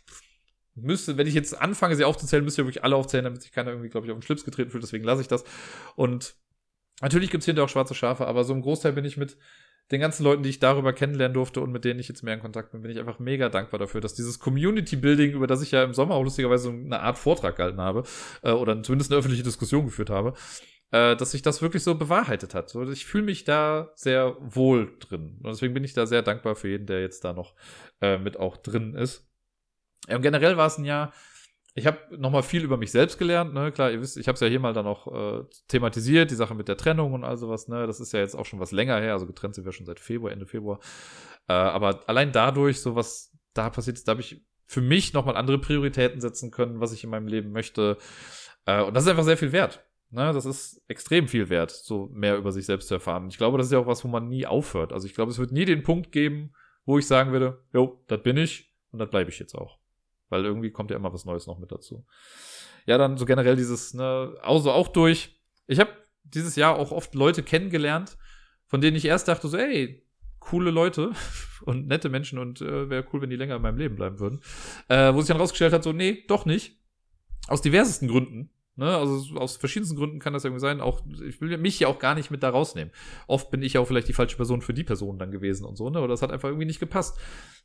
müsste, 0.75 1.17
wenn 1.17 1.27
ich 1.27 1.35
jetzt 1.35 1.61
anfange, 1.61 1.97
sie 1.97 2.05
aufzuzählen, 2.05 2.45
müsste 2.45 2.63
ich 2.63 2.67
wirklich 2.67 2.85
alle 2.85 2.97
aufzählen, 2.97 3.25
damit 3.25 3.43
sich 3.43 3.53
keiner 3.53 3.71
irgendwie, 3.71 3.89
glaube 3.89 4.07
ich, 4.07 4.13
auf 4.13 4.19
den 4.19 4.23
Schlips 4.23 4.45
getreten 4.45 4.71
fühlt. 4.71 4.83
Deswegen 4.83 5.05
lasse 5.05 5.23
ich 5.23 5.29
das. 5.29 5.45
Und 5.97 6.35
natürlich 7.01 7.31
gibt 7.31 7.43
es 7.43 7.53
hier 7.53 7.63
auch 7.63 7.69
schwarze 7.69 7.95
Schafe, 7.95 8.27
aber 8.27 8.45
so 8.45 8.53
im 8.53 8.63
Großteil 8.63 8.93
bin 8.93 9.05
ich 9.05 9.17
mit 9.17 9.37
den 9.91 10.01
ganzen 10.01 10.25
Leuten, 10.25 10.43
die 10.43 10.49
ich 10.49 10.61
darüber 10.61 10.93
kennenlernen 10.93 11.35
durfte 11.35 11.61
und 11.61 11.71
mit 11.71 11.85
denen 11.85 12.01
ich 12.01 12.09
jetzt 12.09 12.23
mehr 12.23 12.35
in 12.35 12.41
Kontakt 12.41 12.73
bin, 12.73 12.81
bin 12.81 12.91
ich 12.91 12.99
einfach 12.99 13.19
mega 13.19 13.51
dankbar 13.51 13.79
dafür, 13.79 14.01
dass 14.01 14.15
dieses 14.15 14.39
Community 14.39 14.97
Building, 14.97 15.33
über 15.33 15.47
das 15.47 15.61
ich 15.61 15.73
ja 15.73 15.85
im 15.85 15.93
Sommer 15.93 16.15
auch 16.15 16.23
lustigerweise 16.23 16.71
eine 16.71 17.01
Art 17.01 17.19
Vortrag 17.19 17.57
gehalten 17.57 17.81
habe, 17.81 18.05
äh, 18.43 18.53
oder 18.53 18.83
zumindest 18.83 19.11
eine 19.11 19.19
öffentliche 19.19 19.43
Diskussion 19.43 19.85
geführt 19.85 20.09
habe, 20.09 20.33
äh, 20.91 21.17
dass 21.17 21.33
sich 21.33 21.43
das 21.43 21.61
wirklich 21.61 21.83
so 21.83 21.95
bewahrheitet 21.97 22.55
hat. 22.55 22.71
So, 22.71 22.89
ich 22.91 23.05
fühle 23.05 23.25
mich 23.25 23.45
da 23.45 23.91
sehr 23.95 24.37
wohl 24.41 24.97
drin. 25.01 25.39
Und 25.43 25.51
deswegen 25.53 25.75
bin 25.75 25.85
ich 25.85 25.93
da 25.93 26.07
sehr 26.07 26.23
dankbar 26.23 26.55
für 26.55 26.69
jeden, 26.69 26.87
der 26.87 27.03
jetzt 27.03 27.25
da 27.25 27.35
noch 27.35 27.55
äh, 28.01 28.17
mit 28.19 28.39
auch 28.39 28.57
drin 28.57 28.95
ist. 28.95 29.29
Ja, 30.09 30.17
und 30.17 30.23
generell 30.23 30.57
war 30.57 30.67
es 30.67 30.79
ein 30.79 30.85
Jahr, 30.85 31.13
ich 31.77 31.87
habe 31.87 31.99
nochmal 32.17 32.45
viel 32.45 32.63
über 32.63 32.77
mich 32.77 32.93
selbst 32.93 33.19
gelernt, 33.19 33.53
ne? 33.53 33.73
Klar, 33.73 33.91
ihr 33.91 34.01
wisst, 34.01 34.17
ich 34.17 34.29
habe 34.29 34.35
es 34.35 34.41
ja 34.41 34.47
hier 34.47 34.61
mal 34.61 34.73
dann 34.73 34.87
auch 34.87 35.41
äh, 35.41 35.45
thematisiert, 35.67 36.31
die 36.31 36.37
Sache 36.37 36.55
mit 36.55 36.69
der 36.69 36.77
Trennung 36.77 37.13
und 37.13 37.25
all 37.25 37.37
sowas, 37.37 37.67
ne? 37.67 37.87
Das 37.87 37.99
ist 37.99 38.13
ja 38.13 38.21
jetzt 38.21 38.37
auch 38.37 38.47
schon 38.47 38.61
was 38.61 38.71
länger 38.71 39.01
her, 39.01 39.13
also 39.13 39.27
getrennt 39.27 39.57
sind 39.57 39.65
wir 39.65 39.73
schon 39.73 39.87
seit 39.87 39.99
Februar, 39.99 40.31
Ende 40.31 40.47
Februar. 40.47 40.79
Äh, 41.49 41.53
aber 41.53 42.09
allein 42.09 42.31
dadurch, 42.31 42.81
so 42.81 42.95
was 42.95 43.33
da 43.55 43.71
passiert 43.71 43.97
ist, 43.97 44.07
da 44.07 44.13
habe 44.13 44.21
ich 44.21 44.45
für 44.67 44.81
mich 44.81 45.13
nochmal 45.13 45.37
andere 45.37 45.59
Prioritäten 45.59 46.21
setzen 46.21 46.51
können, 46.51 46.81
was 46.81 46.93
ich 46.93 47.03
in 47.03 47.11
meinem 47.11 47.27
Leben 47.27 47.51
möchte. 47.51 47.99
Äh, 48.67 48.83
und 48.83 48.95
das 48.95 49.05
ist 49.05 49.11
einfach 49.11 49.25
sehr 49.25 49.37
viel 49.37 49.53
wert. 49.53 49.85
Ne? 50.11 50.33
Das 50.33 50.47
ist 50.47 50.81
extrem 50.87 51.27
viel 51.27 51.49
wert, 51.49 51.73
so 51.73 52.09
mehr 52.13 52.37
über 52.37 52.53
sich 52.53 52.67
selbst 52.67 52.89
zu 52.89 52.95
erfahren. 52.95 53.29
Ich 53.29 53.37
glaube, 53.37 53.59
das 53.59 53.67
ist 53.67 53.73
ja 53.73 53.81
auch 53.81 53.87
was, 53.87 54.05
wo 54.05 54.09
man 54.09 54.29
nie 54.29 54.47
aufhört. 54.47 54.93
Also 54.93 55.07
ich 55.07 55.15
glaube, 55.15 55.33
es 55.33 55.39
wird 55.39 55.51
nie 55.51 55.65
den 55.65 55.83
Punkt 55.83 56.13
geben, 56.13 56.53
wo 56.85 56.99
ich 56.99 57.07
sagen 57.07 57.33
würde, 57.33 57.65
jo, 57.73 58.01
das 58.07 58.23
bin 58.23 58.37
ich 58.37 58.73
und 58.93 59.01
das 59.01 59.11
bleibe 59.11 59.31
ich 59.31 59.39
jetzt 59.39 59.55
auch. 59.55 59.79
Weil 60.29 60.45
irgendwie 60.45 60.71
kommt 60.71 60.91
ja 60.91 60.97
immer 60.97 61.13
was 61.13 61.25
Neues 61.25 61.47
noch 61.47 61.59
mit 61.59 61.71
dazu. 61.73 62.05
Ja, 62.87 62.99
dann 62.99 63.17
so 63.17 63.25
generell 63.25 63.57
dieses, 63.57 63.95
ne, 63.95 64.37
also 64.43 64.71
auch 64.71 64.89
durch. 64.89 65.41
Ich 65.67 65.81
habe 65.81 65.91
dieses 66.23 66.57
Jahr 66.57 66.77
auch 66.77 66.91
oft 66.91 67.15
Leute 67.15 67.43
kennengelernt, 67.43 68.17
von 68.67 68.81
denen 68.81 68.97
ich 68.97 69.05
erst 69.05 69.29
dachte 69.29 69.49
so, 69.49 69.57
ey, 69.57 70.07
coole 70.41 70.71
Leute 70.71 71.13
und 71.63 71.87
nette 71.87 72.09
Menschen 72.09 72.39
und 72.39 72.61
äh, 72.61 72.91
wäre 72.91 73.07
cool, 73.13 73.23
wenn 73.23 73.31
die 73.31 73.37
länger 73.37 73.57
in 73.57 73.63
meinem 73.63 73.79
Leben 73.79 73.97
bleiben 73.97 74.19
würden. 74.19 74.41
Äh, 74.89 75.15
wo 75.15 75.21
sich 75.21 75.29
dann 75.29 75.39
rausgestellt 75.39 75.73
hat, 75.73 75.85
so, 75.85 75.93
nee, 75.93 76.25
doch 76.29 76.45
nicht. 76.45 76.79
Aus 77.49 77.63
diversesten 77.63 78.09
Gründen. 78.09 78.51
Ne, 78.77 78.97
also 78.97 79.37
aus 79.37 79.57
verschiedensten 79.57 79.97
Gründen 79.97 80.19
kann 80.19 80.33
das 80.33 80.45
irgendwie 80.45 80.61
sein. 80.61 80.81
Auch 80.81 81.03
ich 81.25 81.41
will 81.41 81.57
mich 81.59 81.79
ja 81.79 81.87
auch 81.87 82.01
gar 82.01 82.17
nicht 82.17 82.33
mit 82.33 82.43
da 82.43 82.51
rausnehmen. 82.51 82.93
Oft 83.29 83.53
bin 83.53 83.63
ich 83.63 83.75
ja 83.75 83.81
auch 83.81 83.87
vielleicht 83.87 84.09
die 84.09 84.13
falsche 84.13 84.37
Person 84.37 84.63
für 84.63 84.75
die 84.75 84.83
Person 84.83 85.17
dann 85.17 85.31
gewesen 85.31 85.65
und 85.65 85.77
so, 85.77 85.91
ne? 85.91 86.01
Oder 86.01 86.09
das 86.09 86.23
hat 86.23 86.33
einfach 86.33 86.49
irgendwie 86.49 86.67
nicht 86.67 86.81
gepasst. 86.81 87.17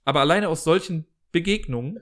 Aber 0.06 0.19
alleine 0.19 0.49
aus 0.49 0.64
solchen 0.64 1.07
Begegnungen 1.31 1.99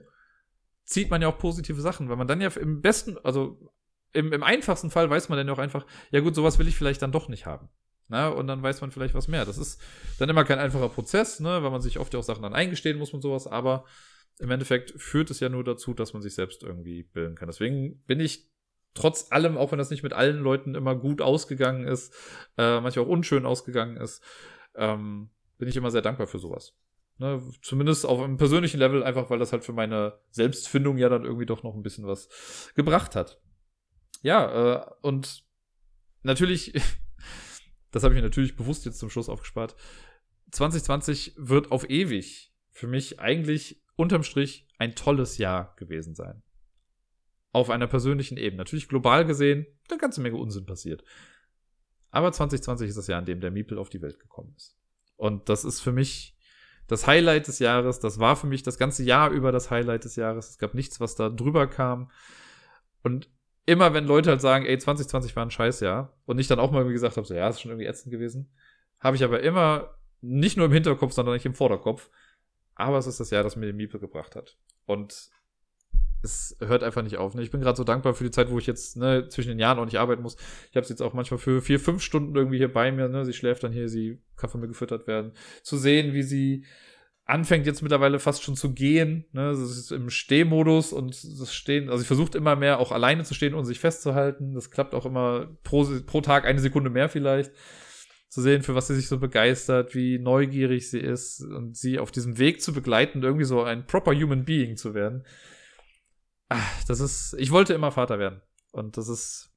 zieht 0.88 1.10
man 1.10 1.20
ja 1.20 1.28
auch 1.28 1.38
positive 1.38 1.80
Sachen, 1.80 2.08
weil 2.08 2.16
man 2.16 2.26
dann 2.26 2.40
ja 2.40 2.48
im 2.48 2.80
besten, 2.80 3.18
also 3.22 3.72
im, 4.12 4.32
im 4.32 4.42
einfachsten 4.42 4.90
Fall 4.90 5.10
weiß 5.10 5.28
man 5.28 5.36
dann 5.36 5.46
ja 5.46 5.52
auch 5.52 5.58
einfach, 5.58 5.86
ja 6.10 6.20
gut, 6.20 6.34
sowas 6.34 6.58
will 6.58 6.66
ich 6.66 6.76
vielleicht 6.76 7.02
dann 7.02 7.12
doch 7.12 7.28
nicht 7.28 7.44
haben. 7.44 7.68
Na, 8.08 8.28
und 8.28 8.46
dann 8.46 8.62
weiß 8.62 8.80
man 8.80 8.90
vielleicht 8.90 9.14
was 9.14 9.28
mehr. 9.28 9.44
Das 9.44 9.58
ist 9.58 9.78
dann 10.18 10.30
immer 10.30 10.44
kein 10.44 10.58
einfacher 10.58 10.88
Prozess, 10.88 11.40
ne, 11.40 11.62
weil 11.62 11.70
man 11.70 11.82
sich 11.82 11.98
oft 11.98 12.14
ja 12.14 12.18
auch 12.18 12.24
Sachen 12.24 12.42
dann 12.42 12.54
eingestehen 12.54 12.98
muss 12.98 13.12
und 13.12 13.20
sowas, 13.20 13.46
aber 13.46 13.84
im 14.38 14.50
Endeffekt 14.50 14.94
führt 14.96 15.30
es 15.30 15.40
ja 15.40 15.50
nur 15.50 15.62
dazu, 15.62 15.92
dass 15.92 16.14
man 16.14 16.22
sich 16.22 16.34
selbst 16.34 16.62
irgendwie 16.62 17.02
bilden 17.02 17.34
kann. 17.34 17.48
Deswegen 17.48 18.02
bin 18.06 18.18
ich 18.20 18.48
trotz 18.94 19.30
allem, 19.30 19.58
auch 19.58 19.72
wenn 19.72 19.78
das 19.78 19.90
nicht 19.90 20.02
mit 20.02 20.14
allen 20.14 20.38
Leuten 20.38 20.74
immer 20.74 20.94
gut 20.94 21.20
ausgegangen 21.20 21.86
ist, 21.86 22.14
äh, 22.56 22.80
manchmal 22.80 23.04
auch 23.04 23.10
unschön 23.10 23.44
ausgegangen 23.44 23.98
ist, 23.98 24.24
ähm, 24.74 25.28
bin 25.58 25.68
ich 25.68 25.76
immer 25.76 25.90
sehr 25.90 26.02
dankbar 26.02 26.28
für 26.28 26.38
sowas. 26.38 26.74
Ne, 27.20 27.42
zumindest 27.62 28.06
auf 28.06 28.20
einem 28.20 28.36
persönlichen 28.36 28.78
Level, 28.78 29.02
einfach 29.02 29.28
weil 29.28 29.40
das 29.40 29.52
halt 29.52 29.64
für 29.64 29.72
meine 29.72 30.20
Selbstfindung 30.30 30.98
ja 30.98 31.08
dann 31.08 31.24
irgendwie 31.24 31.46
doch 31.46 31.64
noch 31.64 31.74
ein 31.74 31.82
bisschen 31.82 32.06
was 32.06 32.28
gebracht 32.76 33.16
hat. 33.16 33.40
Ja, 34.22 34.76
äh, 34.76 34.90
und 35.02 35.44
natürlich, 36.22 36.72
das 37.90 38.04
habe 38.04 38.14
ich 38.14 38.18
mir 38.20 38.26
natürlich 38.26 38.54
bewusst 38.54 38.84
jetzt 38.86 39.00
zum 39.00 39.10
Schluss 39.10 39.28
aufgespart. 39.28 39.74
2020 40.52 41.34
wird 41.36 41.72
auf 41.72 41.90
ewig 41.90 42.54
für 42.70 42.86
mich 42.86 43.18
eigentlich 43.18 43.82
unterm 43.96 44.22
Strich 44.22 44.68
ein 44.78 44.94
tolles 44.94 45.38
Jahr 45.38 45.74
gewesen 45.74 46.14
sein. 46.14 46.44
Auf 47.50 47.68
einer 47.68 47.88
persönlichen 47.88 48.36
Ebene. 48.36 48.58
Natürlich 48.58 48.86
global 48.86 49.24
gesehen, 49.24 49.66
eine 49.90 49.98
ganze 49.98 50.20
Menge 50.20 50.36
Unsinn 50.36 50.66
passiert. 50.66 51.02
Aber 52.10 52.30
2020 52.30 52.88
ist 52.90 52.96
das 52.96 53.08
Jahr, 53.08 53.18
in 53.18 53.26
dem 53.26 53.40
der 53.40 53.50
Miepel 53.50 53.76
auf 53.76 53.90
die 53.90 54.00
Welt 54.00 54.20
gekommen 54.20 54.54
ist. 54.56 54.78
Und 55.16 55.48
das 55.48 55.64
ist 55.64 55.80
für 55.80 55.90
mich 55.90 56.37
das 56.88 57.06
Highlight 57.06 57.46
des 57.46 57.60
Jahres. 57.60 58.00
Das 58.00 58.18
war 58.18 58.34
für 58.34 58.46
mich 58.46 58.62
das 58.62 58.78
ganze 58.78 59.04
Jahr 59.04 59.30
über 59.30 59.52
das 59.52 59.70
Highlight 59.70 60.04
des 60.04 60.16
Jahres. 60.16 60.50
Es 60.50 60.58
gab 60.58 60.74
nichts, 60.74 61.00
was 61.00 61.14
da 61.14 61.28
drüber 61.28 61.66
kam. 61.66 62.10
Und 63.02 63.30
immer, 63.66 63.94
wenn 63.94 64.06
Leute 64.06 64.30
halt 64.30 64.40
sagen, 64.40 64.66
ey, 64.66 64.78
2020 64.78 65.36
war 65.36 65.44
ein 65.44 65.50
Scheißjahr 65.50 66.16
und 66.24 66.38
ich 66.38 66.48
dann 66.48 66.58
auch 66.58 66.72
mal 66.72 66.84
gesagt 66.90 67.16
habe, 67.16 67.26
so, 67.26 67.34
ja, 67.34 67.48
ist 67.48 67.60
schon 67.60 67.70
irgendwie 67.70 67.86
ätzend 67.86 68.10
gewesen, 68.10 68.50
habe 68.98 69.16
ich 69.16 69.22
aber 69.22 69.40
immer 69.40 69.94
nicht 70.20 70.56
nur 70.56 70.66
im 70.66 70.72
Hinterkopf, 70.72 71.12
sondern 71.12 71.34
nicht 71.34 71.46
im 71.46 71.54
Vorderkopf. 71.54 72.10
Aber 72.74 72.98
es 72.98 73.06
ist 73.06 73.20
das 73.20 73.30
Jahr, 73.30 73.42
das 73.42 73.56
mir 73.56 73.66
den 73.66 73.76
Miepel 73.76 74.00
gebracht 74.00 74.34
hat. 74.34 74.56
Und 74.86 75.30
es 76.22 76.56
hört 76.60 76.82
einfach 76.82 77.02
nicht 77.02 77.16
auf. 77.16 77.34
Ne? 77.34 77.42
Ich 77.42 77.50
bin 77.50 77.60
gerade 77.60 77.76
so 77.76 77.84
dankbar 77.84 78.14
für 78.14 78.24
die 78.24 78.30
Zeit, 78.30 78.50
wo 78.50 78.58
ich 78.58 78.66
jetzt 78.66 78.96
ne, 78.96 79.28
zwischen 79.28 79.50
den 79.50 79.58
Jahren 79.58 79.78
auch 79.78 79.84
nicht 79.84 79.98
arbeiten 79.98 80.22
muss. 80.22 80.36
Ich 80.70 80.76
habe 80.76 80.86
sie 80.86 80.92
jetzt 80.92 81.02
auch 81.02 81.14
manchmal 81.14 81.38
für 81.38 81.62
vier, 81.62 81.78
fünf 81.78 82.02
Stunden 82.02 82.34
irgendwie 82.34 82.58
hier 82.58 82.72
bei 82.72 82.90
mir. 82.90 83.08
Ne? 83.08 83.24
Sie 83.24 83.32
schläft 83.32 83.62
dann 83.62 83.72
hier, 83.72 83.88
sie 83.88 84.20
kann 84.36 84.50
von 84.50 84.60
mir 84.60 84.68
gefüttert 84.68 85.06
werden. 85.06 85.32
Zu 85.62 85.76
sehen, 85.76 86.14
wie 86.14 86.22
sie 86.22 86.64
anfängt 87.24 87.66
jetzt 87.66 87.82
mittlerweile 87.82 88.18
fast 88.18 88.42
schon 88.42 88.56
zu 88.56 88.72
gehen. 88.72 89.26
Ne? 89.32 89.50
Das 89.50 89.60
ist 89.60 89.92
im 89.92 90.10
Stehmodus 90.10 90.92
und 90.92 91.12
das 91.40 91.54
Stehen, 91.54 91.88
also 91.88 91.98
sie 91.98 92.06
versucht 92.06 92.34
immer 92.34 92.56
mehr 92.56 92.80
auch 92.80 92.90
alleine 92.90 93.22
zu 93.22 93.34
stehen 93.34 93.54
und 93.54 93.64
sich 93.64 93.78
festzuhalten. 93.78 94.54
Das 94.54 94.70
klappt 94.70 94.94
auch 94.94 95.06
immer 95.06 95.48
pro, 95.62 95.86
pro 96.06 96.20
Tag 96.20 96.46
eine 96.46 96.60
Sekunde 96.60 96.90
mehr 96.90 97.08
vielleicht. 97.08 97.52
Zu 98.30 98.42
sehen, 98.42 98.62
für 98.62 98.74
was 98.74 98.88
sie 98.88 98.94
sich 98.94 99.08
so 99.08 99.18
begeistert, 99.18 99.94
wie 99.94 100.18
neugierig 100.18 100.90
sie 100.90 100.98
ist 100.98 101.40
und 101.40 101.78
sie 101.78 101.98
auf 101.98 102.10
diesem 102.10 102.36
Weg 102.36 102.60
zu 102.60 102.74
begleiten, 102.74 103.22
irgendwie 103.22 103.46
so 103.46 103.62
ein 103.62 103.86
proper 103.86 104.12
Human 104.12 104.44
Being 104.44 104.76
zu 104.76 104.92
werden 104.92 105.24
ach, 106.48 106.84
das 106.84 107.00
ist, 107.00 107.34
ich 107.38 107.50
wollte 107.50 107.74
immer 107.74 107.92
Vater 107.92 108.18
werden. 108.18 108.40
Und 108.72 108.96
das 108.96 109.08
ist, 109.08 109.50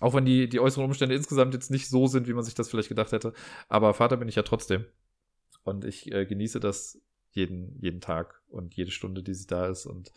auch 0.00 0.14
wenn 0.14 0.24
die, 0.24 0.48
die 0.48 0.60
äußeren 0.60 0.84
Umstände 0.84 1.14
insgesamt 1.14 1.54
jetzt 1.54 1.70
nicht 1.70 1.88
so 1.88 2.06
sind, 2.06 2.28
wie 2.28 2.32
man 2.32 2.44
sich 2.44 2.54
das 2.54 2.68
vielleicht 2.68 2.88
gedacht 2.88 3.12
hätte, 3.12 3.32
aber 3.68 3.94
Vater 3.94 4.16
bin 4.16 4.28
ich 4.28 4.36
ja 4.36 4.42
trotzdem. 4.42 4.84
Und 5.64 5.84
ich 5.84 6.10
äh, 6.10 6.26
genieße 6.26 6.60
das 6.60 7.00
jeden, 7.30 7.78
jeden 7.80 8.00
Tag 8.00 8.42
und 8.48 8.74
jede 8.74 8.90
Stunde, 8.90 9.22
die 9.22 9.34
sie 9.34 9.46
da 9.46 9.66
ist. 9.66 9.86
Und 9.86 10.12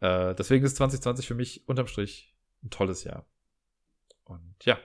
äh, 0.00 0.34
deswegen 0.34 0.64
ist 0.64 0.76
2020 0.76 1.26
für 1.26 1.34
mich 1.34 1.68
unterm 1.68 1.86
Strich 1.86 2.34
ein 2.62 2.70
tolles 2.70 3.04
Jahr. 3.04 3.26
Und 4.24 4.56
ja, 4.64 4.78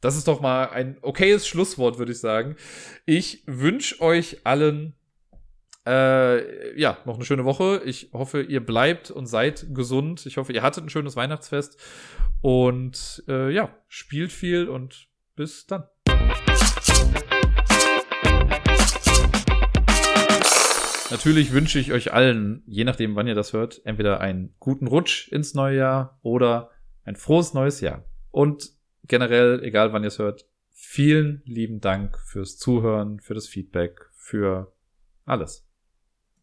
das 0.00 0.16
ist 0.16 0.28
doch 0.28 0.40
mal 0.40 0.70
ein 0.70 0.98
okayes 1.02 1.46
Schlusswort, 1.46 1.98
würde 1.98 2.12
ich 2.12 2.20
sagen. 2.20 2.56
Ich 3.04 3.42
wünsche 3.46 4.00
euch 4.00 4.46
allen 4.46 4.94
Äh, 5.90 6.78
ja, 6.78 6.98
noch 7.04 7.16
eine 7.16 7.24
schöne 7.24 7.44
Woche. 7.44 7.82
Ich 7.84 8.10
hoffe, 8.12 8.42
ihr 8.42 8.64
bleibt 8.64 9.10
und 9.10 9.26
seid 9.26 9.74
gesund. 9.74 10.24
Ich 10.24 10.36
hoffe, 10.36 10.52
ihr 10.52 10.62
hattet 10.62 10.84
ein 10.84 10.88
schönes 10.88 11.16
Weihnachtsfest. 11.16 11.80
Und 12.42 13.24
äh, 13.26 13.52
ja, 13.52 13.74
spielt 13.88 14.30
viel 14.30 14.68
und 14.68 15.08
bis 15.34 15.66
dann. 15.66 15.82
Natürlich 21.10 21.52
wünsche 21.52 21.80
ich 21.80 21.92
euch 21.92 22.12
allen, 22.12 22.62
je 22.66 22.84
nachdem, 22.84 23.16
wann 23.16 23.26
ihr 23.26 23.34
das 23.34 23.52
hört, 23.52 23.84
entweder 23.84 24.20
einen 24.20 24.54
guten 24.60 24.86
Rutsch 24.86 25.26
ins 25.32 25.54
neue 25.54 25.78
Jahr 25.78 26.20
oder 26.22 26.70
ein 27.02 27.16
frohes 27.16 27.52
neues 27.52 27.80
Jahr. 27.80 28.04
Und 28.30 28.70
generell, 29.08 29.60
egal 29.64 29.92
wann 29.92 30.04
ihr 30.04 30.08
es 30.08 30.20
hört, 30.20 30.46
vielen 30.70 31.42
lieben 31.46 31.80
Dank 31.80 32.16
fürs 32.20 32.58
Zuhören, 32.58 33.18
für 33.18 33.34
das 33.34 33.48
Feedback, 33.48 34.08
für 34.12 34.72
alles. 35.24 35.66